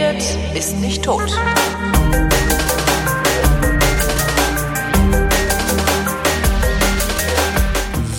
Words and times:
redet, 0.00 0.22
ist 0.54 0.76
nicht 0.78 1.04
tot. 1.04 1.30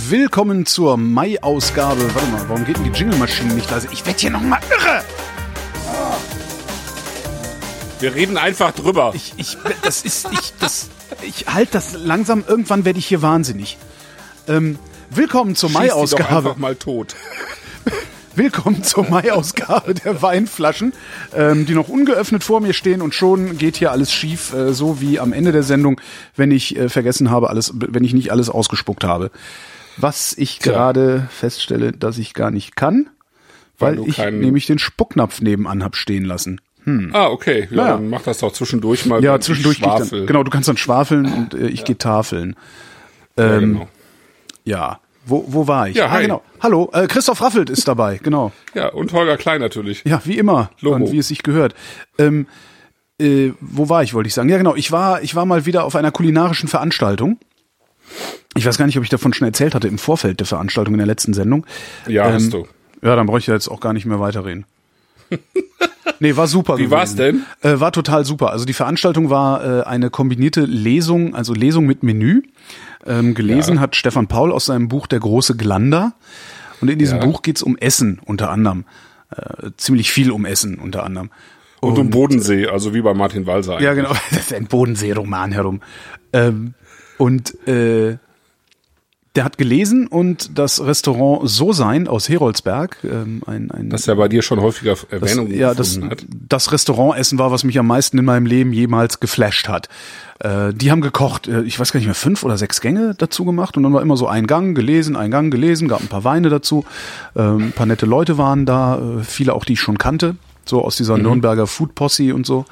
Willkommen 0.10 0.66
zur 0.66 0.98
Mai-Ausgabe. 0.98 2.14
Warte 2.14 2.28
mal, 2.30 2.50
warum 2.50 2.66
geht 2.66 2.78
denn 2.78 2.84
die 2.84 2.92
Jingle-Maschine 2.92 3.54
nicht 3.54 3.72
leise? 3.72 3.88
Ich 3.92 4.06
werd 4.06 4.20
hier 4.20 4.30
noch 4.30 4.42
mal 4.42 4.60
irre. 4.70 5.04
Wir 8.00 8.14
reden 8.14 8.38
einfach 8.38 8.74
drüber. 8.74 9.14
Ich, 9.16 9.34
ich, 9.38 9.58
das 9.84 10.04
ist, 10.04 10.28
ich, 10.32 10.54
das, 10.60 10.90
ich 11.22 11.48
halt 11.48 11.74
das 11.74 11.94
langsam. 11.94 12.44
Irgendwann 12.48 12.84
werde 12.86 13.00
ich 13.00 13.08
hier 13.08 13.22
wahnsinnig. 13.22 13.78
Ähm, 14.48 14.78
willkommen 15.10 15.56
zur 15.56 15.70
Mai-Ausgabe. 15.72 16.30
einfach 16.36 16.58
mal 16.58 16.76
tot. 16.76 17.16
Willkommen 18.36 18.82
zur 18.84 19.10
Mai-Ausgabe 19.10 19.94
der 19.94 20.22
Weinflaschen, 20.22 20.94
ähm, 21.36 21.66
die 21.66 21.74
noch 21.74 21.90
ungeöffnet 21.90 22.44
vor 22.44 22.62
mir 22.62 22.74
stehen 22.74 23.02
und 23.02 23.14
schon 23.14 23.58
geht 23.58 23.76
hier 23.76 23.92
alles 23.92 24.14
schief, 24.14 24.54
äh, 24.54 24.74
so 24.74 25.02
wie 25.02 25.20
am 25.20 25.34
Ende 25.34 25.52
der 25.52 25.64
Sendung, 25.64 26.00
wenn 26.36 26.52
ich 26.52 26.78
äh, 26.78 26.88
vergessen 26.88 27.30
habe, 27.30 27.50
alles, 27.50 27.74
wenn 27.76 28.04
ich 28.06 28.14
nicht 28.14 28.32
alles 28.32 28.50
ausgespuckt 28.50 29.04
habe. 29.04 29.32
Was 29.98 30.34
ich 30.38 30.60
Tja. 30.60 30.72
gerade 30.72 31.28
feststelle, 31.30 31.92
dass 31.92 32.18
ich 32.18 32.34
gar 32.34 32.52
nicht 32.52 32.76
kann, 32.78 33.10
weil, 33.78 33.98
Weil 34.00 34.08
ich 34.08 34.18
nämlich 34.18 34.66
den 34.66 34.80
Spucknapf 34.80 35.42
nebenan 35.42 35.84
hab 35.84 35.96
stehen 35.96 36.24
lassen. 36.24 36.62
Ah, 37.14 37.28
okay. 37.28 37.68
Ja, 37.70 37.76
Naja. 37.78 37.94
dann 37.96 38.10
mach 38.10 38.22
das 38.24 38.40
doch 38.40 38.54
zwischendurch 38.54 39.06
mal. 39.06 39.24
Ja, 39.24 39.40
zwischendurch 39.40 39.78
schwafel. 39.78 40.20
dann, 40.20 40.28
genau, 40.28 40.44
du 40.44 40.50
kannst 40.50 40.68
dann 40.70 40.78
schwafeln 40.78 41.32
und 41.32 41.54
äh, 41.54 41.68
ich 41.68 41.84
gehe 41.84 41.98
tafeln. 41.98 42.56
Ja, 43.38 43.58
Ähm, 43.58 43.74
genau. 43.74 43.90
Ja, 44.64 45.00
wo, 45.26 45.46
wo 45.48 45.68
war 45.68 45.90
ich? 45.90 45.96
Ja, 45.96 46.08
ah, 46.08 46.12
hi. 46.12 46.24
genau. 46.24 46.42
Hallo, 46.60 46.90
äh, 46.94 47.08
Christoph 47.08 47.42
Raffelt 47.42 47.70
ist 47.70 47.88
dabei, 47.88 48.18
genau. 48.24 48.52
ja, 48.74 48.90
und 48.90 49.14
Holger 49.14 49.38
Klein 49.38 49.62
natürlich. 49.62 50.04
Ja, 50.06 50.22
wie 50.26 50.38
immer. 50.38 50.72
Logo. 50.80 50.96
Und 50.96 51.12
wie 51.12 51.20
es 51.20 51.28
sich 51.28 51.44
gehört. 51.44 51.76
Ähm, 52.18 52.48
äh, 53.20 53.52
wo 53.60 53.90
war 53.90 54.04
ich, 54.04 54.14
wollte 54.14 54.28
ich 54.28 54.34
sagen? 54.34 54.50
Ja, 54.50 54.58
genau. 54.58 54.76
Ich 54.76 54.92
war, 54.92 55.22
ich 55.22 55.36
war 55.36 55.46
mal 55.46 55.66
wieder 55.66 55.84
auf 55.86 55.96
einer 55.96 56.12
kulinarischen 56.12 56.68
Veranstaltung. 56.68 57.40
Ich 58.56 58.66
weiß 58.66 58.78
gar 58.78 58.86
nicht, 58.86 58.98
ob 58.98 59.04
ich 59.04 59.10
davon 59.10 59.34
schon 59.34 59.48
erzählt 59.48 59.76
hatte 59.76 59.88
im 59.88 59.98
Vorfeld 59.98 60.40
der 60.40 60.48
Veranstaltung 60.48 60.96
in 60.96 60.98
der 60.98 61.08
letzten 61.08 61.34
Sendung. 61.34 61.66
Ja, 62.08 62.28
Ähm, 62.28 62.34
hast 62.34 62.54
du. 62.54 62.68
Ja, 63.02 63.16
dann 63.16 63.26
brauche 63.28 63.40
ich 63.40 63.48
ja 63.48 63.54
jetzt 63.54 63.68
auch 63.68 63.80
gar 63.80 63.94
nicht 63.94 64.06
mehr 64.06 64.20
weiterreden. 64.20 64.66
nee, 66.20 66.36
war 66.36 66.48
super. 66.48 66.78
Wie 66.78 66.92
war's 66.92 67.16
gewesen. 67.16 67.46
Äh, 67.62 67.80
war 67.80 67.92
total 67.92 68.26
super. 68.26 68.52
Also 68.52 68.66
die 68.66 68.74
Veranstaltung 68.74 69.30
war 69.30 69.64
äh, 69.64 69.84
eine 69.84 70.10
kombinierte 70.10 70.62
Lesung, 70.62 71.34
also 71.34 71.54
Lesung 71.54 71.86
mit 71.86 72.04
Menü. 72.04 72.42
Ähm, 73.06 73.34
gelesen 73.34 73.76
Ja. 73.76 73.82
hat 73.82 73.96
Stefan 73.96 74.28
Paul 74.28 74.52
aus 74.52 74.66
seinem 74.66 74.88
Buch 74.88 75.08
Der 75.08 75.20
große 75.20 75.56
Glander. 75.58 76.14
Und 76.82 76.90
in 76.90 77.00
diesem 77.00 77.20
Ja. 77.20 77.26
Buch 77.26 77.42
geht's 77.42 77.62
um 77.64 77.78
Essen 77.78 78.20
unter 78.26 78.50
anderem. 78.52 78.86
Äh, 79.36 79.72
ziemlich 79.78 80.12
viel 80.12 80.32
um 80.32 80.46
Essen 80.46 80.78
unter 80.80 81.04
anderem. 81.04 81.30
Und, 81.80 81.98
um 81.98 82.10
Bodensee, 82.12 82.68
also 82.68 82.94
wie 82.94 83.02
bei 83.02 83.14
Martin 83.14 83.46
Walser. 83.48 83.82
Ja, 83.82 83.94
genau. 83.94 84.12
Das 84.30 84.40
ist 84.40 84.54
ein 84.54 84.68
Bodensee-Roman 84.68 85.52
herum. 85.52 85.82
Ähm, 86.34 86.74
und 87.18 87.68
äh, 87.68 88.18
der 89.36 89.46
hat 89.46 89.58
gelesen 89.58 90.08
und 90.08 90.58
das 90.58 90.84
Restaurant 90.86 91.50
So 91.50 91.72
Sein 91.72 92.10
aus 92.10 92.28
Heroldsberg, 92.28 92.98
ähm, 93.04 93.42
ein, 93.46 93.72
ein 93.72 93.90
Das 93.90 94.06
ja 94.06 94.16
bei 94.16 94.28
dir 94.28 94.42
schon 94.42 94.60
häufiger 94.60 94.92
das, 94.92 95.06
Erwähnung 95.10 95.50
ja, 95.52 95.74
das, 95.74 96.02
hat. 96.02 96.26
das 96.30 96.72
Restaurantessen 96.74 97.40
war, 97.40 97.50
was 97.50 97.64
mich 97.64 97.80
am 97.80 97.88
meisten 97.88 98.18
in 98.18 98.26
meinem 98.26 98.46
Leben 98.46 98.74
jemals 98.74 99.22
geflasht 99.22 99.70
hat. 99.70 99.88
Äh, 100.40 100.74
die 100.74 100.92
haben 100.92 101.00
gekocht, 101.00 101.48
äh, 101.48 101.62
ich 101.62 101.80
weiß 101.80 101.94
gar 101.94 102.00
nicht 102.00 102.08
mehr, 102.08 102.16
fünf 102.16 102.44
oder 102.44 102.58
sechs 102.58 102.82
Gänge 102.82 103.16
dazu 103.18 103.46
gemacht 103.46 103.78
und 103.78 103.84
dann 103.84 103.94
war 103.94 104.02
immer 104.02 104.18
so 104.18 104.28
ein 104.28 104.48
Gang 104.48 104.76
gelesen, 104.76 105.16
ein 105.16 105.32
Gang 105.32 105.50
gelesen, 105.50 105.88
gab 105.88 106.02
ein 106.02 106.08
paar 106.08 106.26
Weine 106.26 106.50
dazu, 106.50 106.84
ähm, 107.36 107.68
ein 107.68 107.72
paar 107.72 107.86
nette 107.86 108.06
Leute 108.06 108.38
waren 108.38 108.66
da, 108.66 108.98
äh, 108.98 109.24
viele 109.24 109.54
auch, 109.54 109.64
die 109.64 109.74
ich 109.74 109.80
schon 109.80 109.98
kannte, 109.98 110.36
so 110.66 110.84
aus 110.84 110.98
dieser 110.98 111.16
Mhm. 111.16 111.24
Nürnberger 111.24 111.68
Food 111.68 111.96
Posse 111.96 112.36
und 112.36 112.46
so. 112.46 112.66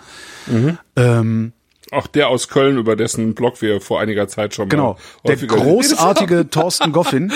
Ähm, 0.96 1.54
Auch 1.92 2.08
der 2.08 2.28
aus 2.30 2.48
Köln, 2.50 2.78
über 2.78 2.96
dessen 2.96 3.34
Blog 3.34 3.62
wir 3.62 3.82
vor 3.82 4.00
einiger 4.00 4.28
Zeit 4.28 4.54
schon 4.54 4.70
Genau. 4.70 4.94
mal 4.94 4.98
Der 5.26 5.36
häufiger 5.36 5.56
großartige 5.56 6.50
Thorsten 6.52 6.92
Goffin. 6.92 7.32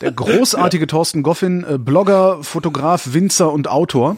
Der 0.00 0.12
großartige 0.12 0.86
Thorsten 0.86 1.22
Goffin, 1.22 1.64
äh, 1.68 1.78
Blogger, 1.78 2.42
Fotograf, 2.42 3.12
Winzer 3.12 3.52
und 3.52 3.68
Autor. 3.68 4.16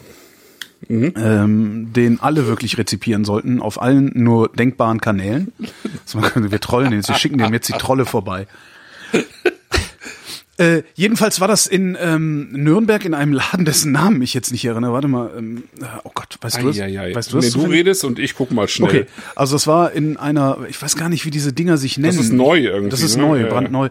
Ähm, 0.89 1.93
den 1.93 2.19
alle 2.19 2.45
wirklich 2.45 2.77
rezipieren 2.77 3.23
sollten, 3.23 3.61
auf 3.61 3.81
allen 3.81 4.11
nur 4.15 4.49
denkbaren 4.49 4.99
Kanälen. 4.99 5.53
Also 6.05 6.19
wir 6.51 6.59
trollen 6.59 6.91
den, 6.91 7.07
wir 7.07 7.15
schicken 7.15 7.37
dem 7.37 7.53
jetzt 7.53 7.69
die 7.69 7.73
Trolle 7.77 8.05
vorbei. 8.05 8.47
Äh, 10.63 10.83
jedenfalls 10.95 11.41
war 11.41 11.47
das 11.47 11.67
in 11.67 11.97
ähm, 11.99 12.49
Nürnberg 12.51 13.03
in 13.05 13.13
einem 13.13 13.33
Laden, 13.33 13.65
dessen 13.65 13.91
Namen 13.91 14.21
ich 14.21 14.33
jetzt 14.33 14.51
nicht 14.51 14.63
erinnere. 14.65 14.93
Warte 14.93 15.07
mal, 15.07 15.31
ähm, 15.37 15.63
oh 16.03 16.11
Gott, 16.13 16.37
weißt 16.41 16.61
du 16.61 16.67
das? 16.67 16.79
Eieiei. 16.79 17.13
Weißt 17.13 17.33
du 17.33 17.37
nee, 17.37 17.43
das? 17.45 17.53
du 17.53 17.63
redest 17.65 18.03
und 18.05 18.19
ich 18.19 18.35
guck 18.35 18.51
mal 18.51 18.67
schnell. 18.67 18.89
Okay, 18.89 19.05
also 19.35 19.55
es 19.55 19.67
war 19.67 19.91
in 19.91 20.17
einer, 20.17 20.59
ich 20.69 20.81
weiß 20.81 20.95
gar 20.95 21.09
nicht, 21.09 21.25
wie 21.25 21.31
diese 21.31 21.53
Dinger 21.53 21.77
sich 21.77 21.97
nennen. 21.97 22.17
ist 22.19 22.31
neu 22.31 22.59
irgendwie, 22.59 22.89
Das 22.89 23.01
ist 23.01 23.17
ne? 23.17 23.23
neu, 23.23 23.37
Ja, 23.39 23.45
ja. 23.47 23.49
brandneu. 23.51 23.89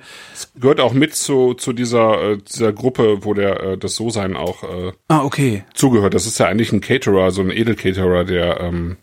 Gehört 0.59 0.81
auch 0.81 0.93
mit 0.93 1.15
zu, 1.15 1.55
zu 1.55 1.72
dieser, 1.72 2.33
äh, 2.33 2.38
dieser 2.38 2.72
Gruppe, 2.72 3.19
wo 3.25 3.34
der 3.34 3.60
äh, 3.62 3.78
das 3.78 3.94
So-Sein 3.97 4.37
auch 4.37 4.62
äh, 4.62 4.93
Ah, 5.09 5.22
okay. 5.25 5.65
zugehört. 5.75 6.15
Das 6.15 6.27
ist 6.27 6.39
ja 6.39 6.47
eigentlich 6.47 6.72
ein 6.72 6.81
Caterer, 6.81 7.31
so 7.31 7.43
ein 7.43 7.50
Edelcaterer, 7.50 8.25
der 8.25 8.60
ähm, 8.60 8.97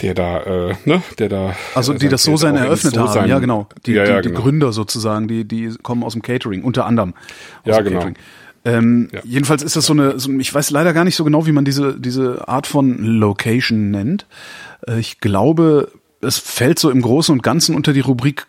der 0.00 0.14
da, 0.14 0.40
äh, 0.42 0.74
ne, 0.84 1.02
der 1.18 1.28
da. 1.28 1.56
Also 1.74 1.92
die 1.94 2.08
das 2.08 2.22
so 2.22 2.36
sein 2.36 2.56
eröffnet 2.56 2.96
haben, 2.96 3.08
So-Sein- 3.08 3.28
ja 3.28 3.38
genau. 3.38 3.68
Die, 3.86 3.92
ja, 3.92 4.04
die, 4.04 4.10
ja, 4.10 4.20
die 4.20 4.28
genau. 4.28 4.40
Gründer 4.42 4.72
sozusagen, 4.72 5.26
die, 5.28 5.44
die 5.44 5.74
kommen 5.82 6.04
aus 6.04 6.12
dem 6.12 6.22
Catering, 6.22 6.62
unter 6.62 6.86
anderem. 6.86 7.14
Aus 7.14 7.66
Ja, 7.66 7.76
dem 7.78 7.84
genau. 7.84 7.98
Catering. 7.98 8.16
Ähm, 8.64 9.08
Ja. 9.12 9.20
Jedenfalls 9.24 9.62
ist 9.62 9.76
das 9.76 9.86
so 9.86 9.92
eine, 9.92 10.18
so, 10.18 10.30
ich 10.38 10.52
weiß 10.52 10.70
leider 10.70 10.92
gar 10.92 11.04
nicht 11.04 11.16
so 11.16 11.24
genau, 11.24 11.46
wie 11.46 11.52
man 11.52 11.64
diese, 11.64 11.98
diese 11.98 12.46
Art 12.48 12.66
von 12.66 12.98
Location 12.98 13.90
nennt. 13.90 14.26
Äh, 14.86 14.98
ich 15.00 15.20
glaube, 15.20 15.90
es 16.20 16.38
fällt 16.38 16.78
so 16.78 16.90
im 16.90 17.00
Großen 17.02 17.32
und 17.32 17.42
Ganzen 17.42 17.74
unter 17.74 17.92
die 17.92 18.00
Rubrik 18.00 18.46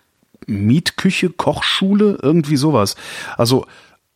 Mietküche, 0.47 1.29
Kochschule, 1.29 2.17
irgendwie 2.21 2.57
sowas. 2.57 2.95
Also 3.37 3.65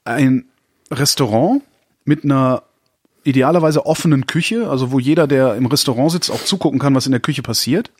ein 0.04 0.46
Restaurant 0.92 1.62
mit 2.06 2.24
einer 2.24 2.64
idealerweise 3.24 3.86
offenen 3.86 4.28
Küche, 4.28 4.70
also 4.70 4.92
wo 4.92 5.00
jeder, 5.00 5.28
der 5.28 5.56
im 5.56 5.66
Restaurant 5.66 6.12
sitzt, 6.12 6.32
auch 6.32 6.44
zugucken 6.44 6.80
kann, 6.80 6.96
was 6.96 7.06
in 7.06 7.12
der 7.12 7.22
Küche 7.22 7.42
passiert. 7.42 7.92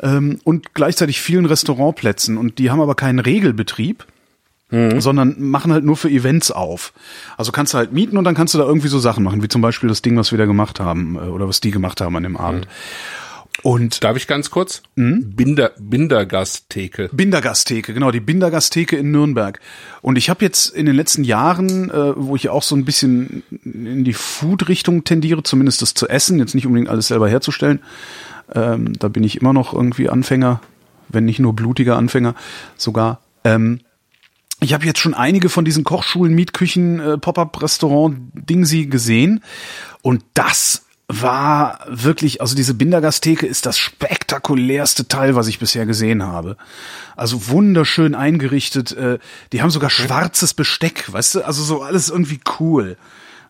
Ähm, 0.00 0.40
und 0.44 0.74
gleichzeitig 0.74 1.20
vielen 1.20 1.46
Restaurantplätzen. 1.46 2.36
Und 2.36 2.58
die 2.58 2.70
haben 2.70 2.80
aber 2.80 2.94
keinen 2.94 3.18
Regelbetrieb, 3.18 4.04
sondern 5.00 5.36
machen 5.38 5.72
halt 5.72 5.84
nur 5.84 5.96
für 5.96 6.10
Events 6.10 6.50
auf. 6.50 6.92
Also 7.36 7.52
kannst 7.52 7.72
du 7.72 7.78
halt 7.78 7.92
mieten 7.92 8.16
und 8.18 8.24
dann 8.24 8.34
kannst 8.34 8.52
du 8.52 8.58
da 8.58 8.64
irgendwie 8.64 8.88
so 8.88 8.98
Sachen 8.98 9.22
machen, 9.22 9.42
wie 9.42 9.48
zum 9.48 9.62
Beispiel 9.62 9.88
das 9.88 10.02
Ding, 10.02 10.16
was 10.16 10.32
wir 10.32 10.38
da 10.38 10.46
gemacht 10.46 10.80
haben, 10.80 11.16
äh, 11.16 11.28
oder 11.28 11.48
was 11.48 11.60
die 11.60 11.70
gemacht 11.70 12.00
haben 12.00 12.16
an 12.16 12.24
dem 12.24 12.36
Abend. 12.36 12.66
Und 13.62 14.04
Darf 14.04 14.16
ich 14.16 14.26
ganz 14.26 14.50
kurz? 14.50 14.82
Hm? 14.96 15.32
Binder, 15.34 15.72
Bindergasttheke. 15.78 17.08
Bindergasttheke, 17.12 17.94
genau, 17.94 18.10
die 18.10 18.20
Bindergasttheke 18.20 18.96
in 18.96 19.10
Nürnberg. 19.10 19.60
Und 20.02 20.16
ich 20.16 20.28
habe 20.28 20.44
jetzt 20.44 20.68
in 20.68 20.86
den 20.86 20.94
letzten 20.94 21.24
Jahren, 21.24 21.90
äh, 21.90 22.12
wo 22.16 22.36
ich 22.36 22.48
auch 22.48 22.62
so 22.62 22.76
ein 22.76 22.84
bisschen 22.84 23.42
in 23.64 24.04
die 24.04 24.12
Food-Richtung 24.12 25.04
tendiere, 25.04 25.42
zumindest 25.42 25.82
das 25.82 25.94
zu 25.94 26.08
essen, 26.08 26.38
jetzt 26.38 26.54
nicht 26.54 26.66
unbedingt 26.66 26.90
alles 26.90 27.08
selber 27.08 27.28
herzustellen, 27.28 27.80
ähm, 28.54 28.92
da 28.98 29.08
bin 29.08 29.24
ich 29.24 29.40
immer 29.40 29.52
noch 29.52 29.72
irgendwie 29.72 30.08
Anfänger, 30.08 30.60
wenn 31.08 31.24
nicht 31.24 31.40
nur 31.40 31.54
blutiger 31.54 31.96
Anfänger 31.96 32.34
sogar. 32.76 33.20
Ähm, 33.44 33.80
ich 34.60 34.72
habe 34.72 34.86
jetzt 34.86 35.00
schon 35.00 35.14
einige 35.14 35.48
von 35.48 35.64
diesen 35.64 35.84
Kochschulen, 35.84 36.34
Mietküchen, 36.34 37.00
äh, 37.00 37.18
Pop-up-Restaurant-Dingsi 37.18 38.86
gesehen 38.86 39.42
und 40.02 40.24
das 40.34 40.85
war 41.08 41.78
wirklich, 41.88 42.40
also 42.40 42.56
diese 42.56 42.74
Bindergasttheke 42.74 43.46
ist 43.46 43.64
das 43.64 43.78
spektakulärste 43.78 45.06
Teil, 45.06 45.36
was 45.36 45.46
ich 45.46 45.58
bisher 45.60 45.86
gesehen 45.86 46.24
habe. 46.24 46.56
Also 47.14 47.48
wunderschön 47.48 48.14
eingerichtet. 48.16 48.92
Äh, 48.92 49.18
die 49.52 49.62
haben 49.62 49.70
sogar 49.70 49.90
schwarzes 49.90 50.52
Besteck, 50.52 51.12
weißt 51.12 51.36
du? 51.36 51.42
Also 51.46 51.62
so 51.62 51.82
alles 51.82 52.08
irgendwie 52.10 52.40
cool. 52.58 52.96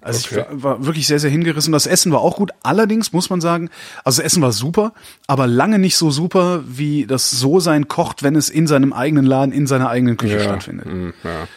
Also 0.02 0.20
ich 0.20 0.26
Okay. 0.38 0.46
war, 0.50 0.62
war 0.62 0.86
wirklich 0.86 1.06
sehr, 1.06 1.18
sehr 1.18 1.30
hingerissen. 1.30 1.72
Das 1.72 1.86
Essen 1.86 2.12
war 2.12 2.20
auch 2.20 2.36
gut. 2.36 2.50
Allerdings 2.62 3.12
muss 3.12 3.30
man 3.30 3.40
sagen, 3.40 3.70
also 4.04 4.20
das 4.20 4.26
Essen 4.32 4.42
war 4.42 4.52
super, 4.52 4.92
aber 5.26 5.46
lange 5.46 5.78
nicht 5.78 5.96
so 5.96 6.10
super, 6.10 6.62
wie 6.66 7.06
das 7.06 7.30
so 7.30 7.58
sein 7.58 7.88
kocht, 7.88 8.22
wenn 8.22 8.36
es 8.36 8.50
in 8.50 8.66
seinem 8.66 8.92
eigenen 8.92 9.24
Laden, 9.24 9.52
in 9.52 9.66
seiner 9.66 9.88
eigenen 9.88 10.16
Küche 10.18 10.40
stattfindet. 10.40 10.86
mm, 10.86 11.08
ja. 11.24 11.48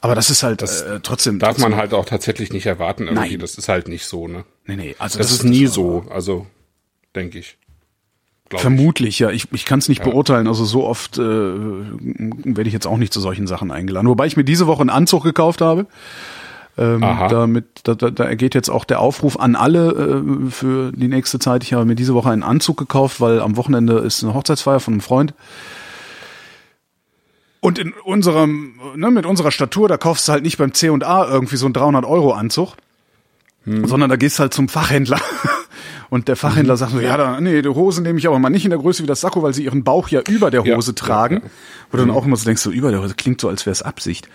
Aber 0.00 0.14
das 0.14 0.30
ist 0.30 0.42
halt 0.42 0.62
äh, 0.62 1.00
trotzdem. 1.02 1.38
Darf 1.38 1.56
trotzdem, 1.56 1.70
man 1.70 1.78
halt 1.78 1.92
auch 1.92 2.04
tatsächlich 2.04 2.52
nicht 2.52 2.66
erwarten 2.66 3.04
irgendwie. 3.08 3.30
Nein. 3.30 3.38
Das 3.40 3.56
ist 3.56 3.68
halt 3.68 3.88
nicht 3.88 4.06
so, 4.06 4.28
ne? 4.28 4.44
Nee, 4.66 4.76
nee, 4.76 4.96
also 4.98 5.18
Das, 5.18 5.32
ist 5.32 5.42
nie 5.44 5.64
war- 5.66 5.72
so, 5.72 6.04
also 6.10 6.46
denke 7.16 7.38
ich. 7.38 7.56
Glaub 8.48 8.62
Vermutlich, 8.62 9.18
ja. 9.18 9.30
Ich, 9.30 9.52
ich 9.52 9.66
kann 9.66 9.78
es 9.78 9.88
nicht 9.90 10.02
beurteilen. 10.02 10.46
Also 10.46 10.64
so 10.64 10.86
oft 10.86 11.18
äh, 11.18 11.20
werde 11.20 12.66
ich 12.66 12.72
jetzt 12.72 12.86
auch 12.86 12.96
nicht 12.96 13.12
zu 13.12 13.20
solchen 13.20 13.46
Sachen 13.46 13.70
eingeladen. 13.70 14.08
Wobei 14.08 14.26
ich 14.26 14.38
mir 14.38 14.44
diese 14.44 14.66
Woche 14.66 14.80
einen 14.80 14.88
Anzug 14.90 15.22
gekauft 15.22 15.60
habe. 15.60 15.86
Ähm, 16.78 17.00
damit, 17.00 17.64
da, 17.82 17.94
da, 17.94 18.08
da 18.08 18.24
ergeht 18.24 18.54
jetzt 18.54 18.70
auch 18.70 18.84
der 18.84 19.00
Aufruf 19.00 19.38
an 19.38 19.56
alle 19.56 19.90
äh, 19.90 20.50
für 20.50 20.92
die 20.92 21.08
nächste 21.08 21.40
Zeit. 21.40 21.64
Ich 21.64 21.72
habe 21.74 21.84
mir 21.84 21.96
diese 21.96 22.14
Woche 22.14 22.30
einen 22.30 22.44
Anzug 22.44 22.76
gekauft, 22.78 23.20
weil 23.20 23.40
am 23.40 23.56
Wochenende 23.56 23.98
ist 23.98 24.22
eine 24.22 24.32
Hochzeitsfeier 24.32 24.78
von 24.80 24.94
einem 24.94 25.00
Freund. 25.00 25.34
Und 27.60 27.78
in 27.78 27.92
unserem, 28.04 28.74
ne, 28.96 29.10
mit 29.10 29.26
unserer 29.26 29.50
Statur, 29.50 29.88
da 29.88 29.96
kaufst 29.96 30.28
du 30.28 30.32
halt 30.32 30.44
nicht 30.44 30.58
beim 30.58 30.72
C&A 30.74 31.28
irgendwie 31.28 31.56
so 31.56 31.66
einen 31.66 31.72
300 31.74 32.04
Euro 32.04 32.32
Anzug. 32.32 32.74
sondern 33.64 34.08
da 34.08 34.16
gehst 34.16 34.38
halt 34.38 34.54
zum 34.54 34.68
Fachhändler. 34.68 35.20
Und 36.10 36.28
der 36.28 36.36
Fachhändler 36.36 36.78
sagt 36.78 36.92
so, 36.92 37.00
ja, 37.00 37.18
da, 37.18 37.38
nee, 37.38 37.60
die 37.60 37.68
Hose 37.68 38.00
nehme 38.02 38.18
ich 38.18 38.26
aber 38.26 38.38
mal 38.38 38.48
nicht 38.48 38.64
in 38.64 38.70
der 38.70 38.78
Größe 38.78 39.02
wie 39.02 39.06
das 39.06 39.20
Sakko, 39.20 39.42
weil 39.42 39.52
sie 39.52 39.64
ihren 39.64 39.84
Bauch 39.84 40.08
ja 40.08 40.22
über 40.26 40.50
der 40.50 40.64
Ja, 40.64 40.74
Hose 40.76 40.92
ja, 40.92 40.94
tragen. 40.94 41.34
ja. 41.44 41.50
Wo 41.90 41.98
du 41.98 42.06
dann 42.06 42.14
auch 42.14 42.24
immer 42.24 42.36
so 42.36 42.46
denkst, 42.46 42.62
so 42.62 42.70
über 42.70 42.90
der 42.90 43.02
Hose 43.02 43.14
klingt 43.14 43.40
so, 43.42 43.48
als 43.50 43.66
wäre 43.66 43.72
es 43.72 43.82
Absicht. 43.82 44.26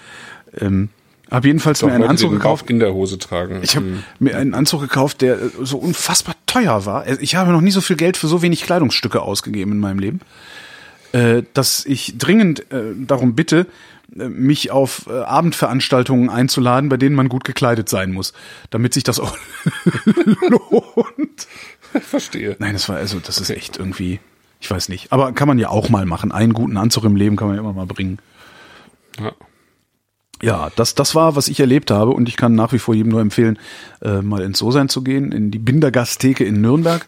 Ähm, 0.59 0.89
hab 1.31 1.45
jedenfalls 1.45 1.79
Doch 1.79 1.87
mir 1.87 1.95
einen 1.95 2.03
Anzug 2.03 2.31
gekauft. 2.31 2.69
In 2.69 2.77
der 2.79 2.93
Hose 2.93 3.17
tragen. 3.17 3.61
Ich 3.63 3.75
habe 3.75 3.87
Hm. 3.87 4.03
mir 4.19 4.37
einen 4.37 4.53
Anzug 4.53 4.81
gekauft, 4.81 5.21
der 5.21 5.39
so 5.63 5.77
unfassbar 5.79 6.35
teuer 6.45 6.85
war. 6.85 7.01
Also 7.03 7.19
Ich 7.21 7.33
habe 7.35 7.51
noch 7.51 7.61
nie 7.61 7.71
so 7.71 7.81
viel 7.81 7.95
Geld 7.95 8.17
für 8.17 8.27
so 8.27 8.43
wenig 8.43 8.61
Kleidungsstücke 8.63 9.19
ausgegeben 9.23 9.71
in 9.71 9.79
meinem 9.79 9.97
Leben, 9.97 10.19
äh, 11.13 11.43
dass 11.53 11.85
ich 11.85 12.17
dringend 12.17 12.71
äh, 12.71 12.93
darum 12.97 13.35
bitte, 13.35 13.67
äh, 14.17 14.27
mich 14.27 14.71
auf 14.71 15.07
äh, 15.07 15.13
Abendveranstaltungen 15.13 16.29
einzuladen, 16.29 16.89
bei 16.89 16.97
denen 16.97 17.15
man 17.15 17.29
gut 17.29 17.43
gekleidet 17.43 17.87
sein 17.87 18.11
muss, 18.11 18.33
damit 18.69 18.93
sich 18.93 19.03
das 19.03 19.19
auch 19.19 19.37
lohnt. 20.49 21.47
Verstehe. 22.01 22.55
Nein, 22.59 22.73
das 22.73 22.89
war 22.89 22.97
also, 22.97 23.19
das 23.19 23.37
ist 23.37 23.49
echt 23.49 23.77
irgendwie, 23.77 24.19
ich 24.59 24.69
weiß 24.69 24.89
nicht. 24.89 25.11
Aber 25.11 25.31
kann 25.33 25.47
man 25.47 25.59
ja 25.59 25.69
auch 25.69 25.89
mal 25.89 26.05
machen. 26.05 26.31
Einen 26.31 26.53
guten 26.53 26.77
Anzug 26.77 27.03
im 27.03 27.15
Leben 27.15 27.35
kann 27.35 27.47
man 27.47 27.55
ja 27.55 27.61
immer 27.61 27.73
mal 27.73 27.85
bringen. 27.85 28.17
Ja. 29.19 29.31
Ja, 30.43 30.69
das, 30.75 30.93
das 30.93 31.15
war, 31.15 31.37
was 31.37 31.47
ich 31.47 31.61
erlebt 31.61 31.89
habe 31.89 32.11
und 32.11 32.27
ich 32.27 32.35
kann 32.35 32.53
nach 32.53 32.73
wie 32.73 32.79
vor 32.79 32.93
jedem 32.93 33.13
nur 33.13 33.21
empfehlen, 33.21 33.57
äh, 34.01 34.21
mal 34.21 34.41
ins 34.41 34.59
So-Sein 34.59 34.89
zu 34.89 35.01
gehen, 35.01 35.31
in 35.31 35.51
die 35.51 35.57
Bindergasttheke 35.57 36.43
in 36.43 36.59
Nürnberg, 36.59 37.07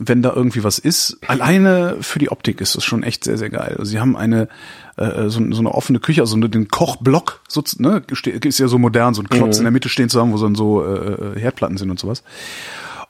wenn 0.00 0.22
da 0.22 0.32
irgendwie 0.34 0.64
was 0.64 0.80
ist. 0.80 1.18
Alleine 1.28 1.98
für 2.00 2.18
die 2.18 2.32
Optik 2.32 2.60
ist 2.60 2.74
das 2.74 2.82
schon 2.82 3.04
echt 3.04 3.22
sehr, 3.22 3.38
sehr 3.38 3.48
geil. 3.48 3.76
Also 3.78 3.92
sie 3.92 4.00
haben 4.00 4.16
eine, 4.16 4.48
äh, 4.96 5.28
so, 5.28 5.40
so 5.52 5.60
eine 5.60 5.72
offene 5.72 6.00
Küche, 6.00 6.22
also 6.22 6.36
den 6.36 6.66
Kochblock, 6.66 7.42
so, 7.46 7.62
ne, 7.78 8.02
ist 8.08 8.58
ja 8.58 8.66
so 8.66 8.78
modern, 8.78 9.14
so 9.14 9.22
ein 9.22 9.28
Klotz 9.28 9.58
in 9.58 9.62
der 9.62 9.70
Mitte 9.70 9.88
stehen 9.88 10.08
zusammen, 10.08 10.32
wo 10.32 10.36
so, 10.36 10.52
so 10.56 10.84
äh, 10.84 11.38
Herdplatten 11.38 11.76
sind 11.76 11.90
und 11.90 12.00
sowas. 12.00 12.24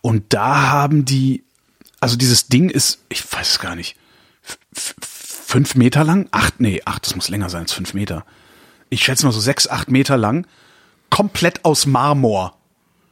Und 0.03 0.25
da 0.29 0.73
haben 0.73 1.07
die, 1.07 1.43
also 2.01 2.19
dieses 2.19 2.49
Ding 2.49 2.69
ist, 2.69 2.99
ich 3.09 3.25
weiß 3.33 3.53
es 3.53 3.59
gar 3.61 3.77
nicht, 3.77 3.97
fünf 4.75 5.75
Meter 5.75 6.05
lang? 6.05 6.29
Acht, 6.33 6.61
nee, 6.61 6.83
acht, 6.85 7.07
das 7.07 7.17
muss 7.17 7.31
länger 7.31 7.49
sein 7.49 7.63
als 7.63 7.73
fünf 7.73 7.95
Meter. 7.95 8.27
Ich 8.95 9.03
schätze 9.05 9.27
mal 9.27 9.33
so 9.33 9.41
sechs, 9.41 9.69
acht 9.69 9.91
Meter 9.91 10.17
lang, 10.17 10.47
komplett 11.11 11.65
aus 11.65 11.85
Marmor. 11.87 12.57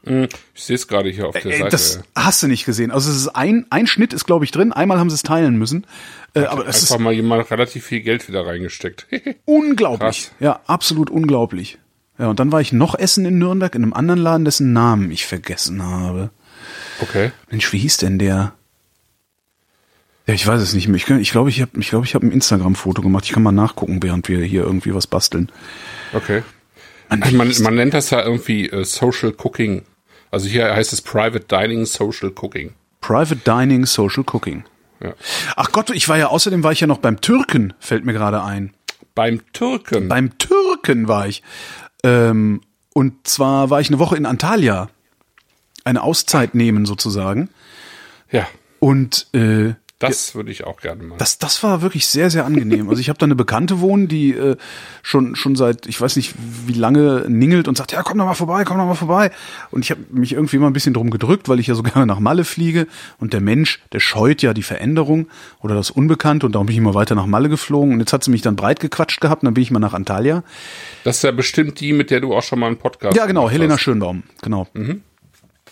Hm, 0.04 0.28
Ich 0.54 0.62
sehe 0.64 0.76
es 0.76 0.88
gerade 0.88 1.10
hier 1.10 1.28
auf 1.28 1.34
der 1.34 1.46
Ey, 1.46 1.58
Seite. 1.58 1.70
das 1.70 2.00
hast 2.16 2.42
du 2.42 2.48
nicht 2.48 2.64
gesehen. 2.64 2.90
Also 2.90 3.10
es 3.10 3.16
ist 3.16 3.28
ein, 3.28 3.66
ein 3.70 3.86
Schnitt 3.86 4.12
ist, 4.12 4.24
glaube 4.24 4.44
ich, 4.44 4.50
drin. 4.50 4.72
Einmal 4.72 4.98
haben 4.98 5.10
sie 5.10 5.14
es 5.14 5.22
teilen 5.22 5.56
müssen. 5.58 5.86
Äh, 6.34 6.44
aber 6.44 6.66
es 6.66 6.82
Einfach 6.82 6.96
ist 6.96 7.00
mal 7.00 7.12
jemand 7.12 7.50
relativ 7.50 7.84
viel 7.84 8.00
Geld 8.00 8.26
wieder 8.28 8.46
reingesteckt. 8.46 9.06
unglaublich. 9.44 10.28
Krass. 10.28 10.32
Ja, 10.40 10.60
absolut 10.66 11.10
unglaublich. 11.10 11.78
Ja, 12.18 12.28
und 12.28 12.38
dann 12.40 12.52
war 12.52 12.60
ich 12.60 12.72
noch 12.72 12.94
essen 12.96 13.24
in 13.24 13.38
Nürnberg 13.38 13.74
in 13.74 13.82
einem 13.82 13.92
anderen 13.92 14.20
Laden, 14.20 14.44
dessen 14.44 14.72
Namen 14.72 15.10
ich 15.10 15.26
vergessen 15.26 15.82
habe. 15.82 16.30
okay. 17.00 17.32
Mensch, 17.50 17.72
wie 17.72 17.78
hieß 17.78 17.96
denn 17.98 18.18
der? 18.18 18.52
Ja, 20.26 20.34
ich 20.34 20.46
weiß 20.46 20.60
es 20.60 20.72
nicht 20.74 20.86
mehr. 20.88 20.96
Ich, 20.96 21.06
kann- 21.06 21.20
ich 21.20 21.30
glaube, 21.32 21.50
ich 21.50 21.60
habe 21.60 21.78
ich 21.80 21.88
glaube, 21.90 22.04
ich 22.06 22.14
habe 22.14 22.26
ein 22.26 22.32
Instagram-Foto 22.32 23.02
gemacht. 23.02 23.24
Ich 23.24 23.32
kann 23.32 23.42
mal 23.42 23.50
nachgucken, 23.52 24.02
während 24.02 24.28
wir 24.28 24.44
hier 24.44 24.62
irgendwie 24.62 24.94
was 24.94 25.06
basteln. 25.06 25.50
Okay. 26.12 26.42
Mann, 27.08 27.36
Man, 27.36 27.52
man 27.62 27.74
nennt 27.74 27.92
das 27.94 28.10
ja 28.10 28.22
irgendwie 28.24 28.68
äh, 28.70 28.84
Social 28.84 29.34
Cooking. 29.42 29.82
Also 30.30 30.48
hier 30.48 30.74
heißt 30.74 30.92
es 30.92 31.02
Private 31.02 31.44
Dining 31.44 31.84
Social 31.84 32.32
Cooking. 32.40 32.72
Private 33.00 33.36
Dining, 33.44 33.84
Social 33.84 34.24
Cooking. 34.32 34.64
Ja. 35.00 35.12
Ach 35.56 35.72
Gott, 35.72 35.90
ich 35.90 36.08
war 36.08 36.16
ja 36.16 36.28
außerdem 36.28 36.62
war 36.62 36.72
ich 36.72 36.80
ja 36.80 36.86
noch 36.86 36.98
beim 36.98 37.20
Türken, 37.20 37.74
fällt 37.80 38.04
mir 38.04 38.12
gerade 38.12 38.42
ein. 38.42 38.72
Beim 39.14 39.40
Türken. 39.52 40.08
Beim 40.08 40.38
Türken 40.38 41.08
war 41.08 41.26
ich. 41.26 41.42
Ähm, 42.04 42.60
und 42.94 43.26
zwar 43.26 43.68
war 43.68 43.80
ich 43.80 43.88
eine 43.88 43.98
Woche 43.98 44.16
in 44.16 44.24
Antalya. 44.24 44.88
Eine 45.84 46.02
Auszeit 46.02 46.54
nehmen 46.54 46.86
sozusagen. 46.86 47.50
ja, 48.30 48.46
Und 48.78 49.26
äh, 49.34 49.74
das 50.08 50.34
würde 50.34 50.50
ich 50.50 50.64
auch 50.64 50.80
gerne 50.80 51.02
mal. 51.02 51.16
das, 51.18 51.38
das 51.38 51.62
war 51.62 51.82
wirklich 51.82 52.06
sehr, 52.06 52.30
sehr 52.30 52.44
angenehm. 52.44 52.88
Also 52.88 53.00
ich 53.00 53.08
habe 53.08 53.18
da 53.18 53.24
eine 53.24 53.34
Bekannte 53.34 53.80
wohnen, 53.80 54.08
die 54.08 54.32
äh, 54.32 54.56
schon 55.02 55.36
schon 55.36 55.56
seit, 55.56 55.86
ich 55.86 56.00
weiß 56.00 56.16
nicht 56.16 56.34
wie 56.66 56.72
lange, 56.72 57.24
ningelt 57.28 57.68
und 57.68 57.76
sagt, 57.76 57.92
ja, 57.92 58.02
komm 58.02 58.18
doch 58.18 58.26
mal 58.26 58.34
vorbei, 58.34 58.64
komm 58.64 58.78
doch 58.78 58.86
mal 58.86 58.94
vorbei. 58.94 59.30
Und 59.70 59.84
ich 59.84 59.90
habe 59.90 60.00
mich 60.10 60.32
irgendwie 60.32 60.56
immer 60.56 60.68
ein 60.68 60.72
bisschen 60.72 60.94
drum 60.94 61.10
gedrückt, 61.10 61.48
weil 61.48 61.60
ich 61.60 61.66
ja 61.66 61.74
so 61.74 61.82
gerne 61.82 62.06
nach 62.12 62.20
Malle 62.20 62.44
fliege. 62.44 62.86
Und 63.18 63.32
der 63.32 63.40
Mensch, 63.40 63.80
der 63.92 64.00
scheut 64.00 64.42
ja 64.42 64.54
die 64.54 64.62
Veränderung 64.62 65.28
oder 65.60 65.74
das 65.74 65.90
Unbekannte. 65.90 66.46
Und 66.46 66.52
darum 66.54 66.66
bin 66.66 66.74
ich 66.74 66.78
immer 66.78 66.94
weiter 66.94 67.14
nach 67.14 67.26
Malle 67.26 67.48
geflogen. 67.48 67.94
Und 67.94 68.00
jetzt 68.00 68.12
hat 68.12 68.24
sie 68.24 68.30
mich 68.30 68.42
dann 68.42 68.56
breit 68.56 68.80
gequatscht 68.80 69.20
gehabt. 69.20 69.42
Und 69.42 69.46
dann 69.46 69.54
bin 69.54 69.62
ich 69.62 69.70
mal 69.70 69.78
nach 69.80 69.94
Antalya. 69.94 70.42
das 71.04 71.16
ist 71.16 71.22
ja 71.22 71.30
bestimmt 71.30 71.80
die, 71.80 71.92
mit 71.92 72.10
der 72.10 72.20
du 72.20 72.34
auch 72.34 72.42
schon 72.42 72.58
mal 72.58 72.66
einen 72.66 72.78
Podcast 72.78 73.16
Ja, 73.16 73.26
genau, 73.26 73.48
Helena 73.48 73.74
hast. 73.74 73.80
Schönbaum, 73.80 74.22
genau. 74.42 74.66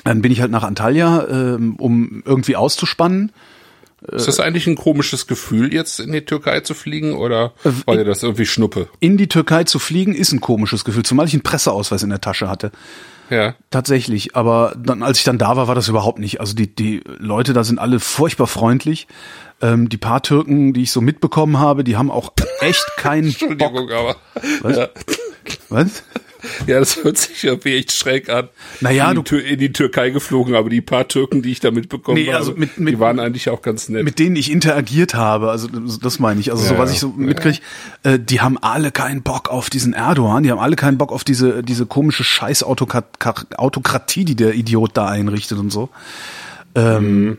Dann 0.05 0.23
bin 0.23 0.33
ich 0.33 0.41
halt 0.41 0.51
nach 0.51 0.63
Antalya, 0.63 1.27
ähm, 1.29 1.77
um 1.77 2.23
irgendwie 2.25 2.57
auszuspannen. 2.57 3.33
Ist 4.13 4.29
das 4.29 4.41
eigentlich 4.41 4.67
ein 4.67 4.77
komisches 4.77 5.27
Gefühl, 5.27 5.73
jetzt 5.75 6.01
in 6.01 6.13
die 6.13 6.25
Türkei 6.25 6.61
zu 6.61 6.75
fliegen 6.75 7.15
oder 7.15 7.53
Äh, 7.65 7.71
war 7.85 7.97
dir 7.97 8.05
das 8.05 8.23
irgendwie 8.23 8.47
Schnuppe? 8.47 8.89
In 9.01 9.17
die 9.19 9.29
Türkei 9.29 9.65
zu 9.65 9.79
fliegen 9.79 10.15
ist 10.15 10.33
ein 10.33 10.41
komisches 10.41 10.85
Gefühl, 10.85 11.03
zumal 11.03 11.27
ich 11.27 11.35
einen 11.35 11.43
Presseausweis 11.43 12.03
in 12.03 12.11
der 12.11 12.21
Tasche 12.21 12.49
hatte. 12.49 12.73
Ja. 13.29 13.55
Tatsächlich, 13.71 14.35
aber 14.35 14.75
dann, 14.77 15.03
als 15.03 15.19
ich 15.19 15.25
dann 15.25 15.39
da 15.39 15.57
war, 15.57 15.69
war 15.69 15.75
das 15.75 15.89
überhaupt 15.89 16.19
nicht. 16.19 16.41
Also 16.41 16.55
die, 16.55 16.75
die 16.75 17.03
Leute 17.19 17.53
da 17.53 17.63
sind 17.63 17.79
alle 17.79 18.01
furchtbar 18.01 18.47
freundlich. 18.47 19.07
Ähm, 19.63 19.89
die 19.89 19.99
paar 19.99 20.23
Türken, 20.23 20.73
die 20.73 20.83
ich 20.83 20.91
so 20.91 21.01
mitbekommen 21.01 21.59
habe, 21.59 21.85
die 21.85 21.97
haben 21.97 22.11
auch 22.11 22.33
echt 22.61 22.85
keinen 22.97 23.33
Bock. 23.39 23.51
Entschuldigung, 23.51 23.91
aber. 23.91 24.17
Was? 24.63 24.77
Ja. 24.77 24.89
Was? 25.69 26.03
Ja, 26.67 26.79
das 26.81 27.03
hört 27.05 27.19
sich 27.19 27.45
irgendwie 27.45 27.77
echt 27.77 27.93
schräg 27.93 28.29
an. 28.29 28.49
Naja, 28.81 29.09
in 29.11 29.17
du- 29.17 29.23
die, 29.23 29.29
Tür, 29.29 29.45
in 29.45 29.59
die 29.59 29.73
Türkei 29.73 30.11
geflogen, 30.11 30.55
aber 30.55 30.71
die 30.71 30.81
paar 30.81 31.07
Türken, 31.09 31.43
die 31.43 31.53
ich 31.53 31.61
da 31.61 31.71
mitbekommen 31.71 32.19
Nee, 32.19 32.27
habe, 32.29 32.37
also 32.39 32.53
mit- 32.55 32.79
mit- 32.79 32.95
die 32.95 33.01
waren 33.01 33.19
eigentlich 33.21 33.49
auch 33.51 33.63
ganz 33.63 33.89
nett. 33.89 34.05
Mit 34.05 34.19
denen 34.19 34.37
ich 34.37 34.51
interagiert 34.51 35.15
habe, 35.15 35.51
also 35.51 35.69
das 35.69 36.19
meine 36.19 36.41
ich. 36.41 36.51
Also 36.51 36.65
so 36.65 36.75
Ja, 36.75 36.79
was 36.81 36.93
ich 36.93 37.01
so 37.01 37.09
ja. 37.09 37.15
mitkriege, 37.17 37.59
äh, 38.03 38.19
die 38.19 38.41
haben 38.41 38.59
alle 38.59 38.91
keinen 38.91 39.23
Bock 39.23 39.49
auf 39.49 39.71
diesen 39.71 39.93
Erdogan, 39.93 40.43
die 40.43 40.51
haben 40.51 40.59
alle 40.59 40.77
keinen 40.77 40.99
Bock 40.99 41.13
auf 41.13 41.25
diese 41.25 41.63
diese 41.63 41.87
komische 41.87 42.25
Scheiß 42.25 42.63
Autokratie, 42.63 44.25
die 44.25 44.35
der 44.37 44.55
Idiot 44.55 44.91
da 44.95 45.09
einrichtet 45.09 45.59
und 45.59 45.71
so. 45.71 45.89
Ähm, 46.75 47.39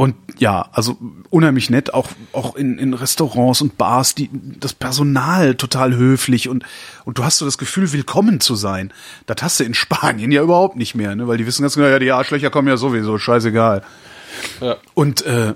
Und 0.00 0.14
ja, 0.38 0.66
also 0.72 0.96
unheimlich 1.28 1.68
nett, 1.68 1.92
auch, 1.92 2.08
auch 2.32 2.56
in, 2.56 2.78
in 2.78 2.94
Restaurants 2.94 3.60
und 3.60 3.76
Bars, 3.76 4.14
die, 4.14 4.30
das 4.32 4.72
Personal 4.72 5.56
total 5.56 5.94
höflich 5.94 6.48
und, 6.48 6.64
und 7.04 7.18
du 7.18 7.24
hast 7.24 7.36
so 7.36 7.44
das 7.44 7.58
Gefühl, 7.58 7.92
willkommen 7.92 8.40
zu 8.40 8.54
sein. 8.54 8.94
Das 9.26 9.42
hast 9.42 9.60
du 9.60 9.64
in 9.64 9.74
Spanien 9.74 10.32
ja 10.32 10.42
überhaupt 10.42 10.76
nicht 10.76 10.94
mehr, 10.94 11.14
ne? 11.14 11.28
weil 11.28 11.36
die 11.36 11.44
wissen 11.44 11.60
ganz 11.60 11.74
genau, 11.74 11.86
ja, 11.86 11.98
die 11.98 12.12
Arschlöcher 12.12 12.48
kommen 12.48 12.66
ja 12.66 12.78
sowieso, 12.78 13.18
scheißegal. 13.18 13.82
Ja. 14.62 14.78
Und 14.94 15.20
äh, 15.26 15.52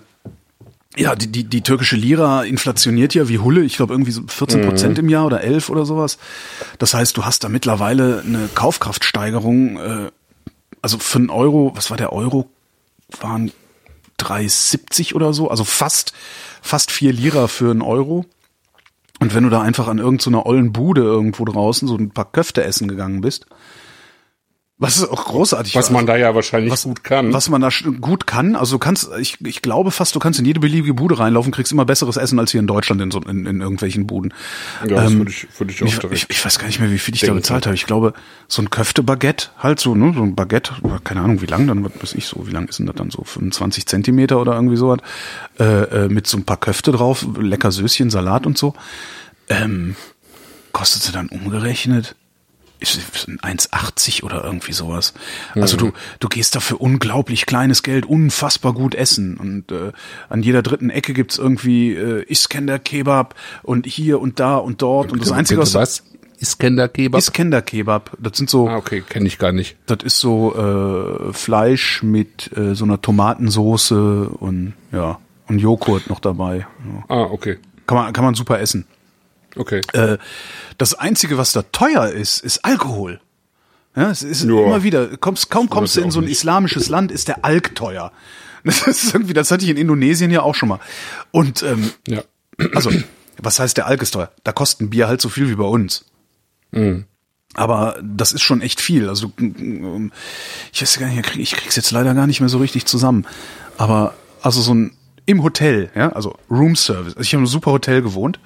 ja, 0.95 1.16
die, 1.16 1.28
die, 1.28 1.45
die 1.45 1.62
türkische 1.62 1.97
Lira 1.97 2.45
inflationiert 2.45 3.14
ja 3.14 3.30
wie 3.30 3.38
Hulle, 3.38 3.62
ich 3.62 3.78
glaube 3.78 3.95
irgendwie 3.95 4.12
so 4.12 4.25
14 4.28 4.61
Prozent 4.61 4.99
im 4.99 5.09
Jahr 5.09 5.25
oder 5.25 5.40
11 5.40 5.71
oder 5.71 5.87
sowas. 5.87 6.19
Das 6.78 6.92
heißt, 6.92 7.16
du 7.16 7.25
hast 7.25 7.45
da 7.45 7.49
mittlerweile 7.49 8.21
eine 8.21 8.50
Kaufkraftsteigerung, 8.54 9.78
äh, 9.78 10.11
also 10.83 10.99
für 10.99 11.16
einen 11.16 11.30
Euro, 11.30 11.73
was 11.75 11.88
war 11.88 11.97
der 11.97 12.12
Euro? 12.12 12.50
Waren 13.23 13.50
3,70 14.25 15.14
oder 15.14 15.33
so, 15.33 15.49
also 15.49 15.64
fast, 15.64 16.12
fast 16.62 16.90
vier 16.90 17.12
Lira 17.12 17.49
für 17.49 17.71
einen 17.71 17.83
Euro. 17.83 18.25
Und 19.21 19.35
wenn 19.35 19.45
du 19.45 19.50
da 19.50 19.62
einfach 19.62 19.88
an 19.88 19.99
irgendeiner 19.99 20.47
ollen 20.47 20.73
Bude 20.73 21.02
irgendwo 21.02 21.45
draußen 21.45 21.87
so 21.87 21.97
ein 21.97 22.11
paar 22.11 22.31
Köfte 22.31 22.64
essen 22.64 22.88
gegangen 22.88 23.21
bist, 23.21 23.47
was 24.76 24.97
ist 24.97 25.09
auch 25.09 25.26
großartig 25.26 25.76
Was 25.76 25.87
war. 25.90 25.99
man 25.99 26.07
da 26.07 26.16
ja 26.16 26.35
wahrscheinlich 26.35 26.73
Was- 26.73 26.83
gut 26.83 27.04
kann. 27.04 27.33
Was 27.33 27.49
man 27.49 27.61
da 27.61 27.69
gut 28.00 28.26
kann, 28.26 28.57
also 28.57 28.75
du 28.75 28.78
kannst, 28.81 29.09
ich, 29.21 29.40
ich 29.47 29.62
glaube 29.62 29.93
fast, 29.93 30.14
du 30.16 30.19
kannst 30.19 30.40
in 30.40 30.45
jede 30.47 30.59
beliebige 30.59 30.95
Bude 30.95 31.16
reinlaufen, 31.16 31.52
kriegst 31.52 31.71
immer 31.71 31.85
besseres 31.85 32.16
Essen 32.16 32.40
als 32.40 32.50
hier 32.50 32.59
in 32.59 32.66
Deutschland 32.66 33.00
in, 33.00 33.12
so, 33.12 33.21
in, 33.21 33.47
in 33.47 33.61
irgendwelchen 33.61 34.07
Buden. 34.09 34.35
ja, 34.83 34.97
das 34.97 35.12
ähm, 35.12 35.19
würde 35.19 35.31
ich, 35.31 35.47
würde 35.59 35.73
ich 35.73 35.81
auch 35.83 35.87
Ich, 35.87 35.99
direkt. 36.00 36.14
ich, 36.25 36.26
ich 36.31 36.45
weiß 36.45 36.59
gar 36.59 36.66
nicht 36.66 36.81
mehr, 36.81 36.90
wie 36.90 36.99
viel 36.99 37.14
ich 37.14 37.21
da 37.21 37.33
bezahlt 37.33 37.66
habe. 37.66 37.76
Ich 37.76 37.87
glaube, 37.87 38.14
so 38.49 38.62
ein 38.62 38.71
Köfte-Baguette, 38.71 39.50
halt 39.59 39.78
so, 39.78 39.95
ne, 39.95 40.12
so 40.12 40.23
ein 40.23 40.35
Baguette, 40.35 40.73
keine 41.04 41.21
Ahnung, 41.21 41.40
wie 41.40 41.47
lang 41.47 41.69
dann, 41.69 41.85
was 41.85 41.93
weiß 42.02 42.14
ich 42.14 42.26
so, 42.26 42.47
wie 42.49 42.50
lang 42.52 42.66
ist 42.69 42.81
denn 42.81 42.87
das 42.87 42.97
dann 42.97 43.11
so, 43.11 43.23
25 43.23 43.87
Zentimeter 43.87 44.40
oder 44.40 44.54
irgendwie 44.54 44.76
sowas, 44.76 44.99
äh, 45.61 45.64
äh, 45.64 46.09
mit 46.09 46.26
so 46.26 46.37
ein 46.37 46.45
paar 46.45 46.57
Köfte 46.59 46.90
drauf, 46.90 47.25
lecker 47.38 47.71
Söschen, 47.71 48.11
Salat 48.11 48.45
und 48.45 48.59
so, 48.59 48.75
ähm, 49.49 49.95
kostete 50.73 51.12
dann 51.12 51.28
umgerechnet 51.28 52.16
1,80 52.83 54.25
oder 54.25 54.45
irgendwie 54.45 54.73
sowas. 54.73 55.14
Also 55.54 55.76
du, 55.76 55.93
du 56.21 56.28
gehst 56.28 56.54
da 56.54 56.61
für 56.61 56.76
unglaublich 56.76 57.47
kleines 57.47 57.83
Geld 57.83 58.07
unfassbar 58.07 58.73
gut 58.73 58.95
essen. 58.95 59.37
Und 59.37 59.73
äh, 59.73 59.93
an 60.28 60.43
jeder 60.43 60.62
dritten 60.62 60.90
Ecke 60.90 61.14
gibt's 61.14 61.38
irgendwie 61.38 61.95
äh, 61.95 62.25
Iskender 62.31 62.78
Kebab 62.78 63.35
und 63.62 63.87
hier 63.87 64.21
und 64.21 64.40
da 64.40 64.57
und 64.57 64.83
dort. 64.83 65.12
Und 65.12 65.23
das 65.23 65.33
Einzige, 65.33 65.61
was 65.61 65.75
was? 65.75 66.04
Iskender 66.38 66.88
Kebab? 66.88 67.19
Iskender 67.19 67.62
Kebab, 67.62 68.16
das 68.21 68.37
sind 68.37 68.50
so, 68.50 68.69
ah, 68.69 68.76
okay, 68.76 69.02
kenne 69.09 69.26
ich 69.26 69.38
gar 69.38 69.52
nicht. 69.52 69.76
das 69.87 69.99
ist 70.02 70.19
so 70.19 70.54
äh, 70.54 71.33
Fleisch 71.33 72.02
mit 72.02 72.50
äh, 72.57 72.75
so 72.75 72.85
einer 72.85 73.00
Tomatensoße 73.00 74.28
und 74.28 74.75
ja 74.93 75.19
und 75.49 75.59
Joghurt 75.59 76.09
noch 76.09 76.21
dabei. 76.21 76.59
Ja. 76.59 77.04
Ah, 77.09 77.23
okay. 77.31 77.59
Kann 77.87 77.99
man 77.99 78.12
kann 78.12 78.25
man 78.25 78.35
super 78.35 78.61
essen. 78.61 78.87
Okay. 79.56 79.80
Äh, 79.92 80.18
das 80.78 80.94
Einzige, 80.94 81.38
was 81.38 81.52
da 81.52 81.62
teuer 81.62 82.08
ist, 82.08 82.40
ist 82.44 82.64
Alkohol. 82.64 83.20
Ja, 83.96 84.11
es 84.11 84.23
ist 84.23 84.42
Ja. 84.44 84.50
immer 84.50 84.82
wieder, 84.82 85.16
kommst, 85.18 85.50
kaum 85.50 85.70
kommst 85.70 85.96
du 85.96 86.00
in 86.00 86.11
so 86.11 86.18
ein 86.20 86.25
nicht. 86.25 86.32
islamisches 86.38 86.88
Land, 86.88 87.12
ist 87.12 87.28
der 87.28 87.44
Alk 87.44 87.75
teuer. 87.75 88.12
Das 88.64 88.87
ist 88.87 89.12
irgendwie, 89.12 89.34
das 89.34 89.50
hatte 89.50 89.62
ich 89.64 89.70
in 89.70 89.76
Indonesien 89.76 90.30
ja 90.30 90.40
auch 90.40 90.54
schon 90.54 90.70
mal. 90.70 90.80
Und 91.32 91.62
ähm, 91.62 91.90
Ja. 92.08 92.23
also, 92.75 92.90
was 93.37 93.61
heißt 93.61 93.76
der 93.76 93.87
Alk 93.87 94.00
ist 94.00 94.12
teuer? 94.12 94.30
Da 94.42 94.52
kosten 94.52 94.88
Bier 94.88 95.06
halt 95.06 95.20
so 95.20 95.28
viel 95.28 95.50
wie 95.50 95.54
bei 95.54 95.64
uns. 95.64 96.06
Mhm. 96.70 97.04
Aber 97.52 98.00
das 98.02 98.32
ist 98.32 98.40
schon 98.42 98.62
echt 98.62 98.80
viel. 98.80 99.08
Also 99.08 99.32
ich 100.73 100.80
weiß 100.82 100.99
gar 100.99 101.08
nicht, 101.08 101.37
ich 101.37 101.52
krieg's 101.52 101.76
jetzt 101.76 101.90
leider 101.90 102.14
gar 102.14 102.26
nicht 102.26 102.40
mehr 102.40 102.49
so 102.49 102.56
richtig 102.58 102.87
zusammen. 102.87 103.26
Aber 103.76 104.14
also 104.42 104.61
so 104.62 104.75
ein 104.75 104.96
im 105.26 105.42
Hotel, 105.42 105.90
ja, 105.94 106.08
also 106.12 106.37
Room 106.50 106.75
Service. 106.75 107.16
Also 107.16 107.20
ich 107.20 107.28
habe 107.34 107.40
in 107.42 107.44
einem 107.44 107.46
super 107.46 107.70
Hotel 107.73 108.02
gewohnt. 108.02 108.40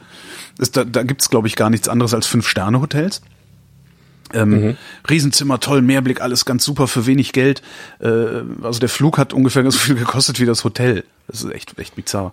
Das, 0.59 0.71
da 0.71 0.85
da 0.85 1.03
gibt's 1.03 1.31
glaube 1.31 1.49
ich 1.49 1.57
gar 1.57 1.71
nichts 1.71 1.89
anderes 1.89 2.15
als 2.15 2.27
fünf 2.27 2.47
Sterne 2.49 2.81
Hotels. 2.81 3.23
Ähm, 4.35 4.77
Riesenzimmer, 5.09 5.59
toll, 5.59 5.81
Mehrblick, 5.81 6.21
alles 6.21 6.45
ganz 6.45 6.65
super 6.65 6.87
für 6.87 7.07
wenig 7.07 7.33
Geld. 7.33 7.63
Äh, 8.01 8.43
also 8.63 8.79
der 8.79 8.89
Flug 8.89 9.17
hat 9.19 9.33
ungefähr 9.33 9.63
so 9.71 9.79
viel 9.79 9.95
gekostet 9.95 10.41
wie 10.41 10.47
das 10.47 10.65
Hotel. 10.65 11.05
Das 11.27 11.43
ist 11.43 11.51
echt, 11.51 11.79
echt 11.79 11.95
bizarr. 11.95 12.33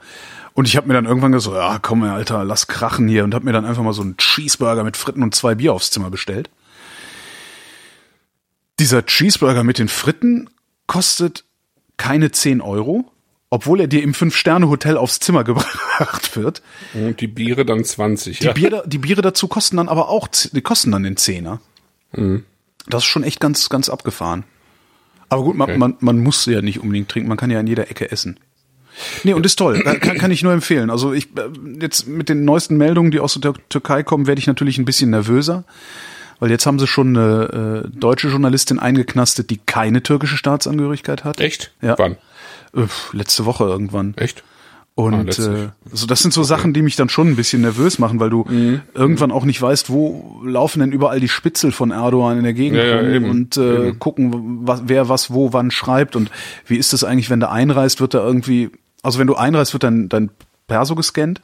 Und 0.53 0.67
ich 0.67 0.77
habe 0.77 0.88
mir 0.88 0.94
dann 0.94 1.05
irgendwann 1.05 1.34
gesagt, 1.34 1.55
ja 1.55 1.79
komm, 1.79 2.03
Alter, 2.03 2.44
lass 2.46 2.67
krachen 2.67 3.08
hier 3.08 3.24
und 3.24 3.34
habe 3.34 3.46
mir 3.46 3.51
dann 3.53 3.65
einfach 3.65 3.84
mal 3.84 3.94
so 3.94 4.01
einen 4.01 4.17
Cheeseburger 4.17 4.84
mit 4.84 4.96
Fritten 4.98 5.22
und 5.22 5.36
zwei 5.36 5.55
Bier 5.55 5.74
aufs 5.74 5.91
Zimmer 5.91 6.10
bestellt. 6.10 6.50
Dieser 8.79 9.05
Cheeseburger 9.05 9.63
mit 9.63 9.79
den 9.79 9.88
Fritten 9.88 10.50
kostet 10.88 11.44
keine 11.98 12.32
10 12.32 12.62
Euro, 12.62 13.12
obwohl 13.50 13.80
er 13.82 13.88
dir 13.88 14.04
im 14.04 14.14
Fünf-Sterne-Hotel 14.14 14.98
aufs 14.98 15.20
Zimmer 15.20 15.44
gebracht 15.44 16.36
wird. 16.36 16.62
Und 16.94 17.20
die 17.22 17.28
Biere 17.28 17.66
dann 17.66 17.84
20, 17.84 18.40
Die, 18.40 18.46
ja. 18.46 18.54
Biere, 18.54 18.84
die 18.86 18.98
Biere 18.98 19.22
dazu 19.22 19.48
kosten 19.48 19.78
dann 19.78 19.88
aber 19.90 20.10
auch, 20.10 20.28
die 20.28 20.62
kosten 20.62 20.92
dann 20.92 21.04
den 21.04 21.18
Zehner. 21.18 21.60
Das 22.88 23.04
ist 23.04 23.06
schon 23.10 23.24
echt 23.24 23.40
ganz, 23.40 23.70
ganz 23.70 23.90
abgefahren. 23.90 24.44
Aber 25.30 25.44
gut, 25.44 25.56
man, 25.56 25.70
Okay. 25.70 25.78
man, 25.78 25.98
man 26.00 26.20
muss 26.20 26.44
sie 26.44 26.54
ja 26.54 26.62
nicht 26.62 26.80
unbedingt 26.80 27.10
trinken, 27.10 27.28
man 27.30 27.38
kann 27.38 27.50
ja 27.52 27.60
in 27.60 27.68
jeder 27.68 27.90
Ecke 27.90 28.12
essen. 28.12 28.40
Nee, 29.25 29.34
und 29.34 29.46
ist 29.46 29.58
toll. 29.58 29.82
Kann, 29.84 30.18
kann 30.18 30.32
ich 30.32 30.42
nur 30.44 30.54
empfehlen. 30.54 30.90
Also 30.90 31.12
ich 31.14 31.25
äh, 31.38 31.50
jetzt 31.82 32.08
mit 32.08 32.30
den 32.30 32.46
neuesten 32.46 32.78
Meldungen, 32.78 33.12
die 33.12 33.20
aus 33.20 33.34
der 33.34 33.54
Türkei 33.68 34.04
kommen, 34.04 34.25
werde 34.28 34.40
ich 34.40 34.48
natürlich 34.48 34.78
ein 34.78 34.86
bisschen 34.86 35.10
nervöser. 35.10 35.66
Weil 36.39 36.51
jetzt 36.51 36.65
haben 36.65 36.80
sie 36.80 36.88
schon 36.88 37.15
eine 37.18 37.84
äh, 37.86 37.89
deutsche 37.98 38.27
Journalistin 38.30 38.80
eingeknastet, 38.80 39.50
die 39.50 39.58
keine 39.65 40.04
türkische 40.04 40.38
Staatsangehörigkeit 40.38 41.24
hat. 41.24 41.39
Echt? 41.39 41.72
Ja. 41.82 41.96
Wann? 41.98 42.13
Äh, 42.75 42.88
letzte 43.13 43.46
Woche 43.46 43.63
irgendwann. 43.65 44.13
Echt? 44.18 44.44
Ah, 44.98 45.01
Und 45.01 45.25
letztlich. 45.25 45.48
äh, 45.48 45.68
also 45.92 46.06
das 46.08 46.22
sind 46.22 46.34
so 46.34 46.44
Sachen, 46.44 46.72
die 46.74 46.82
mich 46.82 46.96
dann 46.96 47.10
schon 47.10 47.27
ein 47.27 47.36
bisschen 47.36 47.62
nervös 47.62 48.00
machen, 48.00 48.20
weil 48.22 48.30
du 48.30 48.46
Mhm. 48.48 48.82
irgendwann 48.94 49.32
auch 49.32 49.44
nicht 49.44 49.62
weißt, 49.62 49.89
wo 49.89 50.42
laufen 50.46 50.80
denn 50.80 50.92
überall 50.94 51.20
die 51.20 51.27
Spitzel 51.27 51.72
von 51.74 51.92
Erdogan 51.92 52.38
in 52.38 52.44
der 52.46 52.54
Gegend 52.54 52.77
Ja, 52.80 52.86
ja, 52.86 52.98
rum 53.00 53.10
eben, 53.13 53.30
und 53.30 53.58
äh, 53.58 53.94
gucken, 54.00 54.60
was, 54.65 54.84
wer 54.86 55.10
was 55.10 55.34
wo 55.34 55.51
wann 55.54 55.70
schreibt 55.72 56.15
und 56.15 56.32
wie 56.65 56.77
ist 56.77 56.94
das 56.94 57.04
eigentlich, 57.04 57.30
wenn 57.30 57.42
du 57.42 57.50
einreist, 57.50 58.00
wird 58.00 58.13
da 58.13 58.20
irgendwie, 58.25 58.70
also 59.04 59.20
wenn 59.20 59.27
du 59.27 59.36
einreist, 59.36 59.74
wird 59.74 59.84
dein, 59.84 60.08
dein 60.10 60.30
Perso 60.68 60.96
gescannt. 60.96 61.42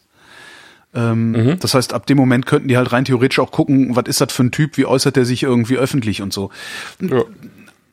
Ähm, 0.94 1.32
Mhm. 1.32 1.60
Das 1.60 1.74
heißt, 1.74 1.94
ab 1.94 2.06
dem 2.06 2.18
Moment 2.18 2.46
könnten 2.46 2.68
die 2.68 2.78
halt 2.78 2.92
rein 2.92 3.06
theoretisch 3.06 3.40
auch 3.40 3.52
gucken, 3.52 3.96
was 3.96 4.06
ist 4.08 4.20
das 4.22 4.34
für 4.34 4.44
ein 4.44 4.52
Typ, 4.52 4.78
wie 4.78 4.86
äußert 4.86 5.16
der 5.16 5.26
sich 5.26 5.44
irgendwie 5.44 5.78
öffentlich 5.78 6.22
und 6.22 6.34
so 6.34 6.52
Ja. 7.00 7.24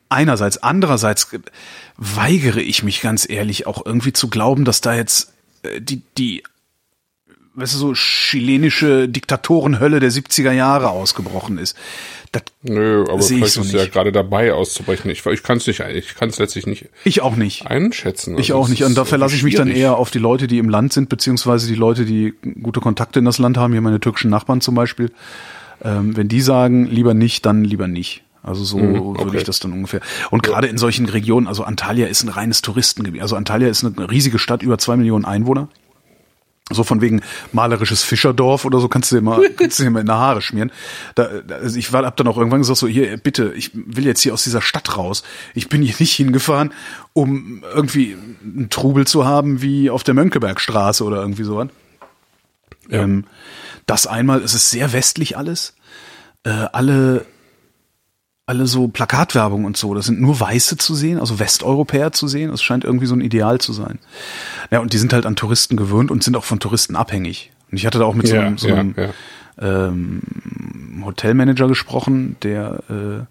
einerseits. 0.09 0.57
Andererseits 0.63 1.29
weigere 1.97 2.59
ich 2.61 2.83
mich 2.83 3.01
ganz 3.01 3.27
ehrlich 3.29 3.67
auch 3.67 3.85
irgendwie 3.85 4.13
zu 4.13 4.27
glauben, 4.29 4.65
dass 4.65 4.81
da 4.81 4.93
jetzt 4.95 5.31
äh, 5.63 5.79
die, 5.81 6.01
die, 6.17 6.43
weißt 7.59 7.73
du, 7.75 7.77
so 7.77 7.93
chilenische 7.93 9.07
Diktatorenhölle 9.09 9.99
der 9.99 10.11
70er 10.11 10.51
Jahre 10.51 10.89
ausgebrochen 10.89 11.57
ist. 11.57 11.75
Das, 12.31 12.43
Nö, 12.61 13.05
aber 13.09 13.19
ich 13.19 13.25
vielleicht 13.27 13.53
so 13.53 13.61
ist 13.61 13.73
ja 13.73 13.85
gerade 13.87 14.11
dabei 14.11 14.53
auszubrechen. 14.53 15.09
Ich, 15.09 15.25
ich 15.25 15.43
kann 15.43 15.57
es 15.57 15.65
nicht, 15.67 15.79
ich 15.79 16.15
kann 16.15 16.29
es 16.29 16.37
letztlich 16.37 16.67
nicht 16.67 16.85
ich 17.03 17.21
auch 17.21 17.35
nicht. 17.35 17.65
einschätzen. 17.67 18.37
Ich 18.37 18.51
Also 18.51 18.55
auch 18.55 18.63
es 18.65 18.69
nicht. 18.69 18.83
Und 18.83 18.95
da 18.97 19.03
verlasse 19.05 19.35
ich 19.35 19.43
mich 19.43 19.55
dann 19.55 19.69
eher 19.69 19.97
auf 19.97 20.11
die 20.11 20.19
Leute, 20.19 20.45
die 20.47 20.59
im 20.59 20.69
Land 20.69 20.93
sind, 20.93 21.09
beziehungsweise 21.09 21.67
die 21.67 21.75
Leute, 21.75 22.05
die 22.05 22.33
gute 22.61 22.81
Kontakte 22.81 23.17
in 23.19 23.25
das 23.25 23.39
Land 23.39 23.57
haben. 23.57 23.73
Hier 23.73 23.81
meine 23.81 23.99
türkischen 23.99 24.29
Nachbarn 24.29 24.61
zum 24.61 24.75
Beispiel. 24.75 25.11
Ähm, 25.83 26.15
wenn 26.15 26.27
die 26.27 26.41
sagen, 26.41 26.85
lieber 26.85 27.13
nicht, 27.13 27.45
dann 27.45 27.63
lieber 27.63 27.87
nicht. 27.87 28.23
Also 28.43 28.63
so 28.63 28.79
würde 28.79 28.99
Mhm, 28.99 28.99
okay. 29.17 29.37
ich 29.37 29.43
das 29.43 29.59
dann 29.59 29.73
ungefähr. 29.73 30.01
Und 30.29 30.43
gerade 30.43 30.67
in 30.67 30.77
solchen 30.77 31.07
Regionen, 31.07 31.47
also 31.47 31.63
Antalya 31.63 32.07
ist 32.07 32.23
ein 32.23 32.29
reines 32.29 32.61
Touristengebiet. 32.61 33.21
Also 33.21 33.35
Antalya 33.35 33.67
ist 33.69 33.83
eine 33.83 34.09
riesige 34.09 34.39
Stadt, 34.39 34.61
über 34.63 34.77
zwei 34.77 34.95
Millionen 34.97 35.25
Einwohner. 35.25 35.67
So 36.69 36.83
von 36.83 37.01
wegen 37.01 37.21
malerisches 37.51 38.03
Fischerdorf 38.03 38.65
oder 38.65 38.79
so 38.79 38.87
kannst 38.87 39.11
du 39.11 39.15
dir 39.15 39.21
mal, 39.21 39.49
kannst 39.57 39.79
du 39.79 39.83
dir 39.83 39.89
mal 39.89 40.01
in 40.01 40.05
die 40.05 40.11
Haare 40.11 40.41
schmieren. 40.41 40.71
Da, 41.15 41.29
also 41.49 41.77
ich 41.77 41.91
war, 41.93 42.05
hab 42.05 42.17
dann 42.17 42.27
auch 42.27 42.37
irgendwann 42.37 42.61
gesagt 42.61 42.79
so, 42.79 42.87
hier, 42.87 43.17
bitte, 43.17 43.53
ich 43.55 43.71
will 43.73 44.05
jetzt 44.05 44.21
hier 44.21 44.33
aus 44.33 44.43
dieser 44.43 44.61
Stadt 44.61 44.97
raus. 44.97 45.23
Ich 45.55 45.69
bin 45.69 45.81
hier 45.81 45.95
nicht 45.99 46.15
hingefahren, 46.15 46.73
um 47.13 47.63
irgendwie 47.73 48.15
einen 48.43 48.69
Trubel 48.69 49.07
zu 49.07 49.25
haben 49.25 49.61
wie 49.61 49.89
auf 49.89 50.03
der 50.03 50.13
Mönckebergstraße 50.13 51.03
oder 51.03 51.17
irgendwie 51.17 51.43
sowas. 51.43 51.69
Ja. 52.89 53.01
Ähm, 53.01 53.25
das 53.85 54.07
einmal, 54.07 54.41
es 54.41 54.53
ist 54.53 54.69
sehr 54.69 54.93
westlich 54.93 55.37
alles. 55.37 55.75
Äh, 56.43 56.49
alle, 56.49 57.25
alle 58.49 58.65
so 58.65 58.87
Plakatwerbung 58.87 59.63
und 59.63 59.77
so, 59.77 59.93
das 59.93 60.07
sind 60.07 60.19
nur 60.19 60.39
Weiße 60.39 60.75
zu 60.77 60.95
sehen, 60.95 61.19
also 61.19 61.37
Westeuropäer 61.37 62.11
zu 62.13 62.27
sehen. 62.27 62.49
Das 62.49 62.63
scheint 62.63 62.83
irgendwie 62.83 63.05
so 63.05 63.13
ein 63.13 63.21
Ideal 63.21 63.61
zu 63.61 63.73
sein. 63.73 63.99
Ja, 64.71 64.79
und 64.79 64.91
die 64.91 64.97
sind 64.97 65.13
halt 65.13 65.27
an 65.27 65.35
Touristen 65.35 65.77
gewöhnt 65.77 66.09
und 66.09 66.23
sind 66.23 66.35
auch 66.35 66.43
von 66.43 66.59
Touristen 66.59 66.95
abhängig. 66.95 67.51
Und 67.69 67.77
ich 67.77 67.85
hatte 67.85 67.99
da 67.99 68.05
auch 68.05 68.15
mit 68.15 68.27
so 68.27 68.33
Ja, 68.33 68.41
einem, 68.41 68.57
so 68.57 68.69
ja, 68.69 68.75
einem 68.77 68.95
ja. 68.97 69.09
ähm, 69.61 71.03
Hotelmanager 71.05 71.67
gesprochen, 71.67 72.37
der 72.41 72.83
äh, 72.89 73.25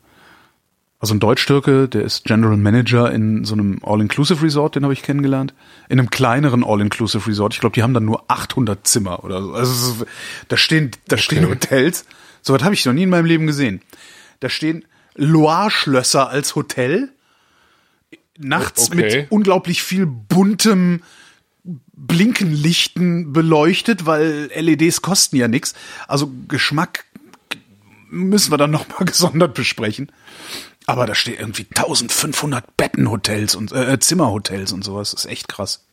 also 1.00 1.14
ein 1.14 1.20
Deutsch-Türke, 1.20 1.88
der 1.88 2.02
ist 2.02 2.24
General 2.24 2.56
Manager 2.56 3.10
in 3.10 3.44
so 3.44 3.54
einem 3.54 3.80
All-Inclusive 3.82 4.40
Resort, 4.44 4.76
den 4.76 4.84
habe 4.84 4.92
ich 4.92 5.02
kennengelernt. 5.02 5.52
In 5.88 5.98
einem 5.98 6.10
kleineren 6.10 6.62
All-Inclusive 6.62 7.26
Resort. 7.26 7.54
Ich 7.54 7.60
glaube, 7.60 7.74
die 7.74 7.82
haben 7.82 7.94
dann 7.94 8.04
nur 8.04 8.22
800 8.28 8.86
Zimmer 8.86 9.24
oder 9.24 9.42
so. 9.42 9.52
Also 9.52 10.06
da 10.46 10.56
stehen, 10.56 10.92
da 11.08 11.16
stehen 11.16 11.48
Hotels. 11.48 12.04
So 12.40 12.54
was 12.54 12.62
habe 12.62 12.74
ich 12.74 12.86
noch 12.86 12.92
nie 12.92 13.02
in 13.02 13.10
meinem 13.10 13.26
Leben 13.26 13.48
gesehen. 13.48 13.80
Da 14.38 14.48
stehen 14.48 14.84
Loire-Schlösser 15.18 16.30
als 16.30 16.54
Hotel. 16.54 17.10
Nachts 18.38 18.86
Okay. 18.90 18.96
mit 19.20 19.30
unglaublich 19.32 19.82
viel 19.82 20.06
buntem 20.06 21.02
Blinkenlichten 21.64 23.32
beleuchtet, 23.32 24.06
weil 24.06 24.50
LEDs 24.54 25.02
kosten 25.02 25.36
ja 25.36 25.48
nix. 25.48 25.74
Also 26.06 26.30
Geschmack 26.46 27.04
müssen 28.08 28.52
wir 28.52 28.56
dann 28.58 28.70
noch 28.70 28.88
mal 28.88 29.04
gesondert 29.04 29.54
besprechen. 29.54 30.10
Aber 30.86 31.04
da 31.06 31.14
steht 31.14 31.38
irgendwie 31.40 31.66
1500 31.68 32.76
Bettenhotels 32.76 33.54
und 33.54 33.72
äh, 33.72 33.98
Zimmerhotels 33.98 34.72
und 34.72 34.84
sowas. 34.84 35.10
Das 35.10 35.24
ist 35.24 35.30
echt 35.30 35.48
krass. 35.48 35.84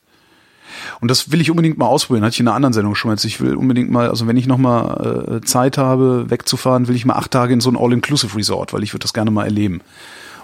Und 1.01 1.10
das 1.10 1.31
will 1.31 1.41
ich 1.41 1.50
unbedingt 1.50 1.77
mal 1.77 1.88
ausprobieren. 1.88 2.24
Hatte 2.24 2.34
ich 2.34 2.39
in 2.39 2.48
einer 2.48 2.55
anderen 2.55 2.74
Sendung 2.74 2.95
schon 2.95 3.10
mal. 3.10 3.15
jetzt. 3.15 3.25
Ich 3.25 3.41
will 3.41 3.55
unbedingt 3.55 3.91
mal, 3.91 4.10
also 4.10 4.27
wenn 4.27 4.38
ich 4.38 4.48
noch 4.48 4.57
mal 4.57 5.39
äh, 5.41 5.45
Zeit 5.45 5.77
habe, 5.77 6.29
wegzufahren, 6.29 6.88
will 6.88 6.95
ich 6.95 7.05
mal 7.05 7.15
acht 7.15 7.31
Tage 7.31 7.53
in 7.53 7.62
so 7.62 7.69
ein 7.69 7.77
All-Inclusive 7.77 8.36
Resort, 8.38 8.74
weil 8.74 8.84
ich 8.84 8.93
würde 8.93 9.03
das 9.03 9.13
gerne 9.13 9.31
mal 9.31 9.45
erleben. 9.45 9.81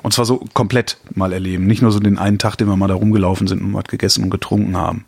Und 0.03 0.13
zwar 0.13 0.25
so 0.25 0.43
komplett 0.53 0.97
mal 1.13 1.31
erleben. 1.31 1.67
Nicht 1.67 1.81
nur 1.81 1.91
so 1.91 1.99
den 1.99 2.17
einen 2.17 2.39
Tag, 2.39 2.55
den 2.57 2.67
wir 2.67 2.75
mal 2.75 2.87
da 2.87 2.95
rumgelaufen 2.95 3.47
sind 3.47 3.61
und 3.61 3.73
was 3.73 3.83
gegessen 3.85 4.23
und 4.23 4.29
getrunken 4.29 4.77
haben. 4.77 5.05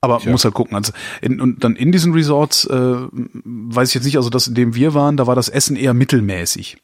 Aber 0.00 0.20
man 0.20 0.32
muss 0.32 0.44
halt 0.44 0.54
gucken. 0.54 0.76
Also 0.76 0.92
in, 1.22 1.40
und 1.40 1.64
dann 1.64 1.76
in 1.76 1.92
diesen 1.92 2.12
Resorts, 2.12 2.66
äh, 2.66 2.94
weiß 3.12 3.88
ich 3.88 3.94
jetzt 3.94 4.04
nicht, 4.04 4.16
also 4.16 4.30
das, 4.30 4.46
in 4.46 4.54
dem 4.54 4.74
wir 4.74 4.94
waren, 4.94 5.16
da 5.16 5.26
war 5.26 5.34
das 5.34 5.48
Essen 5.48 5.76
eher 5.76 5.94
mittelmäßig. 5.94 6.76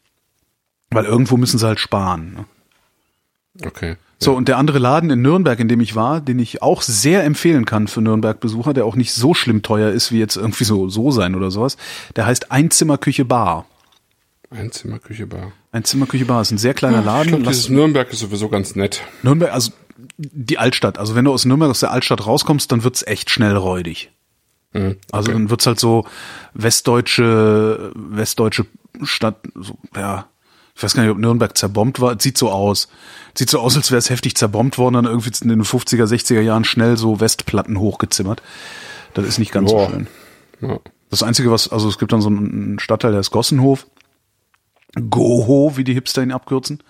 Weil 0.90 1.04
irgendwo 1.04 1.36
müssen 1.36 1.58
sie 1.58 1.66
halt 1.66 1.78
sparen. 1.78 2.32
Ne? 2.34 2.44
Okay. 3.64 3.96
So, 4.22 4.34
und 4.34 4.48
der 4.48 4.58
andere 4.58 4.78
Laden 4.78 5.08
in 5.10 5.22
Nürnberg, 5.22 5.58
in 5.60 5.68
dem 5.68 5.80
ich 5.80 5.94
war, 5.96 6.20
den 6.20 6.38
ich 6.38 6.62
auch 6.62 6.82
sehr 6.82 7.24
empfehlen 7.24 7.64
kann 7.64 7.88
für 7.88 8.02
Nürnberg-Besucher, 8.02 8.74
der 8.74 8.84
auch 8.84 8.94
nicht 8.94 9.12
so 9.14 9.32
schlimm 9.32 9.62
teuer 9.62 9.90
ist, 9.92 10.12
wie 10.12 10.18
jetzt 10.18 10.36
irgendwie 10.36 10.64
so, 10.64 10.88
so 10.90 11.10
sein 11.10 11.34
oder 11.34 11.50
sowas, 11.50 11.76
der 12.16 12.26
heißt 12.26 12.52
Einzimmerküche 12.52 13.24
Bar. 13.24 13.66
Einzimmerküche, 14.50 15.26
Bar. 15.26 15.52
Einzimmerküche 15.72 16.24
Bar 16.26 16.42
ist 16.42 16.50
ein 16.50 16.58
sehr 16.58 16.74
kleiner 16.74 16.98
Ich 17.00 17.04
Laden. 17.06 17.28
glaube, 17.28 17.44
Lass- 17.44 17.56
dieses 17.56 17.70
Nürnberg 17.70 18.12
ist 18.12 18.18
sowieso 18.18 18.48
ganz 18.48 18.74
nett. 18.74 19.02
Nürnberg, 19.22 19.52
also 19.54 19.72
die 20.18 20.58
Altstadt. 20.58 20.98
Also 20.98 21.14
wenn 21.14 21.24
du 21.24 21.32
aus 21.32 21.44
Nürnberg 21.44 21.70
aus 21.70 21.80
der 21.80 21.90
Altstadt 21.92 22.26
rauskommst, 22.26 22.70
dann 22.72 22.84
wird's 22.84 23.02
echt 23.06 23.30
schnell 23.30 23.56
räudig. 23.56 24.10
Mhm. 24.72 24.96
Also 25.12 25.32
dann 25.32 25.50
wird's 25.50 25.66
halt 25.66 25.78
so 25.80 26.04
westdeutsche, 26.52 27.92
westdeutsche 27.94 28.66
Stadt, 29.02 29.36
so, 29.54 29.78
ja, 29.96 30.26
ich 30.80 30.84
weiß 30.84 30.94
gar 30.94 31.02
nicht, 31.02 31.12
ob 31.12 31.18
Nürnberg 31.18 31.58
zerbombt 31.58 32.00
war. 32.00 32.16
Es 32.16 32.22
Sieht 32.22 32.38
so 32.38 32.50
aus. 32.50 32.88
Sieht 33.36 33.50
so 33.50 33.60
aus, 33.60 33.76
als 33.76 33.90
wäre 33.90 33.98
es 33.98 34.08
heftig 34.08 34.34
zerbombt 34.34 34.78
worden, 34.78 34.94
dann 34.94 35.04
irgendwie 35.04 35.30
in 35.42 35.50
den 35.50 35.62
50er, 35.62 36.06
60er 36.06 36.40
Jahren 36.40 36.64
schnell 36.64 36.96
so 36.96 37.20
Westplatten 37.20 37.78
hochgezimmert. 37.78 38.40
Das 39.12 39.26
ist 39.26 39.38
nicht 39.38 39.52
ganz 39.52 39.70
Boah. 39.70 39.84
so 39.84 39.92
schön. 39.92 40.06
Ja. 40.62 40.78
Das 41.10 41.22
Einzige, 41.22 41.50
was, 41.50 41.70
also 41.70 41.86
es 41.86 41.98
gibt 41.98 42.12
dann 42.12 42.22
so 42.22 42.28
einen 42.28 42.78
Stadtteil, 42.78 43.10
der 43.10 43.20
ist 43.20 43.30
Gossenhof. 43.30 43.88
Goho, 45.10 45.76
wie 45.76 45.84
die 45.84 45.92
Hipster 45.92 46.22
ihn 46.22 46.32
abkürzen. 46.32 46.82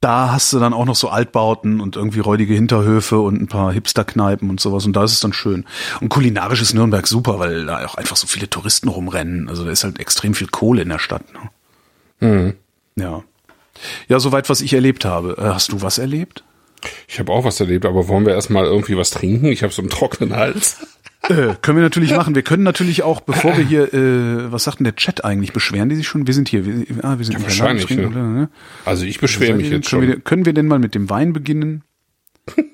da 0.00 0.32
hast 0.32 0.50
du 0.54 0.58
dann 0.58 0.72
auch 0.72 0.86
noch 0.86 0.96
so 0.96 1.10
Altbauten 1.10 1.80
und 1.80 1.96
irgendwie 1.96 2.20
räudige 2.20 2.54
Hinterhöfe 2.54 3.18
und 3.18 3.42
ein 3.42 3.48
paar 3.48 3.74
Hipsterkneipen 3.74 4.48
und 4.48 4.58
sowas 4.58 4.86
und 4.86 4.94
da 4.94 5.04
ist 5.04 5.12
es 5.12 5.20
dann 5.20 5.34
schön. 5.34 5.66
Und 6.00 6.08
kulinarisch 6.08 6.62
ist 6.62 6.72
Nürnberg 6.72 7.06
super, 7.06 7.38
weil 7.38 7.66
da 7.66 7.84
auch 7.84 7.96
einfach 7.96 8.16
so 8.16 8.26
viele 8.26 8.48
Touristen 8.48 8.88
rumrennen. 8.88 9.50
Also 9.50 9.66
da 9.66 9.70
ist 9.70 9.84
halt 9.84 10.00
extrem 10.00 10.32
viel 10.32 10.46
Kohle 10.46 10.80
in 10.80 10.88
der 10.88 10.98
Stadt. 10.98 11.30
Ne? 11.34 11.50
Mhm. 12.20 12.54
Ja. 12.96 13.22
Ja, 14.08 14.20
soweit, 14.20 14.48
was 14.48 14.60
ich 14.60 14.72
erlebt 14.72 15.04
habe. 15.04 15.36
Äh, 15.38 15.42
hast 15.42 15.72
du 15.72 15.82
was 15.82 15.98
erlebt? 15.98 16.44
Ich 17.08 17.18
habe 17.18 17.32
auch 17.32 17.44
was 17.44 17.60
erlebt, 17.60 17.86
aber 17.86 18.08
wollen 18.08 18.26
wir 18.26 18.34
erstmal 18.34 18.64
irgendwie 18.64 18.96
was 18.96 19.10
trinken? 19.10 19.46
Ich 19.46 19.62
habe 19.62 19.72
so 19.72 19.82
einen 19.82 19.90
trockenen 19.90 20.36
Hals. 20.36 20.76
Äh, 21.22 21.56
können 21.60 21.78
wir 21.78 21.82
natürlich 21.82 22.12
machen. 22.12 22.34
Wir 22.34 22.42
können 22.42 22.62
natürlich 22.62 23.02
auch, 23.02 23.20
bevor 23.20 23.56
wir 23.56 23.64
hier, 23.64 23.92
äh, 23.92 24.52
was 24.52 24.64
sagt 24.64 24.78
denn 24.78 24.84
der 24.84 24.96
Chat 24.96 25.24
eigentlich? 25.24 25.52
Beschweren 25.52 25.88
die 25.88 25.96
sich 25.96 26.06
schon? 26.06 26.26
Wir 26.26 26.34
sind 26.34 26.48
hier. 26.48 26.64
Wir, 26.64 26.86
ah, 27.02 27.18
wir 27.18 27.24
sind 27.24 27.34
ja, 27.34 27.42
wahrscheinlich. 27.42 27.90
Ne? 27.90 28.08
ne? 28.08 28.48
Also 28.84 29.04
ich 29.04 29.18
beschwere 29.18 29.54
mich 29.54 29.68
jetzt 29.68 29.90
können 29.90 30.02
schon. 30.02 30.02
Wir, 30.02 30.20
können 30.20 30.46
wir 30.46 30.52
denn 30.52 30.66
mal 30.66 30.78
mit 30.78 30.94
dem 30.94 31.10
Wein 31.10 31.32
beginnen? 31.32 31.82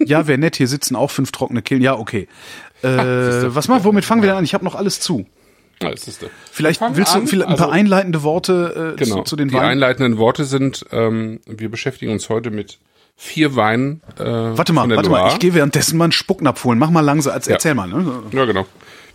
ja, 0.05 0.27
wäre 0.27 0.39
nett. 0.39 0.57
Hier 0.57 0.69
sitzen 0.69 0.95
auch 0.95 1.11
fünf 1.11 1.33
trockene 1.33 1.63
Killen. 1.63 1.83
Ja, 1.83 1.99
okay. 1.99 2.29
Äh, 2.83 2.99
Ach, 2.99 3.55
was 3.55 3.67
machen? 3.69 3.85
Womit 3.85 4.05
fangen 4.05 4.21
wir 4.21 4.29
denn 4.29 4.37
an? 4.37 4.45
Ich 4.45 4.53
habe 4.53 4.63
noch 4.63 4.75
alles 4.75 5.01
zu. 5.01 5.25
Ja, 5.83 5.91
ist 5.91 6.07
das 6.07 6.19
vielleicht 6.51 6.81
willst 6.81 7.15
du 7.15 7.27
vielleicht 7.27 7.49
ein 7.49 7.57
paar 7.57 7.67
also, 7.67 7.73
einleitende 7.73 8.23
Worte 8.23 8.95
äh, 8.95 8.99
genau, 8.99 9.17
zu, 9.19 9.23
zu 9.23 9.37
den 9.37 9.53
Weinen? 9.53 9.63
Die 9.63 9.67
einleitenden 9.67 10.19
Worte 10.19 10.45
sind: 10.45 10.87
ähm, 10.93 11.41
Wir 11.47 11.71
beschäftigen 11.71 12.13
uns 12.13 12.29
heute 12.29 12.51
mit 12.51 12.79
vier 13.17 13.57
Weinen. 13.57 14.03
Äh, 14.19 14.25
warte 14.25 14.73
mal, 14.73 14.89
warte 14.89 15.09
Loire. 15.09 15.25
mal, 15.25 15.33
ich 15.33 15.39
gehe 15.39 15.55
währenddessen 15.55 15.97
mal 15.99 16.05
einen 16.05 16.13
Spucknapf 16.13 16.65
holen. 16.65 16.79
Mach 16.79 16.91
mal 16.91 17.01
langsam, 17.01 17.33
als 17.33 17.47
ja. 17.47 17.55
erzähl 17.55 17.75
mal. 17.75 17.89
Ne? 17.89 18.23
Ja, 18.33 18.45
genau. 18.45 18.67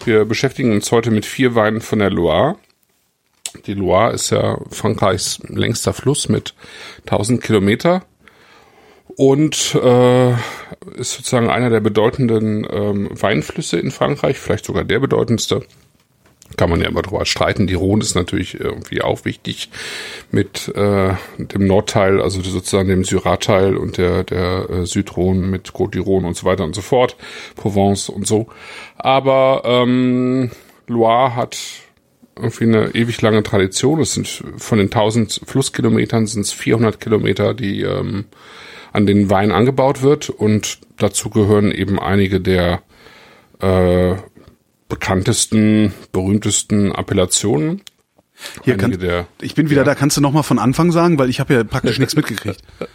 Wir 0.06 0.26
beschäftigen 0.26 0.72
uns 0.74 0.92
heute 0.92 1.12
mit 1.12 1.26
vier 1.26 1.56
Weinen 1.56 1.82
von 1.82 2.00
der 2.00 2.10
Loire. 2.10 2.56
Die 3.66 3.74
Loire 3.74 4.14
ist 4.14 4.30
ja 4.30 4.60
Frankreichs 4.70 5.40
längster 5.48 5.94
Fluss 5.94 6.30
mit 6.30 6.54
1000 7.06 7.42
Kilometer 7.42 8.04
und 9.16 9.76
äh, 9.76 10.32
ist 10.96 11.14
sozusagen 11.14 11.50
einer 11.50 11.70
der 11.70 11.80
bedeutenden 11.80 12.66
ähm, 12.70 13.10
Weinflüsse 13.12 13.80
in 13.80 13.92
Frankreich, 13.92 14.38
vielleicht 14.38 14.66
sogar 14.66 14.84
der 14.84 15.00
bedeutendste 15.00 15.66
kann 16.58 16.70
man 16.70 16.82
ja 16.82 16.88
immer 16.88 17.02
drüber 17.02 17.26
streiten. 17.26 17.68
Die 17.68 17.76
Rhone 17.76 18.02
ist 18.02 18.16
natürlich 18.16 18.60
irgendwie 18.60 19.02
auch 19.02 19.26
wichtig 19.26 19.70
mit 20.32 20.68
äh, 20.76 21.14
dem 21.38 21.68
Nordteil, 21.68 22.22
also 22.22 22.42
sozusagen 22.42 22.90
dem 22.90 23.04
Syrah-Teil 23.04 23.78
und 23.78 23.98
der, 23.98 24.24
der 24.24 24.70
äh, 24.70 24.86
Südrhone 24.86 25.40
mit 25.40 25.70
Côte 25.70 25.98
d'Iron 25.98 26.26
und 26.26 26.36
so 26.36 26.46
weiter 26.46 26.64
und 26.64 26.76
so 26.76 26.82
fort, 26.82 27.16
Provence 27.56 28.10
und 28.10 28.28
so. 28.28 28.48
Aber 28.98 29.62
ähm, 29.66 30.52
Loire 30.88 31.36
hat 31.36 31.58
irgendwie 32.36 32.66
eine 32.66 32.96
ewig 32.96 33.22
lange 33.22 33.44
Tradition. 33.44 34.00
Es 34.00 34.14
sind 34.14 34.44
von 34.58 34.78
den 34.78 34.88
1000 34.88 35.42
Flusskilometern 35.46 36.28
sind 36.28 36.42
es 36.42 36.52
400 36.54 37.00
Kilometer, 37.00 37.54
die 37.54 37.82
ähm, 37.82 38.26
an 38.92 39.06
den 39.06 39.30
Wein 39.30 39.52
angebaut 39.52 40.02
wird 40.02 40.30
und 40.30 40.80
dazu 40.98 41.30
gehören 41.30 41.72
eben 41.72 42.00
einige 42.00 42.42
der 42.42 42.82
äh, 43.62 44.16
bekanntesten, 44.90 45.94
berühmtesten 46.12 46.92
Appellationen. 46.92 47.82
Hier 48.64 48.78
kann, 48.78 48.98
der, 49.00 49.28
ich 49.42 49.54
bin 49.56 49.70
wieder 49.70 49.82
ja. 49.82 49.86
da. 49.86 49.96
Kannst 49.96 50.18
du 50.18 50.22
noch 50.22 50.32
mal 50.32 50.44
von 50.44 50.60
Anfang 50.60 50.92
sagen, 50.92 51.18
weil 51.18 51.30
ich 51.30 51.40
habe 51.40 51.54
ja 51.54 51.64
praktisch 51.64 52.00
nichts 52.00 52.16
mitgekriegt. 52.16 52.62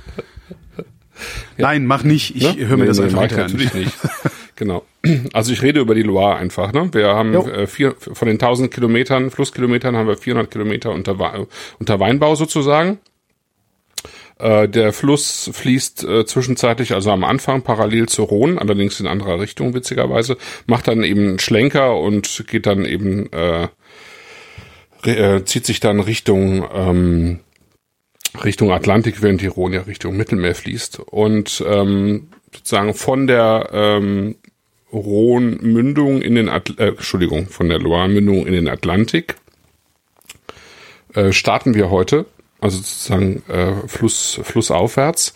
Ja. 1.56 1.68
Nein, 1.68 1.86
mach 1.86 2.02
nicht. 2.02 2.34
Ich 2.34 2.56
ne? 2.56 2.66
höre 2.66 2.76
mir 2.76 2.82
nee, 2.82 2.88
das 2.88 2.98
nee, 2.98 3.04
einfach 3.04 3.30
nee, 3.30 3.36
natürlich 3.36 3.72
nicht. 3.72 3.92
genau. 4.56 4.84
Also 5.32 5.52
ich 5.52 5.62
rede 5.62 5.78
über 5.78 5.94
die 5.94 6.02
Loire 6.02 6.34
einfach. 6.34 6.72
Ne? 6.72 6.92
Wir 6.92 7.06
haben 7.06 7.34
äh, 7.34 7.68
vier, 7.68 7.94
von 7.96 8.26
den 8.26 8.34
1000 8.34 8.72
Kilometern, 8.72 9.30
Flusskilometern, 9.30 9.96
haben 9.96 10.08
wir 10.08 10.16
400 10.16 10.50
Kilometer 10.50 10.90
unter, 10.90 11.46
unter 11.78 12.00
Weinbau 12.00 12.34
sozusagen. 12.34 12.98
Äh, 14.38 14.68
der 14.68 14.92
Fluss 14.92 15.50
fließt 15.52 16.04
äh, 16.04 16.26
zwischenzeitlich, 16.26 16.92
also 16.92 17.10
am 17.10 17.24
Anfang 17.24 17.62
parallel 17.62 18.08
zur 18.08 18.26
Rhone, 18.28 18.60
allerdings 18.60 19.00
in 19.00 19.06
anderer 19.06 19.40
Richtung 19.40 19.74
witzigerweise, 19.74 20.36
macht 20.66 20.88
dann 20.88 21.04
eben 21.04 21.28
einen 21.28 21.38
Schlenker 21.38 21.98
und 21.98 22.44
geht 22.48 22.66
dann 22.66 22.84
eben, 22.84 23.30
äh, 23.32 23.68
äh, 25.04 25.44
zieht 25.44 25.66
sich 25.66 25.80
dann 25.80 26.00
Richtung 26.00 26.66
ähm, 26.72 27.40
Richtung 28.42 28.72
Atlantik, 28.72 29.22
während 29.22 29.40
die 29.40 29.46
Rhone 29.46 29.76
ja 29.76 29.82
Richtung 29.82 30.16
Mittelmeer 30.16 30.54
fließt. 30.54 30.98
Und 30.98 31.62
ähm, 31.66 32.28
sozusagen 32.52 32.94
von 32.94 33.26
der 33.26 33.70
ähm, 33.72 34.36
Rhone-Mündung 34.92 36.22
in 36.22 36.34
den 36.34 36.48
At 36.48 36.78
äh, 36.78 36.88
Entschuldigung, 36.88 37.46
von 37.46 37.68
der 37.68 37.78
Loire-Mündung 37.78 38.46
in 38.46 38.52
den 38.52 38.68
Atlantik 38.68 39.36
äh, 41.14 41.32
starten 41.32 41.74
wir 41.74 41.90
heute 41.90 42.26
also 42.64 42.78
sozusagen 42.78 43.42
äh, 43.48 43.86
Fluss, 43.86 44.40
flussaufwärts, 44.42 45.34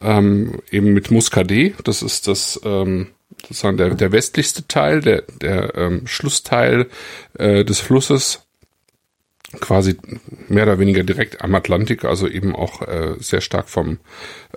ähm, 0.00 0.60
eben 0.70 0.92
mit 0.92 1.10
Muscadet, 1.10 1.74
das 1.84 2.02
ist 2.02 2.28
das 2.28 2.60
ähm, 2.64 3.08
sozusagen 3.42 3.76
der, 3.78 3.90
der 3.96 4.12
westlichste 4.12 4.68
Teil, 4.68 5.00
der, 5.00 5.22
der 5.40 5.74
ähm, 5.76 6.06
Schlussteil 6.06 6.86
äh, 7.36 7.64
des 7.64 7.80
Flusses, 7.80 8.46
quasi 9.60 9.96
mehr 10.48 10.62
oder 10.62 10.78
weniger 10.78 11.02
direkt 11.02 11.42
am 11.42 11.54
Atlantik, 11.56 12.04
also 12.04 12.28
eben 12.28 12.54
auch 12.54 12.80
äh, 12.82 13.16
sehr 13.18 13.40
stark 13.40 13.68
vom 13.68 13.98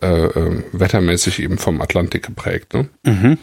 äh, 0.02 0.08
äh, 0.08 0.63
wettermäßig 0.74 1.41
eben 1.41 1.58
vom 1.58 1.82
Atlantik 1.82 2.28
geprägt. 2.28 2.76
Ne? 2.76 2.89
Mhm. 3.04 3.38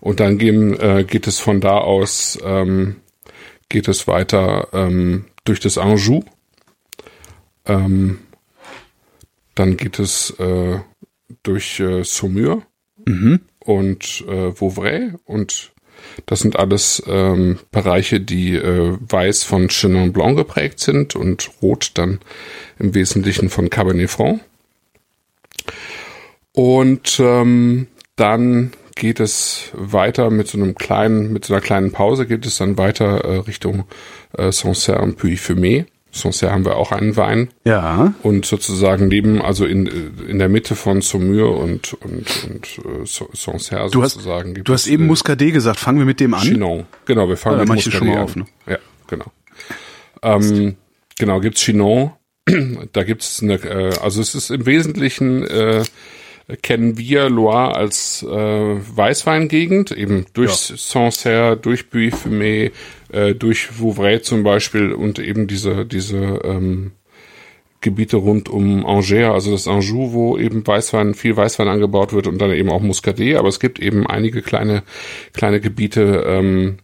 Und 0.00 0.20
dann 0.20 0.38
gehen, 0.38 0.80
äh, 0.80 1.04
geht 1.04 1.26
es 1.26 1.38
von 1.38 1.60
da 1.60 1.76
aus 1.76 2.38
ähm, 2.42 2.96
geht 3.68 3.88
es 3.88 4.08
weiter 4.08 4.68
ähm, 4.72 5.26
durch 5.44 5.60
das 5.60 5.76
Anjou 5.76 6.24
ähm, 7.70 8.18
dann 9.54 9.76
geht 9.76 9.98
es 9.98 10.30
äh, 10.38 10.80
durch 11.42 11.80
äh, 11.80 12.02
Saumur 12.02 12.62
mhm. 13.06 13.40
und 13.60 14.24
äh, 14.26 14.60
Vauvray 14.60 15.12
und 15.24 15.72
das 16.26 16.40
sind 16.40 16.56
alles 16.58 17.02
ähm, 17.06 17.58
Bereiche, 17.70 18.20
die 18.20 18.56
äh, 18.56 18.96
weiß 19.00 19.44
von 19.44 19.68
Chenin 19.68 20.12
Blanc 20.12 20.36
geprägt 20.36 20.80
sind 20.80 21.14
und 21.14 21.50
rot 21.60 21.92
dann 21.94 22.20
im 22.78 22.94
Wesentlichen 22.94 23.50
von 23.50 23.70
Cabernet 23.70 24.10
Franc. 24.10 24.40
Und 26.52 27.20
ähm, 27.20 27.86
dann 28.16 28.72
geht 28.96 29.20
es 29.20 29.70
weiter 29.74 30.30
mit 30.30 30.48
so 30.48 30.58
einem 30.58 30.74
kleinen, 30.74 31.32
mit 31.32 31.44
so 31.44 31.54
einer 31.54 31.62
kleinen 31.62 31.92
Pause 31.92 32.26
geht 32.26 32.44
es 32.44 32.58
dann 32.58 32.76
weiter 32.76 33.24
äh, 33.24 33.36
Richtung 33.38 33.84
äh, 34.36 34.52
Sancerre 34.52 35.02
und 35.02 35.18
Puy-Fumé. 35.18 35.86
Sancerre 36.12 36.52
haben 36.52 36.64
wir 36.64 36.76
auch 36.76 36.92
einen 36.92 37.16
Wein. 37.16 37.50
Ja. 37.64 38.14
Und 38.22 38.44
sozusagen 38.44 39.08
neben, 39.08 39.40
also 39.40 39.64
in, 39.64 39.86
in 40.26 40.38
der 40.38 40.48
Mitte 40.48 40.74
von 40.74 41.02
Saumur 41.02 41.58
und, 41.58 41.94
und, 41.94 42.26
und 42.44 42.78
äh, 42.78 43.06
Sancerre 43.06 43.90
du 43.90 44.02
sozusagen. 44.02 44.54
Hast, 44.56 44.68
du 44.68 44.72
hast 44.72 44.86
eben 44.88 45.06
Muscadet 45.06 45.52
gesagt, 45.52 45.78
fangen 45.78 45.98
wir 45.98 46.06
mit 46.06 46.20
dem 46.20 46.34
an? 46.34 46.40
Chinon. 46.40 46.86
Genau, 47.06 47.28
wir 47.28 47.36
fangen 47.36 47.58
ja, 47.58 47.64
mit 47.64 47.74
Muscadet 47.74 47.98
schon 47.98 48.08
mal 48.08 48.16
an. 48.16 48.22
Auf, 48.22 48.36
ne? 48.36 48.46
Ja, 48.66 48.78
genau. 49.06 49.26
Ähm, 50.22 50.76
genau, 51.18 51.40
gibt's 51.40 51.60
Chinon. 51.60 52.12
da 52.92 53.04
gibt's 53.04 53.42
eine, 53.42 53.54
äh, 53.54 53.94
also 54.02 54.20
es 54.20 54.34
ist 54.34 54.50
im 54.50 54.66
Wesentlichen 54.66 55.46
äh, 55.46 55.84
kennen 56.56 56.98
wir 56.98 57.28
Loire 57.28 57.76
als 57.76 58.22
äh, 58.22 58.26
Weißweingegend, 58.28 59.90
eben 59.92 60.26
durch 60.32 60.70
ja. 60.70 60.76
Sancerre, 60.76 61.56
durch 61.56 61.90
Buy-Fumé, 61.90 62.70
äh, 63.12 63.34
durch 63.34 63.78
Vouvray 63.78 64.22
zum 64.22 64.42
Beispiel 64.42 64.92
und 64.92 65.18
eben 65.18 65.46
diese, 65.46 65.86
diese 65.86 66.16
ähm, 66.44 66.92
Gebiete 67.80 68.18
rund 68.18 68.48
um 68.48 68.84
Angers, 68.84 69.32
also 69.32 69.52
das 69.52 69.66
Anjou, 69.66 70.12
wo 70.12 70.36
eben 70.36 70.66
Weißwein, 70.66 71.14
viel 71.14 71.36
Weißwein 71.36 71.68
angebaut 71.68 72.12
wird 72.12 72.26
und 72.26 72.38
dann 72.38 72.50
eben 72.52 72.70
auch 72.70 72.82
Muscadet, 72.82 73.36
aber 73.36 73.48
es 73.48 73.58
gibt 73.58 73.78
eben 73.78 74.06
einige 74.06 74.42
kleine, 74.42 74.82
kleine 75.32 75.60
Gebiete, 75.60 76.24
ähm, 76.26 76.78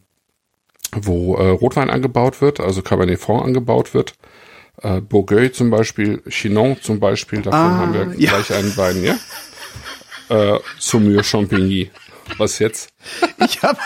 wo 0.92 1.34
äh, 1.36 1.48
Rotwein 1.48 1.90
angebaut 1.90 2.40
wird, 2.40 2.60
also 2.60 2.80
Cabernet 2.80 3.20
Franc 3.20 3.44
angebaut 3.44 3.92
wird. 3.92 4.14
Äh, 4.82 5.00
Bourgueil 5.00 5.52
zum 5.52 5.70
Beispiel, 5.70 6.22
Chinon 6.28 6.76
zum 6.80 7.00
Beispiel, 7.00 7.42
davon 7.42 7.58
ah, 7.58 7.78
haben 7.78 7.94
wir 7.94 8.14
ja. 8.18 8.30
gleich 8.30 8.52
einen 8.52 8.76
Wein, 8.76 9.02
ja? 9.02 9.16
äh, 10.28 10.58
Saumur 10.78 11.22
Champigny. 11.22 11.90
Was 12.38 12.58
jetzt? 12.58 12.88
Ich 13.38 13.62
habe 13.62 13.78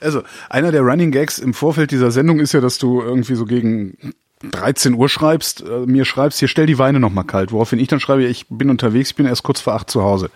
also 0.00 0.22
einer 0.48 0.72
der 0.72 0.82
Running 0.82 1.12
Gags 1.12 1.38
im 1.38 1.54
Vorfeld 1.54 1.90
dieser 1.90 2.10
Sendung 2.10 2.40
ist 2.40 2.52
ja, 2.52 2.60
dass 2.60 2.78
du 2.78 3.00
irgendwie 3.00 3.34
so 3.34 3.44
gegen 3.44 3.96
13 4.42 4.94
Uhr 4.94 5.08
schreibst, 5.08 5.62
äh, 5.62 5.86
mir 5.86 6.04
schreibst, 6.04 6.40
hier 6.40 6.48
stell 6.48 6.66
die 6.66 6.78
Weine 6.78 7.00
noch 7.00 7.12
mal 7.12 7.22
kalt, 7.22 7.52
woraufhin 7.52 7.78
ich 7.78 7.88
dann 7.88 8.00
schreibe, 8.00 8.24
ich 8.24 8.46
bin 8.48 8.70
unterwegs, 8.70 9.10
ich 9.10 9.16
bin 9.16 9.26
erst 9.26 9.44
kurz 9.44 9.60
vor 9.60 9.74
acht 9.74 9.90
zu 9.90 10.02
Hause. 10.02 10.30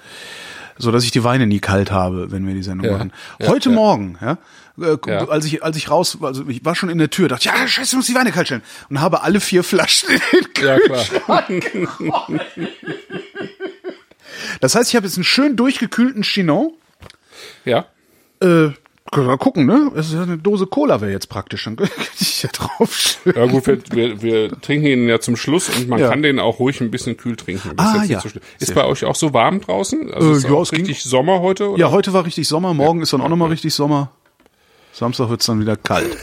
So 0.79 0.93
dass 0.93 1.05
ich 1.05 1.11
die 1.11 1.25
Weine 1.25 1.47
nie 1.47 1.59
kalt 1.59 1.91
habe, 1.91 2.31
wenn 2.31 2.47
wir 2.47 2.55
die 2.55 2.63
Sendung 2.63 2.87
ja, 2.87 2.93
machen. 2.93 3.13
Heute 3.43 3.71
ja, 3.71 3.75
Morgen, 3.75 4.19
ja, 4.21 4.39
äh, 4.79 4.99
ja, 5.07 5.27
als 5.29 5.47
ich 5.47 5.65
als 5.65 5.77
ich 5.79 5.91
raus, 5.91 6.19
also 6.21 6.47
ich 6.49 6.65
war 6.67 6.75
schon 6.75 6.91
in 6.91 6.99
der 6.99 7.09
Tür, 7.09 7.29
dachte, 7.29 7.47
ja, 7.47 7.67
scheiße, 7.67 7.97
muss 7.97 8.07
die 8.07 8.15
Weine 8.15 8.31
kalt 8.31 8.47
stellen 8.49 8.63
und 8.91 9.01
habe 9.01 9.23
alle 9.23 9.41
vier 9.41 9.65
Flaschen 9.65 10.11
in 10.11 10.21
den 10.33 10.53
Kühlschrank 10.53 11.65
ja, 11.65 11.81
klar. 11.81 12.31
Das 14.61 14.75
heißt, 14.75 14.91
ich 14.91 14.97
habe 14.97 15.07
jetzt 15.07 15.17
einen 15.17 15.25
schön 15.25 15.57
durchgekühlten 15.57 16.23
Chinon. 16.23 16.73
Ja. 17.65 17.87
Äh, 18.41 18.71
Können 19.13 19.29
wir 19.29 19.39
gucken, 19.39 19.67
ne? 19.67 19.93
Es 19.95 20.09
ist 20.09 20.17
eine 20.17 20.39
Dose 20.39 20.67
Cola 20.67 21.01
wäre 21.01 21.13
jetzt 21.13 21.29
praktisch. 21.29 21.65
Dann 21.65 21.77
könnte 21.77 21.93
ich 22.19 22.43
ja 22.43 22.51
drauf 22.53 23.19
Ja 23.25 23.47
gut, 23.47 23.67
wir, 23.67 23.81
wir, 23.91 24.23
wir 24.23 24.61
trinken 24.61 24.87
ihn 24.87 25.09
ja 25.09 25.21
zum 25.21 25.37
Schluss 25.37 25.69
und 25.69 25.89
man 25.89 26.01
ja. 26.01 26.09
kann 26.09 26.23
den 26.23 26.41
auch 26.41 26.59
ruhig 26.59 26.81
ein 26.81 26.91
bisschen 26.91 27.17
kühl 27.17 27.37
trinken. 27.37 27.73
Ah, 27.77 28.05
ja. 28.05 28.21
So 28.21 28.29
ist 28.59 28.75
bei 28.75 28.85
euch 28.85 29.05
auch 29.05 29.15
so 29.15 29.33
warm 29.33 29.61
draußen? 29.61 30.13
Also 30.13 30.33
äh, 30.33 30.37
ist 30.37 30.45
ja, 30.45 30.61
es 30.61 30.73
richtig 30.73 31.03
ging. 31.03 31.11
Sommer 31.11 31.41
heute? 31.41 31.71
Oder? 31.71 31.79
Ja, 31.79 31.91
heute 31.91 32.13
war 32.13 32.25
richtig 32.25 32.49
Sommer, 32.49 32.75
morgen 32.75 32.99
ja. 32.99 33.03
ist 33.05 33.13
dann 33.13 33.21
auch 33.21 33.29
nochmal 33.29 33.51
richtig 33.51 33.75
Sommer. 33.75 34.11
Samstag 34.93 35.29
wird's 35.29 35.47
dann 35.47 35.61
wieder 35.61 35.77
kalt. 35.77 36.17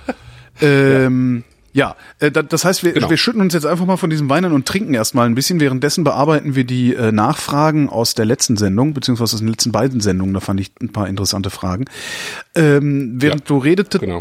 ähm, 0.60 1.44
ja, 1.72 1.96
äh, 2.18 2.30
das 2.30 2.64
heißt, 2.64 2.82
wir, 2.82 2.92
genau. 2.92 3.10
wir 3.10 3.16
schütten 3.16 3.40
uns 3.40 3.54
jetzt 3.54 3.66
einfach 3.66 3.86
mal 3.86 3.96
von 3.96 4.10
diesem 4.10 4.28
Wein 4.28 4.44
an 4.44 4.52
und 4.52 4.66
trinken 4.66 4.94
erstmal 4.94 5.26
ein 5.26 5.34
bisschen. 5.34 5.60
Währenddessen 5.60 6.02
bearbeiten 6.04 6.56
wir 6.56 6.64
die 6.64 6.94
äh, 6.94 7.12
Nachfragen 7.12 7.88
aus 7.88 8.14
der 8.14 8.24
letzten 8.24 8.56
Sendung, 8.56 8.92
beziehungsweise 8.92 9.34
aus 9.34 9.40
den 9.40 9.48
letzten 9.48 9.70
beiden 9.70 10.00
Sendungen. 10.00 10.34
Da 10.34 10.40
fand 10.40 10.60
ich 10.60 10.72
ein 10.80 10.90
paar 10.90 11.08
interessante 11.08 11.50
Fragen. 11.50 11.84
Ähm, 12.54 13.14
während 13.16 13.42
ja, 13.42 13.46
du 13.46 13.58
redetest, 13.58 14.00
genau. 14.00 14.18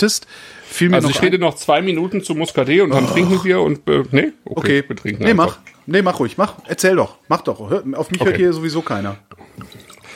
fiel 0.63 0.89
mir 0.89 0.97
also 0.97 1.07
noch 1.07 1.15
ich 1.15 1.21
rede 1.21 1.39
noch 1.39 1.55
zwei 1.55 1.81
Minuten 1.81 2.23
zu 2.23 2.35
Muscadet 2.35 2.81
und 2.81 2.91
dann 2.91 3.05
oh. 3.05 3.13
trinken 3.13 3.43
wir 3.43 3.61
und 3.61 3.87
äh, 3.89 4.03
nee, 4.11 4.31
okay, 4.45 4.81
okay. 4.81 4.83
wir 4.87 4.95
trinken 4.95 5.23
Nee, 5.23 5.31
einfach. 5.31 5.45
mach. 5.47 5.59
Nee, 5.87 6.03
mach 6.03 6.19
ruhig, 6.19 6.37
mach. 6.37 6.53
Erzähl 6.67 6.95
doch, 6.95 7.17
mach 7.29 7.41
doch. 7.41 7.67
Hör, 7.67 7.83
auf 7.93 8.11
mich 8.11 8.21
okay. 8.21 8.29
hört 8.29 8.37
hier 8.37 8.53
sowieso 8.53 8.83
keiner. 8.83 9.17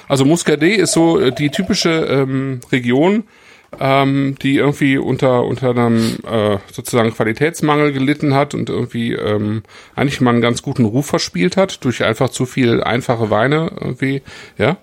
Also 0.07 0.23
Muscadet 0.23 0.77
ist 0.77 0.93
so 0.93 1.19
äh, 1.19 1.31
die 1.31 1.49
typische 1.49 1.89
ähm, 1.89 2.59
Region, 2.71 3.23
ähm, 3.79 4.35
die 4.41 4.57
irgendwie 4.57 4.97
unter 4.97 5.43
unter 5.45 5.71
einem 5.71 6.17
äh, 6.25 6.57
sozusagen 6.71 7.13
Qualitätsmangel 7.13 7.93
gelitten 7.93 8.33
hat 8.33 8.53
und 8.53 8.69
irgendwie 8.69 9.13
ähm, 9.13 9.63
eigentlich 9.95 10.21
mal 10.21 10.31
einen 10.31 10.41
ganz 10.41 10.61
guten 10.61 10.85
Ruf 10.85 11.07
verspielt 11.07 11.57
hat 11.57 11.83
durch 11.85 12.03
einfach 12.03 12.29
zu 12.29 12.45
viel 12.45 12.83
einfache 12.83 13.29
Weine 13.29 13.71
irgendwie, 13.79 14.21
ja. 14.57 14.77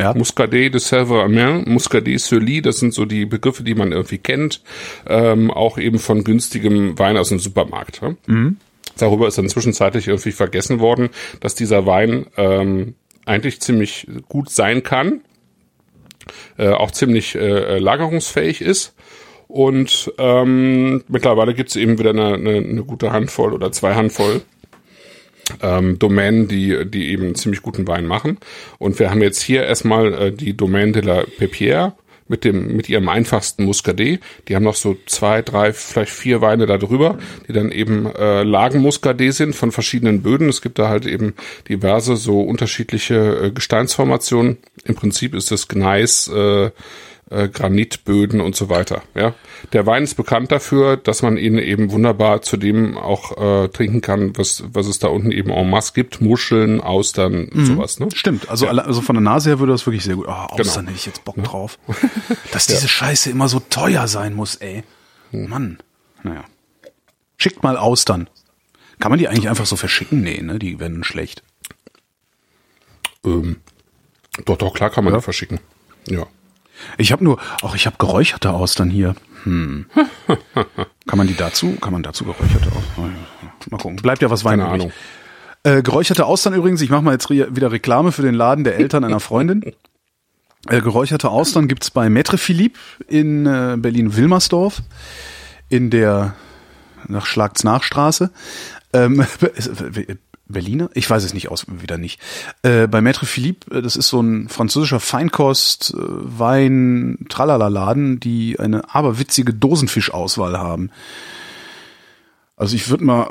Ja. 0.00 0.12
Muscadet 0.12 0.74
de 0.74 0.80
Sèvres 0.80 1.68
Muscadet 1.68 2.20
Sully, 2.20 2.60
das 2.62 2.78
sind 2.80 2.92
so 2.92 3.04
die 3.04 3.26
Begriffe, 3.26 3.62
die 3.62 3.76
man 3.76 3.92
irgendwie 3.92 4.18
kennt, 4.18 4.60
ähm, 5.06 5.52
auch 5.52 5.78
eben 5.78 6.00
von 6.00 6.24
günstigem 6.24 6.98
Wein 6.98 7.16
aus 7.16 7.28
dem 7.28 7.38
Supermarkt. 7.38 8.00
Ja? 8.02 8.14
Mhm. 8.26 8.56
Darüber 8.98 9.28
ist 9.28 9.38
dann 9.38 9.48
zwischenzeitlich 9.48 10.08
irgendwie 10.08 10.32
vergessen 10.32 10.80
worden, 10.80 11.10
dass 11.40 11.54
dieser 11.54 11.86
Wein 11.86 12.26
ähm, 12.36 12.94
eigentlich 13.24 13.60
ziemlich 13.60 14.08
gut 14.28 14.50
sein 14.50 14.82
kann, 14.82 15.20
äh, 16.58 16.68
auch 16.68 16.90
ziemlich 16.90 17.34
äh, 17.34 17.78
lagerungsfähig 17.78 18.60
ist. 18.60 18.94
Und 19.46 20.12
ähm, 20.18 21.04
mittlerweile 21.08 21.54
gibt 21.54 21.70
es 21.70 21.76
eben 21.76 21.98
wieder 21.98 22.10
eine, 22.10 22.34
eine, 22.34 22.56
eine 22.56 22.84
gute 22.84 23.12
Handvoll 23.12 23.52
oder 23.52 23.72
zwei 23.72 23.94
Handvoll 23.94 24.42
ähm, 25.62 25.98
Domänen, 25.98 26.48
die, 26.48 26.88
die 26.88 27.10
eben 27.10 27.34
ziemlich 27.34 27.62
guten 27.62 27.86
Wein 27.86 28.06
machen. 28.06 28.38
Und 28.78 28.98
wir 28.98 29.10
haben 29.10 29.22
jetzt 29.22 29.42
hier 29.42 29.64
erstmal 29.64 30.14
äh, 30.14 30.32
die 30.32 30.56
Domaine 30.56 30.92
de 30.92 31.02
la 31.02 31.20
Pepière 31.38 31.92
mit 32.28 32.44
dem, 32.44 32.76
mit 32.76 32.88
ihrem 32.88 33.08
einfachsten 33.08 33.64
Muscadet. 33.64 34.20
Die 34.48 34.56
haben 34.56 34.62
noch 34.62 34.76
so 34.76 34.96
zwei, 35.06 35.42
drei, 35.42 35.72
vielleicht 35.72 36.12
vier 36.12 36.40
Weine 36.40 36.66
da 36.66 36.78
drüber, 36.78 37.18
die 37.46 37.52
dann 37.52 37.70
eben 37.70 38.06
äh, 38.06 38.42
Lagenmuscadet 38.42 39.34
sind 39.34 39.54
von 39.54 39.72
verschiedenen 39.72 40.22
Böden. 40.22 40.48
Es 40.48 40.62
gibt 40.62 40.78
da 40.78 40.88
halt 40.88 41.06
eben 41.06 41.34
diverse 41.68 42.16
so 42.16 42.40
unterschiedliche 42.40 43.46
äh, 43.46 43.50
Gesteinsformationen. 43.50 44.58
Im 44.84 44.94
Prinzip 44.94 45.34
ist 45.34 45.50
das 45.50 45.68
Gneis, 45.68 46.28
äh, 46.28 46.70
äh, 47.30 47.48
Granitböden 47.48 48.40
und 48.40 48.54
so 48.54 48.68
weiter. 48.68 49.02
Ja, 49.14 49.34
der 49.72 49.86
Wein 49.86 50.04
ist 50.04 50.14
bekannt 50.14 50.52
dafür, 50.52 50.96
dass 50.96 51.22
man 51.22 51.36
ihn 51.36 51.58
eben 51.58 51.90
wunderbar 51.90 52.42
zu 52.42 52.56
dem 52.56 52.96
auch 52.96 53.64
äh, 53.64 53.68
trinken 53.68 54.00
kann, 54.00 54.36
was 54.36 54.64
was 54.72 54.86
es 54.86 54.98
da 54.98 55.08
unten 55.08 55.32
eben 55.32 55.50
en 55.50 55.70
masse 55.70 55.92
gibt, 55.94 56.20
Muscheln, 56.20 56.80
Austern, 56.80 57.48
mhm. 57.52 57.66
sowas. 57.66 57.98
Ne? 57.98 58.08
Stimmt. 58.14 58.48
Also 58.48 58.66
ja. 58.66 58.72
also 58.72 59.00
von 59.00 59.16
der 59.16 59.22
Nase 59.22 59.50
her 59.50 59.58
würde 59.58 59.72
das 59.72 59.86
wirklich 59.86 60.04
sehr 60.04 60.16
gut. 60.16 60.26
Oh, 60.28 60.32
Austern 60.32 60.86
genau. 60.86 60.88
hätte 60.88 60.98
ich 60.98 61.06
jetzt 61.06 61.24
Bock 61.24 61.42
drauf. 61.42 61.78
Dass 62.52 62.66
diese 62.66 62.82
ja. 62.82 62.88
Scheiße 62.88 63.30
immer 63.30 63.48
so 63.48 63.60
teuer 63.60 64.06
sein 64.08 64.34
muss, 64.34 64.56
ey. 64.56 64.84
Hm. 65.30 65.48
Mann. 65.48 65.78
Naja. 66.22 66.44
Schickt 67.36 67.62
mal 67.62 67.76
Austern. 67.76 68.28
Kann 69.00 69.10
man 69.10 69.18
die 69.18 69.28
eigentlich 69.28 69.48
einfach 69.48 69.66
so 69.66 69.76
verschicken? 69.76 70.22
Nee, 70.22 70.40
ne? 70.40 70.58
Die 70.58 70.78
werden 70.78 71.04
schlecht. 71.04 71.42
Ähm, 73.24 73.56
doch, 74.44 74.56
doch, 74.56 74.74
klar 74.74 74.90
kann 74.90 75.04
man 75.04 75.12
ja. 75.12 75.18
die 75.18 75.24
verschicken. 75.24 75.60
Ja. 76.08 76.26
Ich 76.98 77.12
habe 77.12 77.24
nur, 77.24 77.38
auch 77.62 77.74
ich 77.74 77.86
habe 77.86 77.96
geräucherte 77.98 78.50
Austern 78.50 78.90
hier. 78.90 79.14
Hm. 79.44 79.86
kann 81.06 81.18
man 81.18 81.26
die 81.26 81.36
dazu? 81.36 81.76
Kann 81.80 81.92
man 81.92 82.02
dazu 82.02 82.24
geräucherte 82.24 82.68
Austern? 82.68 83.14
Mal 83.70 83.78
gucken. 83.78 83.96
Bleibt 83.96 84.22
ja 84.22 84.30
was 84.30 84.44
Wein 84.44 84.58
Keine 84.58 84.70
Ahnung. 84.70 84.92
Äh, 85.62 85.82
geräucherte 85.82 86.26
Austern 86.26 86.54
übrigens. 86.54 86.80
Ich 86.82 86.90
mache 86.90 87.02
mal 87.02 87.12
jetzt 87.12 87.30
wieder 87.30 87.72
Reklame 87.72 88.12
für 88.12 88.22
den 88.22 88.34
Laden 88.34 88.64
der 88.64 88.76
Eltern 88.76 89.04
einer 89.04 89.20
Freundin. 89.20 89.62
Äh, 90.68 90.80
geräucherte 90.80 91.30
Austern 91.30 91.68
gibt's 91.68 91.90
bei 91.90 92.06
Maître 92.08 92.38
Philippe 92.38 92.78
in 93.06 93.46
äh, 93.46 93.76
Berlin-Wilmersdorf 93.78 94.82
in 95.68 95.90
der 95.90 96.34
nach 97.06 97.26
Schlagts 97.26 97.64
Nachstraße. 97.64 98.30
Ähm, 98.92 99.24
Berliner? 100.46 100.90
Ich 100.94 101.08
weiß 101.08 101.24
es 101.24 101.34
nicht 101.34 101.48
aus, 101.48 101.66
wieder 101.68 101.98
nicht. 101.98 102.20
Äh, 102.62 102.86
bei 102.86 102.98
Maître 102.98 103.24
Philippe, 103.24 103.78
äh, 103.78 103.82
das 103.82 103.96
ist 103.96 104.08
so 104.08 104.20
ein 104.20 104.48
französischer 104.48 105.00
Feinkost, 105.00 105.94
äh, 105.94 105.98
Wein, 105.98 107.26
Tralala-Laden, 107.28 108.20
die 108.20 108.58
eine 108.58 108.94
aberwitzige 108.94 109.54
Dosenfischauswahl 109.54 110.58
haben. 110.58 110.90
Also 112.56 112.76
ich 112.76 112.88
würde 112.88 113.04
mal 113.04 113.28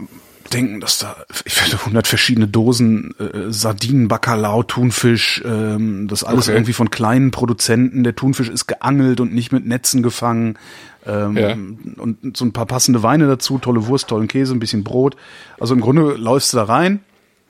denken, 0.53 0.79
dass 0.79 0.99
da 0.99 1.15
ich 1.45 1.53
finde 1.53 1.77
100 1.77 2.07
verschiedene 2.07 2.47
Dosen 2.47 3.15
äh, 3.19 3.51
Sardinen, 3.51 4.07
Bacalao, 4.07 4.63
Thunfisch, 4.63 5.41
ähm, 5.45 6.07
das 6.07 6.23
alles 6.23 6.47
okay. 6.47 6.57
irgendwie 6.57 6.73
von 6.73 6.89
kleinen 6.89 7.31
Produzenten. 7.31 8.03
Der 8.03 8.15
Thunfisch 8.15 8.49
ist 8.49 8.67
geangelt 8.67 9.19
und 9.19 9.33
nicht 9.33 9.51
mit 9.51 9.65
Netzen 9.65 10.03
gefangen. 10.03 10.57
Ähm, 11.05 11.37
ja. 11.37 11.53
Und 12.01 12.37
so 12.37 12.45
ein 12.45 12.53
paar 12.53 12.65
passende 12.65 13.03
Weine 13.03 13.27
dazu, 13.27 13.57
tolle 13.57 13.87
Wurst, 13.87 14.07
tollen 14.07 14.27
Käse, 14.27 14.53
ein 14.53 14.59
bisschen 14.59 14.83
Brot. 14.83 15.15
Also 15.59 15.73
im 15.73 15.81
Grunde 15.81 16.13
läufst 16.13 16.53
du 16.53 16.57
da 16.57 16.63
rein, 16.63 17.01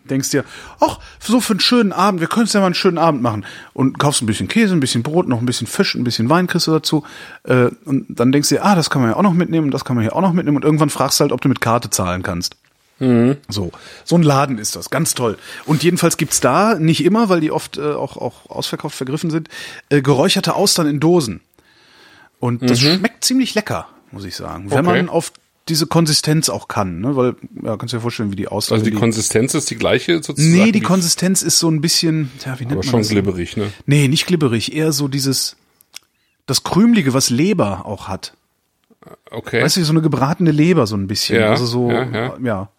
denkst 0.10 0.32
dir, 0.32 0.44
ach, 0.80 1.00
so 1.20 1.40
für 1.40 1.54
einen 1.54 1.60
schönen 1.60 1.92
Abend, 1.92 2.20
wir 2.20 2.28
können 2.28 2.46
es 2.46 2.54
ja 2.54 2.60
mal 2.60 2.68
einen 2.68 2.76
schönen 2.76 2.98
Abend 2.98 3.22
machen. 3.22 3.46
Und 3.74 4.00
kaufst 4.00 4.22
ein 4.22 4.26
bisschen 4.26 4.48
Käse, 4.48 4.74
ein 4.74 4.80
bisschen 4.80 5.04
Brot, 5.04 5.28
noch 5.28 5.40
ein 5.40 5.46
bisschen 5.46 5.68
Fisch, 5.68 5.96
ein 5.96 6.04
bisschen 6.04 6.30
Wein 6.30 6.48
kriegst 6.48 6.68
du 6.68 6.72
dazu. 6.72 7.04
Äh, 7.44 7.70
und 7.86 8.06
dann 8.10 8.32
denkst 8.32 8.50
du 8.50 8.56
dir, 8.56 8.66
ah, 8.66 8.76
das 8.76 8.90
kann 8.90 9.02
man 9.02 9.12
ja 9.12 9.18
auch 9.18 9.24
noch 9.24 9.34
mitnehmen, 9.34 9.72
das 9.72 9.86
kann 9.86 9.96
man 9.96 10.04
hier 10.04 10.16
auch 10.16 10.22
noch 10.22 10.34
mitnehmen. 10.34 10.58
Und 10.58 10.66
irgendwann 10.66 10.90
fragst 10.90 11.20
du 11.20 11.24
halt, 11.24 11.32
ob 11.32 11.42
du 11.42 11.50
mit 11.50 11.62
Karte 11.62 11.90
zahlen 11.90 12.24
kannst. 12.24 12.56
Mhm. 13.04 13.38
So, 13.50 13.72
so 14.04 14.16
ein 14.16 14.24
Laden 14.24 14.58
ist 14.58 14.76
das, 14.76 14.90
ganz 14.90 15.14
toll. 15.14 15.38
Und 15.66 15.84
jedenfalls 15.84 16.18
gibt's 16.18 16.40
da, 16.40 16.76
nicht 16.76 17.04
immer, 17.04 17.30
weil 17.30 17.42
die 17.42 17.52
oft 17.52 17.78
äh, 17.78 17.82
auch, 17.82 18.18
auch 18.18 18.50
ausverkauft 18.50 18.96
vergriffen 18.96 19.30
sind, 19.30 19.50
äh, 19.90 20.02
geräucherte 20.02 20.56
Austern 20.56 20.88
in 20.88 21.00
Dosen. 21.00 21.42
Und 22.40 22.70
das 22.70 22.82
mhm. 22.82 22.98
schmeckt 22.98 23.24
ziemlich 23.24 23.56
lecker, 23.56 23.88
muss 24.12 24.26
ich 24.26 24.36
sagen. 24.36 24.70
Wenn 24.70 24.86
okay. 24.86 24.98
man 24.98 25.10
auf 25.10 25.32
diese 25.70 25.88
Konsistenz 25.88 26.50
auch 26.50 26.68
kann, 26.68 27.00
ne? 27.00 27.16
Weil, 27.16 27.36
ja, 27.64 27.78
kannst 27.78 27.94
du 27.94 27.98
dir 27.98 28.02
vorstellen, 28.02 28.32
wie 28.32 28.36
die 28.36 28.50
aussieht. 28.50 28.74
Also 28.74 28.84
die, 28.84 28.92
die, 28.92 28.98
Konsistenz 28.98 29.54
ist 29.54 29.70
die 29.70 29.78
gleiche 29.78 30.22
sozusagen? 30.22 30.52
Nee, 30.52 30.74
die 30.74 30.82
Konsistenz 30.82 31.42
ist 31.42 31.60
so 31.60 31.70
ein 31.70 31.80
bisschen, 31.80 32.32
ja, 32.46 32.60
wie 32.60 32.66
nennt 32.66 32.74
Aber 32.74 32.84
man 32.84 32.84
schon 32.84 33.00
das? 33.00 33.10
glibberig, 33.10 33.56
ne? 33.56 33.72
Nee, 33.86 34.10
nicht 34.10 34.28
glibberig, 34.28 34.76
eher 34.76 34.92
so 34.92 35.08
dieses, 35.08 35.56
das 36.48 36.64
Krümlige, 36.64 37.14
was 37.14 37.30
Leber 37.30 37.86
auch 37.86 38.10
hat. 38.10 38.34
Okay. 39.32 39.64
Weißt 39.64 39.78
du, 39.78 39.84
so 39.84 39.94
eine 39.94 40.02
gebratene 40.02 40.52
Leber 40.52 40.86
so 40.88 40.96
ein 40.96 41.08
bisschen. 41.08 41.40
Ja, 41.40 41.52
also 41.52 41.66
so, 41.66 41.90
ja. 41.92 42.10
ja. 42.10 42.38
ja. 42.44 42.70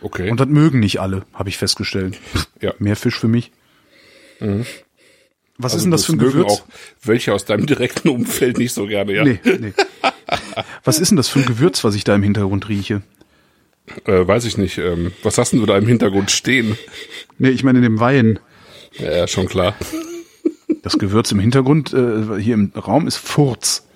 Okay. 0.00 0.30
Und 0.30 0.38
das 0.40 0.48
mögen 0.48 0.80
nicht 0.80 1.00
alle, 1.00 1.24
habe 1.32 1.48
ich 1.48 1.58
festgestellt. 1.58 2.18
Ja. 2.60 2.74
Mehr 2.80 2.96
Fisch 2.96 3.18
für 3.18 3.28
mich. 3.28 3.52
Mhm. 4.40 4.66
Was 5.58 5.72
also 5.72 5.76
ist 5.76 5.82
denn 5.84 5.90
das 5.90 6.04
für 6.04 6.12
ein 6.12 6.18
Gewürz? 6.18 6.52
Auch 6.52 6.62
welche 7.02 7.32
aus 7.32 7.44
deinem 7.44 7.66
direkten 7.66 8.08
Umfeld 8.08 8.58
nicht 8.58 8.72
so 8.72 8.86
gerne, 8.86 9.12
ja. 9.12 9.24
Nee, 9.24 9.40
nee. 9.44 9.72
was 10.84 11.00
ist 11.00 11.10
denn 11.10 11.16
das 11.16 11.28
für 11.28 11.40
ein 11.40 11.46
Gewürz, 11.46 11.82
was 11.84 11.94
ich 11.94 12.04
da 12.04 12.14
im 12.14 12.22
Hintergrund 12.22 12.68
rieche? 12.68 13.02
Äh, 14.04 14.26
weiß 14.26 14.44
ich 14.44 14.56
nicht. 14.56 14.78
Ähm, 14.78 15.12
was 15.22 15.38
hast 15.38 15.52
denn 15.52 15.60
du 15.60 15.66
da 15.66 15.76
im 15.76 15.86
Hintergrund 15.86 16.30
stehen? 16.30 16.78
Nee, 17.38 17.50
ich 17.50 17.64
meine 17.64 17.78
in 17.78 17.84
dem 17.84 18.00
Wein. 18.00 18.38
Ja, 18.98 19.10
ja 19.10 19.28
schon 19.28 19.46
klar. 19.46 19.74
Das 20.82 20.98
Gewürz 20.98 21.32
im 21.32 21.40
Hintergrund 21.40 21.92
äh, 21.92 22.40
hier 22.40 22.54
im 22.54 22.72
Raum 22.76 23.06
ist 23.06 23.16
Furz. 23.16 23.87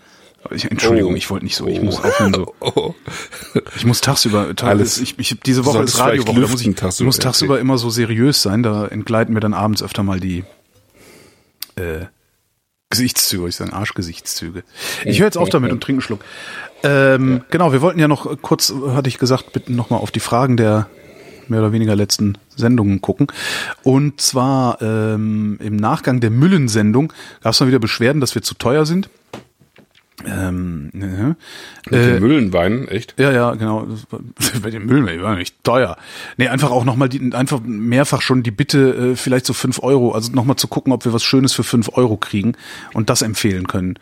Ich, 0.50 0.70
Entschuldigung, 0.70 1.12
oh. 1.12 1.16
ich 1.16 1.30
wollte 1.30 1.44
nicht 1.44 1.56
so. 1.56 1.66
Ich 1.66 1.80
oh. 1.80 1.84
muss 1.84 2.02
aufhören 2.02 2.34
so. 2.34 2.54
Oh. 2.60 2.94
Ich 3.76 3.84
muss 3.84 4.00
tagsüber. 4.00 4.52
Alles. 4.62 4.98
Ich, 4.98 5.18
ich 5.18 5.38
diese 5.40 5.64
Woche 5.64 5.82
ist 5.82 5.98
Radiowoche. 5.98 6.40
Da 6.40 6.48
muss 6.48 6.60
ich 6.60 6.74
tagsüber, 6.74 7.06
muss 7.06 7.18
tagsüber 7.18 7.60
immer 7.60 7.78
so 7.78 7.90
seriös 7.90 8.42
sein. 8.42 8.62
Da 8.62 8.86
entgleiten 8.86 9.34
mir 9.34 9.40
dann 9.40 9.54
abends 9.54 9.82
öfter 9.82 10.02
mal 10.02 10.20
die 10.20 10.44
äh, 11.76 12.06
Gesichtszüge, 12.90 13.48
ich 13.48 13.56
sage 13.56 13.72
Arschgesichtszüge. 13.72 14.64
Ich 15.04 15.18
höre 15.18 15.26
jetzt 15.26 15.38
auf 15.38 15.48
damit 15.48 15.72
und 15.72 15.82
trinke 15.82 15.98
einen 15.98 16.02
Schluck. 16.02 16.24
Ähm, 16.82 17.36
ja. 17.36 17.44
Genau, 17.50 17.72
wir 17.72 17.80
wollten 17.80 17.98
ja 17.98 18.06
noch 18.06 18.42
kurz, 18.42 18.72
hatte 18.88 19.08
ich 19.08 19.18
gesagt, 19.18 19.52
bitte 19.52 19.72
nochmal 19.72 20.00
auf 20.00 20.10
die 20.10 20.20
Fragen 20.20 20.56
der 20.56 20.88
mehr 21.48 21.60
oder 21.60 21.72
weniger 21.72 21.96
letzten 21.96 22.38
Sendungen 22.54 23.00
gucken. 23.00 23.28
Und 23.82 24.20
zwar 24.20 24.80
ähm, 24.82 25.58
im 25.60 25.76
Nachgang 25.76 26.20
der 26.20 26.30
Müllensendung 26.30 27.12
gab 27.42 27.54
es 27.54 27.60
mal 27.60 27.66
wieder 27.66 27.78
Beschwerden, 27.78 28.20
dass 28.20 28.34
wir 28.34 28.42
zu 28.42 28.54
teuer 28.54 28.84
sind. 28.84 29.08
Ähm, 30.26 30.90
ne, 30.92 31.36
Mit 31.90 32.00
äh, 32.00 32.12
den 32.12 32.20
Müllenweinen, 32.20 32.86
echt? 32.88 33.14
Ja, 33.18 33.32
ja, 33.32 33.54
genau. 33.54 33.86
Bei 34.62 34.70
den 34.70 34.86
Müllenweinen 34.86 35.22
war 35.22 35.36
nicht 35.36 35.62
teuer. 35.64 35.96
Nee, 36.36 36.48
einfach 36.48 36.70
auch 36.70 36.84
nochmal 36.84 37.08
die, 37.08 37.32
einfach 37.34 37.60
mehrfach 37.64 38.20
schon 38.22 38.42
die 38.42 38.50
Bitte, 38.50 39.12
äh, 39.12 39.16
vielleicht 39.16 39.46
so 39.46 39.52
fünf 39.52 39.82
Euro, 39.82 40.12
also 40.12 40.30
nochmal 40.32 40.56
zu 40.56 40.68
gucken, 40.68 40.92
ob 40.92 41.04
wir 41.04 41.12
was 41.12 41.24
Schönes 41.24 41.52
für 41.52 41.64
fünf 41.64 41.90
Euro 41.94 42.16
kriegen 42.16 42.52
und 42.92 43.10
das 43.10 43.22
empfehlen 43.22 43.66
können. 43.66 43.98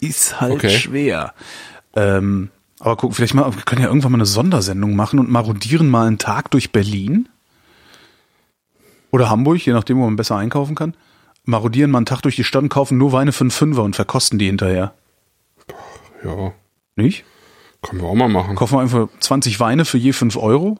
ist 0.00 0.40
halt 0.40 0.54
okay. 0.54 0.70
schwer. 0.70 1.34
Ähm, 1.94 2.50
aber 2.80 2.96
guck, 2.96 3.14
vielleicht 3.14 3.34
mal, 3.34 3.54
wir 3.54 3.62
können 3.62 3.82
ja 3.82 3.88
irgendwann 3.88 4.12
mal 4.12 4.18
eine 4.18 4.26
Sondersendung 4.26 4.96
machen 4.96 5.18
und 5.18 5.30
marodieren 5.30 5.88
mal 5.88 6.06
einen 6.06 6.18
Tag 6.18 6.50
durch 6.50 6.72
Berlin. 6.72 7.28
Oder 9.10 9.30
Hamburg, 9.30 9.64
je 9.64 9.72
nachdem, 9.72 9.98
wo 9.98 10.04
man 10.04 10.16
besser 10.16 10.36
einkaufen 10.36 10.74
kann. 10.74 10.94
Marodieren 11.44 11.90
mal 11.90 11.98
einen 11.98 12.06
Tag 12.06 12.22
durch 12.22 12.36
die 12.36 12.44
Stadt 12.44 12.62
und 12.62 12.68
kaufen 12.68 12.98
nur 12.98 13.12
Weine 13.12 13.32
für 13.32 13.44
einen 13.44 13.50
Fünfer 13.50 13.82
und 13.82 13.96
verkosten 13.96 14.38
die 14.38 14.46
hinterher. 14.46 14.94
Ja. 16.24 16.52
Nicht? 16.96 17.24
Können 17.82 18.00
wir 18.00 18.08
auch 18.08 18.14
mal 18.14 18.28
machen. 18.28 18.56
Kaufen 18.56 18.76
wir 18.76 18.80
einfach 18.80 19.08
20 19.20 19.60
Weine 19.60 19.84
für 19.84 19.98
je 19.98 20.12
5 20.12 20.36
Euro. 20.36 20.78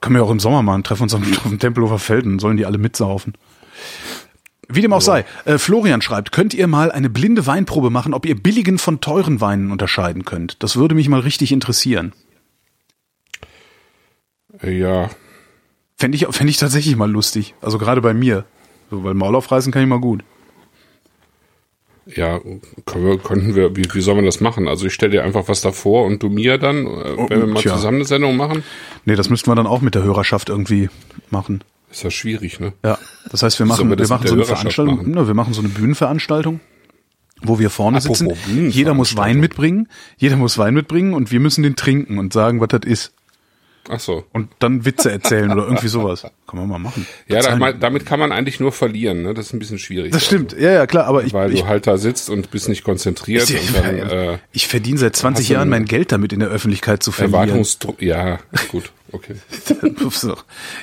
Können 0.00 0.16
wir 0.16 0.24
auch 0.24 0.30
im 0.30 0.40
Sommer 0.40 0.62
machen, 0.62 0.82
treffen 0.82 1.04
uns 1.04 1.14
auf 1.14 1.22
dem 1.22 1.58
Tempelhofer 1.58 1.98
Feld 1.98 2.26
und 2.26 2.40
sollen 2.40 2.56
die 2.56 2.66
alle 2.66 2.78
mitsaufen. 2.78 3.34
Wie 4.68 4.80
dem 4.80 4.92
auch 4.92 5.00
sei, 5.00 5.24
äh, 5.44 5.58
Florian 5.58 6.02
schreibt, 6.02 6.32
könnt 6.32 6.54
ihr 6.54 6.66
mal 6.66 6.90
eine 6.90 7.10
blinde 7.10 7.46
Weinprobe 7.46 7.90
machen, 7.90 8.14
ob 8.14 8.24
ihr 8.24 8.40
billigen 8.40 8.78
von 8.78 9.00
teuren 9.00 9.40
Weinen 9.40 9.70
unterscheiden 9.70 10.24
könnt? 10.24 10.62
Das 10.62 10.76
würde 10.76 10.94
mich 10.94 11.08
mal 11.08 11.20
richtig 11.20 11.52
interessieren. 11.52 12.12
Ja. 14.62 15.10
Fände 15.98 16.16
ich, 16.16 16.26
fänd 16.30 16.50
ich 16.50 16.56
tatsächlich 16.56 16.96
mal 16.96 17.10
lustig. 17.10 17.54
Also 17.60 17.78
gerade 17.78 18.00
bei 18.00 18.14
mir. 18.14 18.44
So, 18.90 19.04
weil 19.04 19.14
Maul 19.14 19.36
aufreißen 19.36 19.72
kann 19.72 19.82
ich 19.82 19.88
mal 19.88 20.00
gut. 20.00 20.24
Ja, 22.06 22.40
können 22.84 23.04
wir, 23.06 23.18
könnten 23.18 23.54
wir, 23.54 23.76
wie, 23.76 23.86
wie 23.92 24.00
soll 24.00 24.16
man 24.16 24.24
das 24.24 24.40
machen? 24.40 24.66
Also 24.66 24.86
ich 24.86 24.92
stelle 24.92 25.12
dir 25.12 25.24
einfach 25.24 25.48
was 25.48 25.60
davor 25.60 26.04
und 26.04 26.22
du 26.22 26.28
mir 26.28 26.58
dann, 26.58 26.86
äh, 26.86 27.30
wenn 27.30 27.40
wir 27.40 27.46
mal 27.46 27.60
Tja. 27.60 27.74
zusammen 27.74 27.98
eine 27.98 28.04
Sendung 28.04 28.36
machen? 28.36 28.64
Nee, 29.04 29.14
das 29.14 29.30
müssten 29.30 29.50
wir 29.50 29.54
dann 29.54 29.66
auch 29.68 29.80
mit 29.80 29.94
der 29.94 30.02
Hörerschaft 30.02 30.48
irgendwie 30.48 30.90
machen. 31.30 31.62
Ist 31.90 32.02
ja 32.02 32.10
schwierig, 32.10 32.58
ne? 32.58 32.72
Ja, 32.84 32.98
das 33.30 33.42
heißt, 33.42 33.58
wir 33.58 33.66
machen, 33.66 33.88
wir, 33.88 33.98
wir 33.98 34.08
machen 34.08 34.26
so 34.26 34.34
eine 34.34 34.44
Veranstaltung, 34.44 34.96
machen? 34.96 35.10
Ne, 35.12 35.26
wir 35.26 35.34
machen 35.34 35.52
so 35.52 35.60
eine 35.60 35.68
Bühnenveranstaltung, 35.68 36.60
wo 37.42 37.58
wir 37.58 37.70
vorne 37.70 37.98
Apropos 37.98 38.20
sitzen. 38.20 38.70
Jeder 38.70 38.94
muss 38.94 39.16
Wein 39.16 39.38
mitbringen, 39.38 39.88
jeder 40.16 40.36
muss 40.36 40.58
Wein 40.58 40.74
mitbringen 40.74 41.14
und 41.14 41.30
wir 41.30 41.38
müssen 41.38 41.62
den 41.62 41.76
trinken 41.76 42.18
und 42.18 42.32
sagen, 42.32 42.60
was 42.60 42.68
das 42.68 42.80
ist. 42.84 43.12
Ach 43.88 43.98
so. 43.98 44.24
Und 44.32 44.50
dann 44.60 44.84
Witze 44.84 45.10
erzählen 45.10 45.50
oder 45.50 45.64
irgendwie 45.64 45.88
sowas. 45.88 46.22
Kann 46.22 46.60
man 46.60 46.68
mal 46.68 46.78
machen. 46.78 47.06
Ja, 47.26 47.42
damit, 47.42 47.82
damit 47.82 48.06
kann 48.06 48.20
man 48.20 48.30
eigentlich 48.30 48.60
nur 48.60 48.70
verlieren, 48.70 49.22
ne? 49.22 49.34
Das 49.34 49.46
ist 49.46 49.54
ein 49.54 49.58
bisschen 49.58 49.78
schwierig. 49.78 50.12
Das 50.12 50.24
stimmt, 50.24 50.52
ja, 50.52 50.70
ja, 50.70 50.86
klar, 50.86 51.06
aber 51.06 51.24
ich. 51.24 51.32
Weil 51.32 51.52
ich, 51.52 51.62
du 51.62 51.66
halt 51.66 51.86
da 51.86 51.96
sitzt 51.96 52.30
und 52.30 52.50
bist 52.52 52.68
nicht 52.68 52.84
konzentriert. 52.84 53.50
Ich, 53.50 53.60
und 53.68 53.76
dann, 53.76 53.98
äh, 53.98 54.38
ich 54.52 54.68
verdiene 54.68 54.98
seit 54.98 55.16
20 55.16 55.48
Jahren 55.48 55.68
mein 55.68 55.86
Geld 55.86 56.12
damit 56.12 56.32
in 56.32 56.40
der 56.40 56.48
Öffentlichkeit 56.48 57.02
zu 57.02 57.10
verlieren. 57.10 57.40
Erwartungsdruck, 57.40 58.00
ja, 58.00 58.38
gut, 58.68 58.92
okay. 59.10 59.34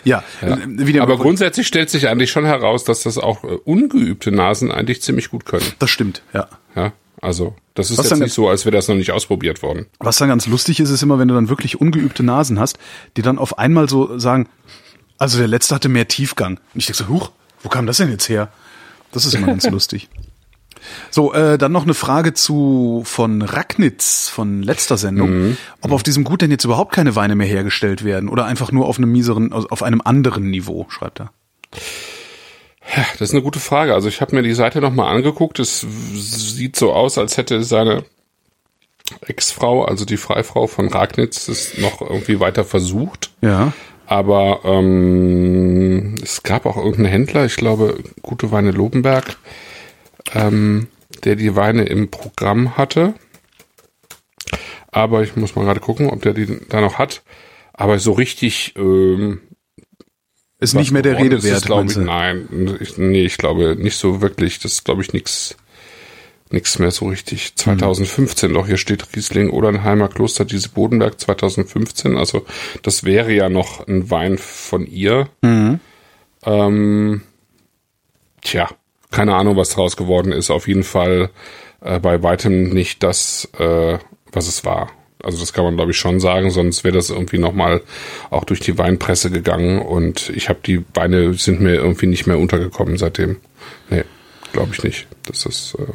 ja, 0.03 0.23
ja. 0.41 0.57
Wieder 0.67 1.01
aber 1.01 1.17
grundsätzlich 1.17 1.67
stellt 1.67 1.89
sich 1.89 2.09
eigentlich 2.09 2.31
schon 2.31 2.45
heraus, 2.45 2.83
dass 2.83 3.03
das 3.03 3.17
auch 3.17 3.43
äh, 3.45 3.47
ungeübte 3.63 4.31
Nasen 4.31 4.71
eigentlich 4.71 5.01
ziemlich 5.01 5.29
gut 5.29 5.45
können. 5.45 5.65
Das 5.79 5.89
stimmt, 5.89 6.21
ja. 6.33 6.47
Ja, 6.75 6.93
also 7.21 7.55
das 7.73 7.91
ist 7.91 7.97
was 7.97 8.09
jetzt 8.09 8.19
nicht 8.19 8.33
so, 8.33 8.47
als 8.49 8.65
wäre 8.65 8.75
das 8.75 8.87
noch 8.87 8.95
nicht 8.95 9.11
ausprobiert 9.11 9.61
worden. 9.61 9.87
Was 9.99 10.17
dann 10.17 10.29
ganz 10.29 10.47
lustig 10.47 10.79
ist, 10.79 10.89
ist 10.89 11.03
immer, 11.03 11.19
wenn 11.19 11.27
du 11.27 11.33
dann 11.33 11.49
wirklich 11.49 11.79
ungeübte 11.79 12.23
Nasen 12.23 12.59
hast, 12.59 12.77
die 13.17 13.21
dann 13.21 13.37
auf 13.37 13.57
einmal 13.57 13.89
so 13.89 14.17
sagen, 14.17 14.47
also 15.17 15.37
der 15.37 15.47
letzte 15.47 15.75
hatte 15.75 15.89
mehr 15.89 16.07
Tiefgang. 16.07 16.59
Und 16.73 16.79
ich 16.79 16.85
denke 16.85 17.03
so, 17.03 17.07
huch, 17.09 17.31
wo 17.61 17.69
kam 17.69 17.85
das 17.85 17.97
denn 17.97 18.09
jetzt 18.09 18.29
her? 18.29 18.49
Das 19.11 19.25
ist 19.25 19.33
immer 19.33 19.47
ganz 19.47 19.65
lustig. 19.69 20.09
So, 21.11 21.33
äh, 21.33 21.57
dann 21.57 21.73
noch 21.73 21.83
eine 21.83 21.93
Frage 21.93 22.33
zu 22.33 23.01
von 23.05 23.41
Ragnitz 23.41 24.29
von 24.29 24.63
letzter 24.63 24.97
Sendung, 24.97 25.29
mhm. 25.29 25.57
ob 25.81 25.91
auf 25.91 26.03
diesem 26.03 26.23
Gut 26.23 26.41
denn 26.41 26.51
jetzt 26.51 26.63
überhaupt 26.63 26.93
keine 26.93 27.15
Weine 27.15 27.35
mehr 27.35 27.47
hergestellt 27.47 28.03
werden 28.05 28.29
oder 28.29 28.45
einfach 28.45 28.71
nur 28.71 28.87
auf 28.87 28.97
einem 28.97 29.11
mieseren, 29.11 29.51
auf 29.51 29.83
einem 29.83 30.01
anderen 30.03 30.49
Niveau, 30.49 30.87
schreibt 30.89 31.19
er. 31.19 31.31
Ja, 32.95 33.05
das 33.13 33.29
ist 33.29 33.33
eine 33.33 33.43
gute 33.43 33.59
Frage. 33.59 33.93
Also 33.93 34.07
ich 34.07 34.21
habe 34.21 34.35
mir 34.35 34.41
die 34.41 34.53
Seite 34.53 34.81
nochmal 34.81 35.15
angeguckt. 35.15 35.59
Es 35.59 35.85
sieht 36.13 36.75
so 36.75 36.91
aus, 36.93 37.17
als 37.17 37.37
hätte 37.37 37.63
seine 37.63 38.03
Ex-Frau, 39.21 39.85
also 39.85 40.05
die 40.05 40.17
Freifrau 40.17 40.67
von 40.67 40.87
Ragnitz, 40.87 41.47
es 41.47 41.77
noch 41.77 42.01
irgendwie 42.01 42.39
weiter 42.39 42.63
versucht. 42.63 43.31
Ja. 43.41 43.73
Aber 44.07 44.61
ähm, 44.63 46.15
es 46.23 46.41
gab 46.41 46.65
auch 46.65 46.77
irgendeinen 46.77 47.11
Händler, 47.11 47.45
ich 47.45 47.57
glaube, 47.57 47.99
Gute 48.23 48.51
Weine 48.51 48.71
Lobenberg, 48.71 49.37
ähm, 50.33 50.87
der 51.23 51.35
die 51.35 51.55
Weine 51.55 51.83
im 51.83 52.09
Programm 52.09 52.75
hatte. 52.75 53.13
Aber 54.91 55.21
ich 55.21 55.35
muss 55.35 55.55
mal 55.55 55.65
gerade 55.65 55.79
gucken, 55.79 56.09
ob 56.09 56.23
der 56.23 56.33
die 56.33 56.59
da 56.69 56.81
noch 56.81 56.97
hat. 56.97 57.21
Aber 57.73 57.99
so 57.99 58.13
richtig 58.13 58.73
ähm, 58.77 59.41
ist 60.59 60.73
nicht 60.75 60.91
mehr 60.91 61.01
der 61.01 61.17
Rede 61.17 61.41
wert. 61.43 61.65
Glaube 61.65 61.89
ich, 61.89 61.97
nein, 61.97 62.77
ich, 62.79 62.97
nee, 62.97 63.25
ich 63.25 63.37
glaube 63.37 63.75
nicht 63.77 63.97
so 63.97 64.21
wirklich. 64.21 64.59
Das 64.59 64.73
ist, 64.73 64.85
glaube 64.85 65.01
ich, 65.01 65.13
nichts 65.13 65.55
nichts 66.51 66.79
mehr 66.79 66.91
so 66.91 67.07
richtig. 67.07 67.55
2015 67.55 68.49
mhm. 68.49 68.53
doch, 68.55 68.67
hier 68.67 68.77
steht 68.77 69.15
Riesling 69.15 69.49
Odernheimer 69.51 70.09
Kloster 70.09 70.45
diese 70.45 70.69
Bodenberg 70.69 71.19
2015. 71.19 72.17
Also 72.17 72.45
das 72.81 73.03
wäre 73.03 73.31
ja 73.31 73.49
noch 73.49 73.87
ein 73.87 74.09
Wein 74.09 74.37
von 74.37 74.85
ihr. 74.85 75.29
Mhm. 75.41 75.79
Ähm, 76.43 77.21
tja, 78.41 78.69
keine 79.11 79.35
Ahnung, 79.35 79.57
was 79.57 79.69
daraus 79.69 79.97
geworden 79.97 80.31
ist. 80.31 80.49
Auf 80.49 80.67
jeden 80.67 80.83
Fall 80.83 81.29
äh, 81.81 81.99
bei 81.99 82.21
weitem 82.23 82.69
nicht 82.69 83.03
das, 83.03 83.49
äh, 83.57 83.97
was 84.31 84.47
es 84.47 84.65
war. 84.65 84.91
Also 85.21 85.39
das 85.39 85.53
kann 85.53 85.65
man 85.65 85.75
glaube 85.75 85.91
ich 85.91 85.97
schon 85.97 86.19
sagen, 86.19 86.49
sonst 86.49 86.83
wäre 86.83 86.95
das 86.95 87.09
irgendwie 87.09 87.37
nochmal 87.39 87.81
auch 88.29 88.45
durch 88.45 88.59
die 88.59 88.77
Weinpresse 88.77 89.29
gegangen 89.29 89.79
und 89.81 90.29
ich 90.29 90.49
habe 90.49 90.59
die 90.65 90.83
Weine 90.93 91.33
sind 91.33 91.61
mir 91.61 91.75
irgendwie 91.75 92.07
nicht 92.07 92.25
mehr 92.25 92.39
untergekommen 92.39 92.97
seitdem. 92.97 93.37
Nee, 93.89 94.03
glaube 94.53 94.71
ich 94.73 94.83
nicht. 94.83 95.07
Das 95.25 95.45
ist 95.45 95.75
äh, 95.79 95.91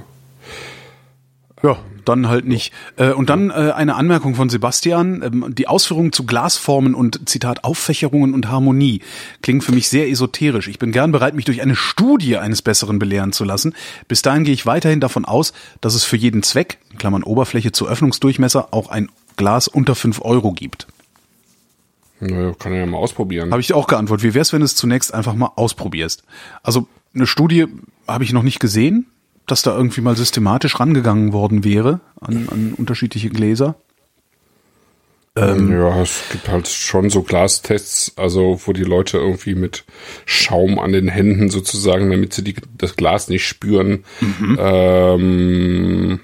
ja, 1.65 1.79
dann 2.05 2.29
halt 2.29 2.45
nicht. 2.45 2.73
Äh, 2.97 3.13
und 3.13 3.31
dann 3.31 3.49
äh, 3.49 3.73
eine 3.75 3.95
Anmerkung 3.95 4.35
von 4.35 4.51
Sebastian. 4.51 5.23
Ähm, 5.23 5.55
die 5.57 5.67
Ausführungen 5.67 6.13
zu 6.13 6.27
Glasformen 6.27 6.95
und 6.95 7.27
Zitat 7.27 7.65
Auffächerungen 7.65 8.35
und 8.35 8.49
Harmonie 8.49 9.01
klingen 9.41 9.63
für 9.63 9.73
mich 9.73 9.89
sehr 9.89 10.09
esoterisch. 10.11 10.69
Ich 10.69 10.79
bin 10.79 10.93
gern 10.93 11.11
bereit, 11.11 11.35
mich 11.35 11.47
durch 11.47 11.63
eine 11.63 11.75
Studie 11.75 12.37
eines 12.37 12.61
Besseren 12.61 12.99
belehren 12.99 13.33
zu 13.33 13.45
lassen. 13.45 13.75
Bis 14.09 14.21
dahin 14.21 14.45
gehe 14.45 14.53
ich 14.53 14.67
weiterhin 14.67 15.01
davon 15.01 15.25
aus, 15.25 15.55
dass 15.81 15.95
es 15.95 16.05
für 16.05 16.19
jeden 16.19 16.43
Zweck, 16.43 16.79
in 16.93 16.99
Klammern 16.99 17.23
Oberfläche 17.23 17.73
zu 17.73 17.89
Öffnungsdurchmesser, 17.89 18.69
auch 18.73 18.91
ein 18.91 19.11
Glas 19.37 19.67
unter 19.67 19.95
fünf 19.95 20.21
Euro 20.21 20.53
gibt. 20.53 20.87
Naja, 22.21 22.53
kann 22.59 22.73
er 22.73 22.81
ja 22.81 22.87
mal 22.87 22.99
ausprobieren. 22.99 23.51
Habe 23.53 23.63
ich 23.63 23.73
auch 23.73 23.87
geantwortet. 23.87 24.25
Wie 24.25 24.35
wär's, 24.35 24.53
wenn 24.53 24.61
du 24.61 24.67
es 24.67 24.77
zunächst 24.77 25.15
einfach 25.15 25.35
mal 25.35 25.53
ausprobierst? 25.57 26.25
Also 26.63 26.87
eine 27.15 27.27
Studie 27.27 27.67
habe 28.07 28.25
ich 28.25 28.33
noch 28.33 28.43
nicht 28.43 28.61
gesehen 28.61 29.07
dass 29.47 29.63
da 29.63 29.77
irgendwie 29.77 30.01
mal 30.01 30.17
systematisch 30.17 30.81
rangegangen 30.81 31.33
worden 31.33 31.65
wäre 31.65 32.01
an, 32.21 32.49
an 32.51 32.75
unterschiedliche 32.77 33.29
Gläser. 33.29 33.77
Ähm, 35.37 35.73
ja, 35.73 36.01
es 36.01 36.23
gibt 36.31 36.49
halt 36.49 36.69
schon 36.69 37.11
so 37.11 37.23
Glastests, 37.23 38.13
also 38.17 38.61
wo 38.65 38.73
die 38.73 38.85
Leute 38.85 39.19
irgendwie 39.19 39.57
mit 39.57 39.85
Schaum 40.27 40.79
an 40.79 40.93
den 40.93 41.09
Händen 41.09 41.51
sozusagen, 41.51 42.09
damit 42.11 42.33
sie 42.33 42.45
die, 42.45 42.55
das 42.79 42.95
Glas 42.95 43.29
nicht 43.29 43.45
spüren, 43.45 44.05
mhm. 44.21 44.59
ähm, 44.61 46.21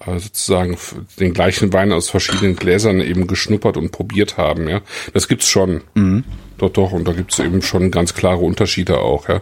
also 0.00 0.24
sozusagen 0.24 0.76
den 1.20 1.32
gleichen 1.32 1.72
Wein 1.72 1.92
aus 1.92 2.10
verschiedenen 2.10 2.56
Gläsern 2.56 3.00
eben 3.00 3.28
geschnuppert 3.28 3.76
und 3.76 3.92
probiert 3.92 4.36
haben, 4.36 4.68
ja. 4.68 4.80
Das 5.12 5.28
gibt's 5.28 5.48
schon. 5.48 5.82
Mhm. 5.94 6.24
Doch, 6.58 6.70
doch, 6.70 6.90
und 6.90 7.06
da 7.06 7.12
gibt's 7.12 7.38
eben 7.38 7.62
schon 7.62 7.92
ganz 7.92 8.14
klare 8.14 8.40
Unterschiede 8.40 8.98
auch, 8.98 9.28
ja, 9.28 9.40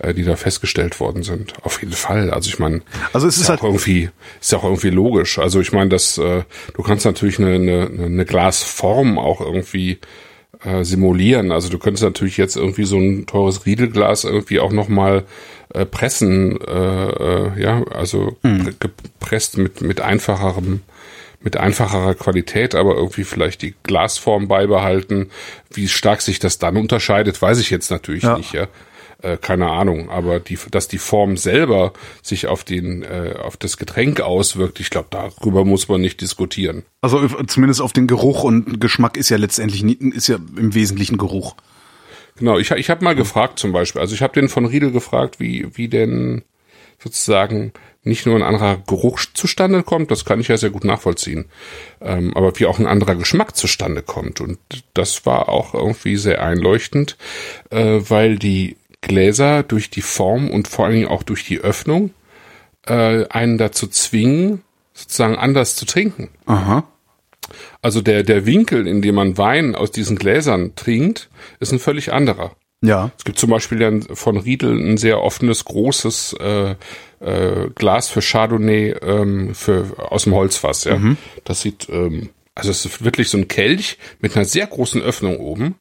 äh, 0.00 0.14
die 0.14 0.24
da 0.24 0.36
festgestellt 0.36 1.00
worden 1.00 1.22
sind. 1.22 1.54
Auf 1.62 1.80
jeden 1.80 1.94
Fall. 1.94 2.30
Also 2.30 2.48
ich 2.48 2.58
meine, 2.58 2.82
also 3.12 3.26
es 3.26 3.36
ist, 3.36 3.42
ist 3.42 3.48
halt 3.48 3.60
auch 3.60 3.64
irgendwie, 3.64 4.10
ist 4.40 4.52
ja 4.52 4.58
auch 4.58 4.64
irgendwie 4.64 4.90
logisch. 4.90 5.38
Also 5.38 5.60
ich 5.60 5.72
meine, 5.72 5.90
dass 5.90 6.18
äh, 6.18 6.42
du 6.74 6.82
kannst 6.82 7.04
natürlich 7.04 7.38
eine, 7.38 7.54
eine, 7.54 8.04
eine 8.04 8.24
Glasform 8.24 9.18
auch 9.18 9.40
irgendwie 9.40 9.98
äh, 10.64 10.84
simulieren. 10.84 11.52
Also 11.52 11.68
du 11.68 11.78
könntest 11.78 12.04
natürlich 12.04 12.36
jetzt 12.36 12.56
irgendwie 12.56 12.84
so 12.84 12.96
ein 12.96 13.26
teures 13.26 13.66
Riedelglas 13.66 14.24
irgendwie 14.24 14.60
auch 14.60 14.72
nochmal 14.72 15.24
äh, 15.72 15.86
pressen, 15.86 16.60
äh, 16.60 17.08
äh, 17.08 17.60
ja, 17.60 17.84
also 17.92 18.36
hm. 18.42 18.74
gepresst 18.78 19.58
mit, 19.58 19.80
mit 19.80 20.00
einfacherem 20.00 20.80
mit 21.42 21.56
einfacherer 21.56 22.14
Qualität, 22.14 22.74
aber 22.74 22.96
irgendwie 22.96 23.24
vielleicht 23.24 23.62
die 23.62 23.74
Glasform 23.82 24.46
beibehalten. 24.46 25.30
Wie 25.72 25.88
stark 25.88 26.20
sich 26.20 26.38
das 26.38 26.58
dann 26.58 26.76
unterscheidet, 26.76 27.40
weiß 27.40 27.60
ich 27.60 27.70
jetzt 27.70 27.90
natürlich 27.90 28.24
ja. 28.24 28.36
nicht, 28.36 28.52
ja. 28.52 28.68
Äh, 29.22 29.36
keine 29.36 29.70
Ahnung, 29.70 30.08
aber 30.08 30.40
die, 30.40 30.58
dass 30.70 30.88
die 30.88 30.98
Form 30.98 31.36
selber 31.36 31.92
sich 32.22 32.46
auf 32.46 32.64
den, 32.64 33.02
äh, 33.02 33.34
auf 33.38 33.56
das 33.56 33.76
Getränk 33.76 34.20
auswirkt, 34.20 34.80
ich 34.80 34.88
glaube, 34.88 35.08
darüber 35.10 35.64
muss 35.64 35.88
man 35.88 36.00
nicht 36.00 36.20
diskutieren. 36.20 36.84
Also 37.02 37.26
zumindest 37.46 37.82
auf 37.82 37.92
den 37.92 38.06
Geruch 38.06 38.44
und 38.44 38.80
Geschmack 38.80 39.16
ist 39.16 39.28
ja 39.28 39.36
letztendlich 39.36 39.82
nie, 39.82 39.98
ist 40.14 40.28
ja 40.28 40.36
im 40.56 40.74
Wesentlichen 40.74 41.18
Geruch. 41.18 41.54
Genau, 42.36 42.58
ich, 42.58 42.70
ich 42.70 42.88
habe 42.88 43.04
mal 43.04 43.14
gefragt 43.14 43.58
zum 43.58 43.72
Beispiel, 43.72 44.00
also 44.00 44.14
ich 44.14 44.22
habe 44.22 44.32
den 44.32 44.48
von 44.48 44.64
Riedel 44.64 44.90
gefragt, 44.90 45.38
wie, 45.38 45.68
wie 45.76 45.88
denn 45.88 46.42
sozusagen 46.98 47.72
nicht 48.02 48.24
nur 48.24 48.36
ein 48.36 48.42
anderer 48.42 48.78
Geruch 48.86 49.20
zustande 49.34 49.82
kommt, 49.82 50.10
das 50.10 50.24
kann 50.24 50.40
ich 50.40 50.48
ja 50.48 50.56
sehr 50.56 50.70
gut 50.70 50.84
nachvollziehen, 50.84 51.46
ähm, 52.00 52.34
aber 52.34 52.58
wie 52.58 52.64
auch 52.64 52.78
ein 52.78 52.86
anderer 52.86 53.16
Geschmack 53.16 53.56
zustande 53.56 54.00
kommt. 54.00 54.40
Und 54.40 54.58
das 54.94 55.26
war 55.26 55.50
auch 55.50 55.74
irgendwie 55.74 56.16
sehr 56.16 56.42
einleuchtend, 56.42 57.18
äh, 57.68 58.00
weil 58.08 58.38
die 58.38 58.76
Gläser 59.00 59.62
durch 59.62 59.90
die 59.90 60.02
Form 60.02 60.50
und 60.50 60.68
vor 60.68 60.84
allen 60.84 60.94
Dingen 60.94 61.08
auch 61.08 61.22
durch 61.22 61.44
die 61.44 61.58
Öffnung 61.58 62.10
äh, 62.86 63.26
einen 63.28 63.58
dazu 63.58 63.86
zwingen, 63.86 64.62
sozusagen 64.92 65.36
anders 65.36 65.76
zu 65.76 65.86
trinken. 65.86 66.28
Aha. 66.46 66.84
Also 67.82 68.00
der, 68.00 68.22
der 68.22 68.46
Winkel, 68.46 68.86
in 68.86 69.02
dem 69.02 69.14
man 69.14 69.38
Wein 69.38 69.74
aus 69.74 69.90
diesen 69.90 70.16
Gläsern 70.16 70.74
trinkt, 70.76 71.30
ist 71.58 71.72
ein 71.72 71.78
völlig 71.78 72.12
anderer. 72.12 72.54
Ja. 72.82 73.10
Es 73.18 73.24
gibt 73.24 73.38
zum 73.38 73.50
Beispiel 73.50 73.78
dann 73.78 74.02
von 74.02 74.36
Riedel 74.36 74.78
ein 74.78 74.96
sehr 74.96 75.22
offenes, 75.22 75.64
großes 75.64 76.34
äh, 76.40 76.74
äh, 77.20 77.70
Glas 77.74 78.08
für 78.08 78.22
Chardonnay 78.22 78.92
ähm, 79.02 79.54
für, 79.54 79.86
aus 79.98 80.24
dem 80.24 80.34
Holzfass. 80.34 80.84
Ja, 80.84 80.96
mhm. 80.96 81.16
Das 81.44 81.60
sieht, 81.60 81.88
ähm, 81.90 82.30
also 82.54 82.70
es 82.70 82.84
ist 82.84 83.04
wirklich 83.04 83.28
so 83.28 83.38
ein 83.38 83.48
Kelch 83.48 83.98
mit 84.20 84.34
einer 84.34 84.46
sehr 84.46 84.66
großen 84.66 85.02
Öffnung 85.02 85.38
oben. 85.38 85.74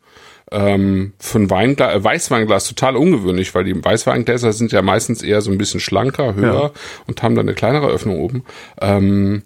Ähm, 0.51 1.13
für 1.19 1.39
ein 1.39 1.49
Weinglas, 1.49 1.95
äh, 1.95 2.03
Weißweinglas 2.03 2.67
total 2.67 2.95
ungewöhnlich, 2.95 3.53
weil 3.53 3.63
die 3.63 3.83
Weißweingläser 3.83 4.51
sind 4.53 4.71
ja 4.71 4.81
meistens 4.81 5.21
eher 5.21 5.41
so 5.41 5.51
ein 5.51 5.57
bisschen 5.57 5.79
schlanker, 5.79 6.33
höher 6.35 6.63
ja. 6.63 6.71
und 7.07 7.21
haben 7.21 7.35
dann 7.35 7.47
eine 7.47 7.55
kleinere 7.55 7.87
Öffnung 7.87 8.19
oben. 8.19 8.43
Ähm, 8.81 9.43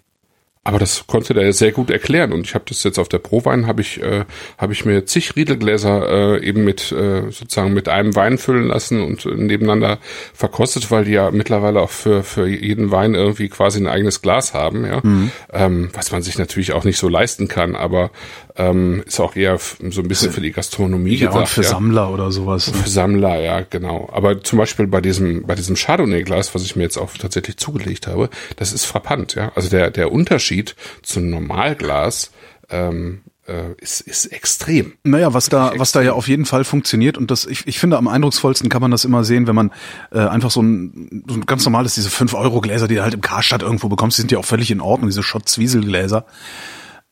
aber 0.64 0.78
das 0.78 1.06
konnte 1.06 1.34
der 1.34 1.52
sehr 1.52 1.72
gut 1.72 1.90
erklären 1.90 2.32
und 2.32 2.46
ich 2.46 2.54
habe 2.54 2.64
das 2.66 2.82
jetzt 2.84 2.98
auf 2.98 3.08
der 3.08 3.18
Prowein 3.18 3.66
habe 3.66 3.82
ich 3.82 4.02
äh, 4.02 4.24
habe 4.56 4.72
ich 4.72 4.86
mir 4.86 5.04
zig 5.04 5.36
Riedelgläser 5.36 6.08
äh, 6.38 6.46
eben 6.46 6.64
mit 6.64 6.90
äh, 6.90 7.30
sozusagen 7.30 7.74
mit 7.74 7.90
einem 7.90 8.16
Wein 8.16 8.38
füllen 8.38 8.68
lassen 8.68 9.02
und 9.02 9.26
nebeneinander 9.26 9.98
verkostet, 10.32 10.90
weil 10.90 11.04
die 11.04 11.12
ja 11.12 11.30
mittlerweile 11.30 11.82
auch 11.82 11.90
für 11.90 12.22
für 12.22 12.46
jeden 12.46 12.90
Wein 12.90 13.14
irgendwie 13.14 13.50
quasi 13.50 13.78
ein 13.78 13.86
eigenes 13.86 14.22
Glas 14.22 14.54
haben, 14.54 14.86
ja, 14.86 15.00
mhm. 15.02 15.30
ähm, 15.52 15.90
was 15.92 16.12
man 16.12 16.22
sich 16.22 16.38
natürlich 16.38 16.72
auch 16.72 16.84
nicht 16.84 16.98
so 16.98 17.10
leisten 17.10 17.46
kann, 17.46 17.76
aber 17.76 18.10
ähm, 18.56 19.02
ist 19.06 19.18
auch 19.18 19.34
eher 19.34 19.58
so 19.58 20.00
ein 20.00 20.08
bisschen 20.08 20.30
für 20.30 20.40
die 20.40 20.52
Gastronomie 20.52 21.14
ja, 21.14 21.28
gedacht. 21.28 21.40
Und 21.40 21.48
für 21.48 21.62
ja. 21.62 21.68
Sammler 21.68 22.10
oder 22.10 22.30
sowas. 22.30 22.72
Ne? 22.72 22.78
Für 22.78 22.88
Sammler, 22.88 23.40
ja, 23.40 23.60
genau. 23.62 24.08
Aber 24.12 24.42
zum 24.42 24.58
Beispiel 24.58 24.86
bei 24.86 25.00
diesem, 25.00 25.44
bei 25.44 25.54
diesem 25.54 25.74
Chardonnay-Glas, 25.74 26.54
was 26.54 26.62
ich 26.62 26.76
mir 26.76 26.84
jetzt 26.84 26.96
auch 26.96 27.12
tatsächlich 27.14 27.56
zugelegt 27.56 28.06
habe, 28.06 28.30
das 28.56 28.72
ist 28.72 28.84
frappant, 28.84 29.34
ja. 29.34 29.50
Also 29.56 29.68
der, 29.70 29.90
der 29.90 30.12
Unterschied 30.12 30.76
zum 31.02 31.30
Normalglas, 31.30 32.30
ähm, 32.70 33.22
äh, 33.46 33.72
ist, 33.78 34.00
ist 34.00 34.26
extrem. 34.26 34.94
Naja, 35.02 35.34
was 35.34 35.48
da, 35.48 35.72
was 35.76 35.92
da 35.92 36.00
ja 36.00 36.12
auf 36.12 36.28
jeden 36.28 36.46
Fall 36.46 36.64
funktioniert 36.64 37.18
und 37.18 37.30
das, 37.30 37.44
ich, 37.44 37.66
ich 37.66 37.78
finde, 37.78 37.98
am 37.98 38.08
eindrucksvollsten 38.08 38.68
kann 38.70 38.80
man 38.80 38.90
das 38.90 39.04
immer 39.04 39.24
sehen, 39.24 39.46
wenn 39.46 39.54
man 39.54 39.70
äh, 40.12 40.20
einfach 40.20 40.50
so 40.50 40.62
ein, 40.62 41.24
so 41.28 41.34
ein 41.34 41.44
ganz 41.44 41.64
normales, 41.64 41.94
diese 41.94 42.08
5-Euro-Gläser, 42.08 42.88
die 42.88 42.94
du 42.94 43.02
halt 43.02 43.14
im 43.14 43.20
Karstadt 43.20 43.62
irgendwo 43.62 43.88
bekommst, 43.88 44.16
die 44.16 44.22
sind 44.22 44.32
ja 44.32 44.38
auch 44.38 44.44
völlig 44.44 44.70
in 44.70 44.80
Ordnung, 44.80 45.10
diese 45.10 45.22
Schott-Zwiesel-Gläser. 45.22 46.24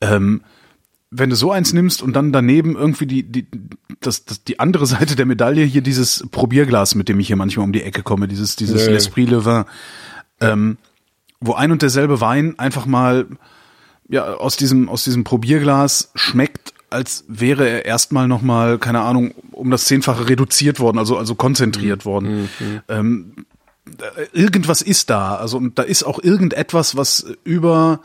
Ähm, 0.01 0.43
wenn 1.14 1.29
du 1.29 1.37
so 1.37 1.53
eins 1.53 1.75
nimmst 1.75 2.03
und 2.03 2.14
dann 2.14 2.33
daneben 2.33 2.75
irgendwie 2.75 3.07
die, 3.07 3.22
die, 3.22 3.46
das, 4.01 4.25
das, 4.25 4.42
die 4.44 4.59
andere 4.59 4.87
Seite 4.94 5.14
der 5.14 5.27
Medaille, 5.27 5.64
hier 5.64 5.83
dieses 5.83 6.27
Probierglas, 6.31 6.94
mit 6.94 7.09
dem 7.09 7.20
ich 7.20 7.27
hier 7.27 7.37
manchmal 7.37 7.64
um 7.64 7.72
die 7.72 7.83
Ecke 7.83 8.03
komme, 8.03 8.27
dieses, 8.27 8.57
dieses 8.57 8.87
nee. 8.87 8.96
L'Esprit 8.96 9.29
Le 9.29 9.44
Vin, 9.44 9.64
ähm, 10.40 10.79
wo 11.40 11.53
ein 11.53 11.70
und 11.70 11.83
derselbe 11.83 12.20
Wein 12.20 12.59
einfach 12.59 12.87
mal 12.87 13.27
ja, 14.09 14.35
aus 14.35 14.57
diesem, 14.57 14.88
aus 14.88 15.05
diesem 15.05 15.25
Probierglas 15.25 16.11
schmeckt, 16.14 16.72
als 16.88 17.25
wäre 17.29 17.68
er 17.68 17.85
erstmal 17.85 18.27
nochmal, 18.27 18.79
keine 18.79 19.01
Ahnung, 19.01 19.35
um 19.53 19.70
das 19.70 19.85
Zehnfache 19.85 20.29
reduziert 20.29 20.81
worden, 20.81 20.98
also, 20.98 21.18
also 21.18 21.35
konzentriert 21.35 22.01
mhm. 22.01 22.11
worden. 22.11 22.42
Mhm. 22.59 22.81
Ähm, 22.88 23.35
irgendwas 24.33 24.81
ist 24.81 25.11
da, 25.11 25.35
also 25.37 25.59
und 25.59 25.79
da 25.79 25.83
ist 25.83 26.05
auch 26.05 26.22
irgendetwas, 26.22 26.96
was 26.96 27.27
über 27.44 28.01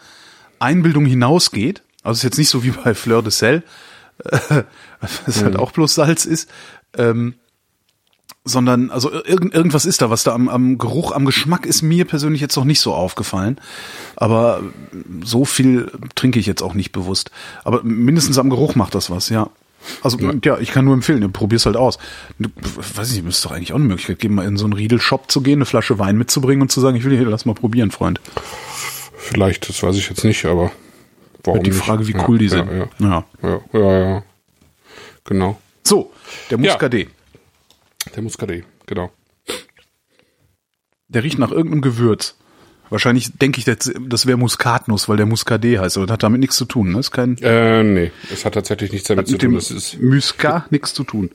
Einbildung 0.59 1.05
hinausgeht 1.05 1.83
also 2.07 2.19
ist 2.19 2.23
jetzt 2.23 2.37
nicht 2.37 2.49
so 2.49 2.63
wie 2.63 2.71
bei 2.71 2.93
Fleur 2.93 3.21
de 3.21 3.31
Sel, 3.31 3.63
was 5.25 5.43
halt 5.43 5.55
mhm. 5.55 5.59
auch 5.59 5.71
bloß 5.71 5.93
Salz 5.93 6.25
ist, 6.25 6.49
ähm, 6.97 7.35
sondern 8.45 8.91
also 8.91 9.11
irgend, 9.11 9.53
irgendwas 9.53 9.85
ist 9.85 10.01
da, 10.01 10.09
was 10.09 10.23
da 10.23 10.33
am, 10.33 10.47
am 10.47 10.77
Geruch, 10.77 11.11
am 11.11 11.25
Geschmack 11.25 11.65
ist 11.65 11.81
mir 11.81 12.05
persönlich 12.05 12.39
jetzt 12.39 12.55
noch 12.55 12.63
nicht 12.63 12.79
so 12.79 12.93
aufgefallen. 12.93 13.59
Aber 14.15 14.61
so 15.23 15.43
viel 15.43 15.91
trinke 16.15 16.39
ich 16.39 16.45
jetzt 16.45 16.61
auch 16.61 16.73
nicht 16.73 16.93
bewusst. 16.93 17.29
Aber 17.65 17.83
mindestens 17.83 18.37
am 18.37 18.49
Geruch 18.49 18.75
macht 18.75 18.95
das 18.95 19.09
was, 19.09 19.27
ja. 19.27 19.49
Also 20.01 20.17
ja, 20.19 20.31
ja 20.43 20.57
ich 20.59 20.71
kann 20.71 20.85
nur 20.85 20.93
empfehlen, 20.93 21.19
du 21.19 21.29
probier's 21.29 21.65
halt 21.65 21.75
aus. 21.75 21.97
Du, 22.39 22.49
weiß 22.95 23.11
ich, 23.13 23.21
müsste 23.21 23.49
doch 23.49 23.55
eigentlich 23.55 23.73
auch 23.73 23.77
eine 23.77 23.85
Möglichkeit 23.85 24.19
geben, 24.19 24.35
mal 24.35 24.47
in 24.47 24.55
so 24.55 24.63
einen 24.63 24.73
Riedel-Shop 24.73 25.29
zu 25.29 25.41
gehen, 25.41 25.57
eine 25.57 25.65
Flasche 25.65 25.99
Wein 25.99 26.17
mitzubringen 26.17 26.61
und 26.61 26.71
zu 26.71 26.79
sagen, 26.79 26.95
ich 26.95 27.03
will 27.03 27.17
hier, 27.17 27.27
lass 27.27 27.45
mal 27.45 27.53
probieren, 27.53 27.91
Freund. 27.91 28.21
Vielleicht, 29.17 29.67
das 29.67 29.83
weiß 29.83 29.97
ich 29.97 30.09
jetzt 30.09 30.23
nicht, 30.23 30.45
aber 30.45 30.71
Warum 31.47 31.63
die 31.63 31.71
Frage, 31.71 32.07
wie 32.07 32.15
cool 32.27 32.35
ja, 32.35 32.39
die 32.39 32.49
sind. 32.49 32.71
Ja 32.71 32.89
ja. 32.99 33.25
ja, 33.41 33.61
ja, 33.73 34.09
ja. 34.09 34.23
Genau. 35.23 35.59
So, 35.83 36.11
der 36.49 36.57
Muscadet. 36.57 37.09
Der 38.15 38.23
Muscadet, 38.23 38.65
genau. 38.85 39.11
Der 41.07 41.23
riecht 41.23 41.39
nach 41.39 41.51
irgendeinem 41.51 41.81
Gewürz. 41.81 42.35
Wahrscheinlich 42.89 43.37
denke 43.37 43.59
ich, 43.59 43.65
das, 43.65 43.91
das 43.99 44.25
wäre 44.25 44.37
Muskatnuss, 44.37 45.09
weil 45.09 45.17
der 45.17 45.25
Muscadet 45.25 45.79
heißt, 45.79 45.97
aber 45.97 46.05
das 46.05 46.13
hat 46.13 46.23
damit 46.23 46.39
nichts 46.39 46.55
zu 46.55 46.65
tun. 46.65 46.91
Ne? 46.91 46.99
Ist 46.99 47.11
kein. 47.11 47.37
Äh, 47.37 47.83
nee, 47.83 48.11
es 48.31 48.45
hat 48.45 48.53
tatsächlich 48.53 48.91
nichts 48.91 49.07
damit 49.07 49.27
zu 49.27 49.37
tun. 49.37 49.55
Das 49.55 49.71
ist 49.71 50.01
Muscat 50.01 50.71
nichts 50.71 50.93
zu 50.93 51.03
tun. 51.03 51.31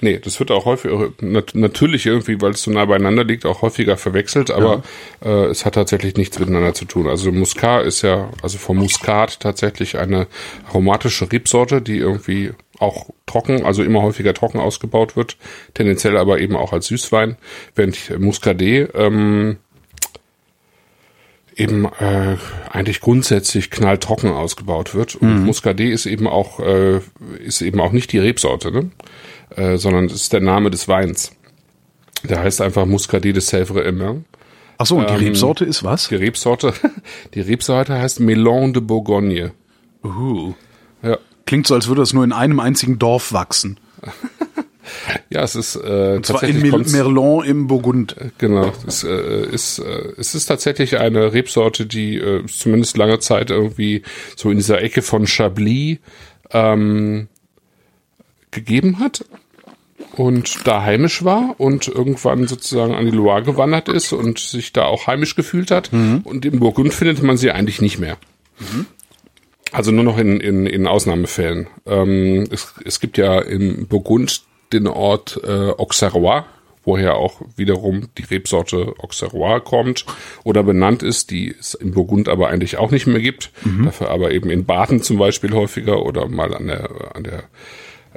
Nee, 0.00 0.18
das 0.18 0.38
wird 0.38 0.50
auch 0.50 0.64
häufig, 0.64 0.90
natürlich 1.20 2.06
irgendwie, 2.06 2.40
weil 2.40 2.52
es 2.52 2.62
so 2.62 2.70
nah 2.70 2.84
beieinander 2.84 3.24
liegt, 3.24 3.46
auch 3.46 3.62
häufiger 3.62 3.96
verwechselt, 3.96 4.50
aber 4.50 4.82
ja. 5.24 5.44
äh, 5.44 5.46
es 5.46 5.64
hat 5.64 5.74
tatsächlich 5.74 6.16
nichts 6.16 6.38
miteinander 6.38 6.74
zu 6.74 6.84
tun. 6.84 7.08
Also 7.08 7.32
Muscat 7.32 7.84
ist 7.84 8.02
ja, 8.02 8.30
also 8.42 8.58
vom 8.58 8.78
Muscat 8.78 9.40
tatsächlich 9.40 9.98
eine 9.98 10.26
aromatische 10.68 11.30
Rebsorte, 11.30 11.82
die 11.82 11.98
irgendwie 11.98 12.52
auch 12.78 13.10
trocken, 13.26 13.64
also 13.64 13.82
immer 13.82 14.02
häufiger 14.02 14.34
trocken 14.34 14.58
ausgebaut 14.58 15.16
wird, 15.16 15.36
tendenziell 15.74 16.16
aber 16.16 16.40
eben 16.40 16.56
auch 16.56 16.72
als 16.72 16.86
Süßwein, 16.86 17.36
während 17.74 18.18
Muscadet 18.18 18.90
ähm, 18.94 19.58
eben 21.56 21.84
äh, 21.84 22.36
eigentlich 22.70 23.00
grundsätzlich 23.00 23.70
knalltrocken 23.70 24.30
ausgebaut 24.30 24.94
wird. 24.94 25.14
Und 25.14 25.40
mhm. 25.40 25.44
Muscadet 25.44 25.90
ist 25.90 26.06
eben 26.06 26.26
auch 26.26 26.58
äh, 26.60 27.00
ist 27.44 27.60
eben 27.60 27.80
auch 27.80 27.92
nicht 27.92 28.12
die 28.12 28.18
Rebsorte, 28.18 28.72
ne? 28.72 28.90
Äh, 29.56 29.76
sondern 29.78 30.06
es 30.06 30.14
ist 30.14 30.32
der 30.32 30.40
Name 30.40 30.70
des 30.70 30.88
Weins. 30.88 31.32
Der 32.22 32.40
heißt 32.40 32.60
einfach 32.60 32.86
Muscadet 32.86 33.34
de 33.34 33.42
Sèvres 33.42 33.82
Emmer. 33.82 34.16
Ach 34.78 34.86
so, 34.86 34.96
und 34.96 35.10
die 35.10 35.14
ähm, 35.14 35.20
Rebsorte 35.20 35.64
ist 35.64 35.84
was? 35.84 36.08
Die 36.08 36.14
Rebsorte, 36.16 36.72
die 37.34 37.40
Rebsorte 37.40 37.94
heißt 37.98 38.20
Melon 38.20 38.72
de 38.72 38.82
Bourgogne. 38.82 39.52
Uh. 40.04 40.54
Ja. 41.02 41.18
Klingt 41.46 41.66
so, 41.66 41.74
als 41.74 41.88
würde 41.88 42.02
das 42.02 42.12
nur 42.12 42.24
in 42.24 42.32
einem 42.32 42.60
einzigen 42.60 42.98
Dorf 42.98 43.32
wachsen. 43.32 43.78
Ja, 45.28 45.42
es 45.42 45.54
ist 45.54 45.76
äh, 45.76 46.14
Und 46.16 46.26
zwar 46.26 46.42
in 46.42 46.60
Mer 46.60 46.78
Merlon 46.78 47.44
im 47.44 47.66
Burgund. 47.68 48.16
Genau, 48.38 48.72
es 48.86 49.04
äh, 49.04 49.46
ist 49.46 49.78
äh, 49.78 50.12
es 50.16 50.34
ist 50.34 50.46
tatsächlich 50.46 50.98
eine 50.98 51.32
Rebsorte, 51.32 51.86
die 51.86 52.16
äh, 52.16 52.44
zumindest 52.46 52.96
lange 52.96 53.20
Zeit 53.20 53.50
irgendwie 53.50 54.02
so 54.36 54.50
in 54.50 54.56
dieser 54.56 54.82
Ecke 54.82 55.02
von 55.02 55.28
Chablis 55.28 55.98
ähm, 56.50 57.28
gegeben 58.50 58.98
hat 58.98 59.24
und 60.12 60.66
da 60.66 60.82
heimisch 60.82 61.24
war 61.24 61.54
und 61.58 61.88
irgendwann 61.88 62.46
sozusagen 62.46 62.94
an 62.94 63.06
die 63.06 63.12
Loire 63.12 63.42
gewandert 63.42 63.88
ist 63.88 64.12
und 64.12 64.38
sich 64.38 64.72
da 64.72 64.84
auch 64.84 65.06
heimisch 65.06 65.36
gefühlt 65.36 65.70
hat. 65.70 65.92
Mhm. 65.92 66.20
Und 66.24 66.44
im 66.44 66.58
Burgund 66.58 66.92
findet 66.92 67.22
man 67.22 67.36
sie 67.36 67.50
eigentlich 67.50 67.80
nicht 67.80 67.98
mehr. 67.98 68.16
Mhm. 68.58 68.86
Also 69.72 69.92
nur 69.92 70.04
noch 70.04 70.18
in, 70.18 70.40
in, 70.40 70.66
in 70.66 70.86
Ausnahmefällen. 70.86 71.68
Ähm, 71.86 72.48
es, 72.50 72.74
es 72.84 72.98
gibt 73.00 73.18
ja 73.18 73.40
im 73.40 73.86
Burgund 73.86 74.42
den 74.72 74.86
Ort 74.88 75.40
äh, 75.44 75.70
Auxerrois, 75.70 76.44
woher 76.84 77.14
auch 77.16 77.40
wiederum 77.56 78.08
die 78.18 78.24
Rebsorte 78.24 78.94
Auxerrois 78.98 79.60
kommt 79.60 80.06
oder 80.44 80.62
benannt 80.62 81.02
ist, 81.02 81.30
die 81.30 81.54
es 81.56 81.74
in 81.74 81.92
Burgund 81.92 82.28
aber 82.28 82.48
eigentlich 82.48 82.78
auch 82.78 82.90
nicht 82.90 83.06
mehr 83.06 83.20
gibt. 83.20 83.52
Mhm. 83.64 83.84
Dafür 83.84 84.10
aber 84.10 84.32
eben 84.32 84.50
in 84.50 84.64
Baden 84.64 85.02
zum 85.02 85.18
Beispiel 85.18 85.52
häufiger 85.52 86.04
oder 86.04 86.26
mal 86.26 86.52
an 86.54 86.66
der, 86.66 87.14
an 87.14 87.22
der 87.22 87.44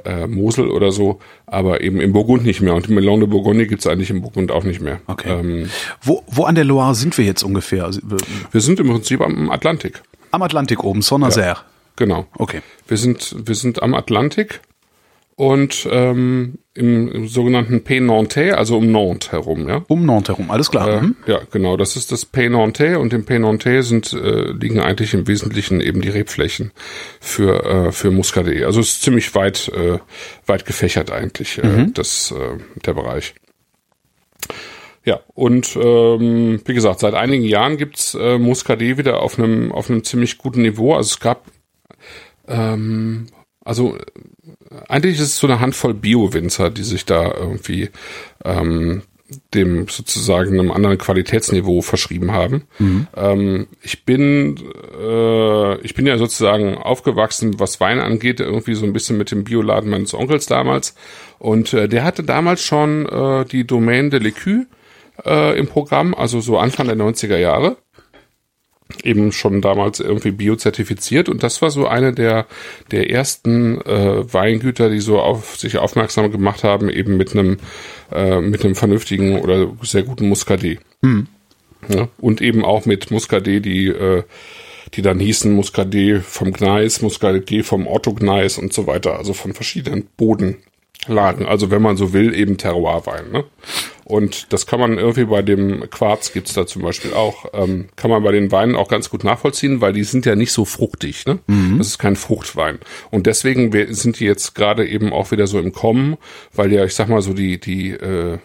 äh, 0.04 0.26
Mosel 0.26 0.68
oder 0.70 0.92
so, 0.92 1.20
aber 1.46 1.80
eben 1.80 2.00
im 2.00 2.12
Burgund 2.12 2.44
nicht 2.44 2.60
mehr. 2.60 2.74
Und 2.74 2.88
Melon 2.88 3.20
de 3.20 3.28
Bourgogne 3.28 3.66
gibt's 3.66 3.86
eigentlich 3.86 4.10
im 4.10 4.22
Burgund 4.22 4.50
auch 4.52 4.64
nicht 4.64 4.80
mehr. 4.80 5.00
Okay. 5.06 5.30
Ähm, 5.30 5.70
wo, 6.02 6.22
wo 6.26 6.44
an 6.44 6.54
der 6.54 6.64
Loire 6.64 6.94
sind 6.94 7.16
wir 7.18 7.24
jetzt 7.24 7.42
ungefähr? 7.42 7.84
Also, 7.84 8.00
wir 8.50 8.60
sind 8.60 8.80
im 8.80 8.88
Prinzip 8.88 9.20
am 9.20 9.50
Atlantik. 9.50 10.02
Am 10.30 10.42
Atlantik 10.42 10.82
oben, 10.82 11.02
Saint-Nazaire. 11.02 11.56
Ja, 11.56 11.64
genau. 11.96 12.26
Okay. 12.36 12.60
Wir 12.88 12.96
sind, 12.96 13.34
wir 13.46 13.54
sind 13.54 13.82
am 13.82 13.94
Atlantik 13.94 14.60
und 15.36 15.88
ähm, 15.90 16.58
im, 16.74 17.08
im 17.08 17.28
sogenannten 17.28 17.82
Pays 17.82 18.02
Nantais, 18.02 18.52
also 18.54 18.78
um 18.78 18.90
Nantes 18.90 19.32
herum, 19.32 19.68
ja. 19.68 19.84
Um 19.88 20.06
Nantes 20.06 20.28
herum, 20.28 20.50
alles 20.50 20.70
klar. 20.70 20.88
Äh, 20.88 21.00
mhm. 21.02 21.16
Ja, 21.26 21.40
genau. 21.50 21.76
Das 21.76 21.96
ist 21.96 22.12
das 22.12 22.24
Pays 22.24 22.50
Nantais 22.50 22.96
und 22.96 23.12
im 23.12 23.24
Pays 23.24 23.40
Nantais 23.40 23.88
sind 23.88 24.12
äh, 24.12 24.52
liegen 24.52 24.80
eigentlich 24.80 25.12
im 25.14 25.26
Wesentlichen 25.26 25.80
eben 25.80 26.02
die 26.02 26.08
Rebflächen 26.08 26.72
für 27.20 27.64
äh, 27.64 27.92
für 27.92 28.10
Muscadet. 28.10 28.64
Also 28.64 28.80
es 28.80 28.90
ist 28.90 29.02
ziemlich 29.02 29.34
weit 29.34 29.68
äh, 29.68 29.98
weit 30.46 30.66
gefächert 30.66 31.10
eigentlich 31.10 31.58
äh, 31.58 31.66
mhm. 31.66 31.94
das 31.94 32.32
äh, 32.32 32.58
der 32.84 32.94
Bereich. 32.94 33.34
Ja, 35.04 35.20
und 35.34 35.76
ähm, 35.76 36.60
wie 36.64 36.74
gesagt, 36.74 37.00
seit 37.00 37.14
einigen 37.14 37.44
Jahren 37.44 37.76
gibt's 37.76 38.14
äh, 38.14 38.38
Muscadet 38.38 38.98
wieder 38.98 39.20
auf 39.20 39.38
einem 39.38 39.72
auf 39.72 39.90
einem 39.90 40.04
ziemlich 40.04 40.38
guten 40.38 40.62
Niveau. 40.62 40.94
Also 40.94 41.08
es 41.08 41.20
gab 41.20 41.44
ähm, 42.48 43.26
also 43.64 43.96
eigentlich 44.88 45.14
ist 45.14 45.28
es 45.28 45.38
so 45.38 45.46
eine 45.46 45.60
Handvoll 45.60 45.94
Bio-Winzer, 45.94 46.70
die 46.70 46.84
sich 46.84 47.04
da 47.04 47.32
irgendwie 47.32 47.90
ähm, 48.44 49.02
dem 49.54 49.88
sozusagen 49.88 50.58
einem 50.58 50.70
anderen 50.70 50.98
Qualitätsniveau 50.98 51.80
verschrieben 51.80 52.32
haben. 52.32 52.64
Mhm. 52.78 53.06
Ähm, 53.16 53.66
ich 53.82 54.04
bin 54.04 54.56
äh, 55.00 55.76
ich 55.80 55.94
bin 55.94 56.06
ja 56.06 56.18
sozusagen 56.18 56.76
aufgewachsen, 56.76 57.58
was 57.58 57.80
Wein 57.80 58.00
angeht, 58.00 58.40
irgendwie 58.40 58.74
so 58.74 58.84
ein 58.84 58.92
bisschen 58.92 59.16
mit 59.16 59.30
dem 59.30 59.44
Bioladen 59.44 59.90
meines 59.90 60.14
Onkels 60.14 60.46
damals. 60.46 60.94
Und 61.38 61.72
äh, 61.72 61.88
der 61.88 62.04
hatte 62.04 62.22
damals 62.22 62.62
schon 62.62 63.06
äh, 63.06 63.44
die 63.46 63.66
Domaine 63.66 64.10
de 64.10 64.20
l'Écu 64.20 64.66
äh, 65.24 65.58
im 65.58 65.68
Programm, 65.68 66.14
also 66.14 66.40
so 66.40 66.58
Anfang 66.58 66.86
der 66.86 66.96
90er 66.96 67.36
Jahre 67.36 67.76
eben 69.02 69.32
schon 69.32 69.60
damals 69.62 70.00
irgendwie 70.00 70.30
biozertifiziert 70.30 71.28
und 71.28 71.42
das 71.42 71.62
war 71.62 71.70
so 71.70 71.86
eine 71.86 72.12
der 72.12 72.46
der 72.90 73.10
ersten 73.10 73.80
äh, 73.80 74.32
Weingüter, 74.32 74.90
die 74.90 75.00
so 75.00 75.20
auf 75.20 75.56
sich 75.56 75.78
aufmerksam 75.78 76.30
gemacht 76.30 76.64
haben, 76.64 76.90
eben 76.90 77.16
mit 77.16 77.32
einem 77.32 77.56
äh, 78.12 78.40
mit 78.40 78.64
einem 78.64 78.74
vernünftigen 78.74 79.40
oder 79.40 79.72
sehr 79.82 80.02
guten 80.02 80.28
Muscadet. 80.28 80.80
Hm. 81.02 81.26
Ja, 81.88 82.08
und 82.18 82.40
eben 82.40 82.64
auch 82.64 82.86
mit 82.86 83.10
Muscadet, 83.10 83.64
die 83.64 83.88
äh, 83.88 84.22
die 84.92 85.02
dann 85.02 85.18
hießen 85.18 85.52
Muscadet 85.52 86.22
vom 86.22 86.52
Gneis, 86.52 87.02
Muscadet 87.02 87.64
vom 87.64 87.86
Otto 87.86 88.14
Gneis 88.14 88.58
und 88.58 88.72
so 88.72 88.86
weiter, 88.86 89.16
also 89.16 89.32
von 89.32 89.54
verschiedenen 89.54 90.06
Bodenlagen. 90.16 91.46
Also 91.46 91.70
wenn 91.70 91.82
man 91.82 91.96
so 91.96 92.12
will, 92.12 92.34
eben 92.34 92.58
Terroirwein. 92.58 93.32
Ne? 93.32 93.44
Und 94.14 94.52
das 94.52 94.66
kann 94.66 94.78
man 94.78 94.96
irgendwie 94.96 95.24
bei 95.24 95.42
dem 95.42 95.90
Quarz 95.90 96.32
gibt's 96.32 96.52
da 96.52 96.68
zum 96.68 96.82
Beispiel 96.82 97.14
auch, 97.14 97.46
ähm, 97.52 97.86
kann 97.96 98.12
man 98.12 98.22
bei 98.22 98.30
den 98.30 98.52
Weinen 98.52 98.76
auch 98.76 98.86
ganz 98.86 99.10
gut 99.10 99.24
nachvollziehen, 99.24 99.80
weil 99.80 99.92
die 99.92 100.04
sind 100.04 100.24
ja 100.24 100.36
nicht 100.36 100.52
so 100.52 100.64
fruchtig. 100.64 101.26
Ne? 101.26 101.40
Mhm. 101.48 101.78
Das 101.78 101.88
ist 101.88 101.98
kein 101.98 102.14
Fruchtwein. 102.14 102.78
Und 103.10 103.26
deswegen 103.26 103.72
sind 103.92 104.20
die 104.20 104.24
jetzt 104.24 104.54
gerade 104.54 104.86
eben 104.86 105.12
auch 105.12 105.32
wieder 105.32 105.48
so 105.48 105.58
im 105.58 105.72
Kommen, 105.72 106.16
weil 106.52 106.72
ja, 106.72 106.84
ich 106.84 106.94
sag 106.94 107.08
mal 107.08 107.22
so, 107.22 107.32
die, 107.32 107.58
die, 107.58 107.90
äh, 107.90 108.38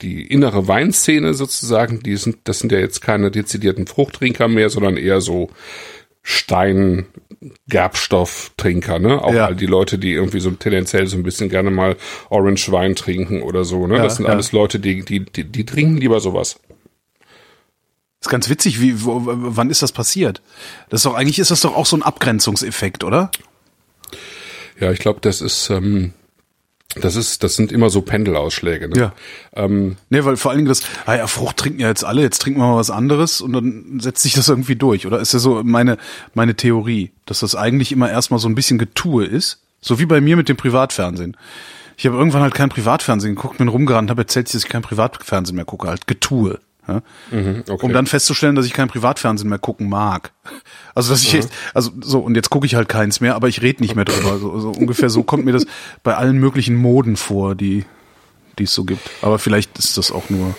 die 0.00 0.24
innere 0.28 0.68
Weinszene 0.68 1.34
sozusagen, 1.34 1.98
die 2.04 2.14
sind, 2.14 2.36
das 2.44 2.60
sind 2.60 2.70
ja 2.70 2.78
jetzt 2.78 3.00
keine 3.00 3.32
dezidierten 3.32 3.88
Fruchttrinker 3.88 4.46
mehr, 4.46 4.70
sondern 4.70 4.96
eher 4.96 5.20
so 5.20 5.50
Stein, 6.28 7.06
Gerbstofftrinker, 7.68 8.98
ne? 8.98 9.22
Auch 9.22 9.32
ja. 9.32 9.52
die 9.52 9.66
Leute, 9.66 9.96
die 9.96 10.12
irgendwie 10.12 10.40
so 10.40 10.50
tendenziell 10.50 11.06
so 11.06 11.16
ein 11.16 11.22
bisschen 11.22 11.48
gerne 11.48 11.70
mal 11.70 11.96
Orange 12.30 12.72
Wein 12.72 12.96
trinken 12.96 13.42
oder 13.42 13.64
so, 13.64 13.86
ne? 13.86 13.98
Ja, 13.98 14.02
das 14.02 14.16
sind 14.16 14.26
ja. 14.26 14.32
alles 14.32 14.50
Leute, 14.50 14.80
die, 14.80 15.04
die, 15.04 15.20
die, 15.24 15.44
die 15.44 15.64
trinken 15.64 15.98
lieber 15.98 16.18
sowas. 16.18 16.58
ist 18.20 18.28
ganz 18.28 18.48
witzig, 18.48 18.80
wie, 18.80 19.04
wo, 19.04 19.22
wann 19.24 19.70
ist 19.70 19.82
das 19.82 19.92
passiert? 19.92 20.42
Das 20.88 20.98
ist 20.98 21.06
doch, 21.06 21.14
eigentlich 21.14 21.38
ist 21.38 21.52
das 21.52 21.60
doch 21.60 21.76
auch 21.76 21.86
so 21.86 21.96
ein 21.96 22.02
Abgrenzungseffekt, 22.02 23.04
oder? 23.04 23.30
Ja, 24.80 24.90
ich 24.90 24.98
glaube, 24.98 25.20
das 25.20 25.40
ist, 25.40 25.70
ähm, 25.70 26.12
das 26.94 27.16
ist, 27.16 27.42
das 27.42 27.56
sind 27.56 27.72
immer 27.72 27.90
so 27.90 28.00
Pendelausschläge. 28.00 28.88
Ne? 28.88 28.98
Ja. 28.98 29.12
Ähm, 29.54 29.96
nee, 30.08 30.24
weil 30.24 30.36
vor 30.36 30.50
allen 30.50 30.58
Dingen 30.58 30.68
das, 30.68 30.80
ah 31.04 31.14
ja, 31.14 31.26
Frucht 31.26 31.58
trinken 31.58 31.80
ja 31.80 31.88
jetzt 31.88 32.04
alle, 32.04 32.22
jetzt 32.22 32.40
trinken 32.40 32.60
wir 32.60 32.68
mal 32.68 32.76
was 32.76 32.90
anderes 32.90 33.40
und 33.40 33.52
dann 33.52 34.00
setzt 34.00 34.22
sich 34.22 34.34
das 34.34 34.48
irgendwie 34.48 34.76
durch. 34.76 35.06
Oder 35.06 35.20
ist 35.20 35.32
ja 35.32 35.38
so 35.38 35.62
meine, 35.62 35.98
meine 36.34 36.54
Theorie, 36.54 37.12
dass 37.26 37.40
das 37.40 37.54
eigentlich 37.54 37.92
immer 37.92 38.10
erstmal 38.10 38.40
so 38.40 38.48
ein 38.48 38.54
bisschen 38.54 38.78
Getue 38.78 39.26
ist. 39.26 39.62
So 39.80 39.98
wie 39.98 40.06
bei 40.06 40.20
mir 40.20 40.36
mit 40.36 40.48
dem 40.48 40.56
Privatfernsehen. 40.56 41.36
Ich 41.98 42.06
habe 42.06 42.16
irgendwann 42.16 42.42
halt 42.42 42.54
kein 42.54 42.68
Privatfernsehen 42.68 43.34
geguckt, 43.34 43.58
bin 43.58 43.68
rumgerannt, 43.68 44.10
habe 44.10 44.22
erzählt, 44.22 44.48
dass 44.48 44.64
ich 44.64 44.68
kein 44.68 44.82
Privatfernsehen 44.82 45.56
mehr 45.56 45.64
gucke, 45.64 45.88
halt 45.88 46.06
Getue. 46.06 46.58
Ja? 46.88 47.02
Mhm, 47.30 47.64
okay. 47.68 47.84
Um 47.86 47.92
dann 47.92 48.06
festzustellen, 48.06 48.54
dass 48.54 48.66
ich 48.66 48.72
kein 48.72 48.88
Privatfernsehen 48.88 49.48
mehr 49.48 49.58
gucken 49.58 49.88
mag. 49.88 50.32
Also 50.94 51.12
dass 51.12 51.22
ich 51.22 51.32
mhm. 51.32 51.40
jetzt, 51.40 51.52
also 51.74 51.90
so, 52.00 52.20
und 52.20 52.34
jetzt 52.34 52.50
gucke 52.50 52.66
ich 52.66 52.74
halt 52.74 52.88
keins 52.88 53.20
mehr, 53.20 53.34
aber 53.34 53.48
ich 53.48 53.62
rede 53.62 53.82
nicht 53.82 53.94
mehr 53.94 54.04
drüber. 54.04 54.38
So, 54.38 54.58
so 54.60 54.70
ungefähr 54.70 55.10
so 55.10 55.22
kommt 55.22 55.44
mir 55.44 55.52
das 55.52 55.66
bei 56.02 56.16
allen 56.16 56.38
möglichen 56.38 56.76
Moden 56.76 57.16
vor, 57.16 57.54
die, 57.54 57.84
die 58.58 58.64
es 58.64 58.74
so 58.74 58.84
gibt. 58.84 59.08
Aber 59.22 59.38
vielleicht 59.38 59.78
ist 59.78 59.98
das 59.98 60.10
auch 60.10 60.30
nur 60.30 60.56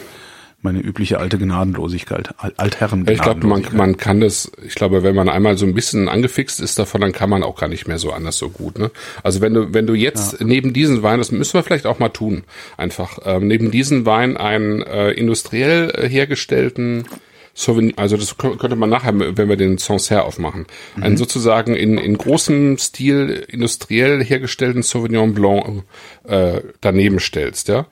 meine 0.68 0.82
übliche 0.82 1.18
alte 1.18 1.38
Gnadenlosigkeit, 1.38 2.32
Altherren. 2.58 3.08
Ich 3.10 3.22
glaube, 3.22 3.48
man, 3.48 3.66
man 3.72 3.96
kann 3.96 4.20
das, 4.20 4.52
ich 4.66 4.76
glaube, 4.76 5.02
wenn 5.02 5.16
man 5.16 5.30
einmal 5.30 5.58
so 5.58 5.66
ein 5.66 5.74
bisschen 5.74 6.10
angefixt 6.10 6.60
ist 6.60 6.78
davon, 6.78 7.00
dann 7.00 7.14
kann 7.14 7.30
man 7.30 7.42
auch 7.42 7.58
gar 7.58 7.70
nicht 7.70 7.88
mehr 7.88 8.00
so 8.00 8.12
anders 8.12 8.38
so 8.38 8.50
gut. 8.50 8.78
Ne? 8.78 8.92
Also 9.24 9.40
wenn 9.40 9.54
du, 9.54 9.74
wenn 9.74 9.88
du 9.88 9.94
jetzt 9.94 10.42
ja. 10.42 10.46
neben 10.46 10.74
diesen 10.74 11.04
Wein, 11.04 11.20
das 11.20 11.32
müssen 11.32 11.54
wir 11.54 11.64
vielleicht 11.64 11.86
auch 11.86 12.00
mal 12.00 12.10
tun, 12.10 12.44
einfach 12.76 13.20
ähm, 13.24 13.48
neben 13.48 13.72
diesen 13.72 14.06
Wein 14.06 14.36
einen 14.36 14.82
äh, 14.82 15.12
industriell 15.12 15.90
äh, 15.92 16.10
hergestellten 16.10 17.06
Souvenir, 17.54 17.94
also 17.96 18.18
das 18.18 18.38
könnte 18.38 18.76
man 18.76 18.90
nachher, 18.90 19.18
wenn 19.18 19.50
wir 19.50 19.56
den 19.56 19.78
Sancerre 19.78 20.26
aufmachen, 20.26 20.68
mhm. 20.98 21.04
einen 21.04 21.18
sozusagen 21.18 21.76
in, 21.76 21.98
in 21.98 22.18
großem 22.18 22.78
Stil 22.78 23.46
industriell 23.48 24.22
hergestellten 24.22 24.84
Sauvignon 24.84 25.34
Blanc 25.34 25.84
äh, 26.26 26.60
daneben 26.82 27.20
stellst, 27.20 27.70
ja 27.70 27.88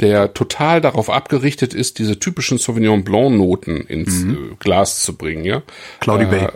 der 0.00 0.34
total 0.34 0.80
darauf 0.80 1.10
abgerichtet 1.10 1.74
ist, 1.74 1.98
diese 1.98 2.18
typischen 2.18 2.58
Sauvignon 2.58 3.04
Blanc 3.04 3.36
Noten 3.36 3.82
ins 3.82 4.20
mhm. 4.20 4.52
Äh, 4.52 4.56
Glas 4.58 5.02
zu 5.02 5.16
bringen, 5.16 5.44
ja. 5.44 5.62
Cloudy 6.00 6.24
äh, 6.24 6.26
Bay. 6.26 6.48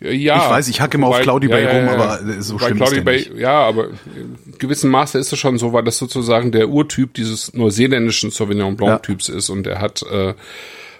Ja, 0.00 0.36
ich 0.36 0.50
weiß, 0.50 0.68
ich 0.68 0.80
hacke 0.80 0.98
immer 0.98 1.06
auf 1.06 1.20
Cloudy 1.20 1.48
Bay 1.48 1.64
ja, 1.64 1.72
ja, 1.72 1.78
rum, 1.78 1.88
aber 1.88 2.20
so 2.42 2.58
schlimm 2.58 2.76
Cloudy 2.76 2.96
ist 2.98 3.04
Bay, 3.04 3.30
Ja, 3.36 3.60
aber 3.60 3.86
in 3.86 4.58
gewissem 4.58 4.90
Maße 4.90 5.18
ist 5.18 5.32
es 5.32 5.38
schon 5.38 5.56
so, 5.56 5.72
weil 5.72 5.84
das 5.84 5.96
sozusagen 5.96 6.52
der 6.52 6.68
Urtyp 6.68 7.14
dieses 7.14 7.54
neuseeländischen 7.54 8.30
Sauvignon 8.30 8.76
Blanc 8.76 9.02
Typs 9.02 9.28
ist 9.28 9.48
und 9.48 9.64
der 9.64 9.80
hat 9.80 10.02
äh, 10.02 10.34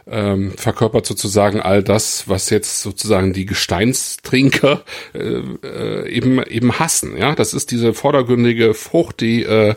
ähm, 0.07 0.53
verkörpert 0.57 1.07
sozusagen 1.07 1.61
all 1.61 1.83
das, 1.83 2.29
was 2.29 2.51
jetzt 2.51 2.83
sozusagen 2.83 3.33
die 3.33 3.47
Gesteinstrinker 3.47 4.83
äh, 5.15 5.19
äh, 5.19 6.09
eben 6.11 6.43
eben 6.43 6.79
hassen. 6.79 7.17
Ja, 7.17 7.35
das 7.35 7.55
ist 7.55 7.71
diese 7.71 7.95
vordergründige 7.95 8.75
Frucht, 8.75 9.21
die 9.21 9.45
äh, 9.45 9.75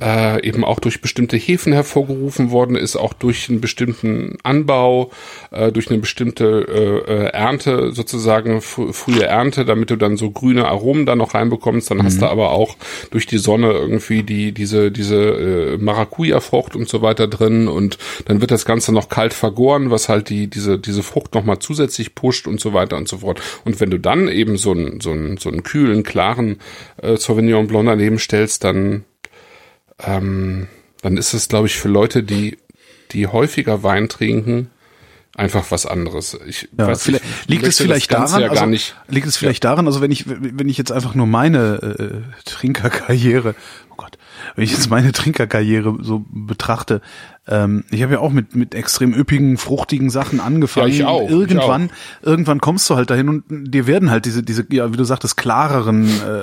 äh, 0.00 0.46
eben 0.46 0.64
auch 0.64 0.80
durch 0.80 1.00
bestimmte 1.00 1.36
Hefen 1.36 1.72
hervorgerufen 1.72 2.50
worden 2.50 2.76
ist, 2.76 2.96
auch 2.96 3.12
durch 3.12 3.48
einen 3.48 3.60
bestimmten 3.60 4.36
Anbau, 4.42 5.10
äh, 5.50 5.72
durch 5.72 5.90
eine 5.90 5.98
bestimmte 5.98 7.04
äh, 7.06 7.12
äh 7.12 7.26
Ernte 7.36 7.92
sozusagen, 7.92 8.60
fr 8.60 8.92
frühe 8.92 9.24
Ernte, 9.24 9.64
damit 9.64 9.90
du 9.90 9.96
dann 9.96 10.16
so 10.16 10.30
grüne 10.30 10.68
Aromen 10.68 11.06
da 11.06 11.16
noch 11.16 11.34
reinbekommst. 11.34 11.90
Dann 11.90 11.98
mhm. 11.98 12.02
hast 12.04 12.22
du 12.22 12.26
aber 12.26 12.52
auch 12.52 12.76
durch 13.10 13.26
die 13.26 13.38
Sonne 13.38 13.72
irgendwie 13.72 14.22
die 14.22 14.52
diese 14.52 14.90
diese 14.90 15.16
äh, 15.16 15.78
Maracuja-Frucht 15.78 16.76
und 16.76 16.88
so 16.88 17.02
weiter 17.02 17.26
drin 17.28 17.68
und 17.68 17.98
dann 18.26 18.40
wird 18.40 18.50
das 18.50 18.64
Ganze 18.64 18.92
noch 18.92 19.08
kalt 19.08 19.34
vergoren, 19.34 19.90
was 19.90 20.08
halt 20.08 20.30
die 20.30 20.48
diese 20.48 20.78
diese 20.78 21.02
Frucht 21.02 21.34
nochmal 21.34 21.58
zusätzlich 21.58 22.14
pusht 22.14 22.46
und 22.46 22.60
so 22.60 22.72
weiter 22.72 22.96
und 22.96 23.08
so 23.08 23.18
fort. 23.18 23.40
Und 23.64 23.80
wenn 23.80 23.90
du 23.90 23.98
dann 23.98 24.28
eben 24.28 24.56
so 24.56 24.72
einen 24.72 25.00
so 25.00 25.10
einen 25.10 25.36
so 25.36 25.48
einen 25.48 25.62
kühlen 25.62 26.02
klaren 26.02 26.58
äh, 27.02 27.16
Sauvignon 27.16 27.66
Blanc 27.66 27.86
daneben 27.86 28.18
stellst, 28.18 28.64
dann 28.64 29.04
ähm, 30.04 30.68
dann 31.02 31.16
ist 31.16 31.34
es, 31.34 31.48
glaube 31.48 31.66
ich, 31.66 31.76
für 31.76 31.88
Leute, 31.88 32.22
die, 32.22 32.58
die 33.12 33.26
häufiger 33.26 33.82
Wein 33.82 34.08
trinken, 34.08 34.70
einfach 35.36 35.70
was 35.70 35.86
anderes. 35.86 36.38
Ich 36.46 36.68
ja, 36.76 36.88
weiß 36.88 37.08
nicht, 37.08 37.22
liegt 37.46 37.64
es 37.64 37.78
vielleicht 37.78 38.12
daran, 38.12 38.40
ja 38.40 38.48
also, 38.48 38.90
liegt 39.08 39.26
es 39.26 39.36
vielleicht 39.36 39.64
ja. 39.64 39.70
daran, 39.70 39.86
also 39.86 40.00
wenn 40.00 40.10
ich 40.10 40.24
wenn 40.26 40.68
ich 40.68 40.78
jetzt 40.78 40.92
einfach 40.92 41.14
nur 41.14 41.26
meine 41.26 42.24
äh, 42.44 42.44
Trinkerkarriere, 42.44 43.54
oh 43.90 43.94
Gott, 43.96 44.16
wenn 44.54 44.64
ich 44.64 44.72
jetzt 44.72 44.88
meine 44.88 45.12
Trinkerkarriere 45.12 45.98
so 46.00 46.24
betrachte, 46.30 47.02
ähm, 47.46 47.84
ich 47.90 48.02
habe 48.02 48.14
ja 48.14 48.20
auch 48.20 48.32
mit 48.32 48.56
mit 48.56 48.74
extrem 48.74 49.12
üppigen, 49.12 49.58
fruchtigen 49.58 50.08
Sachen 50.08 50.40
angefangen. 50.40 50.88
Ja, 50.88 50.94
ich 50.94 51.04
auch. 51.04 51.28
Irgendwann, 51.28 51.86
ich 51.86 51.92
auch. 52.22 52.26
irgendwann 52.26 52.60
kommst 52.60 52.88
du 52.88 52.96
halt 52.96 53.10
dahin 53.10 53.28
und 53.28 53.44
dir 53.48 53.86
werden 53.86 54.10
halt 54.10 54.24
diese 54.24 54.42
diese 54.42 54.66
ja, 54.70 54.90
wie 54.92 54.96
du 54.96 55.04
sagtest, 55.04 55.36
klareren 55.36 56.06
äh, 56.06 56.42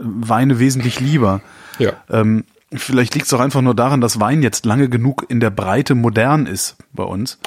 Weine 0.00 0.58
wesentlich 0.58 1.00
lieber. 1.00 1.40
Ja. 1.78 1.92
Ähm, 2.10 2.44
Vielleicht 2.72 3.14
liegt 3.14 3.26
es 3.26 3.32
auch 3.32 3.40
einfach 3.40 3.62
nur 3.62 3.74
daran, 3.74 4.00
dass 4.00 4.20
Wein 4.20 4.42
jetzt 4.42 4.64
lange 4.64 4.88
genug 4.88 5.26
in 5.28 5.40
der 5.40 5.50
Breite 5.50 5.94
modern 5.94 6.46
ist 6.46 6.76
bei 6.92 7.02
uns. 7.02 7.38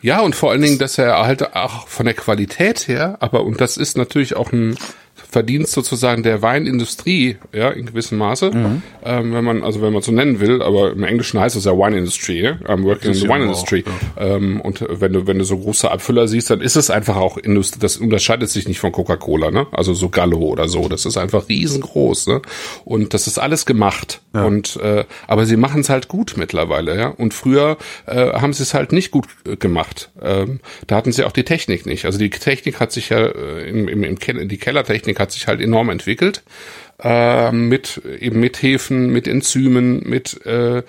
Ja, 0.00 0.20
und 0.20 0.34
vor 0.34 0.50
allen 0.50 0.62
Dingen, 0.62 0.78
dass 0.78 0.98
er 0.98 1.24
halt 1.24 1.54
auch 1.56 1.88
von 1.88 2.06
der 2.06 2.14
Qualität 2.14 2.86
her, 2.86 3.16
aber 3.20 3.44
und 3.44 3.60
das 3.60 3.76
ist 3.76 3.96
natürlich 3.96 4.36
auch 4.36 4.52
ein 4.52 4.76
Verdienst 5.30 5.72
sozusagen 5.72 6.22
der 6.22 6.40
Weinindustrie, 6.40 7.36
ja, 7.52 7.70
in 7.70 7.86
gewissem 7.86 8.18
Maße, 8.18 8.50
mhm. 8.50 8.82
ähm, 9.04 9.34
wenn 9.34 9.44
man, 9.44 9.62
also 9.62 9.82
wenn 9.82 9.92
man 9.92 10.00
so 10.00 10.10
nennen 10.10 10.40
will, 10.40 10.62
aber 10.62 10.92
im 10.92 11.02
Englischen 11.02 11.38
heißt 11.38 11.54
es 11.54 11.64
ja 11.64 11.72
Wine 11.72 11.98
Industry, 11.98 12.40
ja? 12.40 12.52
I'm 12.64 12.82
working 12.84 13.12
in 13.12 13.14
the 13.14 13.28
Wine 13.28 13.44
Industry. 13.44 13.84
Auch, 13.86 14.22
ja. 14.22 14.36
ähm, 14.36 14.60
und 14.62 14.84
wenn 14.88 15.12
du, 15.12 15.26
wenn 15.26 15.38
du 15.38 15.44
so 15.44 15.58
große 15.58 15.90
Abfüller 15.90 16.28
siehst, 16.28 16.50
dann 16.50 16.62
ist 16.62 16.76
es 16.76 16.90
einfach 16.90 17.16
auch 17.16 17.36
Industrie, 17.36 17.78
das 17.78 17.98
unterscheidet 17.98 18.48
sich 18.48 18.66
nicht 18.68 18.80
von 18.80 18.90
Coca-Cola, 18.90 19.50
ne? 19.50 19.66
Also 19.72 19.92
so 19.92 20.08
Gallo 20.08 20.38
oder 20.38 20.68
so, 20.68 20.88
das 20.88 21.04
ist 21.04 21.18
einfach 21.18 21.48
riesengroß, 21.48 22.28
ne? 22.28 22.42
Und 22.86 23.12
das 23.12 23.26
ist 23.26 23.38
alles 23.38 23.66
gemacht. 23.66 24.22
Ja. 24.34 24.44
Und 24.44 24.76
äh, 24.76 25.04
aber 25.26 25.44
sie 25.44 25.56
machen 25.56 25.82
es 25.82 25.90
halt 25.90 26.08
gut 26.08 26.34
mittlerweile, 26.36 26.98
ja. 26.98 27.08
Und 27.08 27.34
früher 27.34 27.76
äh, 28.06 28.32
haben 28.32 28.54
sie 28.54 28.62
es 28.62 28.72
halt 28.72 28.92
nicht 28.92 29.10
gut 29.10 29.26
äh, 29.46 29.56
gemacht. 29.56 30.10
Ähm, 30.22 30.60
da 30.86 30.96
hatten 30.96 31.12
sie 31.12 31.24
auch 31.24 31.32
die 31.32 31.44
Technik 31.44 31.84
nicht. 31.86 32.06
Also 32.06 32.18
die 32.18 32.30
Technik 32.30 32.80
hat 32.80 32.92
sich 32.92 33.10
ja 33.10 33.26
äh, 33.26 33.68
im, 33.68 33.88
im, 33.88 34.04
im 34.04 34.18
Keller, 34.18 34.46
die 34.46 34.58
Kellertechnik 34.58 35.17
Technik 35.18 35.20
hat 35.20 35.32
sich 35.32 35.46
halt 35.48 35.60
enorm 35.60 35.90
entwickelt. 35.90 36.42
Äh, 37.00 37.52
mit 37.52 38.02
eben 38.18 38.40
mit 38.40 38.60
Hefen, 38.62 39.10
mit 39.10 39.28
Enzymen, 39.28 40.02
mit 40.08 40.44
äh, 40.46 40.82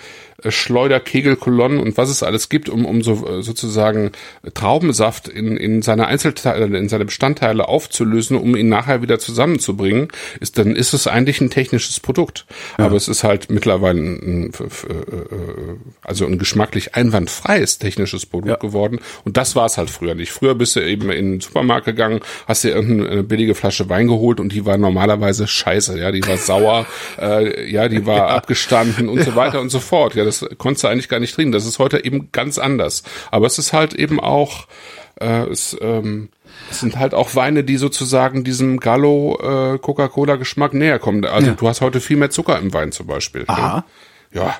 Schleuderkegelkolonnen 0.48 1.80
und 1.80 1.98
was 1.98 2.10
es 2.10 2.24
alles 2.24 2.50
gibt, 2.50 2.70
um, 2.70 2.86
um 2.86 3.02
so 3.02 3.28
äh, 3.28 3.44
sozusagen 3.44 4.12
Traubensaft 4.54 5.28
in, 5.28 5.58
in 5.58 5.82
seine 5.82 6.08
Einzelteile, 6.08 6.78
in 6.78 6.90
seine 6.90 7.06
Bestandteile 7.06 7.68
aufzulösen, 7.68 8.38
um 8.38 8.56
ihn 8.56 8.70
nachher 8.70 9.02
wieder 9.02 9.20
zusammenzubringen, 9.20 10.10
ist, 10.40 10.58
dann 10.58 10.76
ist 10.76 10.94
es 10.94 11.08
eigentlich 11.08 11.42
ein 11.42 11.50
technisches 11.50 12.00
Produkt. 12.00 12.46
Ja. 12.78 12.86
Aber 12.86 12.96
es 12.96 13.08
ist 13.08 13.24
halt 13.24 13.50
mittlerweile 13.50 14.00
ein, 14.00 14.52
also 16.02 16.26
ein 16.26 16.38
geschmacklich 16.38 16.96
einwandfreies 16.96 17.80
technisches 17.80 18.26
Produkt 18.26 18.50
ja. 18.50 18.56
geworden. 18.56 19.00
Und 19.26 19.38
das 19.38 19.56
war 19.56 19.66
es 19.66 19.78
halt 19.78 19.90
früher 19.90 20.16
nicht. 20.16 20.32
Früher 20.32 20.56
bist 20.56 20.76
du 20.76 20.86
eben 20.86 21.10
in 21.10 21.32
den 21.34 21.42
Supermarkt 21.42 21.86
gegangen, 21.86 22.22
hast 22.48 22.64
dir 22.64 22.70
irgendeine 22.70 23.24
billige 23.24 23.56
Flasche 23.56 23.90
Wein 23.90 24.08
geholt 24.08 24.40
und 24.40 24.54
die 24.54 24.66
war 24.66 24.78
normalerweise 24.78 25.48
scheiße, 25.48 26.00
ja, 26.00 26.12
die 26.12 26.26
war 26.26 26.38
sauer, 26.38 26.86
äh, 27.22 27.70
ja, 27.70 27.88
die 27.88 28.06
war 28.06 28.18
ja. 28.18 28.28
abgestanden 28.28 29.10
und 29.10 29.24
so 29.24 29.36
weiter 29.36 29.60
und 29.62 29.70
so 29.70 29.80
fort. 29.80 30.16
Ja, 30.16 30.26
das 30.30 30.46
konntest 30.58 30.84
du 30.84 30.88
eigentlich 30.88 31.10
gar 31.10 31.20
nicht 31.20 31.36
trinken. 31.36 31.52
Das 31.52 31.66
ist 31.66 31.80
heute 31.80 32.04
eben 32.04 32.32
ganz 32.32 32.58
anders. 32.58 33.04
Aber 33.32 33.48
es 33.48 33.58
ist 33.58 33.74
halt 33.74 33.94
eben 33.94 34.20
auch, 34.20 34.68
äh, 35.20 35.48
es, 35.50 35.78
ähm, 35.82 36.30
es 36.70 36.80
sind 36.80 36.98
halt 36.98 37.14
auch 37.14 37.36
Weine, 37.36 37.64
die 37.64 37.78
sozusagen 37.78 38.44
diesem 38.44 38.80
Gallo 38.80 39.38
äh, 39.42 39.80
Coca-Cola-Geschmack 39.80 40.74
näher 40.74 41.00
kommen. 41.00 41.26
Also 41.26 41.48
ja. 41.48 41.54
du 41.54 41.68
hast 41.68 41.82
heute 41.82 42.00
viel 42.00 42.18
mehr 42.18 42.30
Zucker 42.30 42.60
im 42.60 42.74
Wein 42.74 42.92
zum 42.92 43.08
Beispiel. 43.08 43.44
Aha. 43.48 43.86
Ja. 44.34 44.44
ja. 44.44 44.56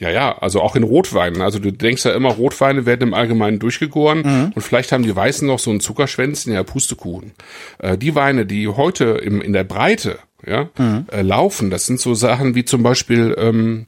Ja, 0.00 0.10
ja, 0.10 0.38
also 0.38 0.60
auch 0.62 0.76
in 0.76 0.84
Rotweinen. 0.84 1.42
Also 1.42 1.58
du 1.58 1.72
denkst 1.72 2.04
ja 2.04 2.12
immer, 2.12 2.30
Rotweine 2.30 2.86
werden 2.86 3.08
im 3.08 3.14
Allgemeinen 3.14 3.58
durchgegoren 3.58 4.22
mhm. 4.22 4.52
und 4.54 4.62
vielleicht 4.62 4.92
haben 4.92 5.02
die 5.02 5.14
Weißen 5.14 5.46
noch 5.46 5.58
so 5.58 5.72
ein 5.72 5.80
Zuckerschwänzchen, 5.80 6.52
ja, 6.52 6.62
Pustekuchen. 6.62 7.32
Äh, 7.78 7.98
die 7.98 8.14
Weine, 8.14 8.46
die 8.46 8.68
heute 8.68 9.04
im, 9.04 9.40
in 9.40 9.52
der 9.52 9.64
Breite 9.64 10.20
ja, 10.46 10.68
mhm. 10.78 11.06
äh, 11.10 11.22
laufen, 11.22 11.70
das 11.70 11.86
sind 11.86 12.00
so 12.00 12.14
Sachen 12.14 12.54
wie 12.54 12.64
zum 12.64 12.84
Beispiel 12.84 13.34
ähm, 13.38 13.86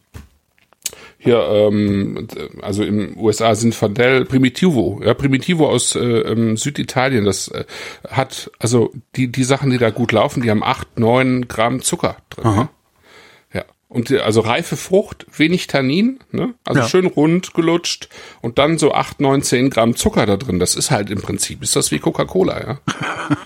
hier, 1.22 1.38
ähm, 1.38 2.26
also 2.62 2.82
im 2.82 3.16
USA 3.18 3.54
sind 3.54 3.74
Fadel 3.74 4.24
Primitivo, 4.24 5.00
ja, 5.04 5.12
Primitivo 5.12 5.68
aus 5.68 5.94
äh, 5.94 6.00
ähm, 6.00 6.56
Süditalien, 6.56 7.26
das 7.26 7.48
äh, 7.48 7.64
hat, 8.08 8.50
also 8.58 8.90
die, 9.16 9.30
die 9.30 9.44
Sachen, 9.44 9.70
die 9.70 9.78
da 9.78 9.90
gut 9.90 10.12
laufen, 10.12 10.42
die 10.42 10.50
haben 10.50 10.64
acht, 10.64 10.98
neun 10.98 11.46
Gramm 11.46 11.82
Zucker 11.82 12.16
drin. 12.30 12.46
Aha. 12.46 12.70
Und 13.90 14.12
also 14.12 14.40
reife 14.40 14.76
Frucht, 14.76 15.26
wenig 15.36 15.66
Tannin, 15.66 16.20
ne? 16.30 16.54
Also 16.64 16.82
ja. 16.82 16.88
schön 16.88 17.06
rund 17.06 17.54
gelutscht 17.54 18.08
und 18.40 18.58
dann 18.58 18.78
so 18.78 18.94
acht, 18.94 19.20
neun, 19.20 19.42
zehn 19.42 19.68
Gramm 19.68 19.96
Zucker 19.96 20.26
da 20.26 20.36
drin. 20.36 20.60
Das 20.60 20.76
ist 20.76 20.92
halt 20.92 21.10
im 21.10 21.20
Prinzip, 21.20 21.60
ist 21.60 21.74
das 21.74 21.90
wie 21.90 21.98
Coca-Cola, 21.98 22.60
ja. 22.60 22.80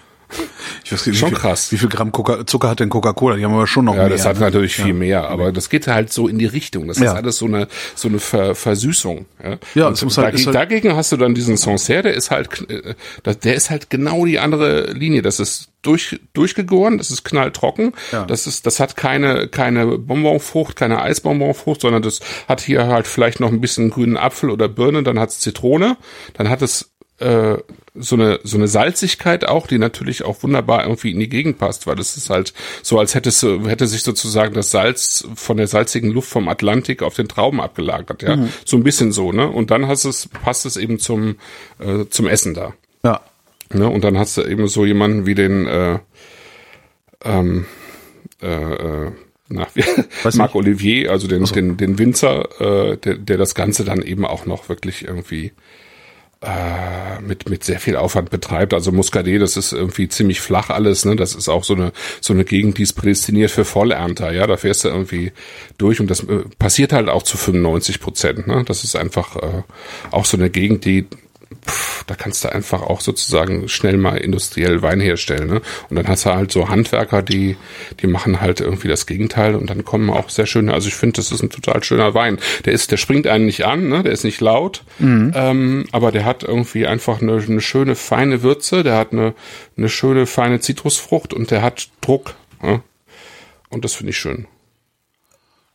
Ich 0.85 0.93
weiß 0.93 1.07
nicht, 1.07 1.18
schon 1.18 1.30
wie 1.30 1.35
viel, 1.35 1.41
krass. 1.41 1.72
Wie 1.72 1.78
viel 1.78 1.89
Gramm 1.89 2.12
Coca 2.12 2.47
Zucker 2.47 2.70
hat 2.70 2.80
denn 2.80 2.91
Coca-Cola? 2.91 3.37
Die 3.37 3.45
haben 3.45 3.55
aber 3.55 3.66
schon 3.66 3.85
noch 3.85 3.95
ja, 3.95 4.03
mehr. 4.03 4.11
Ja, 4.11 4.16
das 4.16 4.26
hat 4.26 4.39
natürlich 4.41 4.78
ja. 4.78 4.85
viel 4.85 4.95
mehr, 4.95 5.28
aber 5.28 5.53
das 5.53 5.68
geht 5.68 5.87
halt 5.87 6.12
so 6.12 6.28
in 6.28 6.39
die 6.39 6.47
Richtung. 6.47 6.89
Das 6.89 6.99
ja. 6.99 7.12
ist 7.12 7.16
alles 7.16 7.37
so 7.39 7.47
eine 7.47 7.68
so 7.95 8.09
eine 8.09 8.18
Ver 8.18 8.55
Versüßung. 8.55 9.26
Ja, 9.43 9.59
ja 9.74 9.91
das 9.91 10.05
muss 10.05 10.18
halt, 10.18 10.28
dagegen, 10.28 10.47
halt 10.47 10.55
dagegen 10.55 10.97
hast 10.97 11.12
du 11.12 11.16
dann 11.16 11.35
diesen 11.35 11.57
Sancerre, 11.57 12.03
der 12.03 12.14
ist 12.14 12.30
halt, 12.30 12.68
äh, 12.70 12.95
der 13.24 13.55
ist 13.55 13.70
halt 13.70 13.91
genau 13.91 14.24
die 14.24 14.39
andere 14.39 14.93
Linie. 14.93 15.22
Das 15.22 15.41
ist 15.41 15.70
durch, 15.85 16.20
durchgegoren, 16.32 16.99
das 16.99 17.11
ist 17.11 17.24
knalltrocken. 17.24 17.93
Ja. 18.12 18.24
Das 18.24 18.47
ist, 18.47 18.66
das 18.66 18.80
hat 18.80 18.97
keine, 18.97 19.49
keine 19.49 19.99
Bonbonfrucht, 19.99 20.76
keine 20.76 21.01
Eisbonbonfrucht, 21.03 21.80
sondern 21.80 22.03
das 22.03 22.20
hat 22.49 22.61
hier 22.61 22.87
halt 22.87 23.07
vielleicht 23.07 23.41
noch 23.41 23.51
ein 23.51 23.61
bisschen 23.61 23.91
grünen 23.91 24.16
Apfel 24.16 24.51
oder 24.51 24.68
Birne, 24.68 25.03
dann 25.03 25.18
hat 25.18 25.30
es 25.30 25.41
Zitrone, 25.41 25.97
dann 26.35 26.49
hat 26.49 26.62
es 26.62 26.94
äh, 27.19 27.57
so 27.95 28.17
eine 28.17 28.41
so 28.43 28.57
eine 28.57 28.67
Salzigkeit 28.67 29.47
auch, 29.47 29.67
die 29.67 29.79
natürlich 29.79 30.25
auch 30.25 30.43
wunderbar 30.43 30.85
irgendwie 30.85 31.12
in 31.12 31.21
die 31.21 31.29
Gegend 31.29 31.59
passt, 31.59 31.87
weil 31.87 31.97
das 31.97 32.17
ist 32.17 32.31
halt 32.31 32.53
so, 32.83 32.99
als 32.99 33.15
hätte 33.15 33.29
es, 33.29 33.43
hätte 33.43 33.87
sich 33.87 34.03
sozusagen 34.03 34.55
das 34.55 34.71
Salz 34.71 35.27
von 35.37 35.57
der 35.57 35.69
salzigen 35.69 36.11
Luft 36.11 36.29
vom 36.29 36.49
Atlantik 36.49 37.03
auf 37.03 37.15
den 37.15 37.29
Trauben 37.29 37.61
abgelagert, 37.61 38.23
ja, 38.23 38.37
mhm. 38.37 38.49
so 38.65 38.77
ein 38.77 38.83
bisschen 38.83 39.12
so, 39.12 39.33
ne? 39.33 39.49
Und 39.49 39.71
dann 39.71 39.87
hast 39.87 40.05
es 40.05 40.29
passt 40.29 40.67
es 40.67 40.77
eben 40.77 40.99
zum 40.99 41.37
äh, 41.79 42.07
zum 42.11 42.27
Essen 42.27 42.55
da. 42.55 42.75
Ja. 43.05 43.21
Ne? 43.73 43.89
Und 43.89 44.05
dann 44.05 44.19
hast 44.19 44.37
du 44.37 44.43
eben 44.43 44.67
so 44.69 44.85
jemanden 44.85 45.27
wie 45.27 45.35
den 45.35 45.67
äh, 45.67 45.99
ähm, 47.25 47.67
äh, 48.43 48.47
äh, 48.47 49.12
na, 49.49 49.67
Marc 50.35 50.55
Olivier, 50.55 51.11
also 51.11 51.29
den, 51.29 51.47
so. 51.47 51.55
den, 51.55 51.77
den 51.77 51.99
Winzer, 51.99 52.61
äh, 52.61 52.97
der, 52.97 53.15
der 53.17 53.37
das 53.37 53.55
Ganze 53.55 53.85
dann 53.85 54.03
eben 54.03 54.25
auch 54.25 54.47
noch 54.47 54.69
wirklich 54.69 55.05
irgendwie 55.05 55.53
äh, 56.45 57.21
mit 57.23 57.49
mit 57.49 57.65
sehr 57.65 57.81
viel 57.81 57.97
Aufwand 57.97 58.31
betreibt. 58.31 58.75
Also 58.75 58.93
Muscadet, 58.93 59.41
das 59.41 59.57
ist 59.57 59.73
irgendwie 59.73 60.09
ziemlich 60.09 60.41
flach 60.41 60.71
alles. 60.71 61.05
Ne, 61.05 61.17
das 61.17 61.35
ist 61.35 61.49
auch 61.49 61.65
so 61.65 61.75
eine 61.75 61.93
so 62.21 62.33
eine 62.33 62.45
Gegend, 62.45 62.79
die 62.79 62.83
ist 62.83 62.93
prädestiniert 62.93 63.51
für 63.51 63.65
Vollernter. 63.65 64.33
Ja, 64.33 64.47
da 64.47 64.57
fährst 64.57 64.85
du 64.85 64.89
irgendwie 64.89 65.33
durch 65.79 66.01
und 66.01 66.11
das 66.11 66.21
äh, 66.21 66.45
passiert 66.59 66.93
halt 66.93 67.09
auch 67.09 67.23
zu 67.23 67.37
95 67.37 68.01
Prozent. 68.01 68.47
Ne, 68.47 68.65
das 68.67 68.85
ist 68.85 68.97
einfach 68.97 69.37
äh, 69.37 69.63
auch 70.11 70.25
so 70.25 70.37
eine 70.37 70.51
Gegend, 70.51 70.85
die 70.85 71.07
pff, 71.67 72.05
da 72.07 72.15
kannst 72.15 72.45
du 72.45 72.53
einfach 72.53 72.83
auch 72.83 73.01
sozusagen 73.01 73.69
schnell 73.69 73.97
mal 73.97 74.17
industriell 74.17 74.83
Wein 74.83 75.01
herstellen. 75.01 75.49
Ne? 75.49 75.63
Und 75.89 75.97
dann 75.97 76.07
hast 76.09 76.27
du 76.27 76.31
halt 76.31 76.53
so 76.53 76.69
Handwerker, 76.69 77.23
die, 77.23 77.57
die 78.01 78.07
machen 78.07 78.41
halt 78.41 78.61
irgendwie 78.61 78.89
das 78.89 79.07
Gegenteil 79.07 79.55
und 79.55 79.69
dann 79.71 79.85
kommen 79.85 80.11
auch 80.11 80.29
sehr 80.29 80.47
schöne, 80.47 80.73
also 80.73 80.89
ich 80.89 80.95
finde, 80.95 81.17
das 81.17 81.33
ist 81.33 81.43
ein 81.43 81.51
total 81.51 81.83
schöner 81.83 82.15
Wein. 82.15 82.39
Der 82.65 82.73
ist, 82.73 82.91
der 82.91 82.97
springt 82.97 83.27
einen 83.27 83.47
nicht 83.47 83.65
an, 83.65 83.89
ne? 83.89 84.03
der 84.03 84.13
ist 84.13 84.25
nicht 84.25 84.41
laut, 84.41 84.85
mhm. 84.99 85.33
ähm, 85.35 85.87
aber 85.93 86.13
der 86.13 86.25
hat 86.25 86.43
irgendwie 86.43 86.87
einfach 86.87 87.21
eine, 87.21 87.35
eine 87.35 87.61
schöne, 87.61 87.95
feine 87.95 88.43
Würze, 88.43 88.83
der 88.83 88.97
hat 88.97 89.13
eine, 89.13 89.35
eine 89.77 89.89
schöne, 89.89 90.27
feine 90.27 90.61
Zitrusfrucht 90.61 91.33
und 91.33 91.51
der 91.51 91.63
hat 91.63 91.89
Druck. 92.01 92.35
Ne? 92.63 92.83
Und 93.71 93.85
das 93.85 93.95
finde 93.95 94.11
ich 94.11 94.19
schön. 94.19 94.47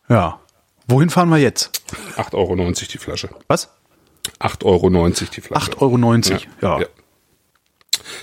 Ja. 0.07 0.39
Wohin 0.87 1.09
fahren 1.11 1.29
wir 1.29 1.37
jetzt? 1.37 1.83
8,90 2.17 2.33
Euro 2.33 2.55
die 2.55 2.97
Flasche. 2.97 3.29
Was? 3.47 3.69
8,90 4.39 4.65
Euro 4.65 4.89
die 5.35 5.41
Flasche. 5.41 5.71
8,90 5.71 5.79
Euro, 5.81 6.41
ja. 6.61 6.79
ja. 6.81 6.87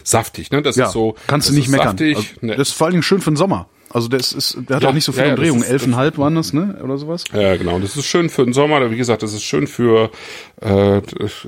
Saftig, 0.02 0.50
ne? 0.50 0.62
Das 0.62 0.76
ja, 0.76 0.86
ist 0.86 0.92
so. 0.92 1.14
Kannst 1.26 1.48
du 1.48 1.54
nicht 1.54 1.68
meckern. 1.68 1.98
Saftig, 1.98 2.16
also, 2.16 2.28
ne. 2.40 2.56
Das 2.56 2.68
ist 2.68 2.74
vor 2.74 2.86
allen 2.86 2.92
Dingen 2.92 3.02
schön 3.02 3.20
für 3.20 3.30
den 3.30 3.36
Sommer. 3.36 3.68
Also 3.88 4.08
das 4.08 4.32
ist, 4.32 4.58
der 4.68 4.76
hat 4.76 4.82
ja, 4.82 4.88
auch 4.88 4.92
nicht 4.92 5.04
so 5.04 5.12
viele 5.12 5.26
ja, 5.26 5.34
Umdrehungen. 5.34 5.62
Elfeinhalb 5.62 6.18
waren 6.18 6.34
das, 6.34 6.52
ne? 6.52 6.78
Oder 6.82 6.98
sowas? 6.98 7.24
Ja, 7.32 7.56
genau. 7.56 7.78
Das 7.78 7.96
ist 7.96 8.04
schön 8.04 8.28
für 8.28 8.44
den 8.44 8.52
Sommer. 8.52 8.90
Wie 8.90 8.96
gesagt, 8.96 9.22
das 9.22 9.32
ist 9.32 9.44
schön 9.44 9.66
für, 9.66 10.10
äh, 10.60 11.00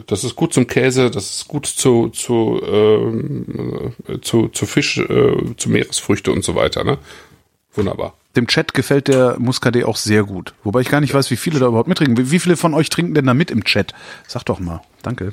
das 0.07 0.25
ist 0.25 0.37
gut 0.37 0.55
zum 0.55 0.67
Käse, 0.67 1.11
das 1.11 1.31
ist 1.31 1.49
gut 1.49 1.67
zu, 1.67 2.11
zu, 2.11 2.61
äh, 2.63 4.21
zu, 4.21 4.49
zu 4.49 4.67
Fisch, 4.67 4.99
äh, 4.99 5.37
zu 5.57 5.69
Meeresfrüchte 5.69 6.31
und 6.31 6.45
so 6.45 6.55
weiter, 6.55 6.85
ne? 6.85 6.99
Wunderbar. 7.79 8.15
Dem 8.35 8.47
Chat 8.49 8.75
gefällt 8.75 9.09
der 9.09 9.37
Muscadet 9.39 9.85
auch 9.85 9.97
sehr 9.97 10.25
gut. 10.25 10.53
Wobei 10.65 10.81
ich 10.81 10.89
gar 10.89 11.01
nicht 11.01 11.15
weiß, 11.15 11.31
wie 11.31 11.37
viele 11.37 11.61
da 11.61 11.67
überhaupt 11.67 11.89
mittrinken. 11.89 12.31
Wie 12.31 12.39
viele 12.39 12.57
von 12.57 12.75
euch 12.75 12.91
trinken 12.91 13.15
denn 13.15 13.27
da 13.27 13.35
mit 13.35 13.51
im 13.51 13.65
Chat? 13.65 13.95
Sag 14.27 14.45
doch 14.45 14.59
mal. 14.59 14.83
Danke. 15.03 15.33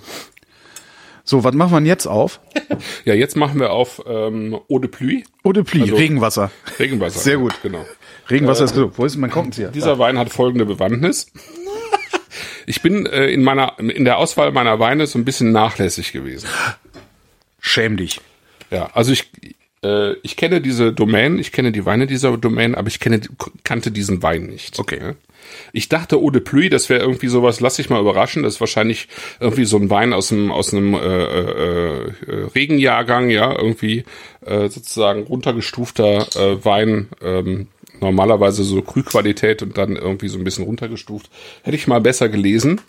So, 1.23 1.43
was 1.43 1.55
machen 1.55 1.71
wir 1.71 1.79
denn 1.79 1.87
jetzt 1.87 2.05
auf? 2.05 2.39
ja, 3.05 3.15
jetzt 3.15 3.35
machen 3.35 3.59
wir 3.59 3.71
auf 3.71 3.99
ähm, 4.05 4.59
Eau 4.69 4.77
de 4.77 4.89
Pluie. 4.89 5.25
Eau 5.43 5.53
de 5.53 5.63
Pluie, 5.63 5.81
also, 5.81 5.95
Regenwasser. 5.95 6.51
Regenwasser. 6.77 7.19
Sehr 7.23 7.37
gut. 7.37 7.55
Genau. 7.63 7.83
Regenwasser 8.29 8.61
äh, 8.61 8.65
ist 8.65 8.75
gut. 8.75 8.93
Wo 8.95 9.05
ist 9.05 9.17
mein 9.17 9.31
Korkenzieher? 9.31 9.69
Dieser 9.69 9.93
ja. 9.93 9.99
Wein 9.99 10.19
hat 10.19 10.29
folgende 10.29 10.65
Bewandtnis. 10.65 11.31
ich 12.67 12.83
bin 12.83 13.07
äh, 13.07 13.25
in 13.25 13.43
meiner 13.43 13.79
in 13.79 14.05
der 14.05 14.19
Auswahl 14.19 14.51
meiner 14.51 14.79
Weine 14.79 15.07
so 15.07 15.17
ein 15.17 15.25
bisschen 15.25 15.51
nachlässig 15.51 16.11
gewesen. 16.11 16.47
Schäm 17.59 17.97
dich. 17.97 18.21
Ja, 18.69 18.91
also 18.93 19.11
ich 19.11 19.31
äh, 19.83 20.13
ich 20.23 20.35
kenne 20.35 20.61
diese 20.61 20.93
Domain, 20.93 21.39
ich 21.39 21.51
kenne 21.51 21.71
die 21.71 21.85
Weine 21.85 22.07
dieser 22.07 22.37
Domain, 22.37 22.75
aber 22.75 22.87
ich 22.87 22.99
kenne, 22.99 23.21
kannte 23.63 23.91
diesen 23.91 24.23
Wein 24.23 24.47
nicht. 24.47 24.79
Okay. 24.79 25.13
Ich 25.73 25.89
dachte 25.89 26.17
Eau 26.17 26.31
de 26.31 26.41
Pluie, 26.41 26.69
das 26.69 26.89
wäre 26.89 27.01
irgendwie 27.01 27.27
sowas, 27.27 27.59
lass 27.59 27.75
dich 27.75 27.89
mal 27.89 27.99
überraschen, 27.99 28.43
das 28.43 28.55
ist 28.55 28.59
wahrscheinlich 28.59 29.07
irgendwie 29.39 29.65
so 29.65 29.77
ein 29.77 29.89
Wein 29.89 30.11
aus 30.13 30.31
einem, 30.31 30.51
aus 30.51 30.73
einem 30.73 30.95
äh, 30.95 30.97
äh, 30.97 32.11
äh, 32.27 32.47
Regenjahrgang, 32.55 33.29
ja, 33.29 33.55
irgendwie 33.55 34.05
äh, 34.45 34.69
sozusagen 34.69 35.23
runtergestufter 35.23 36.27
äh, 36.35 36.65
Wein, 36.65 37.09
ähm, 37.21 37.67
normalerweise 38.01 38.63
so 38.63 38.81
Krühqualität 38.81 39.61
und 39.61 39.77
dann 39.77 39.95
irgendwie 39.95 40.27
so 40.27 40.37
ein 40.37 40.43
bisschen 40.43 40.65
runtergestuft. 40.65 41.29
Hätte 41.63 41.77
ich 41.77 41.87
mal 41.87 42.01
besser 42.01 42.29
gelesen. 42.29 42.81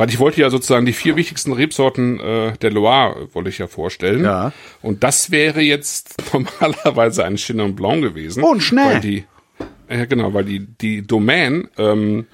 Weil 0.00 0.08
ich 0.08 0.18
wollte 0.18 0.40
ja 0.40 0.48
sozusagen 0.48 0.86
die 0.86 0.94
vier 0.94 1.14
wichtigsten 1.16 1.52
Rebsorten 1.52 2.18
äh, 2.20 2.52
der 2.56 2.70
Loire 2.70 3.28
wollte 3.34 3.50
ich 3.50 3.58
ja 3.58 3.66
vorstellen. 3.66 4.24
Ja. 4.24 4.50
Und 4.80 5.04
das 5.04 5.30
wäre 5.30 5.60
jetzt 5.60 6.14
normalerweise 6.32 7.22
ein 7.26 7.36
Chenin 7.36 7.76
Blanc 7.76 8.00
gewesen. 8.00 8.42
Oh, 8.42 8.58
schnell. 8.58 8.94
Weil 8.94 9.00
die, 9.00 9.24
ja, 9.90 10.06
genau, 10.06 10.32
weil 10.32 10.44
die, 10.44 10.60
die 10.60 11.06
Domaine, 11.06 11.68
ähm, 11.76 12.24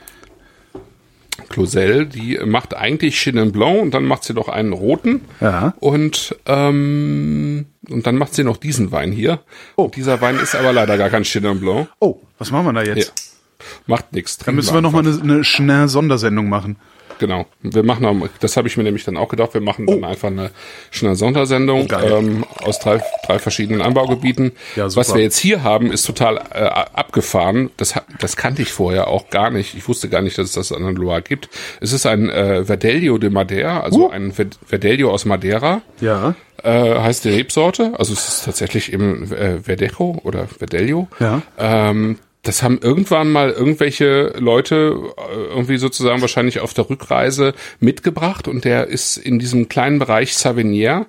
Closel, 1.49 2.07
die 2.07 2.39
macht 2.45 2.77
eigentlich 2.77 3.17
Chenin 3.21 3.51
Blanc 3.51 3.83
und 3.83 3.95
dann 3.95 4.05
macht 4.05 4.23
sie 4.23 4.35
noch 4.35 4.49
einen 4.49 4.73
roten. 4.73 5.23
Ja. 5.41 5.75
Und, 5.81 6.37
ähm, 6.47 7.67
und 7.91 8.07
dann 8.07 8.17
macht 8.17 8.33
sie 8.35 8.45
noch 8.45 8.59
diesen 8.59 8.93
Wein 8.93 9.11
hier. 9.11 9.41
Oh. 9.75 9.87
Und 9.87 9.97
dieser 9.97 10.21
Wein 10.21 10.39
ist 10.39 10.55
aber 10.55 10.73
leider 10.73 10.97
gar 10.97 11.11
kein 11.11 11.25
Chenin 11.25 11.59
Blanc. 11.59 11.89
Oh, 11.99 12.21
was 12.39 12.53
machen 12.53 12.67
wir 12.67 12.73
da 12.75 12.85
jetzt? 12.85 13.09
Ja. 13.09 13.67
Macht 13.89 14.13
nichts. 14.13 14.39
Dann 14.39 14.55
müssen 14.55 14.73
wir 14.73 14.83
nochmal 14.83 15.05
eine, 15.05 15.21
eine 15.21 15.43
Chenin-Sondersendung 15.43 16.49
machen. 16.49 16.77
Genau. 17.19 17.47
Wir 17.63 17.83
machen 17.83 18.05
auch, 18.05 18.29
das 18.41 18.57
habe 18.57 18.69
ich 18.69 18.77
mir 18.77 18.83
nämlich 18.83 19.05
dann 19.05 19.17
auch 19.17 19.29
gedacht, 19.29 19.55
wir 19.55 19.61
machen 19.61 19.87
dann 19.87 20.05
oh. 20.05 20.07
einfach 20.07 20.29
eine 20.29 20.51
schnelle 20.91 21.17
Sondersendung 21.17 21.89
ähm, 22.03 22.45
aus 22.63 22.79
drei, 22.79 23.01
drei 23.27 23.39
verschiedenen 23.39 23.81
Anbaugebieten. 23.81 24.53
Ja. 24.75 24.95
Was 24.95 25.15
wir 25.15 25.23
jetzt 25.23 25.39
hier 25.39 25.63
haben, 25.63 25.91
ist 25.93 26.07
total 26.07 26.37
äh, 26.37 26.65
abgefahren. 26.65 27.71
Das, 27.77 27.95
das 28.19 28.37
kannte 28.37 28.63
ich 28.63 28.73
vorher 28.73 29.09
auch 29.09 29.31
gar 29.31 29.51
nicht. 29.51 29.75
Ich 29.75 29.89
wusste 29.89 30.09
gar 30.09 30.23
nicht, 30.23 30.39
dass 30.39 30.47
es 30.47 30.53
das 30.53 30.73
an 30.73 30.83
der 30.83 30.93
Loire 30.93 31.23
gibt. 31.23 31.49
Es 31.81 31.93
ist 31.93 32.07
ein 32.07 32.29
äh, 32.29 32.65
Verdelho 32.65 33.19
de 33.19 33.31
Madeira, 33.31 33.81
also 33.81 34.09
uh. 34.09 34.11
ein 34.11 34.33
Verdelho 34.33 35.11
aus 35.11 35.25
Madeira. 35.25 35.83
Ja. 36.01 36.35
Äh, 36.63 36.99
heißt 36.99 37.25
die 37.25 37.31
Rebsorte. 37.31 37.93
Also 37.99 38.13
es 38.13 38.29
ist 38.29 38.45
tatsächlich 38.45 38.93
eben 38.93 39.31
äh, 39.33 39.61
Verdejo 39.61 40.21
oder 40.25 40.47
Verdelho. 40.49 41.09
Ja. 41.21 41.43
Ähm, 41.59 42.19
das 42.47 42.63
haben 42.63 42.79
irgendwann 42.81 43.31
mal 43.31 43.51
irgendwelche 43.51 44.35
Leute 44.39 44.97
äh, 45.17 45.35
irgendwie 45.49 45.79
sozusagen 45.79 46.21
wahrscheinlich 46.21 46.61
auf 46.61 46.75
der 46.75 46.89
Rückreise 46.89 47.55
mitgebracht 47.81 48.47
und 48.49 48.65
der 48.65 48.87
ist 48.87 49.17
in 49.17 49.39
diesem 49.39 49.69
kleinen 49.69 49.99
Bereich 49.99 50.37
Savinier 50.37 51.07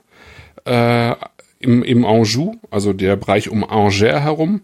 äh, 0.65 1.13
im, 1.59 1.83
im 1.83 2.05
Anjou, 2.05 2.55
also 2.71 2.93
der 2.93 3.15
Bereich 3.15 3.49
um 3.49 3.63
Angers 3.63 4.23
herum, 4.23 4.61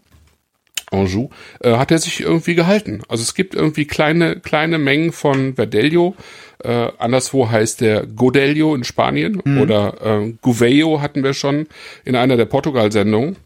Anjou, 0.91 1.29
äh, 1.61 1.75
hat 1.75 1.91
er 1.91 1.99
sich 1.99 2.21
irgendwie 2.21 2.55
gehalten. 2.55 3.01
Also 3.07 3.21
es 3.21 3.35
gibt 3.35 3.55
irgendwie 3.55 3.85
kleine, 3.85 4.39
kleine 4.39 4.77
Mengen 4.77 5.11
von 5.11 5.55
Verdelho. 5.55 6.15
Äh, 6.63 6.89
anderswo 6.97 7.49
heißt 7.49 7.81
der 7.81 8.05
Godello 8.05 8.75
in 8.75 8.83
Spanien 8.83 9.41
mhm. 9.43 9.61
oder 9.61 9.95
äh, 10.01 10.33
Gouveio 10.41 11.01
hatten 11.01 11.23
wir 11.23 11.33
schon 11.33 11.67
in 12.05 12.15
einer 12.15 12.37
der 12.37 12.45
Portugal-Sendungen. 12.45 13.37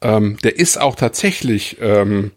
Ähm, 0.00 0.38
der 0.42 0.58
ist 0.58 0.80
auch 0.80 0.94
tatsächlich 0.94 1.76
ähm, 1.80 2.32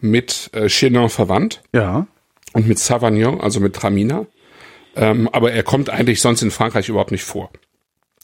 mit 0.00 0.50
äh, 0.52 0.68
Chenin 0.68 1.08
verwandt. 1.08 1.62
Ja. 1.72 2.06
Und 2.52 2.68
mit 2.68 2.78
Savagnin, 2.78 3.40
also 3.40 3.60
mit 3.60 3.74
Tramina. 3.74 4.26
Ähm, 4.94 5.28
aber 5.32 5.52
er 5.52 5.62
kommt 5.62 5.88
eigentlich 5.88 6.20
sonst 6.20 6.42
in 6.42 6.50
Frankreich 6.50 6.88
überhaupt 6.88 7.12
nicht 7.12 7.24
vor. 7.24 7.50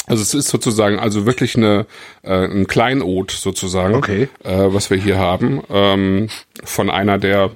Also 0.07 0.23
es 0.23 0.35
ist 0.35 0.49
sozusagen 0.49 0.99
also 0.99 1.27
wirklich 1.27 1.57
eine 1.57 1.87
äh, 2.23 2.45
ein 2.45 2.67
Kleinod 2.67 3.31
sozusagen, 3.31 3.95
okay. 3.95 4.29
äh, 4.43 4.73
was 4.73 4.91
wir 4.91 4.97
hier 4.97 5.19
haben 5.19 5.63
ähm, 5.69 6.29
von 6.65 6.89
einer 6.89 7.19
der 7.19 7.51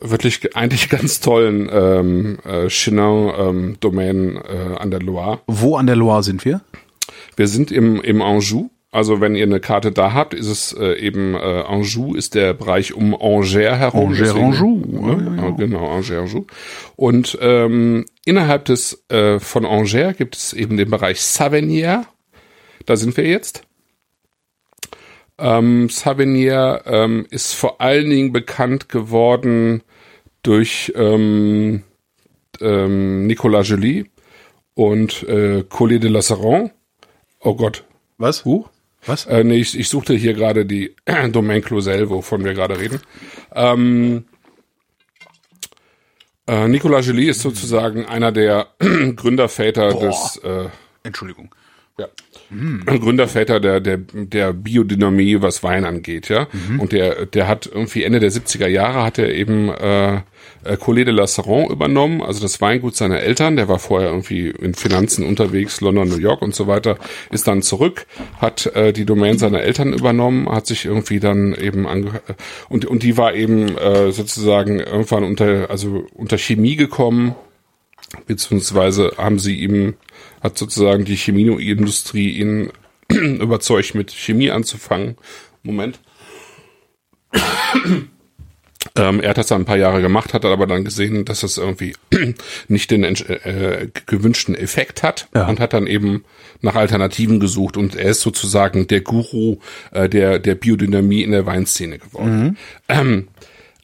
wirklich 0.00 0.56
eigentlich 0.56 0.88
ganz 0.88 1.20
tollen 1.20 1.68
ähm, 1.72 2.38
äh, 2.44 2.68
Chenin-Domänen 2.68 4.36
ähm, 4.36 4.72
äh, 4.72 4.76
an 4.76 4.90
der 4.90 5.00
Loire. 5.00 5.40
Wo 5.46 5.76
an 5.76 5.86
der 5.86 5.96
Loire 5.96 6.22
sind 6.22 6.44
wir? 6.44 6.62
Wir 7.36 7.46
sind 7.46 7.70
im 7.70 8.00
im 8.00 8.22
Anjou 8.22 8.70
also 8.92 9.20
wenn 9.20 9.36
ihr 9.36 9.44
eine 9.44 9.60
Karte 9.60 9.92
da 9.92 10.14
habt, 10.14 10.34
ist 10.34 10.48
es 10.48 10.72
äh, 10.72 10.94
eben 10.94 11.34
äh, 11.34 11.38
Anjou 11.38 12.14
ist 12.14 12.34
der 12.34 12.54
Bereich 12.54 12.92
um 12.92 13.14
Angers 13.14 13.54
herum. 13.54 14.08
Angers 14.08 14.18
deswegen, 14.18 14.46
Anjou. 14.46 14.82
Ne? 14.86 15.36
Ja, 15.36 15.44
ja. 15.44 15.50
Genau, 15.50 15.88
Angers 15.88 16.10
Anjou. 16.10 16.46
Und 16.96 17.38
ähm, 17.40 18.06
innerhalb 18.24 18.64
des 18.64 19.04
äh, 19.08 19.38
von 19.38 19.64
Angers 19.64 20.16
gibt 20.16 20.36
es 20.36 20.52
eben 20.52 20.76
den 20.76 20.90
Bereich 20.90 21.22
Savenier. 21.22 22.04
Da 22.86 22.96
sind 22.96 23.16
wir 23.16 23.26
jetzt. 23.26 23.62
Ähm, 25.38 25.88
Savenier 25.88 26.82
ähm, 26.86 27.26
ist 27.30 27.54
vor 27.54 27.80
allen 27.80 28.10
Dingen 28.10 28.32
bekannt 28.32 28.88
geworden 28.88 29.82
durch 30.42 30.92
ähm, 30.96 31.84
ähm, 32.60 33.26
Nicolas 33.28 33.68
Joly 33.68 34.10
und 34.74 35.22
äh, 35.28 35.62
Collet 35.68 36.02
de 36.02 36.10
Lasseron. 36.10 36.72
Oh 37.38 37.54
Gott. 37.54 37.84
Was? 38.18 38.44
Huh? 38.44 38.66
Was? 39.06 39.26
Äh, 39.26 39.44
nee, 39.44 39.58
ich, 39.58 39.78
ich 39.78 39.88
suchte 39.88 40.14
hier 40.14 40.34
gerade 40.34 40.66
die 40.66 40.94
Domain 41.32 41.62
Closel, 41.62 42.10
wovon 42.10 42.44
wir 42.44 42.54
gerade 42.54 42.78
reden. 42.78 43.00
Ähm, 43.54 44.24
äh, 46.46 46.68
Nicolas 46.68 47.06
Joly 47.06 47.28
ist 47.28 47.42
sozusagen 47.42 48.06
einer 48.06 48.32
der 48.32 48.68
Gründerväter 49.16 49.90
Boah. 49.90 50.00
des. 50.00 50.36
Äh, 50.44 50.68
Entschuldigung. 51.02 51.54
Ja. 51.98 52.08
Mhm. 52.50 52.84
Gründerväter 52.84 53.60
der, 53.60 53.80
der, 53.80 53.98
der 53.98 54.52
Biodynamie, 54.52 55.40
was 55.40 55.62
Wein 55.62 55.84
angeht, 55.84 56.28
ja. 56.28 56.48
Mhm. 56.52 56.80
Und 56.80 56.92
der, 56.92 57.26
der 57.26 57.48
hat 57.48 57.70
irgendwie 57.72 58.04
Ende 58.04 58.20
der 58.20 58.32
70er 58.32 58.66
Jahre 58.66 59.02
hat 59.04 59.18
er 59.18 59.32
eben 59.32 59.68
äh, 59.68 60.20
äh, 60.64 60.76
Collet 60.76 61.06
de 61.06 61.14
la 61.14 61.26
Saron 61.26 61.70
übernommen, 61.70 62.22
also 62.22 62.40
das 62.40 62.60
Weingut 62.60 62.96
seiner 62.96 63.20
Eltern. 63.20 63.56
Der 63.56 63.68
war 63.68 63.78
vorher 63.78 64.10
irgendwie 64.10 64.48
in 64.48 64.74
Finanzen 64.74 65.24
unterwegs, 65.24 65.80
London, 65.80 66.08
New 66.08 66.18
York 66.18 66.42
und 66.42 66.54
so 66.54 66.66
weiter, 66.66 66.96
ist 67.30 67.46
dann 67.46 67.62
zurück, 67.62 68.06
hat 68.38 68.66
äh, 68.74 68.92
die 68.92 69.04
Domain 69.04 69.38
seiner 69.38 69.62
Eltern 69.62 69.92
übernommen, 69.92 70.48
hat 70.50 70.66
sich 70.66 70.84
irgendwie 70.84 71.20
dann 71.20 71.54
eben 71.54 71.86
ange 71.86 72.20
und 72.68 72.84
und 72.84 73.02
die 73.02 73.16
war 73.16 73.34
eben 73.34 73.76
äh, 73.78 74.12
sozusagen 74.12 74.80
irgendwann 74.80 75.24
unter 75.24 75.70
also 75.70 76.04
unter 76.14 76.38
Chemie 76.38 76.76
gekommen, 76.76 77.34
beziehungsweise 78.26 79.12
haben 79.16 79.38
sie 79.38 79.56
ihm 79.56 79.94
hat 80.40 80.58
sozusagen 80.58 81.04
die 81.04 81.16
Chemieindustrie 81.16 82.30
ihn 82.30 82.72
überzeugt, 83.08 83.94
mit 83.94 84.12
Chemie 84.12 84.50
anzufangen. 84.50 85.16
Moment. 85.62 86.00
Ähm, 88.96 89.20
er 89.20 89.30
hat 89.30 89.38
das 89.38 89.48
dann 89.48 89.62
ein 89.62 89.66
paar 89.66 89.76
Jahre 89.76 90.00
gemacht, 90.00 90.32
hat 90.32 90.44
aber 90.44 90.66
dann 90.66 90.84
gesehen, 90.84 91.24
dass 91.24 91.42
es 91.42 91.58
irgendwie 91.58 91.94
nicht 92.68 92.90
den 92.90 93.04
äh, 93.04 93.88
gewünschten 94.06 94.54
Effekt 94.54 95.02
hat 95.02 95.28
ja. 95.34 95.46
und 95.46 95.60
hat 95.60 95.74
dann 95.74 95.86
eben 95.86 96.24
nach 96.60 96.74
Alternativen 96.74 97.40
gesucht 97.40 97.76
und 97.76 97.94
er 97.94 98.10
ist 98.10 98.22
sozusagen 98.22 98.86
der 98.88 99.02
Guru 99.02 99.58
äh, 99.92 100.08
der, 100.08 100.38
der 100.38 100.54
Biodynamie 100.54 101.22
in 101.22 101.30
der 101.30 101.46
Weinszene 101.46 101.98
geworden. 101.98 102.42
Mhm. 102.42 102.56
Ähm, 102.88 103.28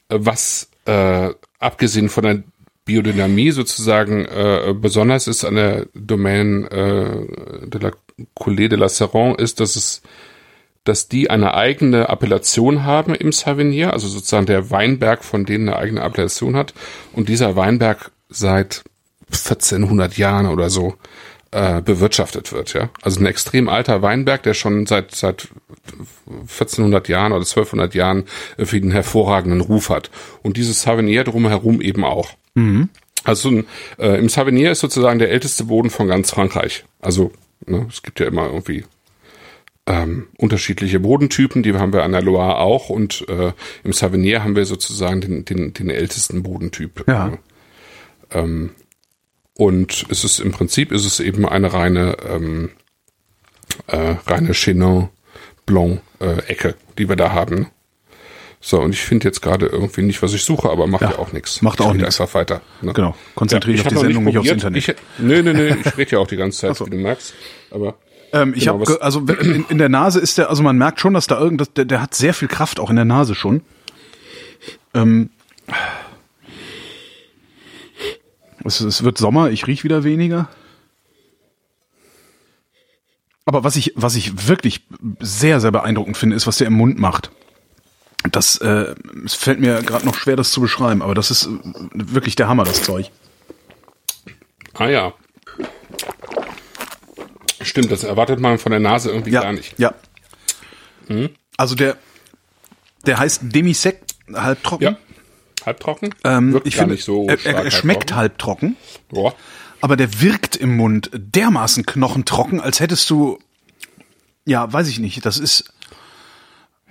was 0.09 0.71
äh, 0.87 1.31
abgesehen 1.59 2.09
von 2.09 2.25
der 2.25 2.43
Biodynamie 2.87 3.51
sozusagen 3.51 4.25
äh, 4.25 4.73
besonders 4.75 5.27
ist 5.27 5.45
an 5.45 5.57
der 5.57 5.87
Domaine 5.93 6.71
äh, 6.71 7.69
de 7.69 7.81
la 7.81 7.91
Coulée 8.35 8.69
de 8.69 8.79
la 8.79 8.89
Serron 8.89 9.35
ist, 9.35 9.61
dass 9.61 9.77
es 9.77 10.01
dass 10.85 11.09
die 11.09 11.29
eine 11.31 11.55
eigene 11.55 12.09
Appellation 12.09 12.85
haben 12.85 13.17
im 13.17 13.33
Savinier, 13.33 13.93
also 13.93 14.07
sozusagen 14.07 14.47
der 14.47 14.71
Weinberg 14.71 15.25
von 15.25 15.45
denen 15.45 15.69
eine 15.69 15.79
eigene 15.79 16.01
Appellation 16.01 16.55
hat 16.55 16.75
und 17.13 17.29
dieser 17.29 17.57
Weinberg 17.57 18.13
seit 18.29 18.85
1400 19.33 20.17
Jahren 20.17 20.47
oder 20.47 20.71
so 20.71 20.95
äh, 21.51 21.83
bewirtschaftet 21.83 22.53
wird, 22.53 22.73
ja. 22.75 22.91
Also 23.03 23.19
ein 23.19 23.27
extrem 23.27 23.69
alter 23.69 24.01
Weinberg, 24.03 24.45
der 24.45 24.55
schon 24.55 24.87
seit 24.87 25.13
seit 25.13 25.49
1400 26.29 27.09
Jahren 27.09 27.33
oder 27.33 27.43
1200 27.43 27.95
Jahren 27.95 28.25
für 28.57 28.77
einen 28.77 28.93
hervorragenden 28.93 29.61
Ruf 29.61 29.91
hat 29.91 30.11
und 30.45 30.57
dieses 30.57 30.83
Savinier 30.83 31.25
drumherum 31.25 31.81
eben 31.81 32.05
auch. 32.05 32.31
Mhm. 32.57 32.89
Also 33.25 33.63
äh, 33.99 34.19
im 34.19 34.29
Savinier 34.29 34.73
ist 34.73 34.81
sozusagen 34.81 35.19
der 35.19 35.31
älteste 35.31 35.65
Boden 35.65 35.91
von 35.91 36.09
ganz 36.09 36.31
Frankreich. 36.31 36.85
Also 37.01 37.33
ne, 37.67 37.87
es 37.89 38.03
gibt 38.03 38.21
ja 38.21 38.27
immer 38.27 38.47
irgendwie 38.47 38.85
ähm, 39.87 40.29
unterschiedliche 40.39 41.01
Bodentypen, 41.01 41.63
die 41.63 41.75
haben 41.75 41.93
wir 41.93 42.03
an 42.03 42.13
der 42.13 42.23
Loire 42.23 42.59
auch 42.59 42.89
und 42.89 43.29
äh, 43.29 43.53
im 43.85 43.93
Savinier 43.93 44.43
haben 44.43 44.57
wir 44.57 44.65
sozusagen 44.65 45.21
den, 45.21 45.45
den, 45.45 45.73
den 45.73 45.91
ältesten 45.91 46.43
Bodentyp. 46.43 47.05
Ja. 47.07 47.39
Ähm, 48.31 48.71
und 49.55 50.07
es 50.11 50.25
ist 50.25 50.39
im 50.39 50.53
Prinzip 50.53 50.93
ist 50.93 51.07
es 51.07 51.21
eben 51.21 51.47
eine 51.49 51.73
reine 51.73 52.17
ähm, 52.29 52.71
äh, 53.87 54.17
reine 54.27 54.53
Chenin 54.53 55.09
Blanc 55.65 56.01
äh, 56.21 56.39
Ecke, 56.47 56.75
die 56.99 57.09
wir 57.09 57.17
da 57.17 57.33
haben. 57.33 57.69
So, 58.69 58.81
und 58.81 58.93
ich 58.93 59.03
finde 59.03 59.29
jetzt 59.29 59.43
gerade 59.43 59.67
irgendwie 59.67 60.03
nicht, 60.03 60.21
was 60.25 60.35
ich 60.35 60.43
suche, 60.43 60.69
aber 60.69 60.89
macht 60.89 61.03
ja, 61.03 61.11
ja 61.13 61.19
auch 61.21 61.31
nichts. 61.31 61.63
Macht 61.63 61.81
auch 61.81 61.93
nichts. 61.93 62.21
einfach 62.21 62.35
weiter. 62.35 62.63
Ne? 62.83 62.95
Genau. 62.95 63.15
Konzentriere 63.37 63.77
ja, 63.77 63.85
dich 63.85 63.87
auf 63.87 64.01
die 64.01 64.07
Sendung, 64.07 64.25
nicht, 64.25 64.39
aufs 64.39 64.49
Internet. 64.49 64.89
Ich, 64.89 64.97
nee, 65.19 65.41
nee, 65.41 65.53
nee, 65.53 65.77
ich 65.85 65.97
rede 65.97 66.11
ja 66.11 66.19
auch 66.19 66.27
die 66.27 66.37
ganze 66.37 66.63
Zeit, 66.63 66.75
so. 66.75 66.85
wie 66.85 66.91
du 66.91 66.97
merkst. 66.97 67.33
Aber 67.71 67.95
ähm, 68.33 68.55
ich 68.57 68.65
genau, 68.65 68.81
habe 68.81 69.01
also 69.01 69.21
in, 69.21 69.67
in, 69.69 69.79
der 69.79 69.89
Nase 69.89 70.19
ist 70.19 70.39
der, 70.39 70.51
also 70.51 70.65
man 70.65 70.77
merkt 70.77 70.99
schon, 70.99 71.15
dass 71.15 71.29
da 71.29 71.39
irgendwas, 71.39 71.75
der, 71.75 71.85
der 71.85 72.03
hat 72.03 72.17
sehr 72.17 72.35
viel 72.35 72.49
Kraft 72.49 72.81
auch 72.81 72.91
in 72.91 72.97
der 72.97 73.05
Nase 73.05 73.37
schon. 73.37 73.63
Ähm, 74.95 75.31
es, 78.65 78.81
es 78.81 79.05
wird 79.05 79.17
Sommer, 79.17 79.51
ich 79.51 79.69
riech 79.69 79.85
wieder 79.85 80.03
weniger. 80.03 80.49
Aber 83.45 83.63
was 83.63 83.77
ich, 83.77 83.93
was 83.95 84.17
ich 84.17 84.49
wirklich 84.49 84.85
sehr, 85.21 85.61
sehr 85.61 85.71
beeindruckend 85.71 86.17
finde, 86.17 86.35
ist, 86.35 86.49
was 86.49 86.59
der 86.59 86.67
im 86.67 86.73
Mund 86.73 86.99
macht. 86.99 87.31
Das, 88.33 88.57
äh, 88.59 88.95
es 89.25 89.35
fällt 89.35 89.61
mir 89.61 89.83
gerade 89.83 90.07
noch 90.07 90.15
schwer, 90.17 90.37
das 90.37 90.51
zu 90.51 90.61
beschreiben, 90.61 91.03
aber 91.03 91.15
das 91.15 91.31
ist 91.31 91.49
wirklich 91.93 92.37
der 92.37 92.49
Hammer, 92.49 92.65
das 92.65 92.83
Zeug. 92.83 93.11
Ah 94.75 94.89
ja. 94.89 95.15
Stimmt, 97.63 97.91
das 97.91 98.05
erwartet 98.05 98.41
man 98.41 98.59
von 98.59 98.71
der 98.71 98.81
Nase 98.81 99.11
irgendwie 99.11 99.31
ja, 99.31 99.43
gar 99.43 99.53
nicht. 99.53 99.79
Ja. 99.79 99.95
Hm? 101.09 101.31
Also 101.57 101.75
der, 101.75 101.97
der 103.07 103.19
heißt 103.19 103.41
Demisec 103.43 104.03
halbtrocken. 104.33 104.85
Ja. 104.85 104.97
Halbtrocken? 105.65 106.15
Ähm, 106.25 106.53
wirkt 106.53 106.67
ich 106.67 106.77
finde, 106.77 106.97
so 106.97 107.27
er, 107.27 107.45
er, 107.45 107.65
er 107.65 107.71
schmeckt 107.71 108.15
halbtrocken. 108.15 108.77
Boah. 109.09 109.35
Aber 109.81 109.97
der 109.97 110.21
wirkt 110.21 110.57
im 110.57 110.77
Mund 110.77 111.11
dermaßen 111.13 111.85
knochentrocken, 111.87 112.61
als 112.61 112.81
hättest 112.81 113.11
du, 113.11 113.39
ja, 114.45 114.73
weiß 114.73 114.89
ich 114.89 114.99
nicht, 114.99 115.25
das 115.27 115.39
ist, 115.39 115.73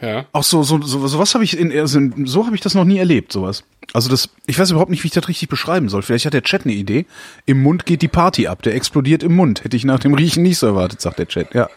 Ja. 0.01 0.25
Auch 0.33 0.43
so, 0.43 0.61
so, 0.63 0.81
so, 0.81 1.07
sowas 1.07 1.33
habe 1.35 1.43
ich 1.45 1.57
in, 1.57 1.71
also 1.71 1.99
so 2.25 2.45
habe 2.45 2.55
ich 2.55 2.61
das 2.61 2.73
noch 2.73 2.83
nie 2.83 2.97
erlebt, 2.97 3.31
sowas. 3.31 3.63
Also 3.93 4.09
das, 4.09 4.29
ich 4.45 4.59
weiß 4.59 4.71
überhaupt 4.71 4.91
nicht, 4.91 5.03
wie 5.03 5.07
ich 5.07 5.13
das 5.13 5.27
richtig 5.29 5.47
beschreiben 5.47 5.87
soll. 5.87 6.01
Vielleicht 6.01 6.25
hat 6.25 6.33
der 6.33 6.43
Chat 6.43 6.65
eine 6.65 6.73
Idee. 6.73 7.05
Im 7.45 7.61
Mund 7.63 7.85
geht 7.85 8.01
die 8.01 8.07
Party 8.09 8.47
ab, 8.47 8.61
der 8.61 8.75
explodiert 8.75 9.23
im 9.23 9.35
Mund. 9.35 9.63
Hätte 9.63 9.77
ich 9.77 9.85
nach 9.85 9.99
dem 9.99 10.13
Riechen 10.13 10.43
nicht 10.43 10.57
so 10.57 10.67
erwartet, 10.67 10.99
sagt 11.01 11.19
der 11.19 11.27
Chat. 11.27 11.53
Ja. 11.53 11.69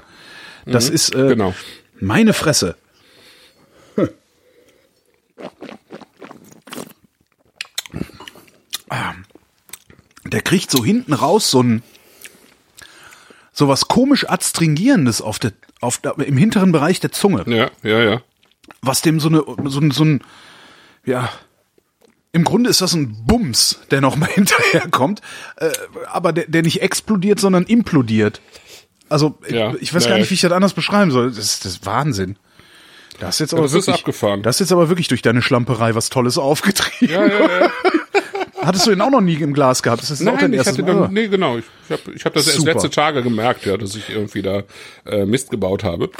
Das 0.66 0.88
Mhm. 0.88 0.94
ist 0.94 1.14
äh, 1.14 1.28
Genau. 1.28 1.54
meine 2.00 2.32
Fresse. 2.32 2.76
Hm. 3.94 4.08
Ah. 8.88 9.12
Der 10.24 10.42
kriegt 10.42 10.70
so 10.70 10.84
hinten 10.84 11.12
raus 11.12 11.50
so 11.50 11.62
ein 11.62 11.82
so 13.58 13.66
was 13.66 13.88
komisch 13.88 14.28
adstringierendes 14.28 15.20
auf 15.20 15.40
der 15.40 15.52
auf 15.80 15.98
der, 15.98 16.16
im 16.18 16.36
hinteren 16.36 16.70
Bereich 16.70 17.00
der 17.00 17.10
Zunge, 17.10 17.42
Ja, 17.46 17.70
ja, 17.82 17.98
ja. 18.04 18.22
was 18.82 19.02
dem 19.02 19.18
so 19.18 19.28
eine 19.28 19.42
so 19.64 19.80
ein 19.80 19.90
so 19.90 20.04
ein 20.04 20.20
ja 21.04 21.28
im 22.30 22.44
Grunde 22.44 22.70
ist 22.70 22.80
das 22.82 22.92
ein 22.94 23.24
Bums, 23.26 23.80
der 23.90 24.00
noch 24.00 24.14
mal 24.14 24.26
hinterherkommt, 24.32 25.22
äh, 25.56 25.70
aber 26.12 26.32
der, 26.32 26.44
der 26.46 26.62
nicht 26.62 26.82
explodiert, 26.82 27.40
sondern 27.40 27.64
implodiert. 27.64 28.40
Also 29.08 29.38
Ja. 29.48 29.74
ich, 29.74 29.82
ich 29.82 29.94
weiß 29.94 30.04
Ja, 30.04 30.10
gar 30.10 30.18
nicht, 30.18 30.30
wie 30.30 30.34
ich 30.34 30.42
das 30.42 30.52
anders 30.52 30.74
beschreiben 30.74 31.10
soll. 31.10 31.30
Das 31.30 31.38
ist, 31.38 31.64
das 31.64 31.72
ist 31.72 31.86
Wahnsinn. 31.86 32.36
Das 33.18 33.36
ist 33.36 33.40
jetzt 33.40 33.54
aber 33.54 33.62
das 33.62 33.72
ist 33.72 33.86
wirklich 33.88 33.96
abgefahren. 33.96 34.42
Das 34.44 34.56
ist 34.56 34.60
jetzt 34.60 34.72
aber 34.72 34.88
wirklich 34.88 35.08
durch 35.08 35.22
deine 35.22 35.42
Schlamperei 35.42 35.96
was 35.96 36.10
Tolles 36.10 36.38
aufgetrieben. 36.38 37.12
Ja, 37.12 37.26
ja, 37.26 37.60
ja. 37.62 37.70
Hattest 38.62 38.86
du 38.86 38.92
ihn 38.92 39.00
auch 39.00 39.10
noch 39.10 39.20
nie 39.20 39.34
im 39.34 39.52
Glas 39.52 39.82
gehabt? 39.82 40.02
Das 40.02 40.10
ist 40.10 40.20
auch 40.22 40.32
Nein, 40.32 40.38
dein 40.40 40.52
ich 40.52 40.58
erstes 40.58 40.78
hatte 40.78 40.92
Mal. 40.92 41.02
dann, 41.02 41.12
nee, 41.12 41.28
genau. 41.28 41.58
Ich, 41.58 41.64
ich 41.84 41.90
habe 41.90 42.12
ich 42.14 42.24
hab 42.24 42.34
das 42.34 42.46
erst 42.46 42.58
Super. 42.58 42.72
letzte 42.72 42.90
Tage 42.90 43.22
gemerkt, 43.22 43.66
ja, 43.66 43.76
dass 43.76 43.94
ich 43.94 44.10
irgendwie 44.10 44.42
da 44.42 44.62
äh, 45.06 45.24
Mist 45.24 45.50
gebaut 45.50 45.84
habe. 45.84 46.10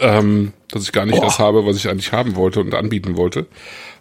Ähm, 0.00 0.52
dass 0.70 0.82
ich 0.82 0.92
gar 0.92 1.06
nicht 1.06 1.16
Boah. 1.16 1.24
das 1.24 1.38
habe, 1.38 1.66
was 1.66 1.76
ich 1.76 1.88
eigentlich 1.88 2.12
haben 2.12 2.36
wollte 2.36 2.60
und 2.60 2.74
anbieten 2.74 3.16
wollte. 3.16 3.46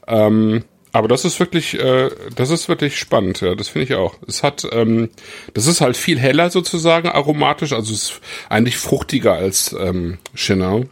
Ähm, 0.08 0.64
aber 0.92 1.08
das 1.08 1.26
ist 1.26 1.40
wirklich, 1.40 1.80
äh, 1.80 2.12
das 2.36 2.52
ist 2.52 2.70
wirklich 2.70 3.00
spannend, 3.00 3.42
ja, 3.42 3.56
das 3.56 3.70
finde 3.70 3.86
ich 3.86 3.96
auch. 3.96 4.16
Es 4.28 4.44
hat, 4.44 4.68
ähm, 4.72 5.10
das 5.56 5.66
ist 5.66 5.82
halt 5.82 5.98
viel 5.98 6.20
heller 6.20 6.52
sozusagen 6.52 7.08
aromatisch, 7.08 7.74
also 7.74 7.94
es 7.94 8.04
ist 8.04 8.22
eigentlich 8.48 8.78
fruchtiger 8.78 9.34
als 9.34 9.74
ähm, 9.74 10.20
Chenin 10.36 10.90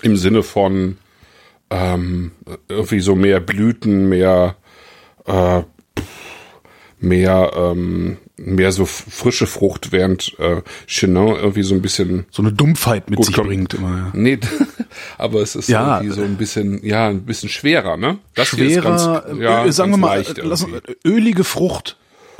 im 0.00 0.16
Sinne 0.16 0.42
von 0.42 0.96
ähm, 1.70 2.32
irgendwie 2.68 3.00
so 3.00 3.14
mehr 3.14 3.40
Blüten, 3.40 4.08
mehr 4.08 4.56
äh, 5.28 5.62
mehr 7.00 7.52
ähm, 7.56 8.16
mehr 8.36 8.70
so 8.72 8.84
frische 8.86 9.46
Frucht, 9.46 9.90
während 9.92 10.36
äh, 10.38 10.62
Chenin 10.86 11.34
irgendwie 11.34 11.62
so 11.62 11.74
ein 11.74 11.82
bisschen 11.82 12.26
So 12.30 12.42
eine 12.42 12.52
Dumpfheit 12.52 13.10
mit 13.10 13.24
sich 13.24 13.34
komm. 13.34 13.48
bringt 13.48 13.74
immer. 13.74 13.96
Ja. 13.96 14.10
nee, 14.14 14.38
aber 15.18 15.40
es 15.42 15.56
ist 15.56 15.68
Ja. 15.68 15.98
irgendwie 15.98 16.14
so 16.14 16.22
ein 16.22 16.36
bisschen 16.36 16.84
ja 16.84 17.08
ein 17.08 17.22
bisschen 17.22 17.48
schwerer, 17.48 17.96
ne? 17.96 18.18
Das 18.34 18.48
Schwerer, 18.48 18.82
ganz, 18.82 19.06
äh, 19.38 19.42
ja, 19.42 19.70
sagen 19.72 19.90
wir 19.92 19.96
mal, 19.98 20.16
leicht 20.18 20.38
lass, 20.42 20.66
ölige 21.04 21.44
Frucht. 21.44 21.96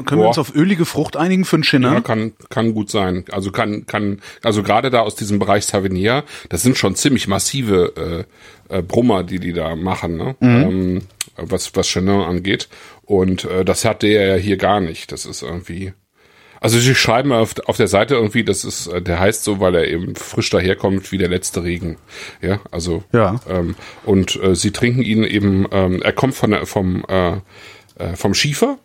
Können 0.06 0.20
wir 0.20 0.24
Boah. 0.24 0.28
uns 0.28 0.38
auf 0.38 0.54
ölige 0.54 0.84
Frucht 0.84 1.16
einigen 1.16 1.44
für 1.44 1.56
einen 1.56 1.64
Chenin? 1.64 1.92
Ja, 1.92 2.00
kann, 2.00 2.30
kann 2.50 2.72
gut 2.72 2.88
sein. 2.88 3.24
Also 3.32 3.50
kann, 3.50 3.84
kann, 3.86 4.20
also 4.44 4.62
gerade 4.62 4.90
da 4.90 5.00
aus 5.00 5.16
diesem 5.16 5.40
Bereich 5.40 5.66
Sauvignon, 5.66 6.22
das 6.50 6.62
sind 6.62 6.78
schon 6.78 6.94
ziemlich 6.94 7.26
massive 7.26 8.24
äh, 8.70 8.76
äh, 8.78 8.82
Brummer, 8.82 9.24
die 9.24 9.40
die 9.40 9.52
da 9.52 9.74
machen, 9.74 10.16
ne? 10.16 10.36
Ähm, 10.40 11.00
was, 11.40 11.74
was 11.76 11.86
Chenin 11.88 12.20
angeht. 12.20 12.68
Und 13.02 13.44
äh, 13.44 13.64
das 13.64 13.84
hat 13.84 14.02
der 14.02 14.26
ja 14.26 14.34
hier 14.36 14.56
gar 14.56 14.80
nicht. 14.80 15.12
Das 15.12 15.24
ist 15.26 15.42
irgendwie. 15.42 15.92
Also 16.60 16.80
sie 16.80 16.94
schreiben 16.96 17.30
auf, 17.32 17.54
auf 17.66 17.76
der 17.76 17.86
Seite 17.86 18.14
irgendwie, 18.14 18.42
das 18.42 18.64
ist, 18.64 18.88
äh, 18.88 19.00
der 19.00 19.20
heißt 19.20 19.44
so, 19.44 19.60
weil 19.60 19.74
er 19.76 19.86
eben 19.86 20.16
frisch 20.16 20.50
daherkommt 20.50 21.12
wie 21.12 21.18
der 21.18 21.28
letzte 21.28 21.62
Regen. 21.62 21.98
Ja, 22.42 22.60
also 22.72 23.04
Ja. 23.12 23.40
ähm, 23.48 23.76
und 24.04 24.34
äh, 24.42 24.56
sie 24.56 24.72
trinken 24.72 25.02
ihn 25.02 25.22
eben, 25.22 25.66
ähm, 25.70 26.02
er 26.02 26.12
kommt 26.12 26.34
von 26.34 26.50
der, 26.50 26.66
vom, 26.66 27.04
äh, 27.08 27.36
äh, 27.98 28.16
vom 28.16 28.34
Schiefer. 28.34 28.78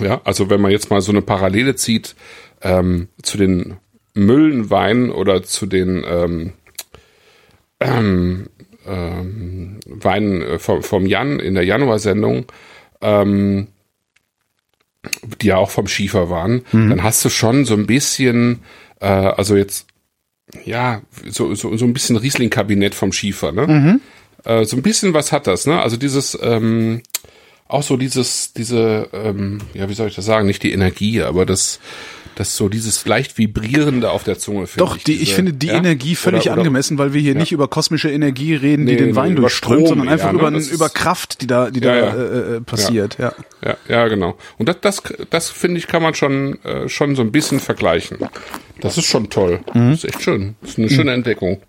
Ja, 0.00 0.20
also 0.24 0.48
wenn 0.48 0.60
man 0.60 0.70
jetzt 0.70 0.90
mal 0.90 1.00
so 1.02 1.12
eine 1.12 1.22
Parallele 1.22 1.74
zieht 1.76 2.14
ähm, 2.62 3.08
zu 3.22 3.36
den 3.36 3.76
Müllenweinen 4.14 5.10
oder 5.10 5.42
zu 5.42 5.66
den 5.66 6.04
ähm, 6.08 6.52
ähm, 7.80 8.48
ähm, 8.88 9.80
Weinen 9.86 10.42
äh, 10.42 10.58
vom, 10.58 10.82
vom 10.82 11.06
Jan 11.06 11.40
in 11.40 11.54
der 11.54 11.64
Januarsendung, 11.64 12.46
ähm, 13.00 13.68
die 15.40 15.48
ja 15.48 15.56
auch 15.56 15.70
vom 15.70 15.86
Schiefer 15.86 16.28
waren, 16.30 16.64
dann 16.90 17.02
hast 17.02 17.24
du 17.24 17.28
schon 17.28 17.64
so 17.64 17.74
ein 17.74 17.86
bisschen, 17.86 18.60
äh, 19.00 19.06
also 19.06 19.56
jetzt, 19.56 19.86
ja, 20.64 21.02
so, 21.28 21.54
so, 21.54 21.76
so 21.76 21.84
ein 21.84 21.92
bisschen 21.92 22.16
Riesling-Kabinett 22.16 22.94
vom 22.94 23.12
Schiefer, 23.12 23.52
ne? 23.52 23.66
Äh, 24.44 24.64
so 24.64 24.76
ein 24.76 24.82
bisschen 24.82 25.14
was 25.14 25.30
hat 25.30 25.46
das, 25.46 25.66
ne? 25.66 25.80
Also 25.80 25.96
dieses, 25.96 26.36
ähm, 26.42 27.02
auch 27.68 27.82
so 27.82 27.96
dieses, 27.96 28.52
diese, 28.54 29.08
ähm, 29.12 29.58
ja, 29.74 29.88
wie 29.88 29.94
soll 29.94 30.08
ich 30.08 30.14
das 30.14 30.24
sagen, 30.24 30.46
nicht 30.46 30.62
die 30.62 30.72
Energie, 30.72 31.22
aber 31.22 31.44
das, 31.46 31.80
das 32.38 32.56
so 32.56 32.68
dieses 32.68 33.04
leicht 33.06 33.36
vibrierende 33.38 34.10
auf 34.10 34.22
der 34.24 34.38
Zunge. 34.38 34.66
finde 34.66 34.78
Doch, 34.78 34.96
die, 34.96 35.12
ich 35.14 35.18
diese- 35.20 35.34
finde 35.34 35.52
die 35.54 35.66
ja? 35.68 35.74
Energie 35.74 36.14
völlig 36.14 36.42
Oder- 36.42 36.52
oder- 36.52 36.60
angemessen, 36.60 36.98
weil 36.98 37.12
wir 37.12 37.20
hier 37.20 37.34
nicht 37.34 37.52
über 37.52 37.66
kosmische 37.68 38.10
Energie 38.10 38.54
reden, 38.54 38.86
die 38.86 38.92
Nee, 38.92 38.98
den 38.98 39.16
Wein 39.16 39.34
durchströmt, 39.36 39.80
Strom 39.80 39.88
sondern 39.88 40.08
einfach 40.08 40.32
ne? 40.32 40.38
über, 40.38 40.52
ist- 40.52 40.70
über 40.70 40.88
Kraft, 40.88 41.40
die 41.42 41.46
da, 41.46 41.70
die 41.70 41.80
Ja, 41.80 41.94
da 41.94 41.98
ja. 41.98 42.14
Äh, 42.14 42.56
äh, 42.56 42.60
passiert. 42.60 43.16
Ja. 43.18 43.32
Ja, 43.64 43.76
ja, 43.88 44.08
genau. 44.08 44.36
Und 44.56 44.68
das, 44.68 44.76
das, 44.80 45.02
das 45.30 45.50
finde 45.50 45.78
ich, 45.78 45.86
kann 45.88 46.02
man 46.02 46.14
schon, 46.14 46.62
äh, 46.64 46.88
schon 46.88 47.16
so 47.16 47.22
ein 47.22 47.32
bisschen 47.32 47.58
vergleichen. 47.60 48.18
Das 48.80 48.96
ist 48.96 49.06
schon 49.06 49.28
toll. 49.30 49.60
Mhm. 49.74 49.90
Das 49.90 50.04
ist 50.04 50.14
echt 50.14 50.22
schön. 50.22 50.54
Das 50.60 50.70
ist 50.70 50.78
eine 50.78 50.88
schöne 50.90 51.12
Entdeckung. 51.12 51.60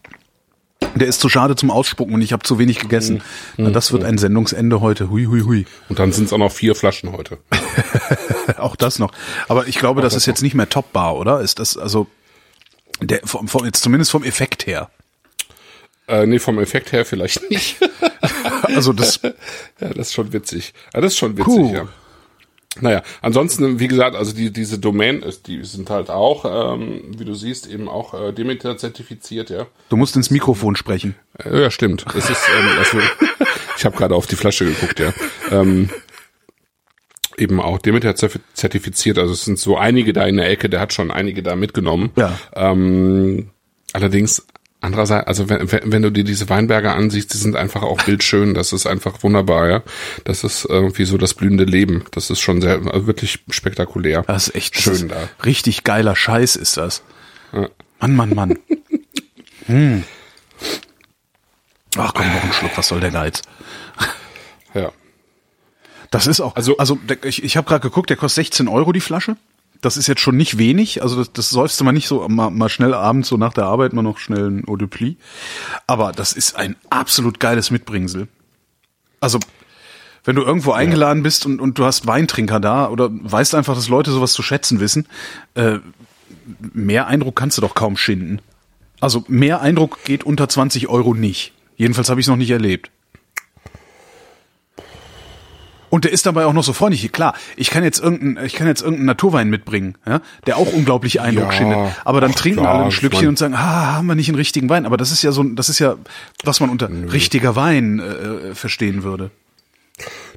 Der 0.96 1.08
ist 1.08 1.22
zu 1.22 1.30
schade 1.30 1.56
zum 1.56 1.72
Ausspucken 1.72 2.14
und 2.14 2.22
ich 2.22 2.34
habe 2.34 2.44
zu 2.44 2.58
wenig 2.60 2.80
gegessen. 2.80 3.22
Mhm. 3.58 3.66
Na, 3.66 3.70
das 3.70 3.92
wird 3.92 4.04
ein 4.04 4.18
Sendungsende 4.18 4.82
heute. 4.82 5.10
Hui, 5.10 5.26
hui, 5.26 5.42
hui. 5.42 5.66
Und 5.88 6.00
dann 6.00 6.12
sind 6.12 6.26
es 6.26 6.34
auch 6.34 6.38
noch 6.38 6.52
vier 6.52 6.76
Flaschen 6.76 7.12
heute. 7.14 7.38
Auch 8.58 8.76
das 8.76 8.98
noch. 9.00 9.12
Aber 9.48 9.68
ich 9.68 9.78
glaube, 9.78 10.02
das 10.02 10.16
ist 10.16 10.26
jetzt 10.26 10.42
nicht 10.42 10.56
mehr 10.56 10.68
topbar, 10.68 11.16
oder? 11.16 11.42
Ist 11.42 11.60
das 11.60 11.78
also 11.78 12.08
der 13.02 13.22
vom, 13.24 13.48
vom 13.48 13.66
jetzt 13.66 13.84
zumindest 13.84 14.12
vom 14.12 14.24
Effekt 14.24 14.66
her. 14.66 14.90
Äh, 16.08 16.26
nee, 16.26 16.40
vom 16.40 16.60
Effekt 16.60 16.92
her 16.92 17.06
vielleicht 17.06 17.50
nicht. 17.50 17.78
Also 18.64 18.94
das 18.94 19.20
ja, 19.24 19.32
das 19.80 20.08
ist 20.08 20.14
schon 20.14 20.32
witzig. 20.32 20.74
Ja, 20.94 21.02
das 21.02 21.14
ist 21.14 21.20
schon 21.20 21.38
witzig, 21.38 21.46
Puh. 21.46 21.74
ja. 21.74 21.88
Naja, 22.82 23.02
ansonsten, 23.22 23.80
wie 23.80 23.88
gesagt, 23.88 24.16
also 24.16 24.34
die, 24.34 24.54
diese 24.54 24.78
Domain, 24.78 25.22
ist, 25.24 25.48
die 25.48 25.64
sind 25.66 25.90
halt 25.90 26.10
auch, 26.10 26.76
ähm, 26.76 27.02
wie 27.18 27.26
du 27.26 27.34
siehst, 27.34 27.68
eben 27.68 27.90
auch 27.90 28.14
äh, 28.14 28.32
Demeter 28.32 28.78
zertifiziert, 28.78 29.50
ja. 29.50 29.66
du 29.90 29.98
musst 29.98 30.16
ins 30.16 30.30
Mikrofon 30.30 30.76
sprechen. 30.76 31.16
Äh, 31.44 31.62
Ja, 31.62 31.72
stimmt. 31.72 32.06
Es 32.16 32.30
ist, 32.30 32.42
ähm, 32.58 32.70
also, 32.78 33.00
ich 33.78 33.86
habe 33.86 33.98
gerade 33.98 34.16
auf 34.16 34.28
die 34.28 34.36
Flasche 34.36 34.66
geguckt, 34.66 35.00
ja. 35.00 35.14
Ähm, 35.52 35.90
eben 37.40 37.60
auch 37.60 37.80
Demeter 37.80 38.16
zertifiziert. 38.16 39.18
Also 39.18 39.34
es 39.34 39.46
sind 39.46 39.58
so 39.58 39.78
einige 39.78 40.14
da 40.14 40.26
in 40.26 40.38
der 40.38 40.50
Ecke, 40.50 40.70
der 40.70 40.80
hat 40.82 40.94
schon 40.94 41.10
einige 41.10 41.42
da 41.42 41.56
mitgenommen. 41.56 42.12
Ja. 42.18 42.38
Ähm, 42.54 43.50
allerdings 43.94 44.46
andererseits, 44.82 45.28
also 45.28 45.50
wenn, 45.50 45.70
wenn 45.72 46.02
du 46.02 46.12
dir 46.12 46.24
diese 46.24 46.50
Weinberge 46.50 46.92
ansiehst, 46.92 47.34
die 47.34 47.38
sind 47.38 47.56
einfach 47.56 47.82
auch 47.84 48.02
bildschön. 48.04 48.54
Das 48.54 48.74
ist 48.74 48.86
einfach 48.86 49.24
wunderbar, 49.24 49.70
ja. 49.70 49.84
Das 50.24 50.44
ist 50.44 50.66
irgendwie 50.66 51.06
so 51.06 51.18
das 51.18 51.34
blühende 51.34 51.64
Leben. 51.66 52.06
Das 52.12 52.30
ist 52.30 52.40
schon 52.40 52.62
sehr 52.62 52.80
also 52.92 53.08
wirklich 53.08 53.40
spektakulär. 53.50 54.24
Das 54.28 54.48
ist 54.48 54.56
echt 54.56 54.80
schön 54.80 54.94
ist 54.94 55.12
da. 55.12 55.30
Richtig 55.46 55.84
geiler 55.84 56.16
Scheiß 56.16 56.56
ist 56.56 56.78
das. 56.78 57.04
Ja. 57.54 57.70
Mann, 58.00 58.16
Mann, 58.16 58.36
Mann. 58.36 58.60
hm. 59.66 60.04
Ach 61.98 62.14
komm, 62.14 62.28
noch 62.32 62.44
ein 62.44 62.54
Schluck, 62.54 62.72
was 62.78 62.88
soll 62.88 63.00
der 63.00 63.12
Geiz? 63.12 63.42
Ja. 64.74 64.92
Das 66.12 66.28
ist 66.28 66.40
auch, 66.40 66.56
Also- 66.56 66.78
also, 66.78 67.00
ich, 67.24 67.44
ich 67.44 67.58
habe 67.58 67.68
gerade 67.68 67.82
geguckt, 67.82 68.10
der 68.10 68.18
kostet 68.18 68.46
16 68.46 68.68
Euro 68.68 68.92
die 68.92 69.00
Flasche. 69.02 69.38
Das 69.82 69.96
ist 69.96 70.08
jetzt 70.08 70.22
schon 70.22 70.36
nicht 70.36 70.58
wenig, 70.58 71.02
also 71.02 71.16
das, 71.16 71.32
das 71.32 71.50
säufst 71.50 71.80
du 71.80 71.86
mal 71.86 71.94
nicht 71.94 72.08
so 72.08 72.28
mal, 72.28 72.50
mal 72.50 72.68
schnell 72.68 72.94
abends 72.94 73.30
so 73.30 73.38
nach 73.38 73.54
der 73.54 73.66
Arbeit 73.66 73.94
mal 73.94 74.02
noch 74.02 74.18
schnell 74.18 74.50
ein 74.50 74.68
Eau 74.68 74.76
de 74.76 74.88
Plis. 74.88 75.16
Aber 75.88 76.12
das 76.12 76.34
ist 76.34 76.56
ein 76.58 76.76
absolut 76.90 77.40
geiles 77.40 77.72
Mitbringsel. 77.72 78.28
Also 79.22 79.40
wenn 80.26 80.36
du 80.36 80.44
irgendwo 80.44 80.74
eingeladen 80.74 81.24
bist 81.24 81.46
und, 81.46 81.62
und 81.62 81.78
du 81.80 81.86
hast 81.86 82.08
Weintrinker 82.08 82.60
da 82.60 82.90
oder 82.90 83.10
weißt 83.12 83.56
einfach, 83.56 83.74
dass 83.74 83.88
Leute 83.88 84.12
sowas 84.12 84.34
zu 84.34 84.44
schätzen 84.44 84.80
wissen, 84.80 85.08
äh, 85.56 85.80
mehr 86.74 87.08
Eindruck 87.08 87.36
kannst 87.36 87.58
du 87.58 87.62
doch 87.62 87.74
kaum 87.74 87.96
schinden. 87.96 88.42
Also 89.00 89.24
mehr 89.28 89.62
Eindruck 89.62 90.04
geht 90.04 90.24
unter 90.24 90.50
20 90.50 90.90
Euro 90.90 91.14
nicht. 91.14 91.54
Jedenfalls 91.78 92.10
habe 92.10 92.20
ich 92.20 92.26
es 92.26 92.30
noch 92.30 92.36
nicht 92.36 92.52
erlebt. 92.52 92.92
Und 95.90 96.06
der 96.06 96.12
ist 96.12 96.26
dabei 96.26 96.46
auch 96.46 96.54
noch 96.54 96.64
so 96.64 96.74
freundlich. 96.74 97.12
Klar, 97.12 97.34
ich 97.56 97.70
kann 97.70 97.84
jetzt 97.84 98.00
irgendeinen, 98.00 98.46
ich 98.46 98.54
kann 98.54 98.68
jetzt 98.68 98.82
irgendeinen 98.82 99.08
Naturwein 99.08 99.50
mitbringen, 99.50 99.96
ja, 100.08 100.22
der 100.46 100.58
auch 100.58 100.72
unglaublich 100.72 101.22
Eindruck 101.22 101.48
Ja, 101.48 101.52
schindet. 101.54 101.78
Aber 102.06 102.22
dann 102.22 102.34
trinken 102.34 102.62
klar, 102.62 102.76
alle 102.76 102.86
ein 102.86 102.92
Schlückchen 102.92 103.28
und 103.28 103.38
sagen, 103.38 103.54
ah, 103.56 103.94
haben 103.96 104.08
wir 104.08 104.16
nicht 104.16 104.30
einen 104.30 104.38
richtigen 104.38 104.70
Wein. 104.70 104.86
Aber 104.86 104.98
das 104.98 105.12
ist 105.12 105.24
ja 105.24 105.32
so, 105.32 105.44
das 105.44 105.70
ist 105.70 105.80
ja, 105.80 105.96
was 106.44 106.60
man 106.60 106.70
unter 106.70 106.90
richtiger 107.12 107.56
Wein 107.56 108.00
äh, 108.00 108.56
verstehen 108.56 109.04
würde. 109.04 109.32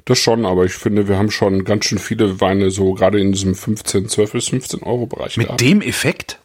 Das 0.05 0.19
schon, 0.19 0.45
aber 0.45 0.65
ich 0.65 0.73
finde, 0.73 1.07
wir 1.07 1.17
haben 1.17 1.31
schon 1.31 1.63
ganz 1.63 1.85
schön 1.85 1.97
viele 1.99 2.41
Weine 2.41 2.71
so 2.71 2.93
gerade 2.93 3.21
in 3.21 3.31
diesem 3.31 3.55
15, 3.55 4.09
12 4.09 4.31
bis 4.33 4.49
15 4.49 4.83
Euro 4.83 5.05
Bereich 5.05 5.37
Mit 5.37 5.47
gehabt. 5.47 5.61
dem 5.61 5.81
Effekt? 5.81 6.39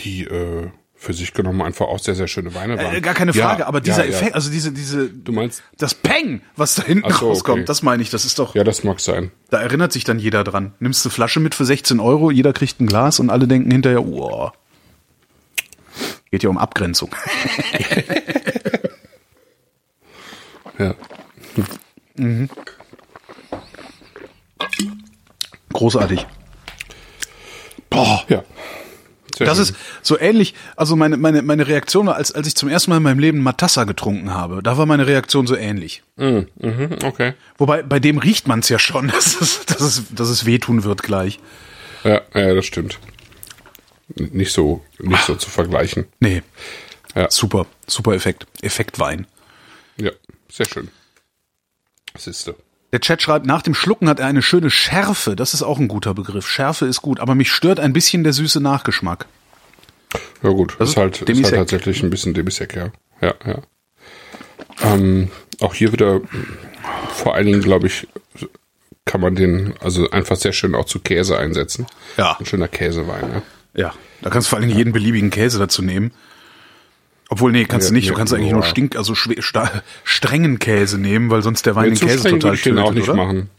die 0.00 0.24
äh, 0.24 0.68
für 1.06 1.14
sich 1.14 1.32
genommen 1.32 1.62
einfach 1.62 1.86
auch 1.86 2.00
sehr, 2.00 2.16
sehr 2.16 2.26
schöne 2.26 2.52
Weine 2.54 2.76
waren. 2.78 2.96
Äh, 2.96 3.00
gar 3.00 3.14
keine 3.14 3.32
Frage, 3.32 3.60
ja, 3.60 3.68
aber 3.68 3.80
dieser 3.80 4.04
ja, 4.04 4.10
Effekt, 4.10 4.34
also 4.34 4.50
diese, 4.50 4.72
diese, 4.72 5.08
du 5.08 5.30
meinst, 5.30 5.62
das 5.78 5.94
Peng, 5.94 6.40
was 6.56 6.74
da 6.74 6.82
hinten 6.82 7.12
so, 7.12 7.28
rauskommt, 7.28 7.58
okay. 7.58 7.64
das 7.64 7.82
meine 7.82 8.02
ich, 8.02 8.10
das 8.10 8.24
ist 8.24 8.40
doch. 8.40 8.56
Ja, 8.56 8.64
das 8.64 8.82
mag 8.82 8.98
sein. 8.98 9.30
Da 9.50 9.60
erinnert 9.60 9.92
sich 9.92 10.02
dann 10.02 10.18
jeder 10.18 10.42
dran. 10.42 10.74
Nimmst 10.80 11.04
du 11.04 11.10
Flasche 11.10 11.38
mit 11.38 11.54
für 11.54 11.64
16 11.64 12.00
Euro, 12.00 12.32
jeder 12.32 12.52
kriegt 12.52 12.80
ein 12.80 12.88
Glas 12.88 13.20
und 13.20 13.30
alle 13.30 13.46
denken 13.46 13.70
hinterher, 13.70 14.04
wow. 14.04 14.50
Geht 16.32 16.42
ja 16.42 16.50
um 16.50 16.58
Abgrenzung. 16.58 17.08
ja. 20.78 20.92
Mhm. 22.16 22.50
Großartig. 25.72 26.26
Boah. 27.90 28.24
Ja. 28.28 28.42
Sehr 29.36 29.46
das 29.46 29.58
schön. 29.58 29.66
ist 29.66 29.76
so 30.02 30.18
ähnlich, 30.18 30.54
also 30.76 30.96
meine, 30.96 31.18
meine, 31.18 31.42
meine 31.42 31.66
Reaktion, 31.66 32.08
als, 32.08 32.32
als 32.32 32.46
ich 32.46 32.54
zum 32.54 32.70
ersten 32.70 32.90
Mal 32.90 32.96
in 32.96 33.02
meinem 33.02 33.18
Leben 33.18 33.42
Matassa 33.42 33.84
getrunken 33.84 34.32
habe, 34.32 34.62
da 34.62 34.78
war 34.78 34.86
meine 34.86 35.06
Reaktion 35.06 35.46
so 35.46 35.54
ähnlich. 35.54 36.02
Mm, 36.16 36.40
mhm, 36.58 36.96
okay. 37.04 37.34
Wobei, 37.58 37.82
bei 37.82 38.00
dem 38.00 38.16
riecht 38.16 38.48
man 38.48 38.60
es 38.60 38.70
ja 38.70 38.78
schon, 38.78 39.08
dass 39.12 39.38
es, 39.40 39.66
dass, 39.66 39.80
es, 39.82 40.04
dass 40.10 40.28
es 40.30 40.46
wehtun 40.46 40.84
wird 40.84 41.02
gleich. 41.02 41.38
Ja, 42.02 42.22
ja, 42.34 42.54
das 42.54 42.64
stimmt. 42.64 42.98
Nicht 44.14 44.52
so, 44.52 44.82
nicht 44.98 45.24
so 45.24 45.34
zu 45.34 45.50
vergleichen. 45.50 46.06
Nee. 46.20 46.42
Ja. 47.14 47.30
Super, 47.30 47.66
super 47.86 48.14
Effekt. 48.14 48.46
Effektwein. 48.62 49.26
Ja, 49.98 50.12
sehr 50.50 50.66
schön. 50.66 50.88
Siehste. 52.16 52.54
Der 52.96 53.02
Chat 53.02 53.20
schreibt, 53.20 53.44
nach 53.44 53.60
dem 53.60 53.74
Schlucken 53.74 54.08
hat 54.08 54.20
er 54.20 54.26
eine 54.26 54.40
schöne 54.40 54.70
Schärfe. 54.70 55.36
Das 55.36 55.52
ist 55.52 55.62
auch 55.62 55.78
ein 55.78 55.86
guter 55.86 56.14
Begriff. 56.14 56.48
Schärfe 56.48 56.86
ist 56.86 57.02
gut, 57.02 57.20
aber 57.20 57.34
mich 57.34 57.52
stört 57.52 57.78
ein 57.78 57.92
bisschen 57.92 58.24
der 58.24 58.32
süße 58.32 58.58
Nachgeschmack. 58.58 59.26
Ja 60.42 60.48
gut, 60.48 60.76
das 60.78 60.88
ist 60.88 60.96
halt, 60.96 61.20
ist 61.20 61.44
halt 61.44 61.54
tatsächlich 61.56 62.02
ein 62.02 62.08
bisschen 62.08 62.32
Demisek, 62.32 62.74
ja. 62.74 62.90
Ja, 63.20 63.34
ja. 63.44 63.58
Ähm, 64.82 65.28
auch 65.60 65.74
hier 65.74 65.92
wieder, 65.92 66.22
vor 67.12 67.34
allen 67.34 67.44
Dingen, 67.44 67.60
glaube 67.60 67.86
ich, 67.86 68.08
kann 69.04 69.20
man 69.20 69.34
den 69.34 69.74
also 69.82 70.08
einfach 70.08 70.36
sehr 70.36 70.54
schön 70.54 70.74
auch 70.74 70.86
zu 70.86 71.00
Käse 71.00 71.38
einsetzen. 71.38 71.86
Ja. 72.16 72.38
Ein 72.38 72.46
schöner 72.46 72.68
Käsewein, 72.68 73.30
ja. 73.30 73.42
Ja, 73.78 73.94
da 74.22 74.30
kannst 74.30 74.48
du 74.48 74.50
vor 74.50 74.58
allen 74.58 74.68
Dingen 74.68 74.78
jeden 74.78 74.94
beliebigen 74.94 75.28
Käse 75.28 75.58
dazu 75.58 75.82
nehmen. 75.82 76.12
Obwohl, 77.28 77.50
nee, 77.50 77.64
kannst 77.64 77.88
ja, 77.88 77.90
du 77.90 77.94
nicht. 77.94 78.08
Du 78.08 78.14
kannst 78.14 78.32
ja, 78.32 78.38
eigentlich 78.38 78.52
nur 78.52 78.62
stink, 78.62 78.96
also 78.96 79.14
strengen 79.14 80.58
Käse 80.58 80.98
nehmen, 80.98 81.30
weil 81.30 81.42
sonst 81.42 81.66
der 81.66 81.74
Wein 81.74 81.90
nee, 81.90 81.96
den 81.96 82.08
Käse 82.08 82.30
total 82.30 82.54
ich 82.54 82.62
tötet, 82.62 82.78
auch 82.78 82.92
nicht 82.92 83.08
oder? 83.08 83.16
machen. 83.16 83.50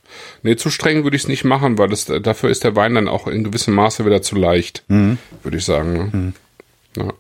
Nee, 0.42 0.56
zu 0.56 0.70
streng 0.70 1.04
würde 1.04 1.18
ich 1.18 1.24
es 1.24 1.28
nicht 1.28 1.44
machen, 1.44 1.78
weil 1.78 1.90
das, 1.90 2.06
dafür 2.06 2.50
ist 2.50 2.64
der 2.64 2.76
Wein 2.76 2.96
dann 2.96 3.10
auch 3.10 3.28
in 3.28 3.44
gewissem 3.44 3.76
Maße 3.76 4.06
wieder 4.06 4.22
zu 4.22 4.36
leicht, 4.36 4.84
mhm. 4.88 5.18
würde 5.44 5.58
ich 5.58 5.66
sagen. 5.66 5.94
Ne? 5.94 6.10
Mhm. 6.14 6.34
Ja. 6.96 7.14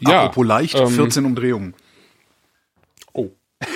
ja. 0.00 0.22
Apropos 0.22 0.46
leicht, 0.46 0.78
ähm, 0.78 0.88
14 0.88 1.26
Umdrehungen. 1.26 1.74
Oh. 3.12 3.30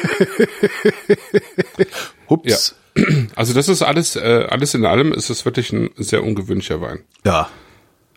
Hups. 2.28 2.74
Also 3.36 3.54
das 3.54 3.68
ist 3.68 3.82
alles, 3.82 4.16
äh, 4.16 4.48
alles 4.50 4.74
in 4.74 4.84
allem 4.84 5.12
ist 5.12 5.30
es 5.30 5.44
wirklich 5.44 5.72
ein 5.72 5.90
sehr 5.98 6.24
ungewöhnlicher 6.24 6.80
Wein. 6.80 7.04
Ja. 7.24 7.48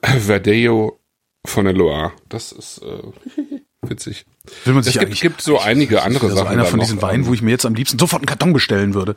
Verdeo 0.01 0.99
von 1.45 1.65
der 1.65 1.73
Loire. 1.73 2.11
Das 2.29 2.51
ist 2.51 2.81
äh, 2.83 3.61
witzig. 3.81 4.25
Will 4.65 4.73
man 4.73 4.83
sich 4.83 4.95
es 4.95 5.01
gibt, 5.01 5.21
gibt 5.21 5.41
so 5.41 5.59
einige 5.59 6.03
andere 6.03 6.29
Sachen. 6.29 6.35
Das 6.35 6.45
ist 6.45 6.51
einer 6.51 6.65
von 6.65 6.79
diesen 6.79 7.01
Weinen, 7.01 7.25
wo 7.25 7.33
ich 7.33 7.41
mir 7.41 7.51
jetzt 7.51 7.65
am 7.65 7.75
liebsten 7.75 7.99
sofort 7.99 8.21
einen 8.21 8.27
Karton 8.27 8.53
bestellen 8.53 8.93
würde. 8.93 9.15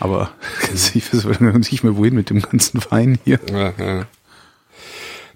Aber 0.00 0.30
ich 0.94 1.12
weiß 1.12 1.40
nicht 1.40 1.84
mehr 1.84 1.96
wohin 1.96 2.14
mit 2.14 2.30
dem 2.30 2.40
ganzen 2.40 2.80
Wein 2.90 3.18
hier. 3.24 3.40
Ja, 3.50 3.72
ja. 3.78 4.06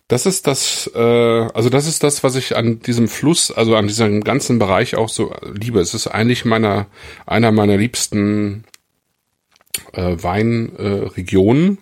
Das 0.08 0.26
ist 0.26 0.46
das, 0.46 0.90
äh, 0.94 0.98
also 0.98 1.70
das 1.70 1.86
ist 1.86 2.02
das, 2.02 2.22
was 2.22 2.34
ich 2.34 2.54
an 2.54 2.80
diesem 2.80 3.08
Fluss, 3.08 3.50
also 3.50 3.76
an 3.76 3.86
diesem 3.86 4.22
ganzen 4.22 4.58
Bereich 4.58 4.94
auch 4.94 5.08
so 5.08 5.34
liebe. 5.54 5.80
Es 5.80 5.94
ist 5.94 6.06
eigentlich 6.06 6.44
meiner, 6.44 6.86
einer 7.24 7.50
meiner 7.50 7.78
liebsten 7.78 8.64
äh, 9.92 10.16
Weinregionen. 10.22 11.78
Äh, 11.78 11.80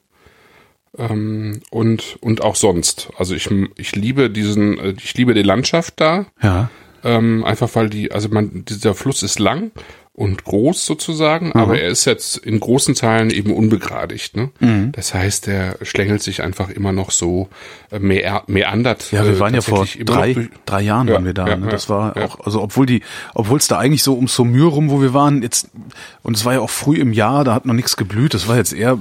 ähm, 0.99 1.61
und 1.70 2.18
und 2.20 2.43
auch 2.43 2.57
sonst. 2.57 3.11
Also 3.16 3.34
ich 3.34 3.51
ich 3.76 3.95
liebe 3.95 4.30
diesen, 4.30 4.78
äh, 4.78 4.95
ich 5.03 5.14
liebe 5.14 5.34
die 5.34 5.43
Landschaft 5.43 5.95
da. 5.97 6.26
Ja. 6.43 6.70
Ähm, 7.03 7.45
einfach 7.45 7.74
weil 7.74 7.88
die, 7.88 8.12
also 8.12 8.28
man, 8.28 8.64
dieser 8.66 8.95
Fluss 8.95 9.22
ist 9.22 9.38
lang 9.38 9.70
und 10.12 10.45
groß 10.45 10.84
sozusagen, 10.84 11.47
mhm. 11.47 11.53
aber 11.53 11.80
er 11.80 11.88
ist 11.88 12.05
jetzt 12.05 12.36
in 12.36 12.61
großen 12.61 12.95
Teilen 12.95 13.30
eben 13.30 13.55
unbegradigt. 13.55 14.36
Ne? 14.36 14.51
Mhm. 14.61 14.93
Das 14.93 15.14
heißt, 15.14 15.49
er 15.49 15.78
schlängelt 15.80 16.22
sich 16.22 16.43
einfach 16.43 16.68
immer 16.68 16.93
noch 16.93 17.11
so 17.11 17.49
äh, 17.91 18.01
mehr 18.01 18.43
meandert. 18.49 19.12
Ja, 19.12 19.24
wir 19.24 19.32
äh, 19.32 19.41
waren 19.41 19.55
ja 19.55 19.62
vor 19.62 19.86
drei, 20.05 20.51
drei 20.66 20.82
Jahren 20.82 21.09
ja, 21.09 21.14
waren 21.14 21.24
wir 21.24 21.32
da. 21.32 21.49
Ja, 21.49 21.57
ne? 21.57 21.68
Das 21.68 21.88
war 21.88 22.16
ja. 22.18 22.26
auch, 22.26 22.41
also 22.41 22.61
obwohl 22.61 22.84
die, 22.84 23.03
obwohl 23.34 23.59
es 23.59 23.66
da 23.66 23.78
eigentlich 23.78 24.03
so 24.03 24.12
um 24.12 24.28
so 24.28 24.45
Mühe 24.45 24.66
rum, 24.66 24.91
wo 24.91 25.01
wir 25.01 25.14
waren, 25.14 25.41
jetzt 25.43 25.70
und 26.22 26.36
es 26.36 26.45
war 26.45 26.53
ja 26.53 26.61
auch 26.61 26.70
früh 26.70 26.97
im 26.97 27.14
Jahr, 27.14 27.45
da 27.45 27.55
hat 27.55 27.64
noch 27.64 27.72
nichts 27.72 27.97
geblüht. 27.97 28.34
Das 28.34 28.47
war 28.47 28.59
jetzt 28.59 28.74
eher 28.74 28.99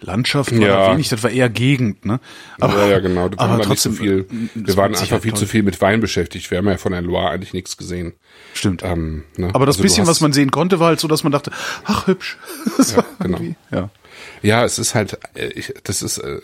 Landschaft 0.00 0.52
war 0.52 0.58
ja. 0.58 0.86
da 0.86 0.92
wenig, 0.92 1.08
das 1.08 1.22
war 1.22 1.30
eher 1.30 1.48
Gegend, 1.48 2.04
ne? 2.04 2.20
Aber, 2.58 2.86
ja, 2.86 2.92
ja, 2.92 2.98
genau. 3.00 3.28
Da 3.28 3.38
aber 3.44 3.62
trotzdem, 3.62 3.92
so 3.92 4.02
viel, 4.02 4.26
wir 4.54 4.76
waren 4.76 4.94
einfach 4.94 5.10
halt 5.10 5.22
viel 5.22 5.32
toll. 5.32 5.40
zu 5.40 5.46
viel 5.46 5.62
mit 5.62 5.80
Wein 5.80 6.00
beschäftigt. 6.00 6.50
Wir 6.50 6.58
haben 6.58 6.68
ja 6.68 6.78
von 6.78 6.92
der 6.92 7.02
Loire 7.02 7.30
eigentlich 7.30 7.52
nichts 7.52 7.76
gesehen. 7.76 8.14
Stimmt. 8.54 8.82
Ähm, 8.82 9.24
ne? 9.36 9.50
Aber 9.52 9.66
das 9.66 9.76
also 9.76 9.82
bisschen, 9.82 10.06
was 10.06 10.20
man 10.20 10.32
sehen 10.32 10.50
konnte, 10.50 10.80
war 10.80 10.88
halt 10.88 11.00
so, 11.00 11.08
dass 11.08 11.22
man 11.22 11.32
dachte, 11.32 11.50
ach, 11.84 12.06
hübsch. 12.06 12.38
ja, 12.96 13.04
genau. 13.20 13.40
Ja. 13.70 13.90
ja, 14.42 14.64
es 14.64 14.78
ist 14.78 14.94
halt, 14.94 15.18
äh, 15.34 15.48
ich, 15.48 15.74
das 15.84 16.02
ist, 16.02 16.18
äh, 16.18 16.40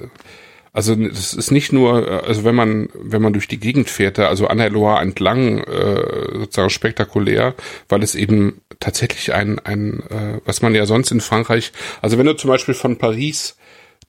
also 0.77 0.95
das 0.95 1.33
ist 1.33 1.51
nicht 1.51 1.73
nur, 1.73 2.07
äh, 2.07 2.27
also 2.27 2.45
wenn 2.45 2.55
man 2.55 2.91
wenn 2.93 3.23
man 3.23 3.33
durch 3.33 3.49
die 3.49 3.59
Gegend 3.59 3.89
fährt, 3.89 4.19
also 4.19 4.47
an 4.47 4.59
der 4.59 4.69
Loire 4.69 5.01
entlang 5.01 5.61
äh, 5.61 6.39
sozusagen 6.39 6.69
spektakulär, 6.69 7.55
weil 7.89 8.03
es 8.03 8.15
eben 8.15 8.61
tatsächlich 8.79 9.33
ein 9.33 9.59
ein 9.59 10.03
äh, 10.11 10.41
was 10.45 10.61
man 10.61 10.75
ja 10.75 10.85
sonst 10.85 11.11
in 11.13 11.23
Frankreich, 11.23 11.73
also 12.03 12.19
wenn 12.19 12.27
du 12.27 12.35
zum 12.35 12.49
Beispiel 12.49 12.75
von 12.75 12.99
Paris 12.99 13.57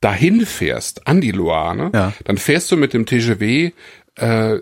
dahin 0.02 0.46
fährst 0.46 1.08
an 1.08 1.22
die 1.22 1.32
Loire, 1.32 1.74
ne, 1.74 1.92
ja. 1.94 2.14
dann 2.26 2.38
fährst 2.38 2.70
du 2.70 2.76
mit 2.76 2.94
dem 2.94 3.06
TGV 3.06 3.72
äh, 4.16 4.60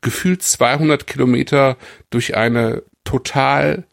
gefühlt 0.00 0.42
200 0.42 1.06
Kilometer 1.06 1.76
durch 2.10 2.36
eine 2.36 2.82
total 3.04 3.84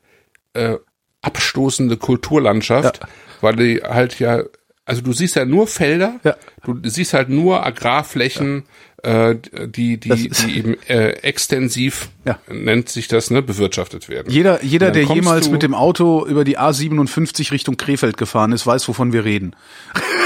äh, 0.54 0.78
abstoßende 1.22 1.98
Kulturlandschaft, 1.98 3.02
ja. 3.02 3.08
weil 3.42 3.56
die 3.58 3.84
halt 3.84 4.18
ja 4.18 4.42
also 4.86 5.02
du 5.02 5.14
siehst 5.14 5.36
ja 5.36 5.46
nur 5.46 5.68
Felder, 5.68 6.20
ja. 6.24 6.36
du 6.66 6.78
siehst 6.84 7.14
halt 7.14 7.30
nur 7.30 7.66
Agrarflächen, 7.66 8.64
ja. 9.04 9.32
äh, 9.32 9.40
die, 9.68 9.98
die, 9.98 10.30
die 10.30 10.58
eben 10.58 10.76
äh, 10.88 11.12
extensiv, 11.22 12.10
ja. 12.26 12.38
nennt 12.50 12.90
sich 12.90 13.08
das, 13.08 13.32
ne, 13.32 13.42
bewirtschaftet 13.42 14.10
werden. 14.10 14.30
Jeder, 14.30 14.62
jeder 14.64 14.92
der 14.92 15.04
jemals 15.04 15.50
mit 15.50 15.64
dem 15.64 15.74
Auto 15.74 16.26
über 16.26 16.44
die 16.44 16.60
A57 16.60 17.52
Richtung 17.52 17.78
Krefeld 17.78 18.18
gefahren 18.18 18.52
ist, 18.52 18.68
weiß, 18.68 18.88
wovon 18.90 19.14
wir 19.14 19.24
reden. 19.24 19.56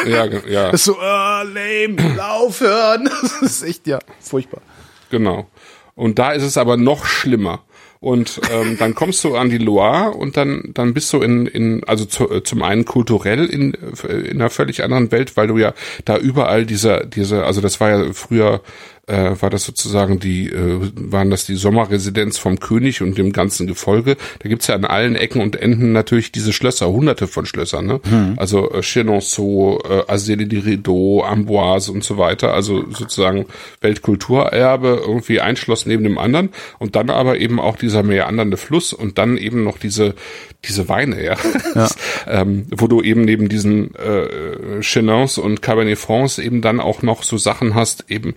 Ja, 0.08 0.26
ja. 0.26 0.72
Das 0.72 0.82
ist 0.82 0.86
so, 0.86 0.98
äh, 1.00 1.44
lame, 1.44 2.24
aufhören. 2.24 3.10
Das 3.22 3.42
ist 3.42 3.64
echt, 3.64 3.86
ja, 3.86 4.00
furchtbar. 4.20 4.62
Genau. 5.12 5.48
Und 5.94 6.20
da 6.20 6.32
ist 6.32 6.44
es 6.44 6.58
aber 6.58 6.78
noch 6.78 7.06
schlimmer. 7.06 7.64
Und 8.00 8.42
ähm, 8.52 8.78
dann 8.78 8.94
kommst 8.94 9.24
du 9.24 9.36
an 9.36 9.50
die 9.50 9.58
Loire 9.58 10.12
und 10.12 10.38
dann 10.38 10.72
dann 10.74 10.94
bist 10.94 11.12
du 11.14 11.22
in 11.22 11.48
in 11.48 11.84
also 11.86 12.06
zu, 12.06 12.30
äh, 12.30 12.44
zum 12.44 12.62
einen 12.62 12.86
kulturell 12.86 13.46
in 13.46 13.74
in 14.08 14.40
einer 14.40 14.50
völlig 14.50 14.84
anderen 14.84 15.12
Welt, 15.12 15.36
weil 15.36 15.48
du 15.48 15.58
ja 15.58 15.74
da 16.06 16.18
überall 16.18 16.66
dieser 16.66 17.06
diese 17.06 17.44
also 17.44 17.62
das 17.62 17.80
war 17.80 17.90
ja 17.90 18.14
früher 18.14 18.62
äh, 19.08 19.32
war 19.40 19.50
das 19.50 19.64
sozusagen 19.64 20.20
die, 20.20 20.48
äh, 20.50 20.80
waren 20.96 21.30
das 21.30 21.46
die 21.46 21.56
Sommerresidenz 21.56 22.38
vom 22.38 22.60
König 22.60 23.02
und 23.02 23.18
dem 23.18 23.32
ganzen 23.32 23.66
Gefolge. 23.66 24.18
Da 24.40 24.50
gibt's 24.50 24.68
ja 24.68 24.76
an 24.76 24.86
allen 24.86 25.16
Ecken 25.16 25.42
und 25.42 25.56
Enden 25.56 25.94
natürlich 25.94 26.32
diese 26.32 26.54
Schlösser, 26.54 26.90
hunderte 26.90 27.28
von 27.28 27.46
Schlössern, 27.46 27.86
ne? 27.86 28.02
Mhm. 28.04 28.34
Also 28.38 28.72
äh, 28.72 28.82
Chenonceau, 28.82 29.82
äh, 29.90 30.12
Azele 30.12 30.46
di 30.46 30.60
Rideau, 30.60 31.24
Amboise 31.24 31.92
und 31.92 32.04
so 32.04 32.18
weiter, 32.18 32.54
also 32.54 32.84
sozusagen 32.92 33.46
Weltkulturerbe, 33.82 35.02
irgendwie 35.06 35.40
ein 35.40 35.56
Schloss 35.56 35.86
neben 35.86 36.04
dem 36.04 36.18
anderen 36.18 36.50
und 36.78 36.96
dann 36.96 37.10
aber 37.10 37.40
eben 37.40 37.60
auch 37.60 37.78
dieser 37.78 38.04
meandernde 38.04 38.58
Fluss 38.58 38.92
und 38.92 39.18
dann 39.18 39.38
eben 39.38 39.64
noch 39.64 39.78
diese 39.78 40.16
diese 40.66 40.90
Weine, 40.90 41.24
ja, 41.24 41.38
ja. 41.76 41.88
ähm, 42.28 42.66
wo 42.76 42.88
du 42.88 43.02
eben 43.02 43.22
neben 43.22 43.48
diesen 43.48 43.96
äh, 43.96 44.82
Chenons 44.82 45.38
und 45.38 45.62
Cabernet 45.62 45.98
France 45.98 46.44
eben 46.44 46.62
dann 46.62 46.80
auch 46.80 47.04
noch 47.04 47.24
so 47.24 47.38
Sachen 47.38 47.76
hast, 47.76 48.06
eben 48.10 48.34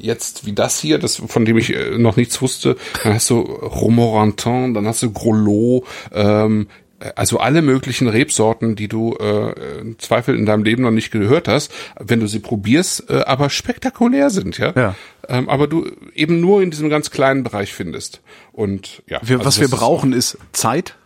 jetzt 0.00 0.46
wie 0.46 0.52
das 0.52 0.80
hier, 0.80 0.98
das 0.98 1.16
von 1.16 1.44
dem 1.44 1.58
ich 1.58 1.74
äh, 1.74 1.98
noch 1.98 2.16
nichts 2.16 2.40
wusste, 2.42 2.76
dann 3.02 3.14
hast 3.14 3.30
du 3.30 3.40
Romorantin, 3.40 4.74
dann 4.74 4.86
hast 4.86 5.02
du 5.02 5.12
Grolot, 5.12 5.84
ähm, 6.12 6.68
also 7.16 7.38
alle 7.38 7.62
möglichen 7.62 8.08
Rebsorten, 8.08 8.76
die 8.76 8.88
du 8.88 9.14
äh, 9.14 9.80
im 9.80 9.98
Zweifel 9.98 10.36
in 10.36 10.44
deinem 10.44 10.64
Leben 10.64 10.82
noch 10.82 10.90
nicht 10.90 11.10
gehört 11.10 11.48
hast, 11.48 11.72
wenn 11.98 12.20
du 12.20 12.26
sie 12.26 12.40
probierst, 12.40 13.08
äh, 13.08 13.22
aber 13.22 13.48
spektakulär 13.48 14.30
sind, 14.30 14.58
ja. 14.58 14.72
ja. 14.76 14.94
Ähm, 15.28 15.48
aber 15.48 15.66
du 15.66 15.90
eben 16.14 16.40
nur 16.40 16.62
in 16.62 16.70
diesem 16.70 16.90
ganz 16.90 17.10
kleinen 17.10 17.42
Bereich 17.42 17.72
findest. 17.72 18.20
Und 18.52 19.02
ja. 19.06 19.20
Wir, 19.22 19.38
also 19.38 19.46
was 19.46 19.60
wir 19.60 19.68
brauchen 19.68 20.12
ist, 20.12 20.36
Zeit, 20.52 20.96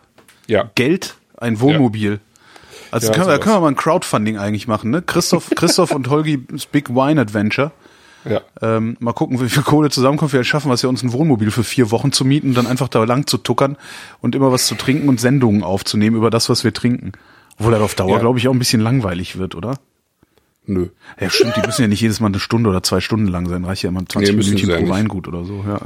ja. 0.47 0.69
Geld, 0.75 1.15
ein 1.37 1.59
Wohnmobil. 1.61 2.11
Ja. 2.11 2.19
Also 2.91 3.07
ja, 3.07 3.13
können, 3.13 3.27
wir, 3.27 3.39
können 3.39 3.55
wir 3.55 3.61
mal 3.61 3.67
ein 3.69 3.75
Crowdfunding 3.75 4.37
eigentlich 4.37 4.67
machen, 4.67 4.91
ne? 4.91 5.01
Christoph, 5.01 5.49
Christoph 5.55 5.91
und 5.91 6.09
Holgis 6.09 6.65
Big 6.71 6.89
Wine 6.89 7.19
Adventure. 7.19 7.71
Ja. 8.27 8.41
Ähm, 8.61 8.97
mal 8.99 9.13
gucken, 9.13 9.39
wie 9.41 9.49
viel 9.49 9.63
Kohle 9.63 9.89
zusammenkommt. 9.89 10.31
Vielleicht 10.31 10.49
schaffen 10.49 10.69
wir 10.69 10.73
es 10.73 10.81
ja, 10.81 10.89
uns 10.89 11.03
ein 11.03 11.13
Wohnmobil 11.13 11.51
für 11.51 11.63
vier 11.63 11.91
Wochen 11.91 12.11
zu 12.11 12.25
mieten 12.25 12.49
und 12.49 12.57
dann 12.57 12.67
einfach 12.67 12.87
da 12.87 13.03
lang 13.03 13.27
zu 13.27 13.37
tuckern 13.37 13.77
und 14.21 14.35
immer 14.35 14.51
was 14.51 14.65
zu 14.67 14.75
trinken 14.75 15.07
und 15.09 15.19
Sendungen 15.19 15.63
aufzunehmen 15.63 16.15
über 16.17 16.29
das, 16.29 16.49
was 16.49 16.63
wir 16.63 16.73
trinken. 16.73 17.11
Obwohl 17.59 17.71
das 17.71 17.81
auf 17.81 17.95
Dauer, 17.95 18.09
Ja. 18.13 18.19
glaube 18.19 18.39
ich, 18.39 18.47
auch 18.47 18.53
ein 18.53 18.59
bisschen 18.59 18.81
langweilig 18.81 19.37
wird, 19.37 19.55
oder? 19.55 19.75
Nö. 20.67 20.87
Ja, 21.19 21.29
stimmt, 21.29 21.55
die 21.55 21.61
müssen 21.65 21.83
ja 21.83 21.87
nicht 21.87 22.01
jedes 22.01 22.19
Mal 22.19 22.27
eine 22.27 22.39
Stunde 22.39 22.69
oder 22.71 22.81
zwei 22.81 22.99
Stunden 22.99 23.27
lang 23.27 23.47
sein. 23.47 23.63
Reicht 23.65 23.83
ja 23.83 23.89
immer 23.89 24.03
20 24.07 24.35
Nee, 24.35 24.43
Minuten 24.57 24.85
pro. 24.87 24.89
Weingut 24.91 25.27
oder 25.27 25.45
so. 25.45 25.63
Ja, 25.67 25.79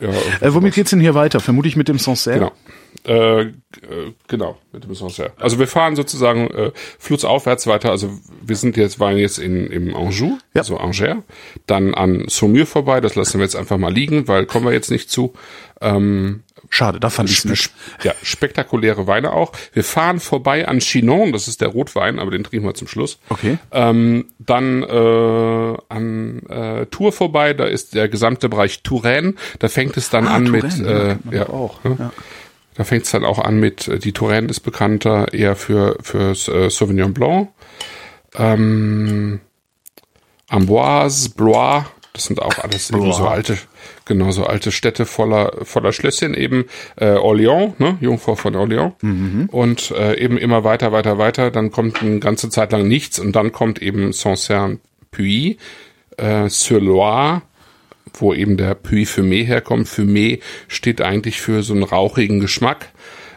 ja. 0.00 0.08
Ja, 0.10 0.14
Äh, 0.48 0.54
womit 0.54 0.74
geht's 0.74 0.90
denn 0.90 1.00
hier 1.00 1.14
weiter? 1.14 1.40
Vermutlich 1.40 1.76
mit 1.76 1.88
dem 1.88 1.98
Sancerre? 1.98 2.38
Genau. 2.38 2.52
Äh, 3.06 3.40
äh, 3.42 3.52
genau, 4.28 4.56
mit 4.72 4.84
dem 4.84 4.94
Sancerre. 4.94 5.32
Also 5.38 5.58
wir 5.58 5.66
fahren 5.66 5.94
sozusagen 5.94 6.48
äh, 6.50 6.70
flussaufwärts 6.98 7.66
weiter. 7.66 7.90
Also 7.90 8.10
wir 8.42 8.56
sind 8.56 8.76
jetzt, 8.78 8.98
waren 8.98 9.18
jetzt 9.18 9.38
in, 9.38 9.66
im 9.66 9.94
Anjou, 9.94 10.38
Ja. 10.54 10.62
also 10.62 10.78
Angers, 10.78 11.18
dann 11.66 11.94
an 11.94 12.24
Saumur 12.28 12.64
vorbei. 12.66 13.00
Das 13.02 13.14
lassen 13.14 13.38
wir 13.38 13.44
jetzt 13.44 13.56
einfach 13.56 13.76
mal 13.76 13.92
liegen, 13.92 14.26
weil 14.26 14.46
kommen 14.46 14.64
wir 14.66 14.72
jetzt 14.72 14.90
nicht 14.90 15.10
zu. 15.10 15.34
Ähm, 15.82 16.42
Schade, 16.70 16.98
da 16.98 17.10
fand 17.10 17.28
nett. 17.44 17.58
sp 17.60 17.76
ja, 18.04 18.14
spektakuläre 18.22 19.06
Weine 19.06 19.32
auch. 19.34 19.52
Wir 19.74 19.84
fahren 19.84 20.18
vorbei 20.18 20.66
an 20.66 20.78
Chinon, 20.78 21.30
das 21.32 21.46
ist 21.46 21.60
der 21.60 21.68
Rotwein, 21.68 22.18
aber 22.18 22.30
den 22.30 22.42
trinken 22.42 22.66
wir 22.66 22.72
zum 22.74 22.88
Schluss. 22.88 23.18
Okay. 23.28 23.58
Ähm, 23.70 24.26
dann 24.38 24.82
äh, 24.82 25.76
an 25.90 26.42
äh, 26.48 26.86
Tour 26.86 27.12
vorbei, 27.12 27.52
da 27.52 27.64
ist 27.66 27.94
der 27.94 28.08
gesamte 28.08 28.48
Bereich 28.48 28.82
Touraine. 28.82 29.34
Da 29.58 29.68
fängt 29.68 29.96
es 29.98 30.08
dann 30.08 30.26
Ah, 30.26 30.36
an 30.36 30.46
Touraine, 30.46 30.66
mit 30.66 30.78
ja, 30.78 30.90
äh, 31.10 31.16
ja, 31.36 31.44
doch 31.44 31.52
auch. 31.52 31.80
Ja. 31.84 32.12
Da 32.76 32.84
fängt 32.84 33.04
es 33.04 33.12
dann 33.12 33.24
auch 33.24 33.38
an 33.38 33.58
mit, 33.58 33.88
äh, 33.88 33.98
die 33.98 34.12
Touraine 34.12 34.48
ist 34.48 34.60
bekannter 34.60 35.32
eher 35.32 35.56
für, 35.56 35.96
für 36.02 36.30
äh, 36.32 36.70
Sauvignon 36.70 37.14
Blanc. 37.14 37.48
Ähm, 38.34 39.40
Amboise, 40.48 41.30
Blois, 41.30 41.84
das 42.12 42.26
sind 42.26 42.40
auch 42.40 42.58
alles 42.58 42.90
eben 42.90 43.12
so 43.12 43.26
alte, 43.26 43.58
genau 44.04 44.30
so 44.30 44.44
alte 44.44 44.70
Städte 44.70 45.04
voller, 45.04 45.52
voller 45.62 45.92
Schlösschen 45.92 46.34
eben. 46.34 46.66
Äh, 46.96 47.16
Orléans, 47.16 47.74
ne, 47.78 47.98
Jungfrau 48.00 48.36
von 48.36 48.54
Orléans. 48.54 48.92
Und 49.48 49.90
äh, 49.90 50.16
eben 50.18 50.38
immer 50.38 50.62
weiter, 50.62 50.92
weiter, 50.92 51.18
weiter. 51.18 51.50
Dann 51.50 51.72
kommt 51.72 52.02
eine 52.02 52.20
ganze 52.20 52.50
Zeit 52.50 52.70
lang 52.70 52.86
nichts 52.86 53.18
und 53.18 53.32
dann 53.32 53.50
kommt 53.50 53.82
eben 53.82 54.12
Sancerre 54.12 54.78
Puy, 55.10 55.58
äh, 56.16 56.48
sur 56.48 56.80
Loire, 56.80 57.42
wo 58.12 58.34
eben 58.34 58.56
der 58.56 58.74
Puy 58.74 59.04
Fumé 59.04 59.44
herkommt. 59.44 59.88
Fumé 59.88 60.40
steht 60.68 61.00
eigentlich 61.00 61.40
für 61.40 61.62
so 61.62 61.74
einen 61.74 61.82
rauchigen 61.82 62.40
Geschmack 62.40 62.90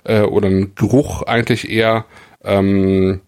äh, 0.04 0.22
oder 0.22 0.48
einen 0.48 0.76
Geruch 0.76 1.24
eigentlich 1.24 1.70
eher, 1.70 2.06
ähm, 2.44 3.22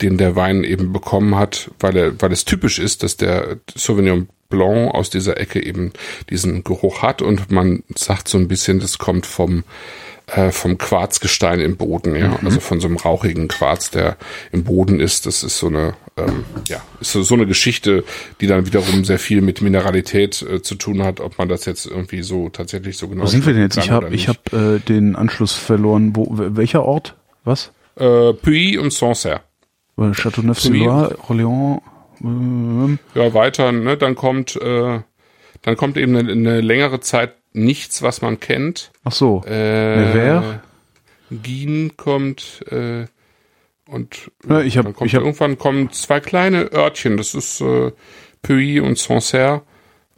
den 0.00 0.16
der 0.16 0.36
Wein 0.36 0.62
eben 0.62 0.92
bekommen 0.92 1.36
hat, 1.36 1.70
weil 1.80 1.96
er, 1.96 2.22
weil 2.22 2.32
es 2.32 2.44
typisch 2.44 2.78
ist, 2.78 3.02
dass 3.02 3.16
der 3.16 3.58
Sauvignon 3.74 4.28
Blanc 4.48 4.94
aus 4.94 5.10
dieser 5.10 5.38
Ecke 5.38 5.62
eben 5.62 5.92
diesen 6.30 6.64
Geruch 6.64 7.02
hat 7.02 7.20
und 7.20 7.50
man 7.50 7.82
sagt 7.94 8.28
so 8.28 8.38
ein 8.38 8.48
bisschen, 8.48 8.80
das 8.80 8.98
kommt 8.98 9.26
vom 9.26 9.64
äh, 10.28 10.50
vom 10.50 10.78
Quarzgestein 10.78 11.60
im 11.60 11.76
Boden, 11.76 12.14
ja, 12.14 12.38
also 12.44 12.60
von 12.60 12.80
so 12.80 12.86
einem 12.86 12.98
rauchigen 12.98 13.48
Quarz, 13.48 13.90
der 13.90 14.16
im 14.52 14.64
Boden 14.64 15.00
ist. 15.00 15.26
Das 15.26 15.42
ist 15.42 15.58
so 15.58 15.68
eine, 15.68 15.94
ähm, 16.18 16.44
ja, 16.68 16.80
ist 17.00 17.12
so, 17.12 17.22
so 17.22 17.34
eine 17.34 17.46
Geschichte, 17.46 18.04
die 18.40 18.46
dann 18.46 18.66
wiederum 18.66 19.04
sehr 19.04 19.18
viel 19.18 19.40
mit 19.40 19.62
Mineralität 19.62 20.42
äh, 20.42 20.62
zu 20.62 20.74
tun 20.74 21.02
hat, 21.02 21.20
ob 21.20 21.38
man 21.38 21.48
das 21.48 21.64
jetzt 21.64 21.86
irgendwie 21.86 22.22
so 22.22 22.48
tatsächlich 22.48 22.96
so 22.96 23.08
genau. 23.08 23.22
Wo 23.22 23.26
sind 23.26 23.46
wir 23.46 23.52
denn 23.52 23.62
jetzt? 23.62 23.76
Ich 23.78 23.90
habe 23.90 24.08
ich 24.14 24.28
hab, 24.28 24.52
äh, 24.52 24.78
den 24.80 25.16
Anschluss 25.16 25.54
verloren. 25.54 26.14
Wo, 26.16 26.26
welcher 26.30 26.84
Ort? 26.84 27.14
Was? 27.44 27.72
äh, 27.98 28.32
Puy 28.32 28.78
und 28.78 28.92
Sancerre. 28.92 29.40
Äh, 29.96 30.12
Châteauneuf-sur-Loire, 30.12 31.16
Orléans. 31.28 31.80
Ähm, 32.22 32.98
Ja, 33.14 33.34
weiter, 33.34 33.72
ne, 33.72 33.96
dann 33.96 34.14
kommt, 34.14 34.56
äh, 34.56 35.00
dann 35.62 35.76
kommt 35.76 35.96
eben 35.96 36.16
eine, 36.16 36.30
eine 36.32 36.60
längere 36.60 37.00
Zeit 37.00 37.34
nichts, 37.52 38.02
was 38.02 38.22
man 38.22 38.40
kennt. 38.40 38.90
ach 39.04 39.12
so. 39.12 39.42
Äh, 39.46 40.14
Nevers? 40.14 40.44
Gien 41.30 41.96
kommt 41.96 42.64
äh, 42.70 43.06
und 43.88 44.30
Ja, 44.48 44.60
ich 44.60 44.76
hab- 44.78 44.84
dann 44.84 44.94
kommt 44.94 45.08
ich 45.08 45.14
hab- 45.16 45.22
irgendwann 45.22 45.58
kommen 45.58 45.90
zwei 45.92 46.20
kleine 46.20 46.70
Örtchen. 46.72 47.16
Das 47.16 47.34
ist 47.34 47.60
äh, 47.60 47.90
Puy 48.42 48.80
und 48.80 48.98
Sancerre. 48.98 49.62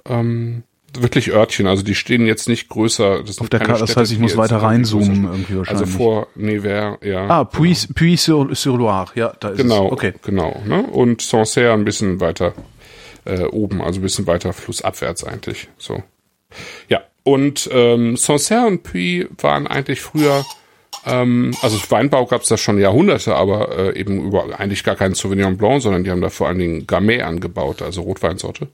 Ähm, 0.07 0.63
wirklich 0.99 1.31
Örtchen, 1.33 1.67
also 1.69 1.83
die 1.85 1.95
stehen 1.95 2.27
jetzt 2.27 2.49
nicht 2.49 2.69
größer. 2.69 3.23
Das 3.23 3.39
Auf 3.39 3.49
der 3.49 3.61
Karte, 3.61 3.81
das 3.83 3.97
heißt, 3.97 4.11
ich 4.11 4.19
muss 4.19 4.37
weiter 4.37 4.57
reinzoomen 4.57 5.25
irgendwie 5.25 5.57
wahrscheinlich. 5.59 5.83
Also 5.87 5.99
vor 5.99 6.27
Nevers, 6.35 6.99
ja. 7.03 7.29
Ah, 7.29 7.45
Puy, 7.45 7.77
Puy 7.95 8.17
sur, 8.17 8.53
sur 8.57 8.77
Loire. 8.77 9.07
Ja, 9.15 9.33
da 9.39 9.51
ist 9.51 9.59
Genau, 9.59 9.87
es. 9.87 9.93
Okay. 9.93 10.13
genau. 10.23 10.61
Ne? 10.67 10.83
Und 10.83 11.23
Sancerre 11.23 11.75
ein 11.75 11.85
bisschen 11.85 12.19
weiter 12.21 12.55
äh, 13.25 13.45
oben, 13.45 13.81
also 13.83 14.01
ein 14.01 14.03
bisschen 14.03 14.27
weiter 14.27 14.53
flussabwärts 14.53 15.23
eigentlich. 15.23 15.69
So. 15.79 16.03
Ja, 16.89 17.03
und 17.23 17.69
ähm, 17.73 18.17
Sancerre 18.17 18.67
und 18.67 18.83
Puy 18.83 19.29
waren 19.39 19.69
eigentlich 19.69 20.01
früher, 20.01 20.45
ähm, 21.07 21.53
also 21.63 21.79
Weinbau 21.89 22.27
gab 22.27 22.43
es 22.43 22.49
da 22.49 22.57
schon 22.57 22.79
Jahrhunderte, 22.79 23.35
aber 23.35 23.77
äh, 23.77 23.99
eben 23.99 24.27
über 24.27 24.59
eigentlich 24.59 24.85
gar 24.85 24.97
keinen 24.97 25.15
Sauvignon 25.15 25.57
Blanc, 25.57 25.83
sondern 25.83 26.05
die 26.05 26.11
haben 26.11 26.21
da 26.21 26.31
vor 26.31 26.49
allen 26.49 26.59
Dingen 26.59 26.87
Gamay 26.87 27.23
angebaut, 27.23 27.83
also 27.83 28.03
Rotweinsorte. 28.03 28.69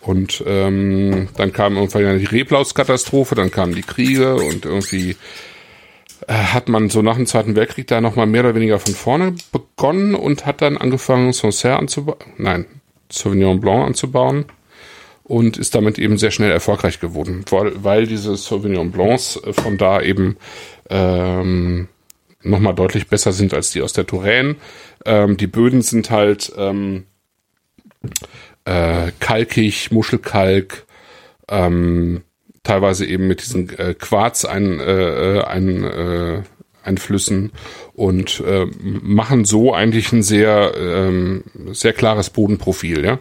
Und 0.00 0.42
ähm, 0.46 1.28
dann 1.36 1.52
kam 1.52 1.76
irgendwann 1.76 2.18
die 2.18 2.24
Reblauskatastrophe, 2.24 3.34
dann 3.34 3.50
kamen 3.50 3.74
die 3.74 3.82
Kriege 3.82 4.36
und 4.36 4.64
irgendwie 4.64 5.16
äh, 6.26 6.32
hat 6.32 6.68
man 6.68 6.88
so 6.88 7.02
nach 7.02 7.16
dem 7.16 7.26
Zweiten 7.26 7.56
Weltkrieg 7.56 7.86
da 7.88 8.00
nochmal 8.00 8.26
mehr 8.26 8.42
oder 8.42 8.54
weniger 8.54 8.78
von 8.78 8.94
vorne 8.94 9.34
begonnen 9.52 10.14
und 10.14 10.46
hat 10.46 10.62
dann 10.62 10.78
angefangen, 10.78 11.32
Sancerre 11.32 11.78
anzubauen, 11.78 12.18
nein, 12.38 12.66
Sauvignon 13.10 13.60
Blanc 13.60 13.86
anzubauen 13.86 14.46
und 15.24 15.58
ist 15.58 15.74
damit 15.74 15.98
eben 15.98 16.16
sehr 16.16 16.30
schnell 16.30 16.50
erfolgreich 16.50 17.00
geworden, 17.00 17.44
weil, 17.50 17.84
weil 17.84 18.06
diese 18.06 18.34
Sauvignon 18.36 18.90
Blancs 18.90 19.36
äh, 19.36 19.52
von 19.52 19.76
da 19.76 20.00
eben 20.00 20.38
ähm, 20.90 21.88
nochmal 22.42 22.74
deutlich 22.74 23.08
besser 23.08 23.32
sind 23.32 23.54
als 23.54 23.70
die 23.70 23.82
aus 23.82 23.92
der 23.92 24.06
Touraine. 24.06 24.56
Ähm, 25.04 25.36
die 25.36 25.46
Böden 25.46 25.82
sind 25.82 26.10
halt 26.10 26.52
ähm, 26.56 27.04
äh, 28.64 29.12
kalkig, 29.20 29.90
Muschelkalk, 29.90 30.86
ähm, 31.48 32.22
teilweise 32.62 33.06
eben 33.06 33.26
mit 33.26 33.42
diesen 33.42 33.76
äh, 33.78 33.94
Quarz 33.94 34.44
ein, 34.44 34.78
äh, 34.80 35.42
ein, 35.46 35.84
äh, 35.84 36.42
Einflüssen 36.88 37.52
und 37.94 38.40
äh, 38.40 38.66
machen 38.80 39.44
so 39.44 39.74
eigentlich 39.74 40.12
ein 40.12 40.22
sehr 40.22 40.72
ähm, 40.76 41.44
sehr 41.72 41.92
klares 41.92 42.30
Bodenprofil, 42.30 43.04
ja, 43.04 43.18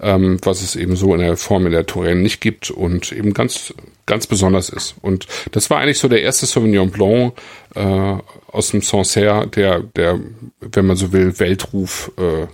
ähm, 0.00 0.38
was 0.42 0.62
es 0.62 0.76
eben 0.76 0.96
so 0.96 1.14
in 1.14 1.20
der 1.20 1.36
Form 1.36 1.66
in 1.66 1.72
der 1.72 1.86
Touraine 1.86 2.20
nicht 2.20 2.40
gibt 2.40 2.70
und 2.70 3.12
eben 3.12 3.34
ganz 3.34 3.74
ganz 4.06 4.26
besonders 4.26 4.70
ist. 4.70 4.94
Und 5.02 5.26
das 5.52 5.70
war 5.70 5.78
eigentlich 5.78 5.98
so 5.98 6.08
der 6.08 6.22
erste 6.22 6.46
Sauvignon 6.46 6.90
Blanc 6.90 7.34
äh, 7.74 8.16
aus 8.50 8.70
dem 8.70 8.82
Sancerre, 8.82 9.46
der 9.46 9.80
der, 9.80 10.18
wenn 10.60 10.86
man 10.86 10.96
so 10.96 11.12
will, 11.12 11.38
Weltruf 11.38 12.10
äh, 12.16 12.46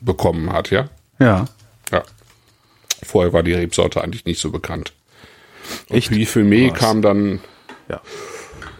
bekommen 0.00 0.52
hat, 0.52 0.70
ja. 0.70 0.88
Ja. 1.18 1.46
Ja. 1.90 2.02
Vorher 3.02 3.32
war 3.32 3.42
die 3.42 3.54
Rebsorte 3.54 4.02
eigentlich 4.02 4.24
nicht 4.24 4.40
so 4.40 4.50
bekannt. 4.50 4.92
Und 5.88 5.96
Echt? 5.96 6.08
Puy 6.08 6.24
Fumé 6.24 6.72
kam 6.72 7.02
dann. 7.02 7.40
Ja. 7.88 8.00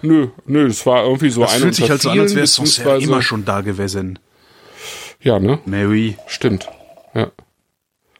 Nö, 0.02 0.28
nö, 0.46 0.68
das 0.68 0.84
war 0.86 1.04
irgendwie 1.04 1.30
so 1.30 1.42
Das 1.42 1.52
eine 1.52 1.62
fühlt 1.62 1.74
sich 1.76 1.90
halt 1.90 2.02
so 2.02 2.10
an, 2.10 2.20
als 2.20 2.34
wäre 2.34 2.46
Sancerre 2.46 2.84
beziehungsweise- 2.88 3.04
immer 3.12 3.22
schon 3.22 3.44
da 3.44 3.60
gewesen. 3.60 4.18
Ja, 5.20 5.38
ne? 5.38 5.60
Mary. 5.64 6.16
Stimmt. 6.26 6.68
Ja. 7.14 7.30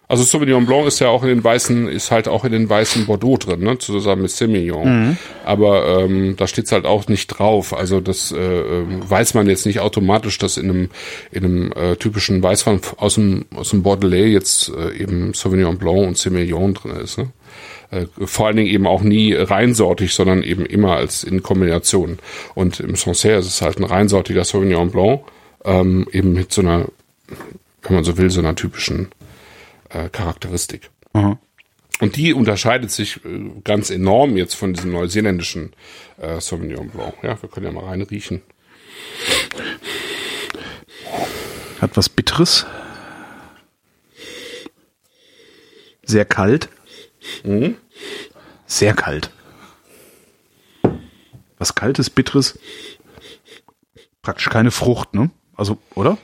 Also 0.09 0.25
Sauvignon 0.25 0.67
Blanc 0.67 0.87
ist 0.87 0.99
ja 0.99 1.09
auch 1.09 1.23
in 1.23 1.31
den 1.31 1.43
weißen, 1.43 1.89
ist 1.89 2.11
halt 2.11 2.29
auch 2.29 2.45
in 2.45 2.53
den 2.53 2.69
weißen 2.69 3.07
Bordeaux 3.07 3.39
drin, 3.39 3.61
ne? 3.61 3.79
Zusammen 3.79 4.23
mit 4.23 4.31
Semillon. 4.31 5.17
Aber 5.47 6.01
ähm, 6.01 6.37
da 6.37 6.47
steht's 6.47 6.71
halt 6.71 6.85
auch 6.85 7.09
nicht 7.09 7.29
drauf. 7.29 7.73
Also 7.75 8.01
das 8.01 8.31
äh, 8.31 8.37
ähm, 8.39 9.09
weiß 9.09 9.33
man 9.33 9.49
jetzt 9.49 9.65
nicht 9.65 9.81
automatisch, 9.81 10.37
dass 10.37 10.59
in 10.59 10.69
einem 10.69 10.91
in 11.31 11.45
einem 11.45 11.73
äh, 11.73 11.97
typischen 11.97 12.43
Weißwein 12.43 12.83
aus 12.99 13.15
dem 13.15 13.47
aus 13.55 13.71
dem 13.71 13.83
Bordelais 13.83 14.29
jetzt 14.29 14.69
äh, 14.69 14.95
eben 14.99 15.33
Sauvignon 15.33 15.79
Blanc 15.79 16.07
und 16.09 16.19
Semillon 16.19 16.75
drin 16.75 16.97
ist. 16.97 17.17
Ne? 17.17 17.31
Äh, 17.93 18.07
vor 18.25 18.47
allen 18.47 18.57
Dingen 18.57 18.71
eben 18.71 18.87
auch 18.87 19.03
nie 19.03 19.35
reinsortig, 19.35 20.15
sondern 20.15 20.43
eben 20.43 20.65
immer 20.65 20.97
als 20.97 21.25
in 21.25 21.43
Kombination. 21.43 22.19
Und 22.55 22.81
im 22.81 22.97
Sancerre 22.97 23.39
ist 23.39 23.47
es 23.47 23.61
halt 23.61 23.79
ein 23.79 23.85
reinsortiger 23.85 24.45
Sauvignon 24.45 24.91
Blanc, 24.91 25.21
ähm, 25.65 26.09
eben 26.11 26.33
mit 26.33 26.53
so 26.53 26.63
einer, 26.63 26.89
wenn 27.83 27.95
man 27.95 28.05
so 28.05 28.17
will, 28.17 28.31
so 28.31 28.41
einer 28.41 28.57
typischen 28.57 29.09
äh, 29.91 30.09
Charakteristik. 30.09 30.91
Aha. 31.13 31.39
Und 32.01 32.17
die 32.17 32.33
unterscheidet 32.33 32.91
sich 32.91 33.23
äh, 33.27 33.51
ganz 33.63 33.91
enorm 33.91 34.39
jetzt 34.39 34.55
von 34.55 34.73
diesem 34.73 34.93
neuseeländischen 34.93 35.75
äh, 36.17 36.41
Sauvignon 36.41 36.89
Blanc. 36.89 37.15
Ja, 37.23 37.41
wir 37.43 37.51
können 37.51 37.67
ja 37.67 37.73
mal 37.73 37.85
reinriechen. 37.85 38.41
Hat 41.79 41.95
was 41.95 42.09
Bitteres. 42.09 42.65
Sehr 46.05 46.25
kalt. 46.25 46.71
Sehr 48.67 48.95
kalt. 48.95 49.31
Was 51.59 51.75
Kaltes, 51.75 52.11
Bitteres. 52.11 52.59
Praktisch 54.23 54.49
keine 54.51 54.71
Frucht, 54.71 55.15
ne? 55.15 55.31
Also, 55.55 55.79
oder? 55.95 56.19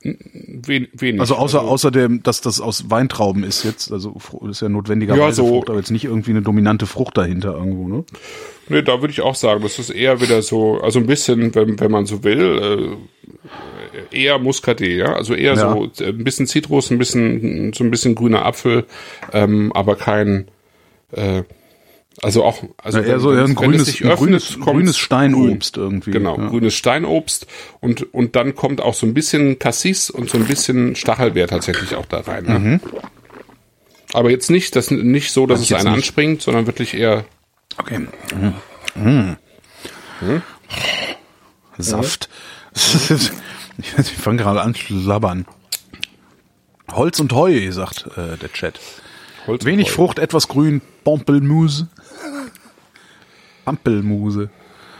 Wen, 0.00 0.86
wenig. 0.92 1.20
Also 1.20 1.34
außer 1.34 1.60
außerdem, 1.62 2.22
dass 2.22 2.40
das 2.40 2.60
aus 2.60 2.88
Weintrauben 2.88 3.42
ist 3.42 3.64
jetzt, 3.64 3.90
also 3.90 4.16
ist 4.48 4.62
ja 4.62 4.68
notwendigerweise 4.68 5.22
Ja, 5.22 5.32
so- 5.32 5.48
Frucht, 5.48 5.70
aber 5.70 5.78
jetzt 5.78 5.90
nicht 5.90 6.04
irgendwie 6.04 6.30
eine 6.30 6.42
dominante 6.42 6.86
Frucht 6.86 7.16
dahinter 7.18 7.54
irgendwo, 7.54 7.88
ne? 7.88 8.04
Nee, 8.68 8.82
da 8.82 9.00
würde 9.00 9.10
ich 9.12 9.22
auch 9.22 9.34
sagen, 9.34 9.62
das 9.62 9.78
ist 9.80 9.90
eher 9.90 10.20
wieder 10.20 10.42
so, 10.42 10.80
also 10.80 11.00
ein 11.00 11.06
bisschen, 11.06 11.54
wenn, 11.54 11.80
wenn 11.80 11.90
man 11.90 12.06
so 12.06 12.22
will, 12.22 12.96
äh, 14.12 14.16
eher 14.16 14.38
Muscadet, 14.38 14.88
ja. 14.98 15.14
Also 15.14 15.34
eher 15.34 15.54
Ja. 15.54 15.72
so 15.72 15.90
ein 16.04 16.22
bisschen 16.24 16.46
Zitrus, 16.46 16.90
ein 16.90 16.98
bisschen, 16.98 17.72
so 17.72 17.82
ein 17.82 17.90
bisschen 17.90 18.14
grüner 18.14 18.44
Apfel, 18.44 18.84
ähm, 19.32 19.72
aber 19.72 19.96
kein, 19.96 20.48
äh, 21.12 21.42
also 22.22 22.44
auch, 22.44 22.62
also 22.82 22.98
Ja, 22.98 23.04
eher 23.04 23.20
so 23.20 23.32
eher 23.32 23.44
ein 23.44 23.54
grünes, 23.54 23.88
öffnet, 23.88 24.16
grünes, 24.18 24.58
grünes 24.60 24.98
Steinobst 24.98 25.74
grün. 25.74 25.84
irgendwie. 25.84 26.10
Genau, 26.10 26.38
Ja. 26.38 26.48
grünes 26.48 26.74
Steinobst 26.74 27.46
und, 27.80 28.12
und 28.14 28.34
dann 28.36 28.54
kommt 28.54 28.80
auch 28.80 28.94
so 28.94 29.06
ein 29.06 29.14
bisschen 29.14 29.58
Cassis 29.58 30.10
und 30.10 30.28
so 30.30 30.38
ein 30.38 30.44
bisschen 30.46 30.96
Stachelbeer 30.96 31.46
tatsächlich 31.48 31.94
auch 31.94 32.06
da 32.06 32.20
rein. 32.20 32.44
Ne? 32.44 32.80
Aber 34.14 34.30
jetzt 34.30 34.50
nicht, 34.50 34.74
das 34.74 34.90
nicht 34.90 35.32
so, 35.32 35.46
dass 35.46 35.58
Mhm. 35.60 35.64
Es 35.64 35.72
einen 35.74 35.84
nicht. 35.84 35.94
anspringt, 36.06 36.42
sondern 36.42 36.66
wirklich 36.66 36.94
eher 36.94 37.24
Okay. 37.76 38.06
Mm. 38.96 39.36
Mm. 40.24 40.42
Saft. 41.78 42.28
ich 42.74 43.92
fange 44.20 44.38
gerade 44.42 44.62
an 44.62 44.74
zu 44.74 44.94
labbern. 44.94 45.46
Holz 46.90 47.20
und 47.20 47.32
Heu, 47.32 47.70
sagt 47.70 48.06
äh, 48.16 48.36
der 48.36 48.52
Chat. 48.52 48.80
Holz. 49.46 49.64
Wenig 49.64 49.90
Frucht, 49.92 50.18
etwas 50.18 50.48
grün, 50.48 50.80
Pampelmuse. 51.04 51.88
Pampelmuse. 53.68 54.50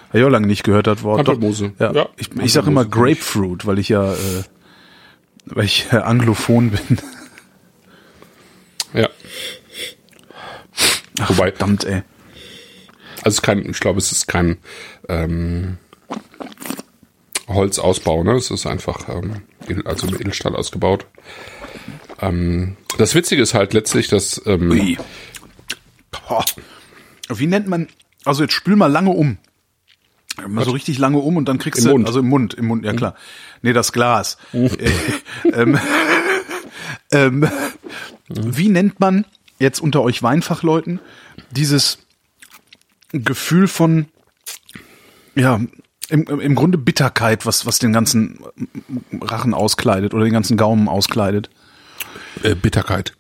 Hab 0.09 0.15
ich 0.15 0.25
auch 0.25 0.29
lange 0.31 0.47
nicht 0.47 0.65
gehört, 0.65 0.87
das 0.87 1.03
Wort. 1.03 1.21
Doch, 1.21 1.33
Pampelmuse. 1.35 1.73
Ja. 1.79 1.93
Ja, 1.93 2.09
Ich, 2.17 2.31
ich 2.43 2.53
sage 2.53 2.69
immer. 2.69 2.85
Grapefruit, 2.85 3.67
weil 3.67 3.79
ich 3.79 3.89
ja, 3.89 4.13
äh, 4.13 4.17
weil 5.47 5.65
ich 5.65 5.87
äh, 5.93 5.97
anglophon 5.97 6.71
bin. 6.71 6.99
Ja. 8.95 9.09
Ach, 11.21 11.31
Wobei- 11.31 11.51
verdammt, 11.51 11.85
ey. 11.85 12.03
Also 13.23 13.43
kein, 13.43 13.69
ich 13.69 13.81
glaube, 13.81 13.99
es 13.99 14.13
ist 14.13 14.29
kein 14.29 14.59
ähm, 15.09 15.77
Holzausbau, 17.49 18.23
ne? 18.23 18.33
Es 18.37 18.51
ist 18.51 18.67
einfach 18.67 19.09
ähm, 19.09 19.43
also 19.85 20.07
mit 20.07 20.21
Edelstahl 20.21 20.55
ausgebaut. 20.55 21.07
Ähm, 22.21 22.77
das 22.97 23.15
Witzige 23.15 23.43
ist 23.43 23.55
halt 23.55 23.73
letztlich, 23.75 24.09
dass 24.09 24.41
ähm, 24.47 24.71
Ui. 24.71 24.99
Boah. 26.11 26.45
Wie 27.29 27.47
nennt 27.47 27.67
man, 27.69 27.89
also 28.29 28.43
jetzt 28.43 28.53
spül 28.53 28.77
mal 28.77 28.91
lange 28.91 29.11
um. 29.11 29.39
Mal 30.47 30.65
so 30.65 30.71
richtig 30.71 30.99
lange 30.99 31.19
um 31.19 31.37
und 31.37 31.49
dann 31.49 31.59
kriegst 31.59 31.81
Im 31.81 31.85
du, 31.87 31.91
Mund. 31.93 32.07
also 32.07 32.21
im 32.21 32.29
Mund, 32.29 32.55
im 32.55 32.67
Mund, 32.67 32.85
ja 32.85 32.93
klar. 32.93 33.15
Nee, 33.63 33.73
das 33.73 33.93
Glas. 33.93 34.39
Äh, 34.53 34.91
ähm, 35.53 35.79
ähm, 37.13 37.49
wie 38.29 38.69
nennt 38.69 39.01
man 39.01 39.25
jetzt 39.59 39.81
unter 39.81 40.03
euch 40.03 40.23
Weinfachleuten 40.23 41.01
dieses 41.51 41.99
Gefühl 43.11 43.67
von, 43.67 44.07
ja, 45.35 45.61
im, 46.09 46.23
im 46.41 46.55
Grunde 46.55 46.79
Bitterkeit, 46.79 47.47
was, 47.47 47.67
was 47.67 47.81
den 47.81 47.93
ganzen 47.93 48.39
Rachen 49.21 49.55
auskleidet 49.55 50.15
oder 50.15 50.25
den 50.25 50.33
ganzen 50.33 50.57
Gaumen 50.57 50.89
auskleidet? 50.89 51.51
äh, 52.43 52.55
Bitterkeit. 52.55 53.13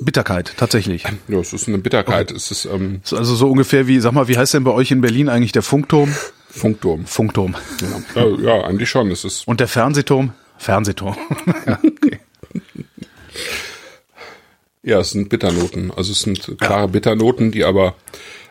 Bitterkeit, 0.00 0.54
tatsächlich. 0.56 1.04
Ja, 1.28 1.38
es 1.38 1.52
ist 1.52 1.66
eine 1.68 1.78
Bitterkeit. 1.78 2.30
Es 2.30 2.50
ist 2.50 2.66
ähm, 2.66 3.00
Ist 3.02 3.14
Also 3.14 3.34
so 3.36 3.50
ungefähr 3.50 3.86
wie, 3.86 4.00
sag 4.00 4.12
mal, 4.12 4.28
wie 4.28 4.36
heißt 4.36 4.54
denn 4.54 4.64
bei 4.64 4.70
euch 4.72 4.90
in 4.90 5.00
Berlin 5.00 5.28
eigentlich 5.28 5.52
der 5.52 5.62
Funkturm? 5.62 6.14
Funkturm. 6.50 7.04
Funkturm. 7.06 7.54
Ja, 8.14 8.26
ja, 8.42 8.64
eigentlich 8.64 8.88
schon. 8.90 9.10
Es 9.10 9.24
ist 9.24 9.48
Und 9.48 9.60
der 9.60 9.68
Fernsehturm? 9.68 10.32
Fernsehturm. 10.58 11.16
ja, 11.66 11.78
okay. 11.82 12.20
ja, 14.82 15.00
es 15.00 15.10
sind 15.10 15.28
Bitternoten. 15.30 15.90
Also 15.96 16.12
es 16.12 16.20
sind 16.20 16.56
klare 16.60 16.88
Bitternoten, 16.88 17.50
die 17.50 17.64
aber 17.64 17.94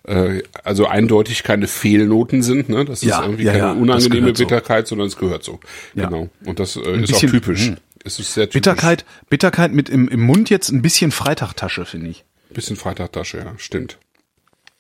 äh, 0.06 0.42
also 0.64 0.88
eindeutig 0.88 1.44
keine 1.44 1.68
Fehlnoten 1.68 2.42
sind. 2.42 2.70
Ne? 2.70 2.84
Das 2.86 3.04
ist 3.04 3.10
Ja, 3.10 3.22
irgendwie 3.24 3.44
ja, 3.44 3.52
keine 3.54 3.64
ja, 3.66 3.72
unangenehme 3.74 4.22
gehört 4.22 4.38
so. 4.38 4.44
Bitterkeit, 4.46 4.88
sondern 4.88 5.08
es 5.08 5.16
gehört 5.18 5.44
so. 5.44 5.60
Ja. 5.94 6.08
Genau. 6.10 6.30
Und 6.46 6.60
das 6.60 6.76
äh, 6.76 6.80
ist 6.80 7.12
bisschen- 7.12 7.16
auch 7.16 7.32
typisch. 7.32 7.68
hm. 7.68 7.78
Es 8.04 8.20
ist 8.20 8.34
sehr 8.34 8.46
typisch. 8.46 8.62
Bitterkeit, 8.62 9.06
Bitterkeit 9.30 9.72
mit 9.74 9.90
im, 9.90 10.08
im 10.08 10.22
Mund 10.22 10.50
jetzt 10.50 10.70
ein 10.70 10.82
bisschen 10.82 11.12
Freitagtasche, 11.12 11.86
finde 11.86 12.10
ich. 12.10 12.26
Bisschen 12.50 12.76
Freitagtasche, 12.76 13.40
ja, 13.40 13.54
stimmt. 13.58 13.98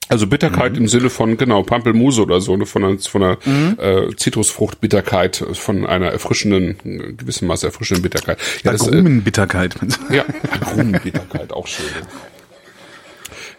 Also 0.09 0.28
Bitterkeit 0.28 0.78
im 0.78 0.88
Sinne 0.88 1.09
von, 1.09 1.38
genau, 1.38 1.63
Pampelmuse 1.63 2.21
oder 2.21 2.41
so, 2.41 2.57
ne, 2.57 2.65
von 2.65 2.84
einer, 2.84 2.99
von 2.99 3.24
einer 3.24 3.38
äh, 3.80 4.15
Zitrusfruchtbitterkeit, 4.15 5.43
von 5.53 5.86
einer 5.86 6.07
erfrischenden, 6.07 6.78
äh, 6.84 7.13
gewissem 7.13 7.47
Maße 7.47 7.67
erfrischenden 7.67 8.03
Bitterkeit. 8.03 8.38
Ja, 8.63 8.74
das, 8.74 8.82
äh, 8.82 8.89
Agrumenbitterkeit. 8.89 9.76
ja 10.11 10.26
Agrumenbitterkeit, 10.51 11.53
auch 11.53 11.67
schön. 11.67 11.86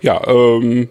Ja, 0.03 0.27
ähm, 0.29 0.91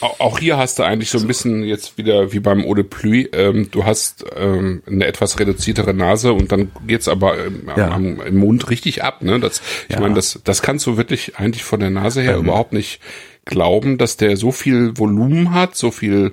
auch 0.00 0.38
hier 0.38 0.56
hast 0.56 0.78
du 0.78 0.82
eigentlich 0.82 1.10
so 1.10 1.18
ein 1.18 1.26
bisschen 1.26 1.62
jetzt 1.62 1.96
wieder 1.96 2.32
wie 2.32 2.40
beim 2.40 2.64
Eau 2.64 2.74
de 2.74 2.84
Pluie, 2.84 3.28
ähm, 3.32 3.70
du 3.70 3.84
hast 3.84 4.24
ähm, 4.36 4.82
eine 4.86 5.06
etwas 5.06 5.38
reduziertere 5.38 5.94
Nase 5.94 6.32
und 6.32 6.50
dann 6.52 6.72
geht's 6.86 7.08
aber 7.08 7.38
ähm, 7.44 7.68
Ja. 7.76 7.90
am, 7.92 8.20
im 8.20 8.36
Mund 8.36 8.68
richtig 8.70 9.04
ab. 9.04 9.22
Ne? 9.22 9.38
Das, 9.40 9.60
ich 9.88 9.94
Ja. 9.94 10.00
meine, 10.00 10.14
das, 10.14 10.40
das 10.44 10.62
kannst 10.62 10.86
du 10.86 10.96
wirklich 10.96 11.36
eigentlich 11.36 11.64
von 11.64 11.80
der 11.80 11.90
Nase 11.90 12.20
her 12.22 12.34
Ähm. 12.34 12.44
überhaupt 12.44 12.72
nicht 12.72 13.00
glauben, 13.44 13.96
dass 13.96 14.16
der 14.16 14.36
so 14.36 14.50
viel 14.52 14.98
Volumen 14.98 15.54
hat, 15.54 15.76
so 15.76 15.90
viel 15.92 16.32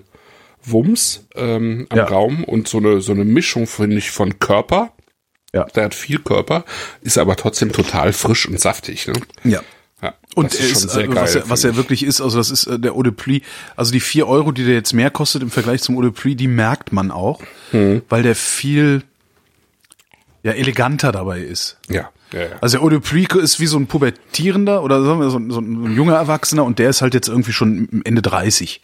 Wumms 0.64 1.26
ähm, 1.36 1.86
am 1.90 1.98
Ja. 1.98 2.06
Gaumen 2.06 2.44
und 2.46 2.68
so 2.68 2.78
eine 2.80 3.02
so 3.02 3.12
eine 3.12 3.26
Mischung 3.26 3.68
finde 3.68 3.98
ich 3.98 4.12
von 4.12 4.40
Körper. 4.40 4.94
Ja. 5.54 5.66
Der 5.66 5.84
hat 5.86 5.94
viel 5.94 6.18
Körper, 6.20 6.66
ist 7.02 7.20
aber 7.20 7.36
trotzdem 7.36 7.72
total 7.72 8.14
frisch 8.14 8.48
und 8.48 8.60
saftig. 8.60 9.08
Ne? 9.08 9.14
Ja. 9.44 9.62
Ja, 10.04 10.14
Und 10.36 10.54
er 10.54 10.68
ist, 10.70 10.96
äh, 10.98 11.08
was, 11.16 11.34
er, 11.36 11.50
was 11.50 11.64
er 11.64 11.76
wirklich 11.78 12.04
ist, 12.04 12.20
also 12.22 12.38
das 12.38 12.52
ist 12.52 12.68
äh, 12.68 12.78
der 12.78 12.92
Eau 12.94 13.04
de 13.04 13.14
Pluie, 13.14 13.42
also 13.78 13.92
die 13.94 14.02
vier 14.02 14.28
Euro, 14.28 14.52
die 14.52 14.66
der 14.66 14.74
jetzt 14.76 14.94
mehr 14.94 15.10
kostet 15.10 15.42
im 15.42 15.50
Vergleich 15.50 15.82
zum 15.82 15.98
Eau 15.98 16.02
de 16.02 16.12
Pluie, 16.12 16.36
die 16.36 16.48
merkt 16.50 16.92
man 16.92 17.10
auch, 17.10 17.42
Hm. 17.72 18.02
weil 18.10 18.22
der 18.22 18.36
viel 18.36 19.04
ja, 20.44 20.52
eleganter 20.52 21.12
dabei 21.14 21.40
ist. 21.40 21.78
Ja, 21.90 22.10
ja, 22.34 22.40
ja. 22.42 22.48
Also 22.60 22.78
der 22.78 22.86
Eau 22.86 22.90
de 22.90 23.00
Pluie 23.00 23.28
ist 23.42 23.60
wie 23.62 23.66
so 23.66 23.78
ein 23.78 23.88
pubertierender 23.88 24.84
oder 24.84 25.02
sagen 25.06 25.22
wir 25.22 25.30
so, 25.30 25.38
ein- 25.38 25.52
so 25.52 25.62
ein 25.62 25.96
junger 25.96 26.16
Erwachsener 26.16 26.66
und 26.66 26.80
der 26.80 26.90
ist 26.90 27.02
halt 27.02 27.14
jetzt 27.14 27.30
irgendwie 27.30 27.54
schon 27.54 28.02
Ende 28.04 28.22
30. 28.22 28.82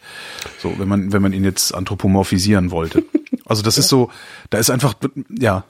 So, 0.58 0.74
wenn 0.78 0.88
man, 0.88 1.12
wenn 1.12 1.20
man 1.20 1.34
ihn 1.34 1.44
jetzt 1.44 1.74
anthropomorphisieren 1.74 2.70
wollte. 2.70 3.04
Also 3.44 3.62
das 3.62 3.76
ist 3.76 3.88
so, 3.88 4.10
da 4.48 4.58
ist 4.58 4.70
einfach, 4.70 4.94
ja. 5.28 5.64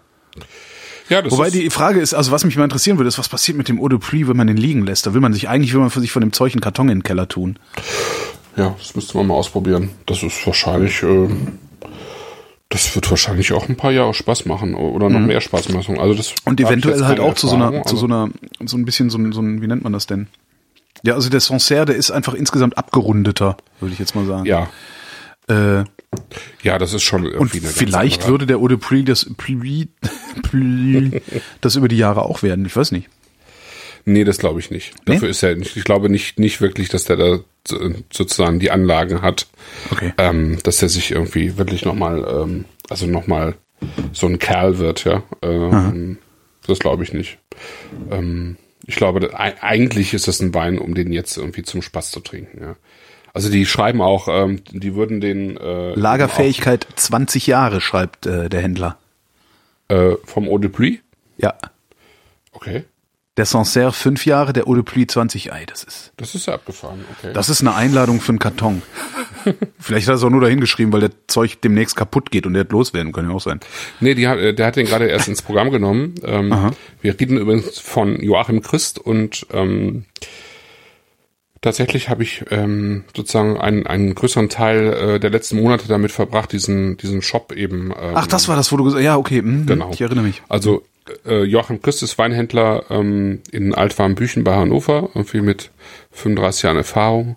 Ja 1.11 1.21
das 1.23 1.33
Wobei 1.33 1.49
ist, 1.49 1.55
die 1.55 1.69
Frage 1.71 2.01
ist, 2.01 2.15
also 2.15 2.31
was 2.33 2.45
mich 2.45 2.57
mal 2.57 2.65
interessieren 2.65 2.97
würde, 2.99 3.09
ist, 3.09 3.19
was 3.19 3.29
passiert 3.29 3.59
mit 3.59 3.69
dem 3.69 3.79
Eau 3.81 3.89
de 3.89 3.99
Pluie, 3.99 4.27
wenn 4.27 4.37
man 4.37 4.47
den 4.47 4.57
liegen 4.57 4.87
lässt? 4.87 5.07
Da 5.07 5.13
will 5.13 5.21
man 5.21 5.33
sich 5.35 5.49
eigentlich, 5.49 5.73
will 5.75 5.81
man 5.81 5.91
für 5.91 6.01
sich 6.01 6.13
von 6.13 6.21
dem 6.23 6.33
Zeug 6.33 6.53
einen 6.55 6.61
Karton 6.63 6.89
in 6.89 6.99
den 6.99 7.03
Keller 7.03 7.29
tun. 7.29 7.59
ja, 8.57 8.75
das 8.79 8.95
müsste 8.95 9.17
man 9.19 9.27
mal 9.27 9.35
ausprobieren. 9.35 9.91
Das 10.07 10.23
ist 10.23 10.47
wahrscheinlich, 10.47 11.03
äh, 11.03 11.29
das 12.69 12.95
wird 12.95 13.11
wahrscheinlich 13.11 13.53
auch 13.53 13.69
ein 13.69 13.77
paar 13.77 13.91
Jahre 13.91 14.15
Spaß 14.15 14.45
machen 14.47 14.75
oder 14.75 15.11
noch 15.11 15.19
mehr 15.21 15.41
Spaß 15.41 15.71
machen. 15.71 15.99
Also 15.99 16.15
das 16.15 16.31
Mhm. 16.31 16.35
Und 16.45 16.61
eventuell 16.61 17.05
halt 17.05 17.19
auch 17.21 17.35
zu 17.35 17.49
so 17.49 17.57
einer, 17.57 17.83
zu 17.83 17.97
so 17.97 18.07
einer, 18.07 18.29
so 18.65 18.77
ein 18.77 18.85
bisschen 18.85 19.11
so 19.11 19.19
ein, 19.19 19.33
so 19.33 19.41
ein, 19.41 19.61
wie 19.61 19.67
nennt 19.67 19.83
man 19.83 19.93
das 19.93 20.07
denn? 20.07 20.29
Ja, 21.03 21.15
also 21.15 21.31
der 21.31 21.41
Sancerre, 21.41 21.87
der 21.87 21.97
ist 21.97 22.11
einfach 22.11 22.35
insgesamt 22.35 22.77
abgerundeter, 22.79 23.57
würde 23.81 23.93
ich 23.95 23.99
jetzt 23.99 24.15
mal 24.15 24.27
sagen. 24.27 24.45
Ja, 24.47 24.69
Äh, 25.49 25.85
ja, 26.63 26.79
das 26.79 26.93
ist 26.93 27.03
schon 27.03 27.25
und 27.25 27.33
irgendwie 27.33 27.59
eine 27.59 27.67
ganz 27.67 27.79
vielleicht 27.79 28.29
würde 28.29 28.47
der 28.47 28.59
Eau 28.59 28.69
de 28.69 28.77
Pluie 28.79 29.05
das, 29.05 29.27
das 31.61 31.77
über 31.77 31.89
die 31.89 31.97
Jahre 31.97 32.23
auch 32.23 32.43
werden. 32.43 32.65
Ich 32.67 32.77
weiß 32.77 32.93
nicht. 32.93 33.09
Nee, 34.07 34.25
das 34.25 34.39
glaube 34.39 34.61
ich 34.61 34.71
nicht. 34.71 34.95
Nee? 35.07 35.15
Dafür 35.15 35.29
ist 35.29 35.43
er 35.43 35.55
nicht. 35.57 35.77
Ich 35.77 35.85
glaube 35.85 36.09
nicht, 36.09 36.39
nicht 36.39 36.61
wirklich, 36.61 36.89
dass 36.89 37.05
der 37.05 37.17
da 37.17 37.39
so- 37.67 37.91
sozusagen 38.13 38.59
die 38.59 38.71
Anlagen 38.71 39.23
hat, 39.23 39.47
Okay. 39.91 40.13
ähm, 40.19 40.59
dass 40.63 40.83
er 40.83 40.89
sich 40.89 41.11
irgendwie 41.11 41.59
wirklich 41.59 41.85
nochmal, 41.85 42.25
ähm, 42.43 42.65
also 42.89 43.07
nochmal 43.07 43.55
so 44.13 44.27
ein 44.27 44.39
Kerl 44.39 44.79
wird, 44.79 45.05
ja. 45.05 45.23
Ähm, 45.43 46.19
das 46.67 46.79
glaube 46.79 47.05
ich 47.05 47.13
nicht. 47.13 47.39
Ähm, 48.11 48.57
ich 48.87 48.97
glaube, 48.97 49.39
eigentlich 49.39 50.15
ist 50.15 50.29
das 50.29 50.41
ein 50.41 50.55
Wein, 50.55 50.79
um 50.79 50.95
den 50.95 51.13
jetzt 51.13 51.37
irgendwie 51.37 51.63
zum 51.63 51.83
Spaß 51.83 52.11
zu 52.11 52.21
trinken, 52.21 52.59
ja. 52.61 52.77
Also 53.33 53.49
die 53.51 53.65
schreiben 53.67 54.01
auch, 54.01 54.29
ähm, 54.29 54.63
die 54.71 54.95
würden 54.95 55.21
den 55.21 55.57
äh, 55.57 55.95
Lagerfähigkeit 55.95 56.87
20 56.97 57.47
Jahre, 57.47 57.81
schreibt 57.81 58.27
äh, 58.27 58.49
der 58.49 58.61
Händler. 58.61 58.99
auch, 59.89 59.95
äh, 59.95 60.17
vom 60.25 60.49
Eau 60.49 60.59
de 60.59 60.71
Pluie. 60.71 61.01
Ja. 61.39 61.55
Okay, 62.53 62.85
Der 63.37 63.47
Sancerre 63.47 63.93
5 63.93 64.27
Jahre, 64.27 64.53
der 64.53 64.67
Eau 64.67 64.75
de 64.75 64.83
Pluie 64.83 65.07
20. 65.07 65.53
Ei, 65.53 65.65
das 65.65 65.85
ist, 65.85 66.13
das 66.17 66.35
ist 66.35 66.47
ja 66.47 66.55
abgefahren. 66.55 67.05
Okay. 67.19 67.33
das 67.33 67.49
ist 67.49 67.61
eine 67.61 67.75
Einladung 67.75 68.21
für 68.21 68.31
einen 68.31 68.41
Karton. 68.41 68.83
Vielleicht 69.79 70.09
hat 70.09 70.15
er 70.15 70.17
es 70.17 70.25
auch 70.25 70.31
nur 70.31 70.41
dahin 70.41 70.61
geschrieben, 70.61 70.93
weil 70.93 71.01
der 71.01 71.13
Zeug 71.29 71.61
demnächst 71.63 71.95
kaputt 71.97 72.31
geht 72.33 72.45
und 72.45 72.55
der 72.55 72.65
hat 72.65 72.73
loswerden, 72.73 73.13
kann 73.13 73.29
ja 73.29 73.35
auch 73.35 73.41
sein. 73.41 73.61
Nee, 74.01 74.15
die 74.15 74.27
hat, 74.29 74.39
äh, 74.39 74.53
der 74.53 74.67
hat 74.67 74.77
den 74.77 74.87
gerade 74.87 75.07
erst 75.07 75.29
ins 75.29 75.43
Programm 75.43 75.71
genommen. 75.71 76.17
Ähm, 76.25 76.73
wir 77.01 77.19
reden 77.19 77.39
übrigens 77.39 77.79
von 77.79 78.21
Joachim 78.21 78.61
Christ 78.63 78.99
und 78.99 79.47
ähm, 79.53 80.05
tatsächlich 81.61 82.09
habe 82.09 82.23
ich 82.23 82.45
ähm, 82.51 83.05
sozusagen 83.15 83.59
einen, 83.59 83.87
einen 83.87 84.15
größeren 84.15 84.49
Teil 84.49 84.93
äh, 84.93 85.21
der 85.21 85.31
letzten 85.31 85.61
Monate 85.61 85.89
damit 85.89 86.13
verbracht, 86.13 86.53
diesen, 86.53 86.97
diesen 86.97 87.23
Shop 87.23 87.53
eben. 87.53 87.91
Ähm, 87.91 88.13
Ach, 88.15 88.27
das 88.27 88.49
war 88.49 88.57
das, 88.57 88.73
wo 88.73 88.77
du 88.77 88.85
gesagt 88.85 89.01
hast, 89.01 89.05
ja, 89.05 89.17
okay, 89.17 89.39
hm, 89.39 89.67
Genau. 89.67 89.91
ich 89.93 90.01
erinnere 90.01 90.25
mich. 90.25 90.43
Also 90.49 90.83
äh, 91.27 91.43
Joachim 91.43 91.83
Christus, 91.83 92.19
Weinhändler 92.19 92.85
ähm, 92.91 93.41
in 93.51 93.75
Altwarmbüchen 93.75 94.45
bei 94.45 94.55
Hannover, 94.55 95.11
irgendwie 95.15 95.41
mit 95.41 95.71
35 96.13 96.63
Jahren 96.63 96.77
Erfahrung. 96.77 97.37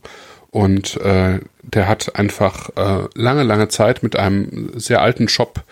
Und 0.52 0.98
äh, 0.98 1.40
der 1.64 1.88
hat 1.88 2.16
einfach 2.16 2.70
äh, 2.76 3.08
lange, 3.16 3.41
lange 3.44 3.70
Zeit 3.70 4.04
mit 4.04 4.16
einem 4.16 4.72
sehr 4.76 5.02
alten 5.02 5.28
Shop 5.28 5.64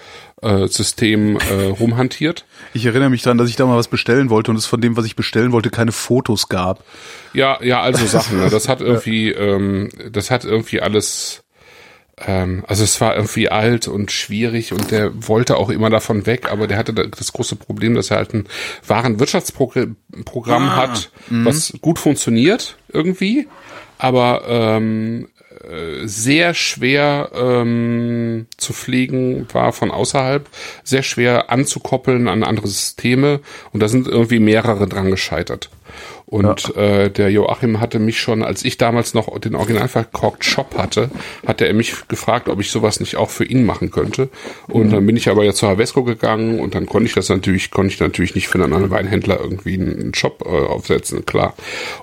äh, 0.41 0.67
System 0.67 1.37
äh, 1.37 1.65
rumhantiert. 1.67 2.45
Ich 2.73 2.85
erinnere 2.85 3.09
mich 3.09 3.21
daran, 3.21 3.37
dass 3.37 3.49
ich 3.49 3.57
da 3.57 3.65
mal 3.65 3.75
was 3.75 3.89
bestellen 3.89 4.29
wollte 4.29 4.49
und 4.49 4.55
es 4.55 4.65
von 4.65 4.79
dem, 4.79 4.95
was 4.95 5.05
ich 5.05 5.17
bestellen 5.17 5.51
wollte, 5.51 5.71
keine 5.71 5.91
Fotos 5.91 6.47
gab. 6.47 6.85
Ja, 7.33 7.61
ja, 7.61 7.81
also 7.81 8.05
Sachen. 8.05 8.39
Ne? 8.39 8.49
Das 8.49 8.69
hat 8.69 8.79
irgendwie, 8.81 9.29
ähm, 9.29 9.89
das 10.09 10.31
hat 10.31 10.45
irgendwie 10.45 10.79
alles. 10.79 11.43
Ähm, 12.17 12.63
also 12.67 12.85
es 12.85 13.01
war 13.01 13.17
irgendwie 13.17 13.49
alt 13.49 13.89
und 13.89 14.09
schwierig 14.09 14.71
und 14.71 14.91
der 14.91 15.11
wollte 15.27 15.57
auch 15.57 15.69
immer 15.69 15.89
davon 15.89 16.25
weg, 16.25 16.49
aber 16.49 16.67
der 16.67 16.77
hatte 16.77 16.93
das 16.93 17.33
große 17.33 17.57
Problem, 17.57 17.95
dass 17.95 18.09
er 18.11 18.17
halt 18.17 18.33
ein 18.33 18.47
Warenwirtschaftsprogramm 18.87 19.97
ah, 20.69 20.75
hat, 20.75 21.11
mh. 21.29 21.45
was 21.45 21.73
gut 21.81 21.99
funktioniert 21.99 22.77
irgendwie, 22.87 23.47
aber 23.97 24.43
ähm, 24.47 25.27
äh, 25.39 25.40
sehr 26.05 26.53
schwer 26.53 27.31
ähm, 27.33 28.47
zu 28.57 28.73
pflegen 28.73 29.47
war 29.53 29.73
von 29.73 29.91
außerhalb, 29.91 30.47
sehr 30.83 31.03
schwer 31.03 31.49
anzukoppeln 31.49 32.27
an 32.27 32.43
andere 32.43 32.67
Systeme 32.67 33.41
und 33.71 33.81
da 33.81 33.87
sind 33.87 34.07
irgendwie 34.07 34.39
mehrere 34.39 34.87
dran 34.87 35.11
gescheitert. 35.11 35.69
Und 36.31 36.73
ja. 36.75 36.81
äh, 36.81 37.11
der 37.11 37.29
Joachim 37.29 37.81
hatte 37.81 37.99
mich 37.99 38.21
schon, 38.21 38.41
als 38.41 38.63
ich 38.63 38.77
damals 38.77 39.13
noch 39.13 39.37
den 39.37 39.53
original 39.53 39.89
verkorkt 39.89 40.45
Shop 40.45 40.77
hatte, 40.77 41.11
hatte 41.45 41.67
er 41.67 41.73
mich 41.73 42.07
gefragt, 42.07 42.47
ob 42.47 42.61
ich 42.61 42.71
sowas 42.71 43.01
nicht 43.01 43.17
auch 43.17 43.29
für 43.29 43.43
ihn 43.43 43.65
machen 43.65 43.91
könnte. 43.91 44.29
Und 44.69 44.87
mhm. 44.87 44.91
dann 44.91 45.05
bin 45.05 45.17
ich 45.17 45.27
aber 45.27 45.43
ja 45.43 45.51
zu 45.51 45.67
Havesco 45.67 46.05
gegangen 46.05 46.61
und 46.61 46.73
dann 46.73 46.85
konnte 46.85 47.07
ich 47.07 47.13
das 47.15 47.27
natürlich, 47.27 47.69
konnte 47.69 47.93
ich 47.93 47.99
natürlich 47.99 48.33
nicht 48.33 48.47
für 48.47 48.55
einen 48.55 48.71
anderen 48.71 48.91
Weinhändler 48.91 49.41
irgendwie 49.41 49.73
einen 49.73 50.13
Shop 50.13 50.45
äh, 50.45 50.47
aufsetzen, 50.47 51.25
klar. 51.25 51.53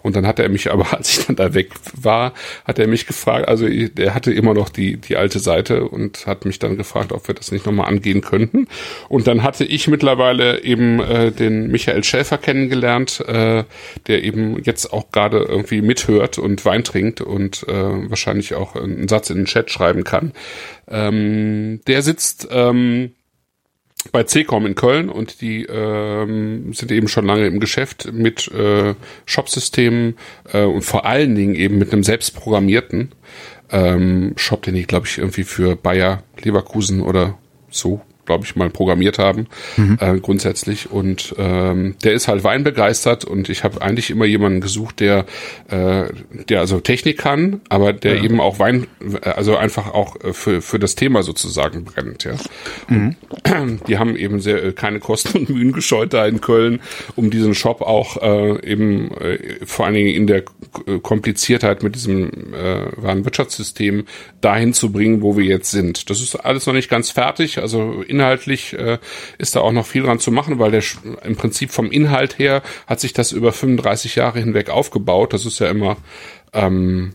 Und 0.02 0.14
dann 0.14 0.26
hat 0.26 0.38
er 0.38 0.50
mich 0.50 0.70
aber, 0.70 0.92
als 0.94 1.08
ich 1.08 1.26
dann 1.26 1.36
da 1.36 1.54
weg 1.54 1.70
war, 1.94 2.34
hat 2.66 2.78
er 2.78 2.86
mich 2.86 3.06
gefragt, 3.06 3.48
also 3.48 3.66
er 3.66 4.14
hatte 4.14 4.30
immer 4.30 4.52
noch 4.52 4.68
die, 4.68 4.98
die 4.98 5.16
alte 5.16 5.38
Seite 5.38 5.88
und 5.88 6.26
hat 6.26 6.44
mich 6.44 6.58
dann 6.58 6.76
gefragt, 6.76 7.12
ob 7.12 7.26
wir 7.28 7.34
das 7.34 7.50
nicht 7.50 7.64
nochmal 7.64 7.88
angehen 7.88 8.20
könnten. 8.20 8.68
Und 9.08 9.26
dann 9.26 9.42
hatte 9.42 9.64
ich 9.64 9.88
mittlerweile 9.88 10.62
eben 10.64 11.00
äh, 11.00 11.32
den 11.32 11.68
Michael 11.68 12.04
Schäfer 12.04 12.36
kennengelernt, 12.36 13.24
äh, 13.26 13.64
der 14.06 14.17
der 14.18 14.24
eben 14.24 14.60
jetzt 14.64 14.92
auch 14.92 15.10
gerade 15.12 15.38
irgendwie 15.38 15.80
mithört 15.80 16.38
und 16.38 16.64
Wein 16.64 16.82
trinkt 16.82 17.20
und 17.20 17.64
äh, 17.68 18.10
wahrscheinlich 18.10 18.54
auch 18.54 18.74
einen 18.74 19.08
Satz 19.08 19.30
in 19.30 19.36
den 19.36 19.44
Chat 19.46 19.70
schreiben 19.70 20.04
kann. 20.04 20.32
Ähm, 20.88 21.80
der 21.86 22.02
sitzt 22.02 22.48
ähm, 22.50 23.12
bei 24.10 24.24
CCOM 24.24 24.66
in 24.66 24.74
Köln 24.74 25.08
und 25.08 25.40
die 25.40 25.64
ähm, 25.64 26.72
sind 26.72 26.90
eben 26.90 27.08
schon 27.08 27.26
lange 27.26 27.46
im 27.46 27.60
Geschäft 27.60 28.12
mit 28.12 28.48
äh, 28.48 28.94
Shopsystemen 29.24 30.16
äh, 30.52 30.64
und 30.64 30.82
vor 30.82 31.04
allen 31.04 31.34
Dingen 31.34 31.54
eben 31.54 31.78
mit 31.78 31.92
einem 31.92 32.02
selbstprogrammierten 32.02 33.12
ähm, 33.70 34.32
Shop, 34.36 34.62
den 34.62 34.76
ich 34.76 34.86
glaube 34.86 35.06
ich 35.06 35.18
irgendwie 35.18 35.44
für 35.44 35.76
Bayer 35.76 36.22
Leverkusen 36.42 37.02
oder 37.02 37.38
so 37.70 38.00
glaube 38.28 38.44
ich, 38.44 38.56
mal 38.56 38.68
programmiert 38.68 39.18
haben, 39.18 39.46
mhm. 39.78 39.98
äh, 40.00 40.20
grundsätzlich. 40.20 40.90
Und 40.90 41.34
ähm, 41.38 41.96
der 42.04 42.12
ist 42.12 42.28
halt 42.28 42.44
weinbegeistert 42.44 43.24
und 43.24 43.48
ich 43.48 43.64
habe 43.64 43.80
eigentlich 43.80 44.10
immer 44.10 44.26
jemanden 44.26 44.60
gesucht, 44.60 45.00
der, 45.00 45.24
äh, 45.70 46.04
der 46.48 46.60
also 46.60 46.78
Technik 46.80 47.16
kann, 47.16 47.62
aber 47.70 47.94
der 47.94 48.16
ja. 48.16 48.24
eben 48.24 48.38
auch 48.40 48.58
Wein, 48.58 48.86
also 49.22 49.56
einfach 49.56 49.94
auch 49.94 50.16
für, 50.32 50.60
für 50.60 50.78
das 50.78 50.94
Thema 50.94 51.22
sozusagen 51.22 51.84
brennt, 51.84 52.24
ja. 52.24 52.34
Mhm. 52.88 53.16
Die 53.88 53.98
haben 53.98 54.14
eben 54.14 54.40
sehr 54.40 54.62
äh, 54.62 54.72
keine 54.72 55.00
Kosten 55.00 55.38
und 55.38 55.48
Mühen 55.48 55.72
gescheut 55.72 56.12
da 56.12 56.26
in 56.26 56.42
Köln, 56.42 56.80
um 57.16 57.30
diesen 57.30 57.54
Shop 57.54 57.80
auch 57.80 58.20
äh, 58.22 58.70
eben 58.70 59.10
äh, 59.12 59.64
vor 59.64 59.86
allen 59.86 59.94
Dingen 59.94 60.14
in 60.14 60.26
der 60.26 60.44
Kompliziertheit 61.02 61.82
mit 61.82 61.94
diesem 61.94 62.52
äh, 62.52 62.86
Warenwirtschaftssystem 62.96 64.04
dahin 64.42 64.74
zu 64.74 64.92
bringen, 64.92 65.22
wo 65.22 65.36
wir 65.36 65.44
jetzt 65.44 65.70
sind. 65.70 66.10
Das 66.10 66.20
ist 66.20 66.34
alles 66.36 66.66
noch 66.66 66.74
nicht 66.74 66.90
ganz 66.90 67.10
fertig, 67.10 67.58
also 67.58 68.02
in 68.06 68.17
inhaltlich 68.18 68.72
äh, 68.72 68.98
ist 69.38 69.54
da 69.54 69.60
auch 69.60 69.72
noch 69.72 69.86
viel 69.86 70.02
dran 70.02 70.18
zu 70.18 70.32
machen, 70.32 70.58
weil 70.58 70.72
der 70.72 70.82
im 71.22 71.36
Prinzip 71.36 71.70
vom 71.70 71.90
Inhalt 71.90 72.38
her 72.38 72.62
hat 72.86 73.00
sich 73.00 73.12
das 73.12 73.32
über 73.32 73.52
35 73.52 74.16
Jahre 74.16 74.40
hinweg 74.40 74.70
aufgebaut. 74.70 75.32
Das 75.32 75.46
ist 75.46 75.60
ja 75.60 75.70
immer, 75.70 75.96
ähm, 76.52 77.14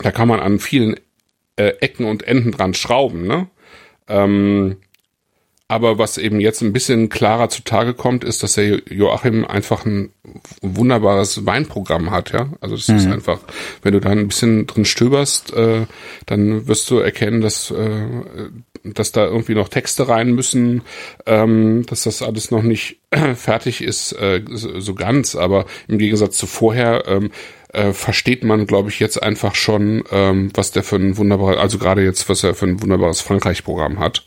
da 0.00 0.10
kann 0.10 0.28
man 0.28 0.40
an 0.40 0.58
vielen 0.58 0.96
äh, 1.56 1.68
Ecken 1.80 2.04
und 2.04 2.22
Enden 2.22 2.52
dran 2.52 2.74
schrauben, 2.74 3.26
ne? 3.26 3.48
Ähm, 4.06 4.76
aber 5.70 5.98
was 5.98 6.18
eben 6.18 6.40
jetzt 6.40 6.62
ein 6.62 6.72
bisschen 6.72 7.10
klarer 7.10 7.48
zutage 7.48 7.94
kommt, 7.94 8.24
ist, 8.24 8.42
dass 8.42 8.54
der 8.54 8.82
Joachim 8.92 9.44
einfach 9.44 9.86
ein 9.86 10.10
wunderbares 10.62 11.46
Weinprogramm 11.46 12.10
hat, 12.10 12.32
ja. 12.32 12.48
Also 12.60 12.74
das 12.74 12.88
mhm. 12.88 12.96
ist 12.96 13.06
einfach, 13.06 13.38
wenn 13.82 13.92
du 13.92 14.00
da 14.00 14.10
ein 14.10 14.26
bisschen 14.26 14.66
drin 14.66 14.84
stöberst, 14.84 15.52
äh, 15.52 15.86
dann 16.26 16.66
wirst 16.66 16.90
du 16.90 16.98
erkennen, 16.98 17.40
dass, 17.40 17.70
äh, 17.70 18.02
dass 18.82 19.12
da 19.12 19.26
irgendwie 19.26 19.54
noch 19.54 19.68
Texte 19.68 20.08
rein 20.08 20.32
müssen, 20.32 20.82
ähm, 21.26 21.86
dass 21.86 22.02
das 22.02 22.20
alles 22.20 22.50
noch 22.50 22.62
nicht 22.62 22.98
fertig 23.36 23.80
ist, 23.80 24.10
äh, 24.14 24.42
so 24.48 24.94
ganz. 24.96 25.36
Aber 25.36 25.66
im 25.86 25.98
Gegensatz 25.98 26.36
zu 26.36 26.48
vorher 26.48 27.04
ähm, 27.06 27.30
äh, 27.72 27.92
versteht 27.92 28.44
man, 28.44 28.66
glaube 28.66 28.88
ich, 28.90 28.98
jetzt 29.00 29.22
einfach 29.22 29.54
schon, 29.54 30.02
ähm, 30.10 30.50
was 30.54 30.72
der 30.72 30.82
für 30.82 30.96
ein 30.96 31.16
wunderbares, 31.16 31.58
also 31.58 31.78
gerade 31.78 32.02
jetzt, 32.02 32.28
was 32.28 32.42
er 32.42 32.54
für 32.54 32.66
ein 32.66 32.82
wunderbares 32.82 33.20
Frankreich-Programm 33.20 33.98
hat. 33.98 34.24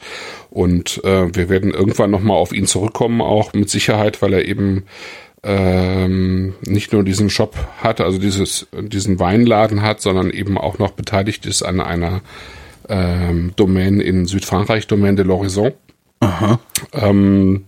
Und 0.49 1.03
äh, 1.03 1.35
wir 1.35 1.49
werden 1.49 1.73
irgendwann 1.73 2.11
nochmal 2.11 2.37
auf 2.37 2.53
ihn 2.53 2.67
zurückkommen, 2.67 3.21
auch 3.21 3.53
mit 3.53 3.69
Sicherheit, 3.69 4.21
weil 4.21 4.33
er 4.33 4.45
eben 4.45 4.85
ähm, 5.43 6.53
nicht 6.65 6.93
nur 6.93 7.03
diesen 7.03 7.29
Shop 7.29 7.55
hat, 7.81 7.99
also 7.99 8.17
dieses, 8.17 8.67
diesen 8.79 9.19
Weinladen 9.19 9.81
hat, 9.81 10.01
sondern 10.01 10.29
eben 10.29 10.57
auch 10.57 10.79
noch 10.79 10.91
beteiligt 10.91 11.45
ist 11.45 11.63
an 11.63 11.81
einer 11.81 12.21
ähm, 12.87 13.51
Domain 13.55 13.99
in 13.99 14.25
Südfrankreich, 14.25 14.87
Domaine 14.87 15.15
de 15.15 15.25
l'Horizon. 15.25 15.73
Aha. 16.21 16.59
Ähm, 16.93 17.65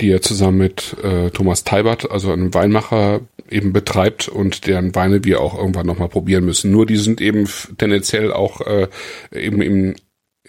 die 0.00 0.10
er 0.10 0.22
zusammen 0.22 0.58
mit 0.58 0.96
äh, 1.02 1.30
Thomas 1.30 1.64
Teibert, 1.64 2.10
also 2.10 2.32
einem 2.32 2.54
Weinmacher, 2.54 3.20
eben 3.50 3.72
betreibt 3.72 4.28
und 4.28 4.66
deren 4.66 4.94
Weine 4.94 5.24
wir 5.24 5.40
auch 5.40 5.56
irgendwann 5.56 5.86
nochmal 5.86 6.08
probieren 6.08 6.44
müssen. 6.44 6.70
Nur 6.70 6.86
die 6.86 6.96
sind 6.96 7.20
eben 7.20 7.48
tendenziell 7.78 8.32
auch 8.32 8.60
äh, 8.60 8.88
eben 9.32 9.62
im 9.62 9.94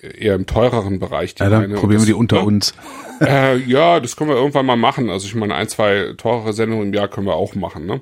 eher 0.02 0.36
im 0.36 0.46
teureren 0.46 1.00
Bereich. 1.00 1.36
Die 1.36 1.44
ja, 1.44 1.50
dann 1.50 1.64
Weine. 1.64 1.76
probieren 1.76 2.02
wir 2.02 2.08
die 2.08 2.14
unter 2.14 2.44
uns. 2.44 2.74
Äh, 3.22 3.58
ja, 3.58 4.00
das 4.00 4.16
können 4.16 4.30
wir 4.30 4.38
irgendwann 4.38 4.66
mal 4.66 4.78
machen. 4.78 5.10
Also 5.10 5.28
ich 5.28 5.36
meine, 5.36 5.54
ein, 5.54 5.68
zwei 5.68 6.14
teurere 6.16 6.54
Sendungen 6.54 6.88
im 6.88 6.94
Jahr 6.94 7.10
können 7.10 7.28
wir 7.28 7.36
auch 7.36 7.54
machen. 7.54 7.86
Ne? 7.86 8.00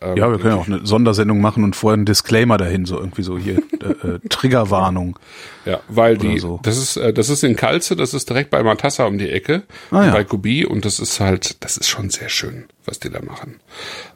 Ähm, 0.00 0.16
ja, 0.16 0.30
wir 0.30 0.38
können 0.38 0.56
ja 0.56 0.60
auch 0.60 0.66
eine 0.66 0.86
Sondersendung 0.86 1.40
machen 1.40 1.64
und 1.64 1.74
vorher 1.74 1.94
einen 1.94 2.04
Disclaimer 2.04 2.58
dahin, 2.58 2.84
so 2.84 2.98
irgendwie 2.98 3.22
so 3.22 3.38
hier 3.38 3.56
äh, 3.80 4.06
äh, 4.08 4.18
Triggerwarnung. 4.28 5.18
Ja, 5.64 5.80
weil 5.88 6.18
die, 6.18 6.38
so. 6.38 6.60
das 6.62 6.76
ist, 6.76 6.96
äh, 6.96 7.12
das 7.12 7.30
ist 7.30 7.42
in 7.44 7.56
Kalze, 7.56 7.96
das 7.96 8.12
ist 8.12 8.28
direkt 8.28 8.50
bei 8.50 8.62
Matassa 8.62 9.06
um 9.06 9.18
die 9.18 9.30
Ecke, 9.30 9.62
ah, 9.90 10.04
ja. 10.04 10.12
bei 10.12 10.24
Kubi 10.24 10.66
und 10.66 10.84
das 10.84 11.00
ist 11.00 11.20
halt, 11.20 11.64
das 11.64 11.76
ist 11.78 11.88
schon 11.88 12.10
sehr 12.10 12.28
schön, 12.28 12.64
was 12.84 13.00
die 13.00 13.10
da 13.10 13.22
machen. 13.22 13.60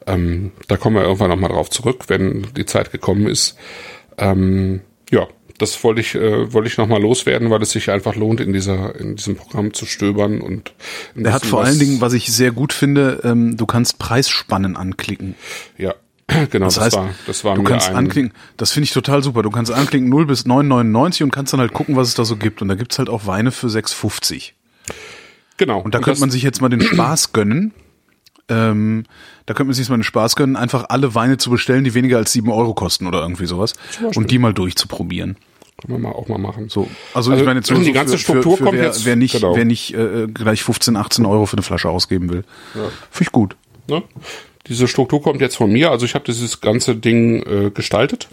Ähm, 0.05 0.51
da 0.67 0.77
kommen 0.77 0.95
wir 0.95 1.03
irgendwann 1.03 1.29
nochmal 1.29 1.51
drauf 1.51 1.69
zurück, 1.69 2.05
wenn 2.07 2.47
die 2.55 2.65
Zeit 2.65 2.91
gekommen 2.91 3.27
ist. 3.27 3.57
Ähm, 4.17 4.81
ja, 5.09 5.27
das 5.61 5.83
wollte 5.83 6.01
ich, 6.01 6.15
äh, 6.15 6.51
wollte 6.53 6.67
ich 6.67 6.77
nochmal 6.77 7.01
loswerden, 7.01 7.49
weil 7.49 7.61
es 7.61 7.71
sich 7.71 7.91
einfach 7.91 8.15
lohnt, 8.15 8.39
in 8.41 8.53
dieser, 8.53 8.95
in 8.99 9.15
diesem 9.15 9.35
Programm 9.35 9.73
zu 9.73 9.85
stöbern 9.85 10.41
und. 10.41 10.73
Er 11.15 11.33
hat 11.33 11.45
vor 11.45 11.63
allen 11.63 11.77
Dingen, 11.77 12.01
was 12.01 12.13
ich 12.13 12.31
sehr 12.31 12.51
gut 12.51 12.73
finde, 12.73 13.21
ähm, 13.23 13.57
du 13.57 13.65
kannst 13.65 13.99
Preisspannen 13.99 14.75
anklicken. 14.75 15.35
Ja. 15.77 15.93
Genau, 16.49 16.65
das, 16.65 16.75
das 16.75 16.83
heißt, 16.85 16.95
war, 16.95 17.09
das 17.27 17.43
war 17.43 17.55
du 17.55 17.63
kannst 17.63 17.89
ein 17.89 17.95
anklicken, 17.95 18.31
das 18.55 18.71
finde 18.71 18.85
ich 18.85 18.93
total 18.93 19.21
super. 19.21 19.43
Du 19.43 19.49
kannst 19.49 19.71
anklicken 19.71 20.07
0 20.07 20.25
bis 20.25 20.45
9,99 20.45 21.23
und 21.23 21.31
kannst 21.31 21.51
dann 21.51 21.59
halt 21.59 21.73
gucken, 21.73 21.97
was 21.97 22.07
es 22.07 22.13
da 22.13 22.23
so 22.23 22.37
gibt. 22.37 22.61
Und 22.61 22.69
da 22.69 22.75
gibt's 22.75 22.97
halt 22.99 23.09
auch 23.09 23.25
Weine 23.25 23.51
für 23.51 23.67
6,50. 23.67 24.51
Genau. 25.57 25.79
Und 25.81 25.93
da 25.93 25.99
und 25.99 26.05
könnte 26.05 26.21
man 26.21 26.31
sich 26.31 26.43
jetzt 26.43 26.61
mal 26.61 26.69
den 26.69 26.81
Spaß 26.81 27.33
gönnen. 27.33 27.73
Ähm, 28.47 29.03
da 29.45 29.53
könnte 29.53 29.67
man 29.67 29.73
sich 29.73 29.89
mal 29.89 29.97
den 29.97 30.03
Spaß 30.03 30.35
gönnen, 30.35 30.55
einfach 30.55 30.85
alle 30.89 31.13
Weine 31.15 31.37
zu 31.37 31.49
bestellen, 31.49 31.83
die 31.83 31.93
weniger 31.93 32.17
als 32.17 32.31
7 32.31 32.49
Euro 32.49 32.73
kosten 32.73 33.07
oder 33.07 33.21
irgendwie 33.21 33.45
sowas. 33.45 33.73
Und 34.15 34.31
die 34.31 34.39
mal 34.39 34.53
durchzuprobieren. 34.53 35.35
Können 35.81 36.01
wir 36.01 36.09
mal 36.09 36.15
auch 36.15 36.27
mal 36.27 36.37
machen. 36.37 36.69
So, 36.69 36.87
also, 37.13 37.31
also 37.31 37.41
ich 37.41 37.45
meine 37.45 37.59
jetzt 37.59 37.69
so, 37.69 37.75
die 37.75 37.91
ganze 37.91 38.13
für, 38.13 38.19
Struktur 38.19 38.51
für, 38.53 38.57
für 38.57 38.63
kommt 38.65 38.77
wer, 38.77 38.85
jetzt, 38.85 39.05
wer 39.05 39.15
nicht, 39.15 39.33
genau. 39.33 39.55
wer 39.55 39.65
nicht 39.65 39.93
äh, 39.93 40.27
gleich 40.27 40.63
15, 40.63 40.95
18 40.95 41.25
Euro 41.25 41.45
für 41.45 41.57
eine 41.57 41.63
Flasche 41.63 41.89
ausgeben 41.89 42.29
will. 42.29 42.43
Ja. 42.75 42.83
Finde 43.09 43.23
ich 43.23 43.31
gut. 43.31 43.55
Ne? 43.87 44.03
Diese 44.67 44.87
Struktur 44.87 45.21
kommt 45.21 45.41
jetzt 45.41 45.55
von 45.55 45.71
mir. 45.71 45.91
Also 45.91 46.05
ich 46.05 46.13
habe 46.13 46.25
dieses 46.25 46.61
ganze 46.61 46.95
Ding 46.95 47.43
äh, 47.43 47.71
gestaltet 47.71 48.27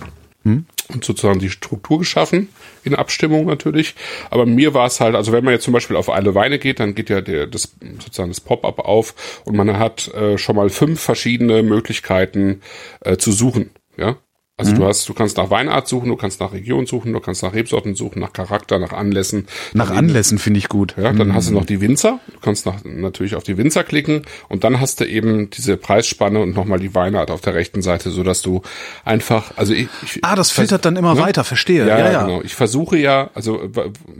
hm? 0.44 0.66
und 0.88 1.04
sozusagen 1.04 1.38
die 1.38 1.50
Struktur 1.50 1.98
geschaffen 1.98 2.48
in 2.84 2.94
Abstimmung 2.94 3.46
natürlich. 3.46 3.94
Aber 4.30 4.44
mir 4.44 4.74
war 4.74 4.86
es 4.86 5.00
halt, 5.00 5.14
also 5.14 5.32
wenn 5.32 5.44
man 5.44 5.54
jetzt 5.54 5.64
zum 5.64 5.72
Beispiel 5.72 5.96
auf 5.96 6.10
alle 6.10 6.34
Weine 6.34 6.58
geht, 6.58 6.80
dann 6.80 6.94
geht 6.94 7.08
ja 7.08 7.22
der, 7.22 7.46
das 7.46 7.74
sozusagen 7.98 8.30
das 8.30 8.40
Pop-up 8.40 8.80
auf 8.80 9.42
und 9.44 9.56
man 9.56 9.78
hat 9.78 10.08
äh, 10.08 10.36
schon 10.36 10.56
mal 10.56 10.68
fünf 10.68 11.00
verschiedene 11.00 11.62
Möglichkeiten 11.62 12.60
äh, 13.00 13.16
zu 13.16 13.32
suchen. 13.32 13.70
Ja, 13.96 14.16
Also 14.58 14.72
mhm. 14.72 14.76
du 14.80 14.86
hast, 14.86 15.08
du 15.08 15.14
kannst 15.14 15.36
nach 15.36 15.50
Weinart 15.50 15.86
suchen, 15.86 16.08
du 16.08 16.16
kannst 16.16 16.40
nach 16.40 16.52
Region 16.52 16.84
suchen, 16.84 17.12
du 17.12 17.20
kannst 17.20 17.44
nach 17.44 17.54
Rebsorten 17.54 17.94
suchen, 17.94 18.18
nach 18.18 18.32
Charakter, 18.32 18.80
nach 18.80 18.92
Anlässen. 18.92 19.46
Nach 19.72 19.90
Anlässen 19.90 20.38
finde 20.38 20.58
ich 20.58 20.68
gut. 20.68 20.96
Ja, 20.96 21.12
dann 21.12 21.28
mhm. 21.28 21.34
hast 21.34 21.46
du 21.46 21.52
mhm. 21.52 21.60
noch 21.60 21.64
die 21.66 21.80
Winzer. 21.80 22.18
Du 22.26 22.40
kannst 22.40 22.66
nach, 22.66 22.82
natürlich 22.82 23.36
auf 23.36 23.44
die 23.44 23.56
Winzer 23.56 23.84
klicken 23.84 24.22
und 24.48 24.64
dann 24.64 24.80
hast 24.80 24.98
du 24.98 25.04
eben 25.04 25.48
diese 25.50 25.76
Preisspanne 25.76 26.40
und 26.40 26.56
nochmal 26.56 26.80
die 26.80 26.92
Weinart 26.92 27.30
auf 27.30 27.40
der 27.40 27.54
rechten 27.54 27.82
Seite, 27.82 28.10
so 28.10 28.24
dass 28.24 28.42
du 28.42 28.62
einfach, 29.04 29.52
also 29.54 29.72
ich, 29.72 29.86
ich 30.02 30.18
Ah, 30.24 30.34
das 30.34 30.50
filtert 30.50 30.84
dann 30.84 30.96
immer 30.96 31.14
ne? 31.14 31.20
weiter, 31.20 31.44
verstehe. 31.44 31.86
Ja, 31.86 31.96
ja, 31.96 32.10
ja, 32.10 32.22
genau. 32.24 32.42
Ich 32.42 32.56
versuche 32.56 32.98
ja, 32.98 33.30
also 33.34 33.70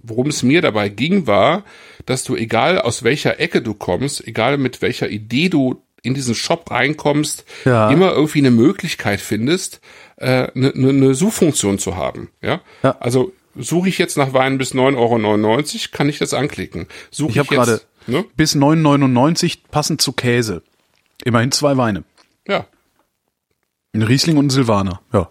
worum 0.04 0.28
es 0.28 0.44
mir 0.44 0.62
dabei 0.62 0.88
ging, 0.88 1.26
war, 1.26 1.64
dass 2.06 2.22
du 2.22 2.36
egal 2.36 2.80
aus 2.80 3.02
welcher 3.02 3.40
Ecke 3.40 3.60
du 3.60 3.74
kommst, 3.74 4.24
egal 4.24 4.56
mit 4.56 4.82
welcher 4.82 5.08
Idee 5.10 5.48
du 5.48 5.82
in 6.02 6.14
diesen 6.14 6.34
Shop 6.34 6.70
reinkommst, 6.70 7.44
ja. 7.64 7.90
immer 7.90 8.12
irgendwie 8.12 8.38
eine 8.38 8.50
Möglichkeit 8.50 9.20
findest, 9.20 9.80
eine, 10.18 10.68
äh, 10.68 10.74
eine, 10.74 10.88
eine 10.88 11.14
Suchfunktion 11.14 11.78
zu 11.78 11.96
haben. 11.96 12.30
Ja? 12.42 12.60
ja. 12.82 12.96
Also 13.00 13.32
suche 13.56 13.88
ich 13.88 13.98
jetzt 13.98 14.16
nach 14.16 14.32
Wein 14.32 14.58
bis 14.58 14.74
9,99 14.74 14.96
Euro, 14.96 15.88
kann 15.92 16.08
ich 16.08 16.18
das 16.18 16.34
anklicken. 16.34 16.86
Suche 17.10 17.30
ich, 17.30 17.36
ich 17.36 17.38
habe 17.40 17.54
gerade 17.54 17.80
ne? 18.06 18.24
bis 18.36 18.54
9,99 18.54 19.58
passend 19.70 20.00
zu 20.00 20.12
Käse. 20.12 20.62
Immerhin 21.24 21.52
zwei 21.52 21.76
Weine. 21.76 22.04
Ja. 22.46 22.66
Ein 23.92 24.02
Riesling 24.02 24.36
und 24.36 24.46
ein 24.46 24.50
Silvaner, 24.50 25.00
ja. 25.12 25.28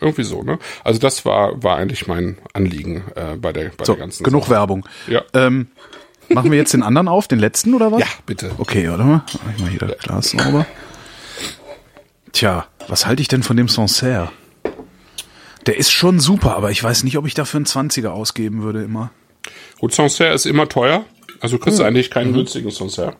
Irgendwie 0.00 0.22
so, 0.22 0.42
ne? 0.44 0.60
Also 0.84 1.00
das 1.00 1.24
war, 1.24 1.60
war 1.64 1.78
eigentlich 1.78 2.06
mein 2.06 2.38
Anliegen 2.52 3.02
äh, 3.16 3.34
bei 3.36 3.52
der, 3.52 3.70
bei 3.76 3.84
so, 3.84 3.94
der 3.94 4.02
ganzen 4.02 4.22
genug 4.22 4.42
Sache. 4.42 4.52
Werbung. 4.52 4.86
Ja. 5.08 5.22
Ähm, 5.32 5.66
machen 6.28 6.52
wir 6.52 6.58
jetzt 6.58 6.74
den 6.74 6.84
anderen 6.84 7.08
auf, 7.08 7.26
den 7.26 7.40
letzten 7.40 7.74
oder 7.74 7.90
was? 7.90 8.00
Ja, 8.00 8.06
bitte. 8.24 8.52
Okay, 8.58 8.88
warte 8.88 9.02
mal. 9.02 9.24
Mach 9.26 9.54
ich 9.56 9.60
mal 9.60 9.70
hier 9.70 9.80
das 9.80 9.98
Glas 9.98 10.30
sauber. 10.30 10.66
Tja, 12.34 12.66
was 12.88 13.06
halte 13.06 13.22
ich 13.22 13.28
denn 13.28 13.44
von 13.44 13.56
dem 13.56 13.68
Sancerre? 13.68 14.32
Der 15.66 15.78
ist 15.78 15.92
schon 15.92 16.18
super, 16.18 16.56
aber 16.56 16.72
ich 16.72 16.82
weiß 16.82 17.04
nicht, 17.04 17.16
ob 17.16 17.26
ich 17.26 17.34
dafür 17.34 17.58
einen 17.58 17.66
20er 17.66 18.08
ausgeben 18.08 18.62
würde 18.62 18.82
immer. 18.82 19.12
Gut, 19.78 19.94
Sancerre 19.94 20.34
ist 20.34 20.44
immer 20.44 20.68
teuer. 20.68 21.04
Also 21.40 21.58
kriegst 21.58 21.78
du 21.78 21.84
hm. 21.84 21.88
eigentlich 21.88 22.10
keinen 22.10 22.32
mhm. 22.32 22.38
günstigen 22.38 22.72
Sancerre. 22.72 23.14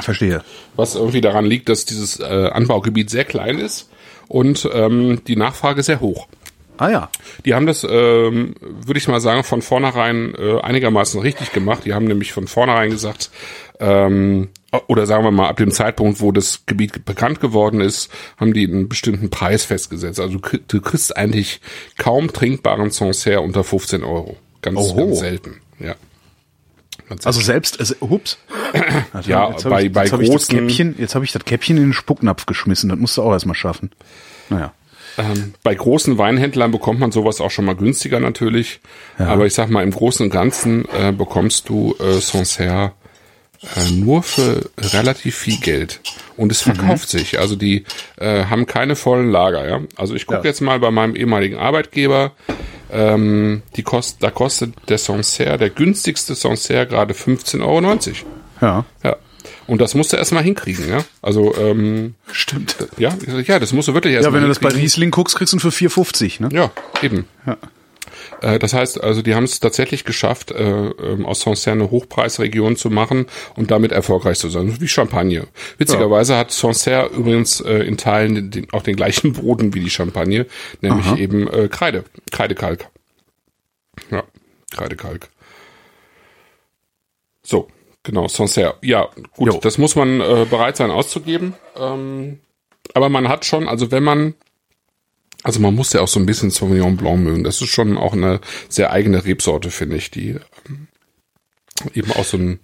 Verstehe. 0.00 0.42
Was 0.76 0.96
irgendwie 0.96 1.22
daran 1.22 1.46
liegt, 1.46 1.70
dass 1.70 1.86
dieses 1.86 2.20
äh, 2.20 2.50
Anbaugebiet 2.52 3.08
sehr 3.08 3.24
klein 3.24 3.58
ist 3.58 3.88
und 4.28 4.68
ähm, 4.70 5.22
die 5.26 5.36
Nachfrage 5.36 5.82
sehr 5.82 6.00
hoch. 6.00 6.28
Ah 6.76 6.90
ja. 6.90 7.10
Die 7.46 7.54
haben 7.54 7.66
das, 7.66 7.84
ähm, 7.84 8.54
würde 8.60 8.98
ich 8.98 9.08
mal 9.08 9.20
sagen, 9.20 9.44
von 9.44 9.62
vornherein 9.62 10.34
äh, 10.34 10.60
einigermaßen 10.60 11.20
richtig 11.20 11.52
gemacht. 11.52 11.86
Die 11.86 11.94
haben 11.94 12.04
nämlich 12.04 12.32
von 12.32 12.46
vornherein 12.46 12.90
gesagt, 12.90 13.30
ähm, 13.80 14.50
oder 14.86 15.06
sagen 15.06 15.24
wir 15.24 15.30
mal, 15.30 15.48
ab 15.48 15.56
dem 15.56 15.70
Zeitpunkt, 15.70 16.20
wo 16.20 16.30
das 16.30 16.66
Gebiet 16.66 17.04
bekannt 17.04 17.40
geworden 17.40 17.80
ist, 17.80 18.10
haben 18.36 18.52
die 18.52 18.66
einen 18.66 18.88
bestimmten 18.88 19.30
Preis 19.30 19.64
festgesetzt. 19.64 20.20
Also 20.20 20.38
du 20.38 20.80
kriegst 20.80 21.16
eigentlich 21.16 21.60
kaum 21.96 22.32
trinkbaren 22.32 22.90
Sancerre 22.90 23.40
unter 23.40 23.64
15 23.64 24.04
Euro. 24.04 24.36
Ganz, 24.60 24.94
ganz 24.94 25.18
selten, 25.18 25.60
ja. 25.78 25.94
Also 27.24 27.40
selbst, 27.40 27.80
also, 27.80 27.94
hups. 28.00 28.38
Also, 29.12 29.30
ja, 29.30 29.48
bei, 29.64 29.84
ich, 29.84 29.92
bei 29.92 30.02
jetzt 30.04 30.10
großen. 30.10 30.12
Hab 30.12 30.22
ich 30.22 30.30
das 30.30 30.48
Käppchen, 30.48 30.94
jetzt 30.98 31.14
habe 31.14 31.24
ich 31.24 31.32
das 31.32 31.44
Käppchen 31.44 31.76
in 31.78 31.84
den 31.84 31.92
Spucknapf 31.94 32.44
geschmissen. 32.44 32.90
Das 32.90 32.98
musst 32.98 33.16
du 33.16 33.22
auch 33.22 33.32
erstmal 33.32 33.54
schaffen. 33.54 33.90
Naja. 34.50 34.72
Ähm, 35.16 35.54
bei 35.62 35.74
großen 35.74 36.18
Weinhändlern 36.18 36.70
bekommt 36.70 37.00
man 37.00 37.10
sowas 37.10 37.40
auch 37.40 37.50
schon 37.50 37.64
mal 37.64 37.74
günstiger 37.74 38.20
natürlich. 38.20 38.80
Ja. 39.18 39.28
Aber 39.28 39.46
ich 39.46 39.54
sag 39.54 39.70
mal, 39.70 39.82
im 39.82 39.90
Großen 39.90 40.26
und 40.26 40.30
Ganzen 40.30 40.84
äh, 40.92 41.12
bekommst 41.12 41.68
du 41.68 41.96
äh, 41.98 42.20
Sancerre 42.20 42.92
äh, 43.62 43.90
nur 43.90 44.22
für 44.22 44.70
relativ 44.78 45.36
viel 45.36 45.58
Geld. 45.58 46.00
Und 46.36 46.52
es 46.52 46.62
verkauft 46.62 47.12
mhm. 47.12 47.18
sich. 47.18 47.38
Also 47.38 47.56
die 47.56 47.84
äh, 48.16 48.44
haben 48.44 48.66
keine 48.66 48.96
vollen 48.96 49.30
Lager, 49.30 49.68
ja. 49.68 49.80
Also 49.96 50.14
ich 50.14 50.26
gucke 50.26 50.40
ja. 50.40 50.44
jetzt 50.44 50.60
mal 50.60 50.78
bei 50.78 50.90
meinem 50.90 51.16
ehemaligen 51.16 51.56
Arbeitgeber. 51.56 52.32
Ähm, 52.90 53.62
die 53.76 53.82
kost, 53.82 54.22
da 54.22 54.30
kostet 54.30 54.72
der 54.88 54.98
Sancerre, 54.98 55.58
der 55.58 55.70
günstigste 55.70 56.34
Sancerre 56.34 56.86
gerade 56.86 57.12
15,90 57.12 57.62
Euro. 57.62 57.98
Ja. 58.60 58.84
Ja. 59.02 59.16
Und 59.66 59.80
das 59.82 59.94
musst 59.94 60.12
du 60.12 60.16
erstmal 60.16 60.42
hinkriegen, 60.42 60.88
ja. 60.88 61.04
Also, 61.20 61.54
ähm, 61.56 62.14
Stimmt. 62.32 62.76
Ja, 62.96 63.14
ja, 63.44 63.58
das 63.58 63.72
musst 63.72 63.88
du 63.88 63.94
wirklich 63.94 64.14
erstmal 64.14 64.32
Ja, 64.32 64.36
wenn 64.36 64.42
du 64.42 64.48
das 64.48 64.60
bei 64.60 64.70
Riesling 64.70 65.10
guckst, 65.10 65.36
kriegst 65.36 65.52
du 65.52 65.58
ihn 65.58 65.60
für 65.60 65.68
4,50, 65.68 66.42
ne? 66.42 66.48
Ja, 66.52 66.70
eben. 67.02 67.26
Ja. 67.46 67.58
Äh, 68.40 68.58
das 68.58 68.72
heißt, 68.72 69.02
also 69.02 69.22
die 69.22 69.34
haben 69.34 69.44
es 69.44 69.60
tatsächlich 69.60 70.04
geschafft, 70.04 70.50
äh, 70.50 70.62
ähm, 70.62 71.26
aus 71.26 71.40
Sancerre 71.40 71.76
eine 71.76 71.90
Hochpreisregion 71.90 72.76
zu 72.76 72.90
machen 72.90 73.26
und 73.56 73.70
damit 73.70 73.92
erfolgreich 73.92 74.38
zu 74.38 74.48
sein, 74.48 74.80
wie 74.80 74.88
Champagne. 74.88 75.46
Witzigerweise 75.78 76.34
ja. 76.34 76.40
hat 76.40 76.52
Sancerre 76.52 77.08
übrigens 77.08 77.60
äh, 77.60 77.78
in 77.78 77.96
Teilen 77.96 78.50
den, 78.50 78.72
auch 78.72 78.82
den 78.82 78.96
gleichen 78.96 79.32
Boden 79.32 79.74
wie 79.74 79.80
die 79.80 79.90
Champagne, 79.90 80.46
nämlich 80.80 81.06
Aha. 81.06 81.16
eben 81.16 81.48
Kreide, 81.70 82.04
Kreidekalk. 82.30 82.88
Ja, 84.10 84.24
Kreidekalk. 84.70 85.28
So, 87.42 87.68
genau, 88.02 88.28
Sancerre. 88.28 88.76
Ja, 88.82 89.08
gut, 89.36 89.52
jo. 89.54 89.60
das 89.62 89.78
muss 89.78 89.96
man 89.96 90.18
bereit 90.18 90.76
sein 90.76 90.90
auszugeben. 90.90 91.54
Ähm, 91.76 92.40
aber 92.94 93.08
man 93.08 93.28
hat 93.28 93.44
schon, 93.44 93.68
also 93.68 93.90
wenn 93.90 94.02
man 94.02 94.34
also 95.42 95.60
man 95.60 95.74
muss 95.74 95.92
ja 95.92 96.00
auch 96.00 96.08
so 96.08 96.18
ein 96.18 96.26
bisschen 96.26 96.50
Sauvignon 96.50 96.96
Blanc 96.96 97.22
mögen. 97.22 97.44
Das 97.44 97.60
ist 97.60 97.68
schon 97.68 97.96
auch 97.96 98.12
eine 98.12 98.40
sehr 98.68 98.90
eigene 98.90 99.24
Rebsorte, 99.24 99.70
finde 99.70 99.96
ich, 99.96 100.10
die 100.10 100.30
ähm, 100.68 100.88
eben 101.94 102.12
auch 102.12 102.24
so 102.24 102.36
ein 102.36 102.58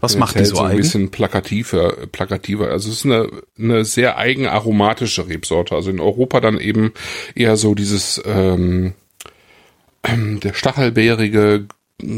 was 0.00 0.16
macht 0.16 0.38
die 0.38 0.44
so, 0.44 0.56
so 0.56 0.62
ein 0.62 0.70
eigen? 0.70 0.78
bisschen 0.78 1.10
plakativer, 1.10 2.06
plakativer. 2.12 2.68
Also 2.68 2.90
es 2.90 2.98
ist 2.98 3.04
eine, 3.04 3.28
eine 3.58 3.84
sehr 3.84 4.16
eigen 4.16 4.46
aromatische 4.46 5.28
Rebsorte. 5.28 5.74
Also 5.74 5.90
in 5.90 6.00
Europa 6.00 6.40
dann 6.40 6.58
eben 6.58 6.92
eher 7.34 7.56
so 7.56 7.74
dieses 7.74 8.22
ähm, 8.24 8.94
der 10.06 10.54
stachelbeerige, 10.54 11.66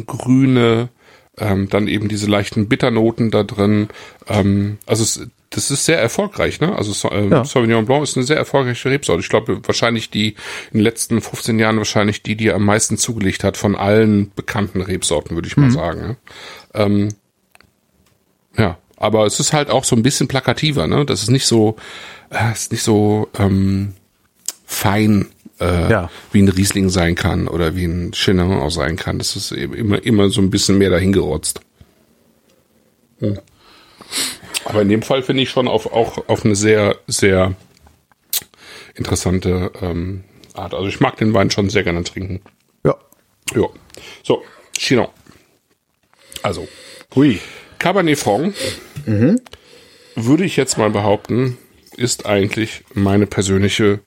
grüne, 0.07 0.91
ähm, 1.39 1.69
dann 1.69 1.89
eben 1.89 2.09
diese 2.09 2.27
leichten 2.27 2.69
Bitternoten 2.69 3.31
da 3.31 3.43
drin. 3.43 3.89
Ähm, 4.29 4.79
also 4.87 5.03
es, 5.03 5.27
das 5.53 5.71
ist 5.71 5.85
sehr 5.85 6.01
erfolgreich, 6.01 6.61
ne? 6.61 6.75
Also 6.75 7.09
äh, 7.09 7.29
ja. 7.29 7.45
Sauvignon 7.45 7.85
Blanc 7.85 8.03
ist 8.03 8.17
eine 8.17 8.25
sehr 8.25 8.37
erfolgreiche 8.37 8.91
Rebsorte. 8.91 9.21
Ich 9.21 9.29
glaube, 9.29 9.61
wahrscheinlich 9.67 10.11
die 10.11 10.29
in 10.73 10.79
den 10.79 10.81
letzten 10.81 11.21
15 11.21 11.59
Jahren 11.59 11.77
wahrscheinlich 11.77 12.23
die, 12.23 12.37
die 12.37 12.51
am 12.51 12.65
meisten 12.65 12.97
zugelegt 12.97 13.45
hat 13.45 13.57
von 13.57 13.77
allen 13.77 14.33
bekannten 14.35 14.81
Rebsorten, 14.81 15.37
würde 15.37 15.49
ich 15.49 15.57
mal 15.57 15.67
mhm. 15.67 15.71
sagen. 15.71 16.01
Ne? 16.01 16.17
Ähm, 16.75 17.09
ja, 18.57 18.79
aber 18.97 19.27
es 19.27 19.41
ist 19.41 19.53
halt 19.53 19.71
auch 19.71 19.85
so 19.85 19.95
ein 19.95 20.03
bisschen 20.03 20.29
plakativer, 20.29 20.87
ne? 20.87 21.05
Das 21.05 21.23
ist 21.23 21.31
nicht 21.31 21.47
so, 21.47 21.77
äh, 22.31 22.53
ist 22.53 22.73
nicht 22.73 22.83
so 22.83 23.29
ähm, 23.39 23.95
fein, 24.65 25.29
äh, 25.61 25.91
ja. 25.91 26.11
wie 26.33 26.43
ein 26.43 26.49
Riesling 26.49 26.89
sein 26.89 27.15
kann 27.15 27.47
oder 27.47 27.77
wie 27.77 27.85
ein 27.85 28.13
Chenin 28.13 28.53
auch 28.53 28.71
sein 28.71 28.97
kann. 28.97 29.19
Das 29.19 29.37
ist 29.37 29.53
eben 29.53 29.75
immer, 29.75 30.03
immer 30.03 30.31
so 30.31 30.41
ein 30.41 30.51
bisschen 30.51 30.79
mehr 30.79 30.91
dahingerotzt. 30.91 31.61
Hm. 33.21 33.39
Aber 34.65 34.83
in 34.83 34.89
dem 34.89 35.03
Fall 35.03 35.23
finde 35.23 35.43
ich 35.43 35.51
schon 35.51 35.69
auf, 35.69 35.93
auch 35.93 36.29
auf 36.29 36.45
eine 36.45 36.55
sehr, 36.55 36.97
sehr 37.07 37.55
interessante 38.95 39.73
ähm, 39.81 40.25
Art. 40.55 40.75
Also 40.75 40.89
ich 40.89 41.01
mag 41.01 41.17
den 41.17 41.35
Wein 41.35 41.51
schon 41.51 41.71
sehr 41.71 41.83
gerne 41.83 42.05
trinken. 42.05 42.41
Ja. 42.85 42.97
Ja. 43.55 43.69
So, 44.23 44.43
Chinon. 44.77 45.09
Also. 46.43 46.69
Hui. 47.15 47.39
Cabernet 47.79 48.19
Franc, 48.19 48.55
mhm. 49.07 49.41
würde 50.15 50.45
ich 50.45 50.57
jetzt 50.57 50.79
mal 50.79 50.91
behaupten, 50.91 51.59
ist 51.97 52.27
eigentlich 52.27 52.85
meine 52.95 53.27
persönliche, 53.27 54.01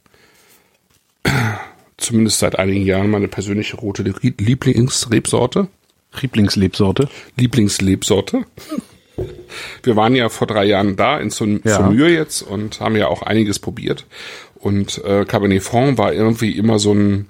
zumindest 1.97 2.39
seit 2.39 2.57
einigen 2.57 2.85
Jahren, 2.85 3.09
meine 3.09 3.27
persönliche 3.27 3.75
rote 3.75 4.03
Lieblingsrebsorte. 4.03 5.67
Lieblingslebsorte. 6.21 7.09
Lieblingslebsorte. 7.35 8.45
Wir 9.83 9.95
waren 9.95 10.15
ja 10.15 10.29
vor 10.29 10.47
drei 10.47 10.65
Jahren 10.65 10.95
da 10.95 11.19
in 11.19 11.29
Saumur 11.29 11.63
ja. 11.65 12.07
jetzt 12.07 12.41
und 12.41 12.79
haben 12.79 12.95
ja 12.95 13.07
auch 13.07 13.21
einiges 13.21 13.59
probiert. 13.59 14.05
Und 14.55 15.03
äh, 15.03 15.25
Cabernet 15.25 15.63
Franc 15.63 15.97
war 15.97 16.13
irgendwie 16.13 16.51
immer 16.51 16.79
so 16.79 16.93
ein, 16.93 17.29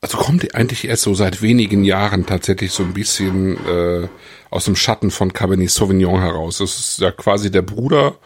also 0.00 0.18
kommt 0.18 0.54
eigentlich 0.54 0.86
erst 0.88 1.02
so 1.02 1.14
seit 1.14 1.42
wenigen 1.42 1.84
Jahren 1.84 2.26
tatsächlich 2.26 2.72
so 2.72 2.82
ein 2.82 2.92
bisschen 2.92 3.56
äh, 3.66 4.08
aus 4.50 4.64
dem 4.64 4.76
Schatten 4.76 5.10
von 5.10 5.32
Cabernet 5.32 5.70
Sauvignon 5.70 6.20
heraus. 6.20 6.58
Das 6.58 6.78
ist 6.78 7.00
ja 7.00 7.12
quasi 7.12 7.50
der 7.50 7.62
Bruder 7.62 8.16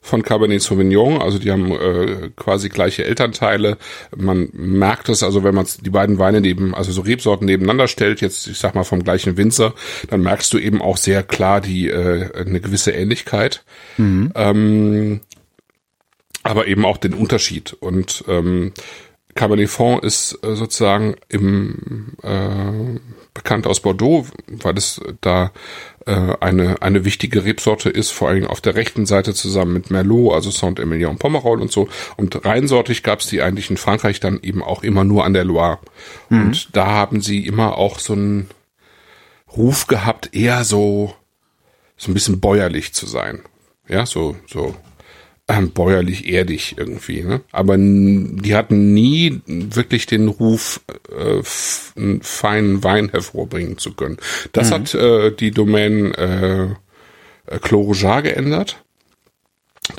von 0.00 0.22
Cabernet 0.22 0.62
Sauvignon, 0.62 1.20
also 1.20 1.38
die 1.38 1.50
haben 1.50 1.72
äh, 1.72 2.30
quasi 2.36 2.68
gleiche 2.68 3.04
Elternteile. 3.04 3.76
Man 4.16 4.48
merkt 4.52 5.08
es, 5.08 5.22
also 5.22 5.44
wenn 5.44 5.54
man 5.54 5.66
die 5.80 5.90
beiden 5.90 6.18
Weine 6.18 6.40
neben, 6.40 6.74
also 6.74 6.92
so 6.92 7.00
Rebsorten 7.00 7.46
nebeneinander 7.46 7.88
stellt, 7.88 8.20
jetzt 8.20 8.46
ich 8.46 8.58
sag 8.58 8.74
mal 8.74 8.84
vom 8.84 9.02
gleichen 9.02 9.36
Winzer, 9.36 9.74
dann 10.08 10.22
merkst 10.22 10.52
du 10.52 10.58
eben 10.58 10.80
auch 10.80 10.96
sehr 10.96 11.22
klar 11.22 11.60
die 11.60 11.88
äh, 11.88 12.30
eine 12.34 12.60
gewisse 12.60 12.92
Ähnlichkeit. 12.92 13.64
Mhm. 13.96 14.32
Ähm, 14.34 15.20
aber 16.42 16.68
eben 16.68 16.84
auch 16.84 16.96
den 16.96 17.14
Unterschied. 17.14 17.72
Und 17.72 18.24
ähm, 18.28 18.72
Cabernet 19.34 19.68
Franc 19.68 20.02
ist 20.04 20.38
äh, 20.42 20.54
sozusagen 20.54 21.16
im 21.28 22.14
äh, 22.22 23.00
bekannt 23.36 23.66
aus 23.66 23.80
Bordeaux, 23.80 24.26
weil 24.48 24.76
es 24.76 25.00
da 25.20 25.52
äh, 26.06 26.34
eine, 26.40 26.82
eine 26.82 27.04
wichtige 27.04 27.44
Rebsorte 27.44 27.90
ist, 27.90 28.10
vor 28.10 28.32
Dingen 28.32 28.46
auf 28.46 28.60
der 28.60 28.74
rechten 28.74 29.06
Seite 29.06 29.34
zusammen 29.34 29.74
mit 29.74 29.90
Merlot, 29.90 30.34
also 30.34 30.50
Saint-Emilion 30.50 31.18
Pomerol 31.18 31.60
und 31.60 31.70
so. 31.70 31.88
Und 32.16 32.44
reinsortig 32.44 33.02
gab 33.02 33.20
es 33.20 33.26
die 33.26 33.42
eigentlich 33.42 33.70
in 33.70 33.76
Frankreich 33.76 34.20
dann 34.20 34.40
eben 34.42 34.62
auch 34.62 34.82
immer 34.82 35.04
nur 35.04 35.24
an 35.24 35.34
der 35.34 35.44
Loire. 35.44 35.78
Mhm. 36.30 36.42
Und 36.42 36.76
da 36.76 36.86
haben 36.86 37.20
sie 37.20 37.46
immer 37.46 37.76
auch 37.76 37.98
so 37.98 38.14
einen 38.14 38.48
Ruf 39.56 39.86
gehabt, 39.86 40.34
eher 40.34 40.64
so, 40.64 41.14
so 41.96 42.10
ein 42.10 42.14
bisschen 42.14 42.40
bäuerlich 42.40 42.94
zu 42.94 43.06
sein. 43.06 43.42
Ja, 43.88 44.06
so, 44.06 44.36
so 44.46 44.74
ähm, 45.48 45.70
bäuerlich 45.70 46.28
erdig 46.28 46.74
irgendwie. 46.76 47.22
Ne? 47.22 47.40
Aber 47.52 47.76
die 47.76 48.54
hatten 48.54 48.94
nie 48.94 49.40
wirklich 49.46 50.06
den 50.06 50.28
Ruf, 50.28 50.80
äh, 51.10 51.42
einen 52.00 52.22
feinen 52.22 52.82
Wein 52.82 53.10
hervorbringen 53.10 53.78
zu 53.78 53.94
können. 53.94 54.18
Das 54.52 54.70
mhm. 54.70 54.74
hat 54.74 54.94
äh, 54.94 55.30
die 55.32 55.52
Domain 55.52 56.12
äh, 56.14 56.64
äh 56.64 57.58
Clos 57.60 58.00
geändert. 58.00 58.82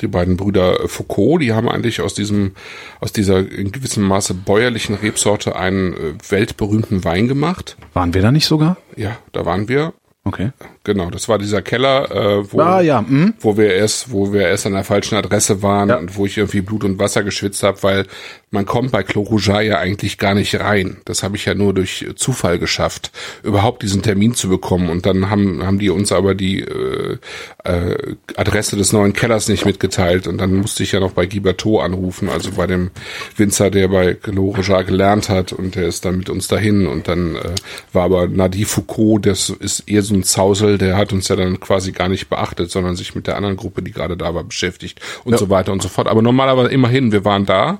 Die 0.02 0.06
beiden 0.06 0.36
Brüder 0.36 0.86
Foucault, 0.86 1.40
die 1.40 1.54
haben 1.54 1.66
eigentlich 1.66 2.02
aus 2.02 2.12
diesem, 2.12 2.52
aus 3.00 3.14
dieser 3.14 3.38
in 3.50 3.72
gewissem 3.72 4.02
Maße 4.02 4.34
bäuerlichen 4.34 4.94
Rebsorte 4.96 5.56
einen 5.56 5.94
äh, 5.94 6.14
weltberühmten 6.28 7.04
Wein 7.04 7.26
gemacht. 7.26 7.78
Waren 7.94 8.12
wir 8.12 8.20
da 8.20 8.30
nicht 8.30 8.46
sogar? 8.46 8.76
Ja, 8.96 9.16
da 9.32 9.46
waren 9.46 9.66
wir. 9.68 9.94
Okay. 10.24 10.50
Genau, 10.88 11.10
das 11.10 11.28
war 11.28 11.36
dieser 11.36 11.60
Keller, 11.60 12.10
äh, 12.10 12.50
wo, 12.50 12.60
ah, 12.60 12.80
ja. 12.80 13.04
hm. 13.06 13.34
wo 13.40 13.58
wir 13.58 13.74
erst, 13.74 14.10
wo 14.10 14.32
wir 14.32 14.48
erst 14.48 14.64
an 14.64 14.72
der 14.72 14.84
falschen 14.84 15.16
Adresse 15.16 15.62
waren 15.62 15.90
ja. 15.90 15.98
und 15.98 16.16
wo 16.16 16.24
ich 16.24 16.38
irgendwie 16.38 16.62
Blut 16.62 16.82
und 16.82 16.98
Wasser 16.98 17.22
geschwitzt 17.22 17.62
habe, 17.62 17.82
weil 17.82 18.06
man 18.50 18.64
kommt 18.64 18.92
bei 18.92 19.04
Rouge 19.14 19.62
ja 19.62 19.78
eigentlich 19.78 20.16
gar 20.16 20.34
nicht 20.34 20.58
rein. 20.58 20.96
Das 21.04 21.22
habe 21.22 21.36
ich 21.36 21.44
ja 21.44 21.54
nur 21.54 21.74
durch 21.74 22.06
Zufall 22.16 22.58
geschafft, 22.58 23.10
überhaupt 23.42 23.82
diesen 23.82 24.00
Termin 24.00 24.34
zu 24.34 24.48
bekommen. 24.48 24.88
Und 24.88 25.04
dann 25.04 25.28
haben, 25.28 25.62
haben 25.66 25.78
die 25.78 25.90
uns 25.90 26.12
aber 26.12 26.34
die 26.34 26.60
äh, 26.60 27.18
äh, 27.64 28.16
Adresse 28.36 28.76
des 28.76 28.94
neuen 28.94 29.12
Kellers 29.12 29.48
nicht 29.48 29.66
mitgeteilt. 29.66 30.26
Und 30.26 30.38
dann 30.38 30.54
musste 30.54 30.82
ich 30.82 30.92
ja 30.92 31.00
noch 31.00 31.12
bei 31.12 31.26
Giberto 31.26 31.80
anrufen, 31.80 32.30
also 32.30 32.52
bei 32.52 32.66
dem 32.66 32.90
Winzer, 33.36 33.70
der 33.70 33.88
bei 33.88 34.16
Rouge 34.26 34.84
gelernt 34.84 35.28
hat. 35.28 35.52
Und 35.52 35.74
der 35.74 35.86
ist 35.86 36.06
dann 36.06 36.16
mit 36.16 36.30
uns 36.30 36.48
dahin. 36.48 36.86
Und 36.86 37.06
dann 37.08 37.36
äh, 37.36 37.54
war 37.92 38.04
aber 38.04 38.28
Nadi 38.28 38.64
Foucault, 38.64 39.26
das 39.26 39.50
ist 39.50 39.80
eher 39.80 40.02
so 40.02 40.14
ein 40.14 40.22
Zausel, 40.22 40.77
der 40.78 40.96
hat 40.96 41.12
uns 41.12 41.28
ja 41.28 41.36
dann 41.36 41.60
quasi 41.60 41.92
gar 41.92 42.08
nicht 42.08 42.28
beachtet, 42.28 42.70
sondern 42.70 42.96
sich 42.96 43.14
mit 43.14 43.26
der 43.26 43.36
anderen 43.36 43.56
Gruppe, 43.56 43.82
die 43.82 43.92
gerade 43.92 44.16
da 44.16 44.34
war, 44.34 44.44
beschäftigt 44.44 45.00
und 45.24 45.32
ja. 45.32 45.38
so 45.38 45.50
weiter 45.50 45.72
und 45.72 45.82
so 45.82 45.88
fort. 45.88 46.08
Aber 46.08 46.22
normalerweise 46.22 46.70
immerhin, 46.70 47.12
wir 47.12 47.24
waren 47.24 47.46
da 47.46 47.78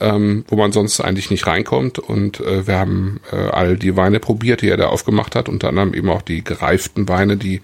ähm, 0.00 0.44
wo 0.48 0.56
man 0.56 0.72
sonst 0.72 1.00
eigentlich 1.00 1.30
nicht 1.30 1.46
reinkommt. 1.46 1.98
Und 1.98 2.40
äh, 2.40 2.66
wir 2.66 2.78
haben 2.78 3.20
äh, 3.32 3.36
all 3.36 3.76
die 3.76 3.96
Weine 3.96 4.20
probiert, 4.20 4.62
die 4.62 4.68
er 4.68 4.76
da 4.76 4.88
aufgemacht 4.88 5.34
hat, 5.34 5.48
unter 5.48 5.68
anderem 5.68 5.94
eben 5.94 6.10
auch 6.10 6.22
die 6.22 6.44
gereiften 6.44 7.08
Weine, 7.08 7.36
die 7.36 7.60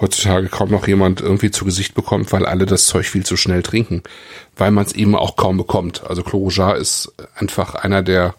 heutzutage 0.00 0.48
kaum 0.48 0.70
noch 0.70 0.86
jemand 0.86 1.20
irgendwie 1.20 1.50
zu 1.50 1.64
Gesicht 1.64 1.94
bekommt, 1.94 2.32
weil 2.32 2.46
alle 2.46 2.66
das 2.66 2.86
Zeug 2.86 3.06
viel 3.06 3.24
zu 3.24 3.36
schnell 3.36 3.62
trinken, 3.62 4.02
weil 4.56 4.70
man 4.70 4.84
es 4.84 4.92
eben 4.94 5.14
auch 5.14 5.36
kaum 5.36 5.56
bekommt. 5.56 6.04
Also 6.06 6.22
Clos 6.22 6.58
ist 6.78 7.12
einfach 7.34 7.74
einer 7.74 8.02
der 8.02 8.34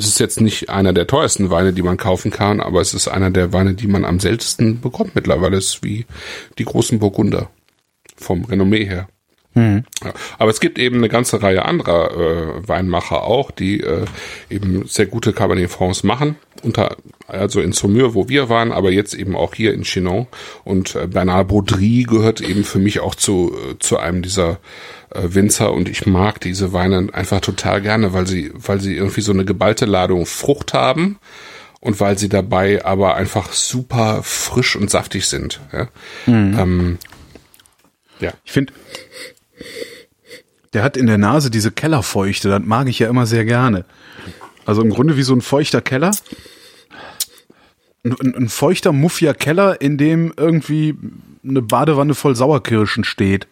es 0.00 0.08
ist 0.08 0.20
jetzt 0.20 0.40
nicht 0.40 0.70
einer 0.70 0.92
der 0.92 1.06
teuersten 1.06 1.50
Weine, 1.50 1.72
die 1.72 1.82
man 1.82 1.96
kaufen 1.96 2.30
kann, 2.30 2.60
aber 2.60 2.80
es 2.80 2.94
ist 2.94 3.08
einer 3.08 3.30
der 3.30 3.52
Weine, 3.52 3.74
die 3.74 3.86
man 3.86 4.04
am 4.04 4.18
seltensten 4.18 4.80
bekommt 4.80 5.14
mittlerweile. 5.14 5.58
Es 5.58 5.74
ist 5.74 5.84
wie 5.84 6.06
die 6.58 6.64
großen 6.64 6.98
Burgunder 6.98 7.50
vom 8.16 8.44
Renommee 8.44 8.86
her. 8.86 9.08
Mhm. 9.54 9.84
Ja, 10.04 10.12
aber 10.38 10.50
es 10.50 10.60
gibt 10.60 10.78
eben 10.78 10.96
eine 10.96 11.08
ganze 11.08 11.42
Reihe 11.42 11.64
anderer 11.64 12.12
äh, 12.12 12.68
Weinmacher 12.68 13.22
auch, 13.22 13.50
die 13.50 13.80
äh, 13.80 14.04
eben 14.48 14.86
sehr 14.86 15.06
gute 15.06 15.32
Cabernet 15.32 15.70
Francs 15.70 16.04
machen. 16.04 16.36
Unter, 16.62 16.96
also 17.26 17.60
in 17.60 17.72
Saumur, 17.72 18.14
wo 18.14 18.28
wir 18.28 18.48
waren, 18.48 18.70
aber 18.70 18.90
jetzt 18.92 19.14
eben 19.14 19.34
auch 19.34 19.54
hier 19.54 19.74
in 19.74 19.82
Chinon. 19.82 20.26
Und 20.62 20.94
äh, 20.94 21.06
Bernard 21.06 21.48
Baudry 21.48 22.06
gehört 22.08 22.40
eben 22.40 22.64
für 22.64 22.78
mich 22.78 23.00
auch 23.00 23.14
zu, 23.14 23.52
äh, 23.54 23.78
zu 23.78 23.98
einem 23.98 24.22
dieser 24.22 24.60
äh, 25.10 25.22
Winzer 25.22 25.72
und 25.72 25.88
ich 25.88 26.06
mag 26.06 26.40
diese 26.40 26.72
Weine 26.72 27.08
einfach 27.12 27.40
total 27.40 27.80
gerne, 27.80 28.12
weil 28.12 28.26
sie, 28.26 28.52
weil 28.54 28.80
sie 28.80 28.94
irgendwie 28.94 29.22
so 29.22 29.32
eine 29.32 29.44
geballte 29.44 29.86
Ladung 29.86 30.26
Frucht 30.26 30.74
haben 30.74 31.18
und 31.80 31.98
weil 31.98 32.18
sie 32.18 32.28
dabei 32.28 32.84
aber 32.84 33.16
einfach 33.16 33.52
super 33.52 34.20
frisch 34.22 34.76
und 34.76 34.90
saftig 34.90 35.26
sind. 35.26 35.60
Ja. 35.72 35.88
Mhm. 36.26 36.58
Ähm, 36.58 36.98
ja. 38.20 38.32
Ich 38.44 38.52
finde, 38.52 38.72
der 40.72 40.82
hat 40.82 40.96
in 40.96 41.06
der 41.06 41.18
Nase 41.18 41.50
diese 41.50 41.70
Kellerfeuchte, 41.70 42.48
das 42.48 42.62
mag 42.64 42.88
ich 42.88 42.98
ja 42.98 43.08
immer 43.08 43.26
sehr 43.26 43.44
gerne. 43.44 43.84
Also 44.64 44.82
im 44.82 44.90
Grunde 44.90 45.16
wie 45.16 45.22
so 45.22 45.34
ein 45.34 45.40
feuchter 45.40 45.80
Keller. 45.80 46.12
Ein, 48.04 48.34
ein 48.34 48.48
feuchter, 48.48 48.92
muffiger 48.92 49.34
Keller, 49.34 49.80
in 49.80 49.98
dem 49.98 50.32
irgendwie 50.36 50.96
eine 51.46 51.62
Badewanne 51.62 52.14
voll 52.14 52.36
Sauerkirschen 52.36 53.04
steht. 53.04 53.46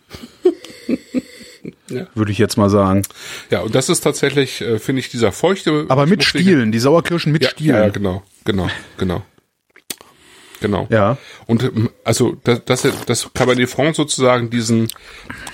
Ja. 1.90 2.06
Würde 2.14 2.32
ich 2.32 2.38
jetzt 2.38 2.56
mal 2.56 2.68
sagen. 2.68 3.02
Ja, 3.50 3.60
und 3.60 3.74
das 3.74 3.88
ist 3.88 4.00
tatsächlich, 4.00 4.60
äh, 4.60 4.78
finde 4.78 5.00
ich, 5.00 5.08
dieser 5.08 5.32
feuchte. 5.32 5.86
Aber 5.88 6.06
mit 6.06 6.22
Stielen, 6.22 6.70
die 6.70 6.78
Sauerkirschen 6.78 7.32
mit 7.32 7.42
ja, 7.42 7.50
Stielen. 7.50 7.76
Ja, 7.76 7.88
genau, 7.88 8.22
genau, 8.44 8.68
genau. 8.98 9.22
Genau. 10.60 10.86
Ja. 10.90 11.16
Und 11.46 11.62
ähm, 11.62 11.90
also 12.04 12.36
das, 12.44 12.64
das, 12.64 12.86
das 13.06 13.30
Cabernet 13.32 13.68
Franc 13.68 13.96
sozusagen 13.96 14.50
diesen 14.50 14.88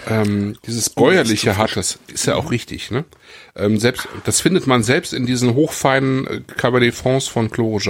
ähm, 0.08 0.56
dieses 0.66 0.90
bäuerliche 0.90 1.56
hat, 1.56 1.76
das 1.76 1.98
ist 2.08 2.26
ja 2.26 2.36
auch 2.36 2.50
richtig, 2.50 2.90
ne? 2.90 3.04
Ähm, 3.56 3.78
selbst 3.78 4.08
das 4.24 4.40
findet 4.40 4.66
man 4.66 4.82
selbst 4.82 5.12
in 5.12 5.26
diesen 5.26 5.54
hochfeinen 5.54 6.26
äh, 6.26 6.40
Cabernet 6.56 6.94
Francs 6.94 7.28
von 7.28 7.50
Clos 7.50 7.86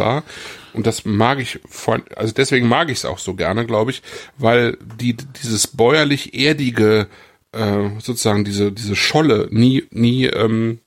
und 0.75 0.87
das 0.87 1.05
mag 1.05 1.39
ich 1.39 1.61
vor, 1.69 2.01
also 2.17 2.35
deswegen 2.35 2.69
mag 2.69 2.91
ich 2.91 2.99
es 2.99 3.05
auch 3.05 3.19
so 3.19 3.35
gerne, 3.35 3.65
glaube 3.65 3.93
ich, 3.93 4.03
weil 4.37 4.77
die 5.01 5.15
dieses 5.15 5.69
bäuerlich 5.69 6.35
erdige 6.35 7.07
äh, 7.53 7.91
sozusagen 8.01 8.45
diese 8.45 8.73
diese 8.73 8.97
Scholle 8.97 9.49
nie 9.51 9.85
nie 9.91 10.27
ähm, 10.27 10.81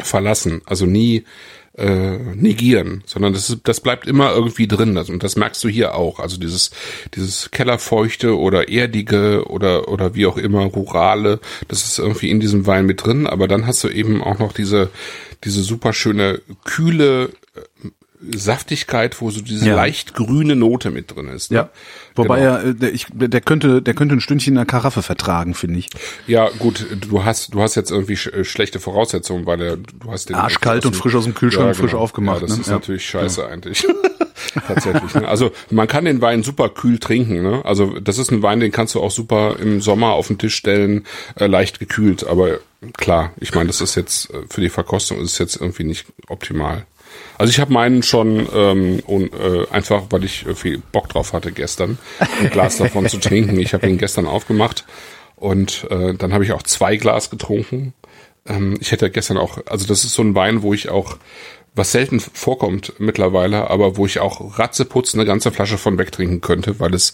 verlassen, 0.00 0.62
also 0.66 0.84
nie 0.86 1.24
äh, 1.76 2.18
negieren, 2.34 3.02
sondern 3.06 3.32
das, 3.32 3.50
ist, 3.50 3.60
das 3.64 3.80
bleibt 3.80 4.06
immer 4.06 4.32
irgendwie 4.32 4.66
drin. 4.66 4.96
Also, 4.96 5.12
und 5.12 5.22
das 5.22 5.36
merkst 5.36 5.62
du 5.62 5.68
hier 5.68 5.94
auch. 5.94 6.20
Also 6.20 6.38
dieses, 6.38 6.70
dieses 7.14 7.50
Kellerfeuchte 7.50 8.38
oder 8.38 8.68
erdige 8.68 9.44
oder, 9.48 9.88
oder 9.88 10.14
wie 10.14 10.26
auch 10.26 10.38
immer, 10.38 10.64
rurale, 10.64 11.40
das 11.68 11.84
ist 11.84 11.98
irgendwie 11.98 12.30
in 12.30 12.40
diesem 12.40 12.66
Wein 12.66 12.86
mit 12.86 13.04
drin. 13.04 13.26
Aber 13.26 13.48
dann 13.48 13.66
hast 13.66 13.84
du 13.84 13.88
eben 13.88 14.22
auch 14.22 14.38
noch 14.38 14.52
diese, 14.52 14.90
diese 15.44 15.62
super 15.62 15.92
schöne, 15.92 16.40
kühle, 16.64 17.30
Saftigkeit, 18.34 19.20
wo 19.20 19.30
so 19.30 19.40
diese 19.40 19.68
ja. 19.68 19.76
leicht 19.76 20.14
grüne 20.14 20.56
Note 20.56 20.90
mit 20.90 21.14
drin 21.14 21.28
ist. 21.28 21.50
Ne? 21.50 21.58
Ja. 21.58 21.70
Wobei 22.14 22.40
genau. 22.40 22.50
er, 22.50 22.64
äh, 22.64 22.74
der, 22.74 22.94
ich, 22.94 23.06
der 23.12 23.40
könnte, 23.40 23.82
der 23.82 23.94
könnte 23.94 24.14
ein 24.14 24.20
Stündchen 24.20 24.52
in 24.52 24.56
der 24.56 24.66
Karaffe 24.66 25.02
vertragen, 25.02 25.54
finde 25.54 25.78
ich. 25.78 25.90
Ja, 26.26 26.48
gut, 26.58 26.86
du 27.00 27.24
hast, 27.24 27.54
du 27.54 27.62
hast 27.62 27.74
jetzt 27.74 27.90
irgendwie 27.90 28.16
sch 28.16 28.28
äh, 28.28 28.44
schlechte 28.44 28.80
Voraussetzungen, 28.80 29.46
weil 29.46 29.60
er, 29.60 29.76
du 29.76 30.10
hast 30.10 30.28
den 30.28 30.36
arschkalt 30.36 30.86
und 30.86 30.96
frisch 30.96 31.14
aus 31.14 31.24
dem 31.24 31.34
Kühlschrank 31.34 31.66
ja, 31.66 31.72
genau. 31.72 31.82
frisch 31.82 31.94
aufgemacht. 31.94 32.40
Ja, 32.40 32.46
das 32.46 32.56
ne? 32.56 32.62
ist 32.62 32.68
ja. 32.68 32.74
natürlich 32.74 33.06
scheiße 33.06 33.46
eigentlich. 33.46 33.86
Tatsächlich. 34.66 35.14
Ne? 35.14 35.28
Also 35.28 35.52
man 35.70 35.86
kann 35.86 36.04
den 36.04 36.20
Wein 36.20 36.42
super 36.42 36.68
kühl 36.68 36.98
trinken. 36.98 37.42
Ne? 37.42 37.64
Also 37.64 37.98
das 38.00 38.18
ist 38.18 38.30
ein 38.30 38.42
Wein, 38.42 38.60
den 38.60 38.72
kannst 38.72 38.94
du 38.94 39.00
auch 39.00 39.10
super 39.10 39.56
im 39.58 39.80
Sommer 39.80 40.12
auf 40.12 40.28
den 40.28 40.38
Tisch 40.38 40.54
stellen, 40.54 41.06
äh, 41.36 41.46
leicht 41.46 41.78
gekühlt. 41.78 42.26
Aber 42.26 42.58
klar, 42.96 43.32
ich 43.38 43.54
meine, 43.54 43.66
das 43.66 43.80
ist 43.80 43.94
jetzt 43.94 44.30
äh, 44.30 44.42
für 44.48 44.60
die 44.60 44.68
Verkostung 44.68 45.18
ist 45.18 45.32
es 45.32 45.38
jetzt 45.38 45.60
irgendwie 45.60 45.84
nicht 45.84 46.06
optimal. 46.28 46.86
Also 47.38 47.50
ich 47.50 47.60
habe 47.60 47.72
meinen 47.72 48.02
schon 48.02 48.46
ähm, 48.54 49.00
und, 49.06 49.32
äh, 49.34 49.66
einfach, 49.70 50.04
weil 50.10 50.24
ich 50.24 50.46
viel 50.54 50.78
Bock 50.78 51.08
drauf 51.08 51.32
hatte 51.32 51.52
gestern, 51.52 51.98
ein 52.18 52.50
Glas 52.50 52.76
davon 52.78 53.08
zu 53.08 53.18
trinken. 53.18 53.58
Ich 53.58 53.74
habe 53.74 53.88
ihn 53.88 53.98
gestern 53.98 54.26
aufgemacht 54.26 54.84
und 55.36 55.86
äh, 55.90 56.14
dann 56.14 56.32
habe 56.32 56.44
ich 56.44 56.52
auch 56.52 56.62
zwei 56.62 56.96
Glas 56.96 57.30
getrunken. 57.30 57.92
Ähm, 58.46 58.78
ich 58.80 58.92
hätte 58.92 59.10
gestern 59.10 59.36
auch, 59.36 59.58
also 59.66 59.86
das 59.86 60.04
ist 60.04 60.14
so 60.14 60.22
ein 60.22 60.34
Wein, 60.34 60.62
wo 60.62 60.72
ich 60.72 60.88
auch 60.88 61.18
was 61.74 61.92
selten 61.92 62.20
vorkommt 62.20 62.94
mittlerweile, 62.98 63.68
aber 63.70 63.98
wo 63.98 64.06
ich 64.06 64.18
auch 64.18 64.58
ratzeputz 64.58 65.14
eine 65.14 65.26
ganze 65.26 65.52
Flasche 65.52 65.76
von 65.76 65.98
wegtrinken 65.98 66.40
könnte, 66.40 66.80
weil 66.80 66.94
es 66.94 67.12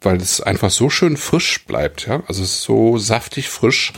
weil 0.00 0.16
es 0.18 0.40
einfach 0.40 0.70
so 0.70 0.90
schön 0.90 1.16
frisch 1.16 1.64
bleibt, 1.66 2.06
ja. 2.06 2.22
Also 2.26 2.42
es 2.42 2.50
ist 2.50 2.62
so 2.62 2.98
saftig 2.98 3.48
frisch 3.48 3.92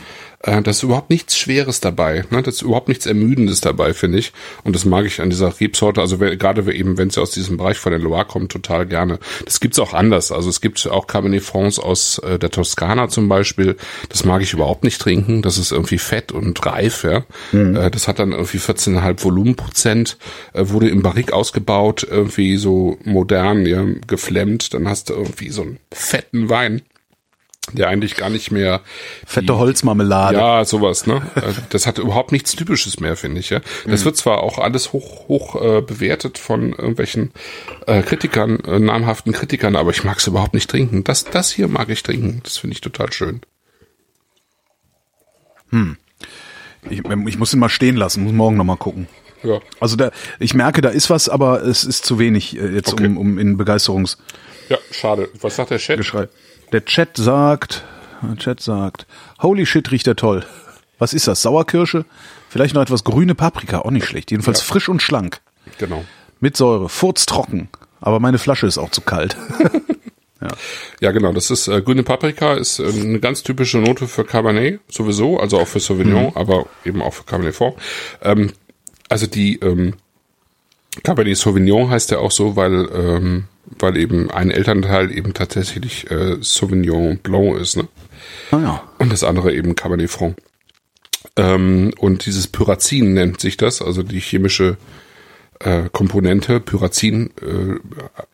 äh, 0.47 0.63
da 0.63 0.71
ist 0.71 0.83
überhaupt 0.83 1.11
nichts 1.11 1.37
Schweres 1.37 1.81
dabei. 1.81 2.25
Ne? 2.31 2.43
Das 2.43 2.57
ist 2.57 2.63
überhaupt 2.63 2.89
nichts 2.89 3.05
Ermüdendes 3.07 3.61
dabei, 3.61 3.93
finde 3.93 4.19
ich. 4.19 4.33
Und 4.63 4.77
das 4.77 4.85
mag 4.85 5.05
ich 5.05 5.21
an 5.21 5.29
dieser 5.29 5.61
Rebsorte. 5.61 6.01
Also 6.01 6.19
gerade 6.19 6.73
eben, 6.73 6.97
wenn 6.97 7.11
sie 7.11 7.21
aus 7.21 7.33
diesem 7.33 7.57
Bereich 7.57 7.79
von 7.79 7.91
der 7.91 8.01
Loire 8.01 8.25
kommt, 8.25 8.53
total 8.53 8.87
gerne. 8.87 9.19
Das 9.45 9.61
gibt's 9.61 9.79
auch 9.79 9.93
anders. 9.93 10.31
Also 10.33 10.49
es 10.49 10.61
gibt 10.61 10.87
auch 10.87 11.07
Cabernet 11.07 11.43
Francs 11.43 11.79
aus 11.79 12.19
äh, 12.19 12.39
der 12.39 12.51
Toskana 12.51 13.09
zum 13.09 13.29
Beispiel. 13.29 13.77
Das 14.09 14.25
mag 14.25 14.41
ich 14.41 14.53
überhaupt 14.53 14.85
nicht 14.85 15.01
trinken. 15.01 15.43
Das 15.43 15.59
ist 15.59 15.73
irgendwie 15.73 15.99
fett 15.99 16.31
und 16.31 16.65
reif. 16.65 17.03
Ja? 17.03 17.25
Mhm. 17.53 17.77
Äh, 17.77 17.91
das 17.91 18.07
hat 18.07 18.21
dann 18.21 18.33
irgendwie 18.33 18.59
14,5 18.59 19.25
Volumenprozent. 19.25 20.17
Äh, 20.53 20.69
wurde 20.69 20.89
im 20.89 21.03
Barrique 21.03 21.33
ausgebaut, 21.33 22.07
irgendwie 22.09 22.57
so 22.57 22.99
modern, 23.05 23.67
ja, 23.67 23.85
geflemmt. 24.07 24.75
Dann 24.75 24.89
hast 24.89 25.11
du 25.11 25.15
irgendwie 25.15 25.51
so 25.51 25.63
einen 25.63 25.79
fetten 25.93 26.49
Wein. 26.49 26.83
Der 27.73 27.89
eigentlich 27.89 28.17
gar 28.17 28.31
nicht 28.31 28.51
mehr 28.51 28.81
fette 29.27 29.47
die, 29.47 29.53
Holzmarmelade. 29.53 30.39
Ja, 30.39 30.65
sowas, 30.65 31.07
ne? 31.07 31.23
Das 31.71 31.87
hat 31.87 31.99
überhaupt 31.99 32.33
nichts 32.33 32.55
typisches 32.55 33.01
mehr, 33.01 33.17
finde 33.17 33.41
ich, 33.41 33.51
ja. 33.51 33.61
Das 33.87 34.01
mhm. 34.01 34.05
wird 34.07 34.17
zwar 34.17 34.43
auch 34.43 34.59
alles 34.59 34.93
hoch 34.93 35.29
hoch 35.29 35.61
äh, 35.61 35.83
bewertet 35.83 36.39
von 36.39 36.71
irgendwelchen 36.71 37.33
äh, 37.87 38.03
Kritikern, 38.03 38.61
äh, 38.61 38.79
namhaften 38.79 39.33
Kritikern, 39.33 39.77
aber 39.77 39.91
ich 39.91 40.05
mag 40.05 40.19
es 40.19 40.27
überhaupt 40.27 40.55
nicht 40.55 40.71
trinken. 40.71 41.05
Das 41.05 41.25
das 41.25 41.51
hier 41.51 41.69
mag 41.69 41.89
ich 41.89 42.03
trinken. 42.03 42.41
Das 42.45 42.59
finde 42.59 42.75
ich 42.75 42.81
total 42.81 43.13
schön. 43.13 43.41
Hm. 45.71 45.97
Ich, 46.89 47.01
ich 47.05 47.39
muss 47.39 47.53
ihn 47.53 47.59
mal 47.59 47.69
stehen 47.69 47.97
lassen, 47.97 48.23
muss 48.25 48.33
morgen 48.33 48.57
noch 48.57 48.65
mal 48.65 48.77
gucken. 48.77 49.09
Ja. 49.43 49.61
Also 49.81 49.97
da, 49.97 50.11
ich 50.39 50.55
merke, 50.55 50.81
da 50.81 50.89
ist 50.89 51.11
was, 51.11 51.29
aber 51.29 51.63
es 51.63 51.85
ist 51.85 52.05
zu 52.05 52.19
wenig 52.19 52.57
äh, 52.57 52.69
jetzt 52.69 52.93
okay. 52.93 53.07
um, 53.07 53.17
um 53.19 53.39
in 53.39 53.57
Begeisterungs. 53.57 54.19
Ja, 54.69 54.79
schade. 54.91 55.29
Was 55.41 55.57
sagt 55.57 55.71
der 55.71 55.79
Chat? 55.79 55.99
Geschrei. 55.99 56.29
Der 56.73 56.85
Chat 56.85 57.17
sagt, 57.17 57.85
der 58.23 58.37
Chat 58.37 58.61
sagt, 58.61 59.07
holy 59.41 59.67
shit, 59.67 59.91
riecht 59.91 60.07
der 60.07 60.17
toll. 60.17 60.45
Was 60.99 61.13
ist 61.13 61.29
das? 61.29 61.43
Sauerkirsche? 61.43 62.05
Vielleicht 62.49 62.75
noch 62.75 62.83
etwas 62.83 63.05
grüne 63.05 63.35
Paprika, 63.35 63.81
auch 63.81 63.91
nicht 63.91 64.07
schlecht. 64.07 64.31
Jedenfalls 64.31 64.61
ja. 64.61 64.65
frisch 64.65 64.89
und 64.89 65.03
schlank. 65.03 65.41
Genau. 65.79 66.05
Mit 66.41 66.57
Säure, 66.57 66.89
furztrocken. 66.89 67.69
Aber 68.01 68.21
meine 68.21 68.39
Flasche 68.39 68.67
ist 68.67 68.79
auch 68.79 68.91
zu 68.91 69.01
kalt. 69.01 69.37
ja. 70.41 70.49
ja, 71.01 71.13
genau. 71.13 71.33
Das 71.33 71.51
ist 71.51 71.69
äh, 71.69 71.83
grüne 71.83 72.03
Paprika 72.03 72.55
ist 72.55 72.79
äh, 72.79 72.87
eine 72.87 73.21
ganz 73.21 73.43
typische 73.43 73.79
Note 73.79 74.09
für 74.09 74.25
Cabernet 74.25 74.81
sowieso, 74.89 75.39
also 75.39 75.59
auch 75.59 75.69
für 75.69 75.81
Sauvignon, 75.81 76.27
mhm. 76.27 76.37
aber 76.37 76.67
eben 76.85 77.03
auch 77.03 77.15
für 77.15 77.25
Cabernet 77.25 77.55
Franc. 77.55 77.77
Ähm, 78.23 78.53
also 79.09 79.27
die 79.27 79.59
ähm, 79.61 79.95
Cabernet 81.03 81.37
Sauvignon 81.37 81.91
heißt 81.91 82.11
ja 82.11 82.19
auch 82.19 82.31
so, 82.31 82.57
weil 82.57 82.89
ähm, 82.95 83.45
weil 83.79 83.97
eben 83.97 84.31
ein 84.31 84.51
Elternteil 84.51 85.17
eben 85.17 85.35
tatsächlich 85.35 86.11
äh, 86.11 86.37
Sauvignon 86.41 87.19
Blanc 87.19 87.59
ist, 87.61 87.77
ne? 87.77 87.89
Ah 88.51 88.59
ja. 88.59 88.83
Und 88.99 89.13
das 89.13 89.25
andere 89.25 89.53
eben 89.53 89.75
Cabernet 89.75 90.11
Franc. 90.11 90.37
Ähm, 91.37 91.93
und 91.99 92.27
dieses 92.27 92.47
Pyrazin 92.47 93.15
nennt 93.15 93.41
sich 93.41 93.57
das, 93.57 93.83
also 93.83 94.03
die 94.03 94.21
chemische 94.21 94.77
äh, 95.61 95.89
Komponente. 95.93 96.61
Pyrazin 96.61 97.31
äh, 97.41 97.79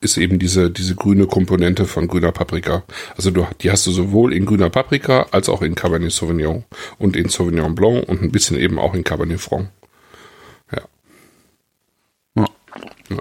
ist 0.01 0.17
eben 0.17 0.39
diese 0.39 0.71
diese 0.71 0.95
grüne 0.95 1.27
Komponente 1.27 1.87
von 1.87 2.09
grüner 2.09 2.33
Paprika. 2.33 2.85
Also 3.17 3.31
du, 3.31 3.47
die 3.61 3.71
hast 3.71 3.87
du 3.87 3.91
sowohl 3.91 4.33
in 4.33 4.47
grüner 4.47 4.71
Paprika 4.71 5.27
als 5.31 5.49
auch 5.49 5.63
in 5.63 5.75
Cabernet 5.75 6.13
Sauvignon 6.13 6.65
und 6.99 7.17
in 7.17 7.29
Sauvignon 7.29 7.75
Blanc 7.75 8.09
und 8.09 8.23
ein 8.23 8.33
bisschen 8.33 8.59
eben 8.59 8.79
auch 8.79 8.95
in 8.95 9.05
Cabernet 9.05 9.41
Franc. 9.41 9.69
Ja. 10.73 10.83
ja. 12.37 12.47
ja. 13.11 13.19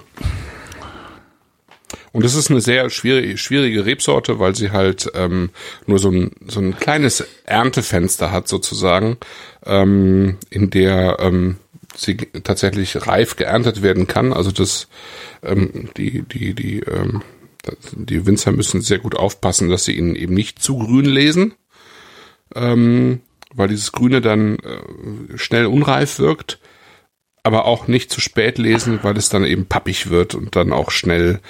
Und 2.12 2.24
es 2.24 2.34
ist 2.34 2.50
eine 2.50 2.60
sehr 2.60 2.90
schwierige, 2.90 3.38
schwierige 3.38 3.86
Rebsorte, 3.86 4.38
weil 4.38 4.54
sie 4.54 4.70
halt 4.70 5.10
ähm, 5.14 5.50
nur 5.86 5.98
so 5.98 6.10
ein, 6.10 6.32
so 6.46 6.60
ein 6.60 6.76
kleines 6.76 7.26
Erntefenster 7.44 8.30
hat 8.30 8.48
sozusagen, 8.48 9.16
ähm, 9.64 10.36
in 10.50 10.70
der 10.70 11.16
ähm, 11.20 11.56
sie 11.96 12.16
tatsächlich 12.16 13.06
reif 13.06 13.36
geerntet 13.36 13.82
werden 13.82 14.06
kann. 14.06 14.32
Also 14.32 14.50
das 14.50 14.88
ähm, 15.42 15.90
die 15.96 16.22
die 16.22 16.54
die 16.54 16.80
ähm, 16.80 17.22
die 17.94 18.26
Winzer 18.26 18.52
müssen 18.52 18.80
sehr 18.80 18.98
gut 18.98 19.14
aufpassen, 19.14 19.68
dass 19.68 19.84
sie 19.84 19.96
ihn 19.96 20.14
eben 20.16 20.34
nicht 20.34 20.60
zu 20.60 20.78
grün 20.78 21.04
lesen, 21.04 21.54
ähm, 22.54 23.20
weil 23.54 23.68
dieses 23.68 23.92
Grüne 23.92 24.20
dann 24.20 24.58
äh, 24.58 25.38
schnell 25.38 25.66
unreif 25.66 26.18
wirkt 26.18 26.58
aber 27.44 27.64
auch 27.64 27.88
nicht 27.88 28.12
zu 28.12 28.20
spät 28.20 28.58
lesen, 28.58 29.00
weil 29.02 29.16
es 29.16 29.28
dann 29.28 29.44
eben 29.44 29.66
pappig 29.66 30.10
wird 30.10 30.36
und 30.36 30.54
dann 30.54 30.72
auch 30.72 30.92
schnell 30.92 31.40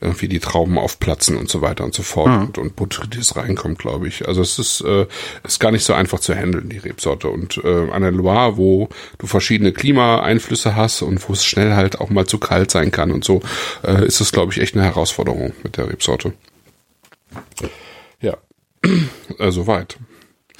irgendwie 0.00 0.28
die 0.28 0.40
Trauben 0.40 0.78
aufplatzen 0.78 1.36
und 1.36 1.50
so 1.50 1.60
weiter 1.60 1.84
und 1.84 1.92
so 1.92 2.02
fort 2.02 2.30
mhm. 2.30 2.40
und, 2.46 2.58
und 2.58 2.76
Botrytis 2.76 3.36
reinkommt, 3.36 3.78
glaube 3.78 4.08
ich. 4.08 4.26
Also 4.26 4.40
es 4.40 4.58
ist, 4.58 4.80
äh, 4.80 5.06
ist 5.44 5.60
gar 5.60 5.70
nicht 5.70 5.84
so 5.84 5.92
einfach 5.92 6.20
zu 6.20 6.34
handeln, 6.34 6.70
die 6.70 6.78
Rebsorte. 6.78 7.28
Und 7.28 7.58
äh, 7.64 7.90
an 7.90 8.00
der 8.00 8.12
Loire, 8.12 8.56
wo 8.56 8.88
du 9.18 9.26
verschiedene 9.26 9.72
Klimaeinflüsse 9.72 10.74
hast 10.74 11.02
und 11.02 11.28
wo 11.28 11.34
es 11.34 11.44
schnell 11.44 11.74
halt 11.74 12.00
auch 12.00 12.08
mal 12.08 12.26
zu 12.26 12.38
kalt 12.38 12.70
sein 12.70 12.90
kann 12.90 13.10
und 13.10 13.22
so, 13.22 13.42
äh, 13.82 14.06
ist 14.06 14.22
es, 14.22 14.32
glaube 14.32 14.52
ich, 14.52 14.60
echt 14.60 14.74
eine 14.74 14.84
Herausforderung 14.84 15.52
mit 15.62 15.76
der 15.76 15.90
Rebsorte. 15.90 16.32
Ja, 18.22 18.38
äh, 19.38 19.50
soweit. 19.50 19.98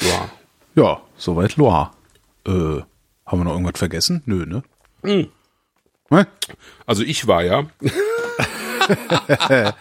Loire. 0.01 0.31
Ja, 0.75 1.01
soweit 1.17 1.57
Loire. 1.57 1.93
Äh, 2.47 2.83
haben 3.25 3.39
wir 3.39 3.45
noch 3.45 3.53
irgendwas 3.53 3.79
vergessen? 3.79 4.23
Nö, 4.27 4.45
ne? 4.45 4.63
Mhm. 5.03 5.29
Also 6.87 7.03
ich 7.03 7.27
war 7.27 7.43
ja. 7.43 7.67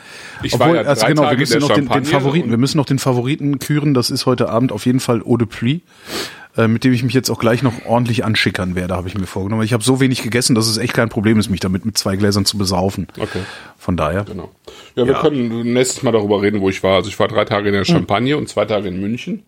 ich 0.44 0.54
Obwohl, 0.54 0.68
war 0.68 0.76
ja 0.76 0.82
also 0.84 1.06
genau, 1.06 1.24
Tage 1.24 1.40
wir 1.40 1.40
müssen 1.40 1.60
noch 1.60 1.72
den, 1.72 1.90
den, 1.90 2.06
Favoriten, 2.06 2.50
wir 2.50 2.58
müssen 2.58 2.78
noch 2.78 2.86
den 2.86 3.00
Favoriten 3.00 3.60
küren. 3.60 3.94
Das 3.94 4.10
ist 4.10 4.26
heute 4.26 4.50
Abend 4.50 4.72
auf 4.72 4.86
jeden 4.86 5.00
Fall 5.00 5.22
Eau 5.24 5.38
de 5.38 5.48
Pluie, 5.48 5.82
äh, 6.58 6.68
mit 6.68 6.84
dem 6.84 6.94
ich 6.94 7.04
mich 7.04 7.14
jetzt 7.14 7.30
auch 7.30 7.40
gleich 7.40 7.64
noch 7.64 7.86
ordentlich 7.86 8.24
anschickern 8.24 8.76
werde, 8.76 8.96
habe 8.96 9.08
ich 9.08 9.18
mir 9.18 9.28
vorgenommen. 9.28 9.64
Ich 9.64 9.74
habe 9.74 9.84
so 9.84 10.00
wenig 10.00 10.24
gegessen, 10.24 10.56
dass 10.56 10.68
es 10.68 10.78
echt 10.78 10.94
kein 10.94 11.10
Problem 11.10 11.40
ist, 11.40 11.50
mich 11.50 11.60
damit 11.60 11.86
mit 11.86 11.98
zwei 11.98 12.16
Gläsern 12.16 12.46
zu 12.46 12.58
besaufen. 12.58 13.08
Okay. 13.20 13.42
Von 13.78 13.98
daher. 13.98 14.24
Genau. 14.24 14.52
Ja, 14.96 15.06
wir 15.06 15.14
ja. 15.14 15.22
können 15.22 15.74
nächstes 15.74 16.04
Mal 16.04 16.12
darüber 16.12 16.42
reden, 16.42 16.62
wo 16.62 16.70
ich 16.70 16.84
war. 16.84 16.96
Also 16.96 17.10
ich 17.10 17.20
war 17.20 17.28
drei 17.28 17.46
Tage 17.46 17.68
in 17.68 17.74
der 17.74 17.84
hm. 17.84 17.94
Champagne 17.94 18.34
hm. 18.34 18.40
und 18.40 18.48
zwei 18.48 18.66
Tage 18.66 18.88
in 18.88 19.02
München 19.02 19.44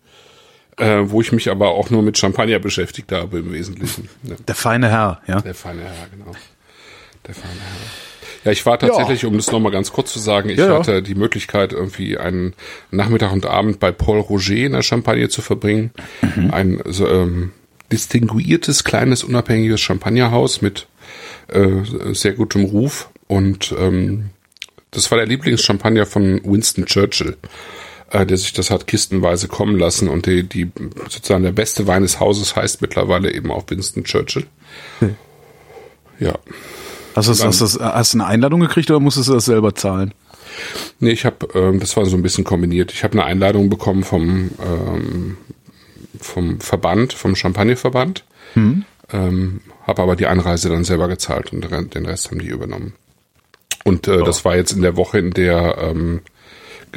äh, 0.78 1.02
wo 1.04 1.20
ich 1.20 1.32
mich 1.32 1.50
aber 1.50 1.70
auch 1.70 1.90
nur 1.90 2.02
mit 2.02 2.18
Champagner 2.18 2.58
beschäftigt 2.58 3.12
habe 3.12 3.38
im 3.38 3.52
Wesentlichen. 3.52 4.08
Ja. 4.22 4.36
Der 4.48 4.54
feine 4.54 4.88
Herr, 4.90 5.20
ja. 5.26 5.40
Der 5.40 5.54
feine 5.54 5.82
Herr, 5.82 6.08
genau. 6.10 6.32
Der 7.26 7.34
feine 7.34 7.54
Herr. 7.54 8.44
Ja, 8.44 8.52
ich 8.52 8.66
war 8.66 8.78
tatsächlich, 8.78 9.22
ja. 9.22 9.28
um 9.28 9.36
das 9.36 9.50
nochmal 9.50 9.72
ganz 9.72 9.90
kurz 9.90 10.12
zu 10.12 10.18
sagen, 10.18 10.50
ich 10.50 10.58
ja, 10.58 10.78
hatte 10.78 11.02
die 11.02 11.14
Möglichkeit, 11.14 11.72
irgendwie 11.72 12.18
einen 12.18 12.54
Nachmittag 12.90 13.32
und 13.32 13.46
Abend 13.46 13.80
bei 13.80 13.90
Paul 13.90 14.20
Roger 14.20 14.66
in 14.66 14.72
der 14.72 14.82
Champagne 14.82 15.30
zu 15.30 15.40
verbringen. 15.40 15.92
Mhm. 16.20 16.50
Ein 16.50 16.82
so, 16.84 17.08
ähm, 17.08 17.52
distinguiertes, 17.90 18.84
kleines, 18.84 19.24
unabhängiges 19.24 19.80
Champagnerhaus 19.80 20.60
mit 20.60 20.88
äh, 21.48 21.82
sehr 22.12 22.32
gutem 22.32 22.64
Ruf. 22.64 23.08
Und 23.28 23.74
ähm, 23.78 24.30
das 24.90 25.10
war 25.10 25.16
der 25.16 25.26
Lieblingschampagner 25.26 26.04
von 26.04 26.40
Winston 26.44 26.84
Churchill 26.84 27.36
äh, 28.14 28.24
der 28.24 28.36
sich 28.36 28.52
das 28.52 28.70
hat 28.70 28.86
kistenweise 28.86 29.48
kommen 29.48 29.76
lassen 29.78 30.08
und 30.08 30.26
die, 30.26 30.44
die 30.44 30.70
sozusagen 31.08 31.42
der 31.42 31.52
beste 31.52 31.86
Wein 31.86 32.02
des 32.02 32.20
Hauses 32.20 32.54
heißt 32.54 32.80
mittlerweile 32.80 33.32
eben 33.32 33.50
auch 33.50 33.64
Winston 33.68 34.04
Churchill. 34.04 34.46
Hm. 35.00 35.16
Ja. 36.20 36.38
Hast 37.16 37.28
du, 37.28 37.44
hast, 37.44 37.60
du, 37.60 37.80
hast 37.80 38.14
du 38.14 38.18
eine 38.18 38.26
Einladung 38.26 38.60
gekriegt 38.60 38.90
oder 38.90 39.00
musstest 39.00 39.28
du 39.28 39.34
das 39.34 39.44
selber 39.44 39.74
zahlen? 39.74 40.14
Nee, 41.00 41.10
ich 41.10 41.24
habe, 41.24 41.48
ähm, 41.54 41.80
das 41.80 41.96
war 41.96 42.06
so 42.06 42.16
ein 42.16 42.22
bisschen 42.22 42.44
kombiniert. 42.44 42.92
Ich 42.92 43.02
habe 43.02 43.14
eine 43.14 43.24
Einladung 43.24 43.68
bekommen 43.68 44.04
vom, 44.04 44.50
ähm, 44.64 45.36
vom 46.20 46.60
Verband, 46.60 47.12
vom 47.12 47.34
Champagnerverband. 47.34 48.24
Hm. 48.54 48.84
Ähm, 49.12 49.60
habe 49.86 50.02
aber 50.02 50.14
die 50.14 50.26
Einreise 50.26 50.68
dann 50.68 50.84
selber 50.84 51.08
gezahlt 51.08 51.52
und 51.52 51.64
den 51.64 52.06
Rest 52.06 52.30
haben 52.30 52.38
die 52.38 52.46
übernommen. 52.46 52.94
Und 53.84 54.06
äh, 54.06 54.20
oh. 54.20 54.24
das 54.24 54.44
war 54.44 54.56
jetzt 54.56 54.72
in 54.72 54.82
der 54.82 54.96
Woche, 54.96 55.18
in 55.18 55.32
der 55.32 55.78
ähm, 55.78 56.20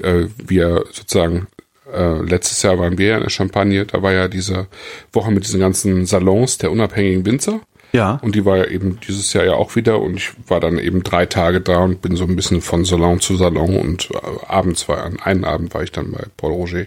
äh, 0.03 0.27
wir 0.37 0.85
sozusagen 0.91 1.47
äh, 1.91 2.21
letztes 2.21 2.61
Jahr 2.63 2.79
waren 2.79 2.97
wir 2.97 3.07
ja 3.07 3.17
in 3.17 3.23
der 3.23 3.29
Champagne, 3.29 3.85
da 3.85 4.01
war 4.01 4.11
ja 4.11 4.27
diese 4.27 4.67
Woche 5.13 5.31
mit 5.31 5.45
diesen 5.45 5.59
ganzen 5.59 6.05
Salons 6.05 6.57
der 6.57 6.71
unabhängigen 6.71 7.25
Winzer. 7.25 7.61
Ja. 7.93 8.19
Und 8.21 8.35
die 8.35 8.45
war 8.45 8.57
ja 8.57 8.65
eben 8.65 8.99
dieses 9.07 9.31
Jahr 9.33 9.45
ja 9.45 9.53
auch 9.53 9.75
wieder 9.75 10.01
und 10.01 10.17
ich 10.17 10.31
war 10.47 10.59
dann 10.59 10.77
eben 10.77 11.03
drei 11.03 11.25
Tage 11.25 11.61
da 11.61 11.79
und 11.79 12.01
bin 12.01 12.15
so 12.15 12.25
ein 12.25 12.35
bisschen 12.35 12.61
von 12.61 12.83
Salon 12.83 13.21
zu 13.21 13.37
Salon 13.37 13.77
und 13.77 14.09
äh, 14.11 14.45
abends 14.47 14.89
war, 14.89 15.03
an 15.03 15.19
einen 15.21 15.45
Abend 15.45 15.73
war 15.73 15.83
ich 15.83 15.91
dann 15.91 16.11
bei 16.11 16.23
Paul 16.35 16.51
Roger. 16.51 16.85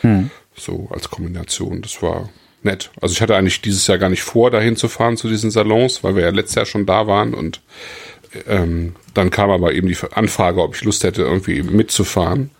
Hm. 0.00 0.30
So 0.56 0.88
als 0.90 1.08
Kombination. 1.08 1.80
Das 1.82 2.02
war 2.02 2.28
nett. 2.62 2.90
Also 3.00 3.12
ich 3.12 3.22
hatte 3.22 3.36
eigentlich 3.36 3.62
dieses 3.62 3.86
Jahr 3.86 3.98
gar 3.98 4.10
nicht 4.10 4.22
vor, 4.22 4.50
dahin 4.50 4.76
zu 4.76 4.88
fahren 4.88 5.16
zu 5.16 5.28
diesen 5.28 5.50
Salons, 5.50 6.02
weil 6.02 6.16
wir 6.16 6.24
ja 6.24 6.30
letztes 6.30 6.56
Jahr 6.56 6.66
schon 6.66 6.84
da 6.84 7.06
waren 7.06 7.32
und 7.32 7.62
ähm, 8.46 8.94
dann 9.14 9.30
kam 9.30 9.50
aber 9.50 9.72
eben 9.72 9.88
die 9.88 9.96
Anfrage, 10.12 10.62
ob 10.62 10.74
ich 10.74 10.84
Lust 10.84 11.04
hätte, 11.04 11.22
irgendwie 11.22 11.62
mitzufahren. 11.62 12.50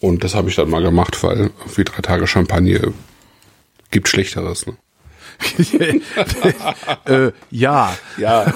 Und 0.00 0.22
das 0.24 0.34
habe 0.34 0.48
ich 0.48 0.56
dann 0.56 0.70
mal 0.70 0.82
gemacht, 0.82 1.22
weil 1.22 1.50
irgendwie 1.58 1.84
drei 1.84 2.02
Tage 2.02 2.26
Champagne 2.26 2.92
gibt 3.90 4.08
Schlechteres. 4.08 4.66
Ne? 4.66 4.76
äh, 7.06 7.32
ja. 7.50 7.96
Ja. 8.16 8.52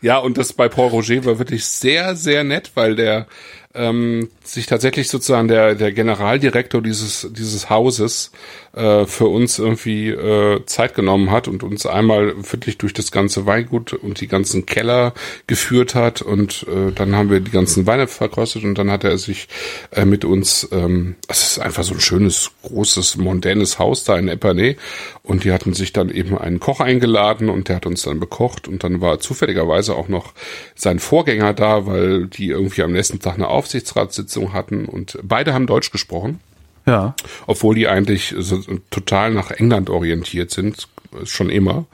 ja, 0.00 0.18
und 0.18 0.38
das 0.38 0.52
bei 0.52 0.68
Paul 0.68 0.88
Roger 0.88 1.24
war 1.24 1.38
wirklich 1.38 1.64
sehr, 1.64 2.16
sehr 2.16 2.44
nett, 2.44 2.72
weil 2.74 2.96
der 2.96 3.26
ähm, 3.74 4.28
sich 4.44 4.66
tatsächlich 4.66 5.08
sozusagen 5.08 5.48
der, 5.48 5.74
der 5.74 5.92
Generaldirektor 5.92 6.82
dieses, 6.82 7.28
dieses 7.32 7.70
Hauses 7.70 8.32
äh, 8.74 9.06
für 9.06 9.26
uns 9.26 9.58
irgendwie 9.58 10.10
äh, 10.10 10.64
Zeit 10.66 10.94
genommen 10.94 11.30
hat 11.30 11.48
und 11.48 11.62
uns 11.62 11.86
einmal 11.86 12.34
wirklich 12.50 12.78
durch 12.78 12.92
das 12.92 13.12
ganze 13.12 13.46
Weingut 13.46 13.92
und 13.92 14.20
die 14.20 14.28
ganzen 14.28 14.66
Keller 14.66 15.14
geführt 15.46 15.94
hat 15.94 16.22
und 16.22 16.66
äh, 16.68 16.92
dann 16.92 17.14
haben 17.16 17.30
wir 17.30 17.40
die 17.40 17.50
ganzen 17.50 17.86
Weine 17.86 18.08
verkostet 18.08 18.64
und 18.64 18.76
dann 18.76 18.90
hat 18.90 19.04
er 19.04 19.16
sich 19.18 19.48
äh, 19.90 20.04
mit 20.04 20.24
uns, 20.24 20.68
ähm, 20.72 21.16
es 21.28 21.42
ist 21.42 21.58
einfach 21.58 21.84
so 21.84 21.94
ein 21.94 22.00
schönes, 22.00 22.50
großes, 22.62 23.16
mondänes 23.16 23.78
Haus 23.78 24.04
da 24.04 24.18
in 24.18 24.28
Epernay 24.28 24.76
und 25.22 25.44
die 25.44 25.52
hatten 25.52 25.72
sich 25.72 25.92
dann 25.92 26.10
eben 26.10 26.36
einen 26.36 26.60
Koch 26.60 26.80
eingeladen 26.80 27.48
und 27.48 27.68
der 27.68 27.76
hat 27.76 27.86
uns 27.86 28.02
dann 28.02 28.20
bekocht 28.20 28.68
und 28.68 28.84
dann 28.84 29.00
war 29.00 29.20
zufälligerweise 29.20 29.94
auch 29.94 30.08
noch 30.08 30.32
sein 30.74 30.98
Vorgänger 30.98 31.54
da, 31.54 31.86
weil 31.86 32.26
die 32.26 32.48
irgendwie 32.48 32.82
am 32.82 32.92
nächsten 32.92 33.20
Tag 33.20 33.34
eine 33.34 33.48
Auf 33.48 33.61
Aufsichtsratssitzung 33.62 34.52
hatten 34.52 34.86
und 34.86 35.18
beide 35.22 35.54
haben 35.54 35.68
Deutsch 35.68 35.92
gesprochen. 35.92 36.40
Ja. 36.84 37.14
Obwohl 37.46 37.76
die 37.76 37.86
eigentlich 37.86 38.34
so 38.36 38.60
total 38.90 39.32
nach 39.32 39.52
England 39.52 39.88
orientiert 39.88 40.50
sind, 40.50 40.88
schon 41.24 41.48
immer. 41.48 41.84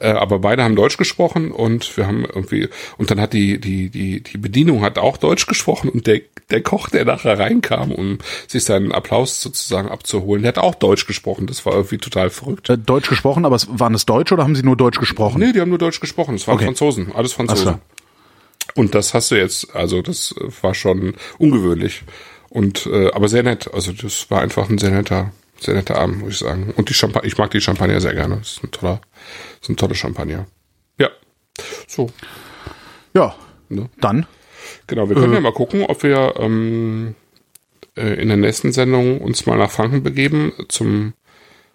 Äh, 0.00 0.08
aber 0.08 0.40
beide 0.40 0.62
haben 0.64 0.76
Deutsch 0.76 0.98
gesprochen 0.98 1.50
und 1.50 1.96
wir 1.96 2.06
haben 2.06 2.26
irgendwie, 2.26 2.68
und 2.98 3.10
dann 3.10 3.20
hat 3.20 3.32
die, 3.32 3.58
die, 3.58 3.88
die, 3.88 4.22
die 4.22 4.36
Bedienung 4.36 4.82
hat 4.82 4.98
auch 4.98 5.16
Deutsch 5.16 5.46
gesprochen 5.46 5.88
und 5.88 6.06
der, 6.06 6.20
der 6.50 6.62
Koch, 6.62 6.90
der 6.90 7.06
nachher 7.06 7.38
reinkam, 7.38 7.90
um 7.92 8.18
sich 8.46 8.64
seinen 8.64 8.92
Applaus 8.92 9.40
sozusagen 9.40 9.88
abzuholen, 9.88 10.42
der 10.42 10.50
hat 10.50 10.58
auch 10.58 10.74
Deutsch 10.74 11.06
gesprochen. 11.06 11.46
Das 11.46 11.64
war 11.64 11.72
irgendwie 11.72 11.98
total 11.98 12.28
verrückt. 12.28 12.68
Äh, 12.68 12.76
Deutsch 12.76 13.08
gesprochen, 13.08 13.46
aber 13.46 13.58
waren 13.68 13.94
es 13.94 14.04
Deutsch 14.04 14.32
oder 14.32 14.42
haben 14.42 14.56
sie 14.56 14.62
nur 14.62 14.76
Deutsch 14.76 14.98
gesprochen? 14.98 15.38
Nee, 15.38 15.52
die 15.52 15.60
haben 15.60 15.70
nur 15.70 15.78
Deutsch 15.78 16.00
gesprochen. 16.00 16.34
Es 16.34 16.46
waren 16.46 16.56
okay. 16.56 16.66
Franzosen, 16.66 17.12
alles 17.14 17.32
Franzosen. 17.32 17.80
Und 18.76 18.94
das 18.94 19.14
hast 19.14 19.30
du 19.30 19.36
jetzt, 19.36 19.74
also 19.74 20.02
das 20.02 20.34
war 20.62 20.74
schon 20.74 21.14
ungewöhnlich. 21.38 22.02
Und 22.50 22.86
äh, 22.86 23.10
aber 23.12 23.28
sehr 23.28 23.42
nett. 23.42 23.72
Also 23.72 23.92
das 23.92 24.30
war 24.30 24.40
einfach 24.40 24.68
ein 24.68 24.78
sehr 24.78 24.90
netter, 24.90 25.32
sehr 25.60 25.74
netter 25.74 25.96
Abend, 25.96 26.20
muss 26.20 26.34
ich 26.34 26.38
sagen. 26.38 26.72
Und 26.76 26.88
die 26.88 26.94
Champagner, 26.94 27.26
ich 27.26 27.38
mag 27.38 27.50
die 27.50 27.60
Champagner 27.60 28.00
sehr 28.00 28.14
gerne. 28.14 28.38
Das 28.38 28.52
ist 28.52 28.64
ein 28.64 28.70
toller, 28.70 29.00
ist 29.60 29.68
ein 29.68 29.76
toller 29.76 29.94
Champagner. 29.94 30.46
Ja. 30.98 31.08
So. 31.86 32.10
Ja. 33.14 33.34
Ne? 33.68 33.88
Dann. 34.00 34.26
Genau, 34.86 35.08
wir 35.08 35.16
können 35.16 35.32
äh, 35.32 35.36
ja 35.36 35.40
mal 35.40 35.52
gucken, 35.52 35.84
ob 35.84 36.02
wir 36.02 36.34
ähm, 36.38 37.14
äh, 37.96 38.20
in 38.20 38.28
der 38.28 38.36
nächsten 38.36 38.72
Sendung 38.72 39.20
uns 39.20 39.46
mal 39.46 39.58
nach 39.58 39.70
Franken 39.70 40.02
begeben 40.02 40.52
zum 40.68 41.14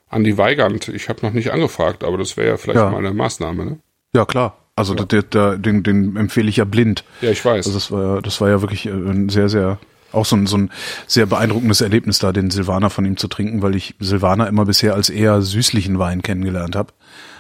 Andi 0.10 0.38
Weigand. 0.38 0.88
Ich 0.90 1.10
habe 1.10 1.26
noch 1.26 1.34
nicht 1.34 1.52
angefragt, 1.52 2.04
aber 2.04 2.18
das 2.18 2.38
wäre 2.38 2.50
ja 2.50 2.58
vielleicht 2.58 2.80
ja. 2.80 2.90
mal 2.90 2.98
eine 3.00 3.14
Maßnahme, 3.14 3.66
ne? 3.66 3.80
Ja, 4.14 4.26
klar. 4.26 4.58
Also 4.80 4.96
ja. 4.96 5.04
Der, 5.04 5.24
der, 5.24 5.58
den, 5.58 5.84
den 5.84 6.16
empfehle 6.16 6.48
ich 6.48 6.56
ja 6.56 6.64
blind. 6.64 7.04
Ja, 7.20 7.32
ich 7.32 7.44
weiß. 7.44 7.68
Also 7.68 7.78
das 7.78 7.92
war, 7.92 8.22
das 8.22 8.40
war 8.40 8.48
ja 8.48 8.62
wirklich 8.62 8.86
äh, 8.86 8.92
ein 8.92 9.28
sehr, 9.28 9.50
sehr 9.50 9.78
auch 10.14 10.26
so 10.26 10.38
ein, 10.38 10.48
so 10.48 10.58
ein 10.58 10.72
sehr 11.06 11.26
beeindruckendes 11.26 11.82
Erlebnis 11.82 12.18
da, 12.18 12.32
den 12.32 12.50
Silvaner 12.50 12.90
von 12.90 13.04
ihm 13.04 13.18
zu 13.18 13.28
trinken, 13.28 13.62
weil 13.62 13.76
ich 13.76 13.96
Silvaner 14.00 14.48
immer 14.48 14.66
bisher 14.66 14.96
als 14.96 15.10
eher 15.10 15.42
süßlichen 15.42 16.00
Wein 16.00 16.22
kennengelernt 16.22 16.78
habe. 16.78 16.94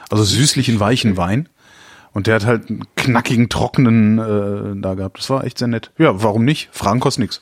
Also 0.10 0.24
süßlichen, 0.26 0.82
weichen 0.82 1.16
Wein. 1.16 1.48
Und 2.12 2.28
der 2.28 2.36
hat 2.36 2.46
halt 2.46 2.70
einen 2.70 2.84
knackigen, 2.98 3.48
trockenen 3.48 4.20
äh, 4.20 4.82
da 4.82 4.96
gehabt. 4.96 5.20
Das 5.20 5.30
war 5.30 5.46
echt 5.46 5.60
sehr 5.60 5.70
nett. 5.70 5.92
Ja, 5.98 6.22
warum 6.22 6.44
nicht? 6.44 6.70
Fragen 6.74 7.00
kostet 7.00 7.22
nix. 7.22 7.42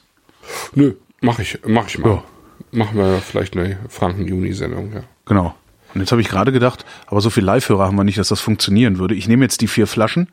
Nö, 0.75 0.93
mach 1.21 1.39
ich, 1.39 1.59
mach 1.65 1.87
ich 1.87 1.97
mal. 1.97 2.09
Ja. 2.09 2.23
Machen 2.71 2.97
wir 2.97 3.19
vielleicht 3.19 3.57
eine 3.57 3.79
Franken-Juni-Sendung, 3.89 4.93
ja. 4.93 5.01
Genau. 5.25 5.55
Und 5.93 6.01
jetzt 6.01 6.11
habe 6.11 6.21
ich 6.21 6.29
gerade 6.29 6.51
gedacht, 6.51 6.85
aber 7.07 7.21
so 7.21 7.29
viel 7.29 7.43
Live-Hörer 7.43 7.85
haben 7.85 7.95
wir 7.95 8.03
nicht, 8.03 8.17
dass 8.17 8.27
das 8.27 8.39
funktionieren 8.39 8.99
würde. 8.99 9.15
Ich 9.15 9.27
nehme 9.27 9.45
jetzt 9.45 9.61
die 9.61 9.67
vier 9.67 9.87
Flaschen 9.87 10.27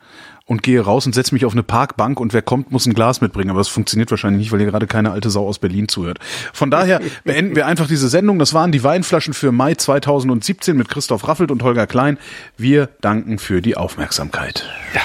und 0.47 0.63
gehe 0.63 0.81
raus 0.81 1.07
und 1.07 1.15
setze 1.15 1.35
mich 1.35 1.45
auf 1.45 1.53
eine 1.53 1.63
Parkbank 1.63 2.21
und 2.21 2.33
wer 2.33 2.43
kommt, 2.43 2.71
muss 2.71 2.87
ein 2.87 2.95
Glas 2.95 3.21
mitbringen. 3.21 3.51
Aber 3.51 3.61
das 3.61 3.69
funktioniert 3.69 4.11
wahrscheinlich 4.11 4.41
nicht, 4.41 4.53
weil 4.53 4.61
hier 4.61 4.71
gerade 4.71 4.87
keine 4.87 5.11
alte 5.11 5.31
Sau 5.31 5.47
aus 5.47 5.59
Berlin 5.59 5.89
zuhört. 5.89 6.19
Von 6.53 6.71
daher 6.71 7.01
beenden 7.25 7.57
wir 7.57 7.67
einfach 7.67 7.87
diese 7.87 8.09
Sendung. 8.09 8.39
Das 8.39 8.53
waren 8.53 8.73
die 8.73 8.85
Weinflaschen 8.85 9.33
für 9.33 9.53
Mai 9.53 9.75
2017 9.75 10.77
mit 10.77 10.89
Christoph 10.89 11.27
Raffelt 11.27 11.51
und 11.51 11.63
Holger 11.63 11.87
Klein. 11.87 12.19
Wir 12.57 12.91
danken 13.01 13.39
für 13.39 13.63
die 13.63 13.77
Aufmerksamkeit. 13.77 14.69
Ja. 14.95 15.01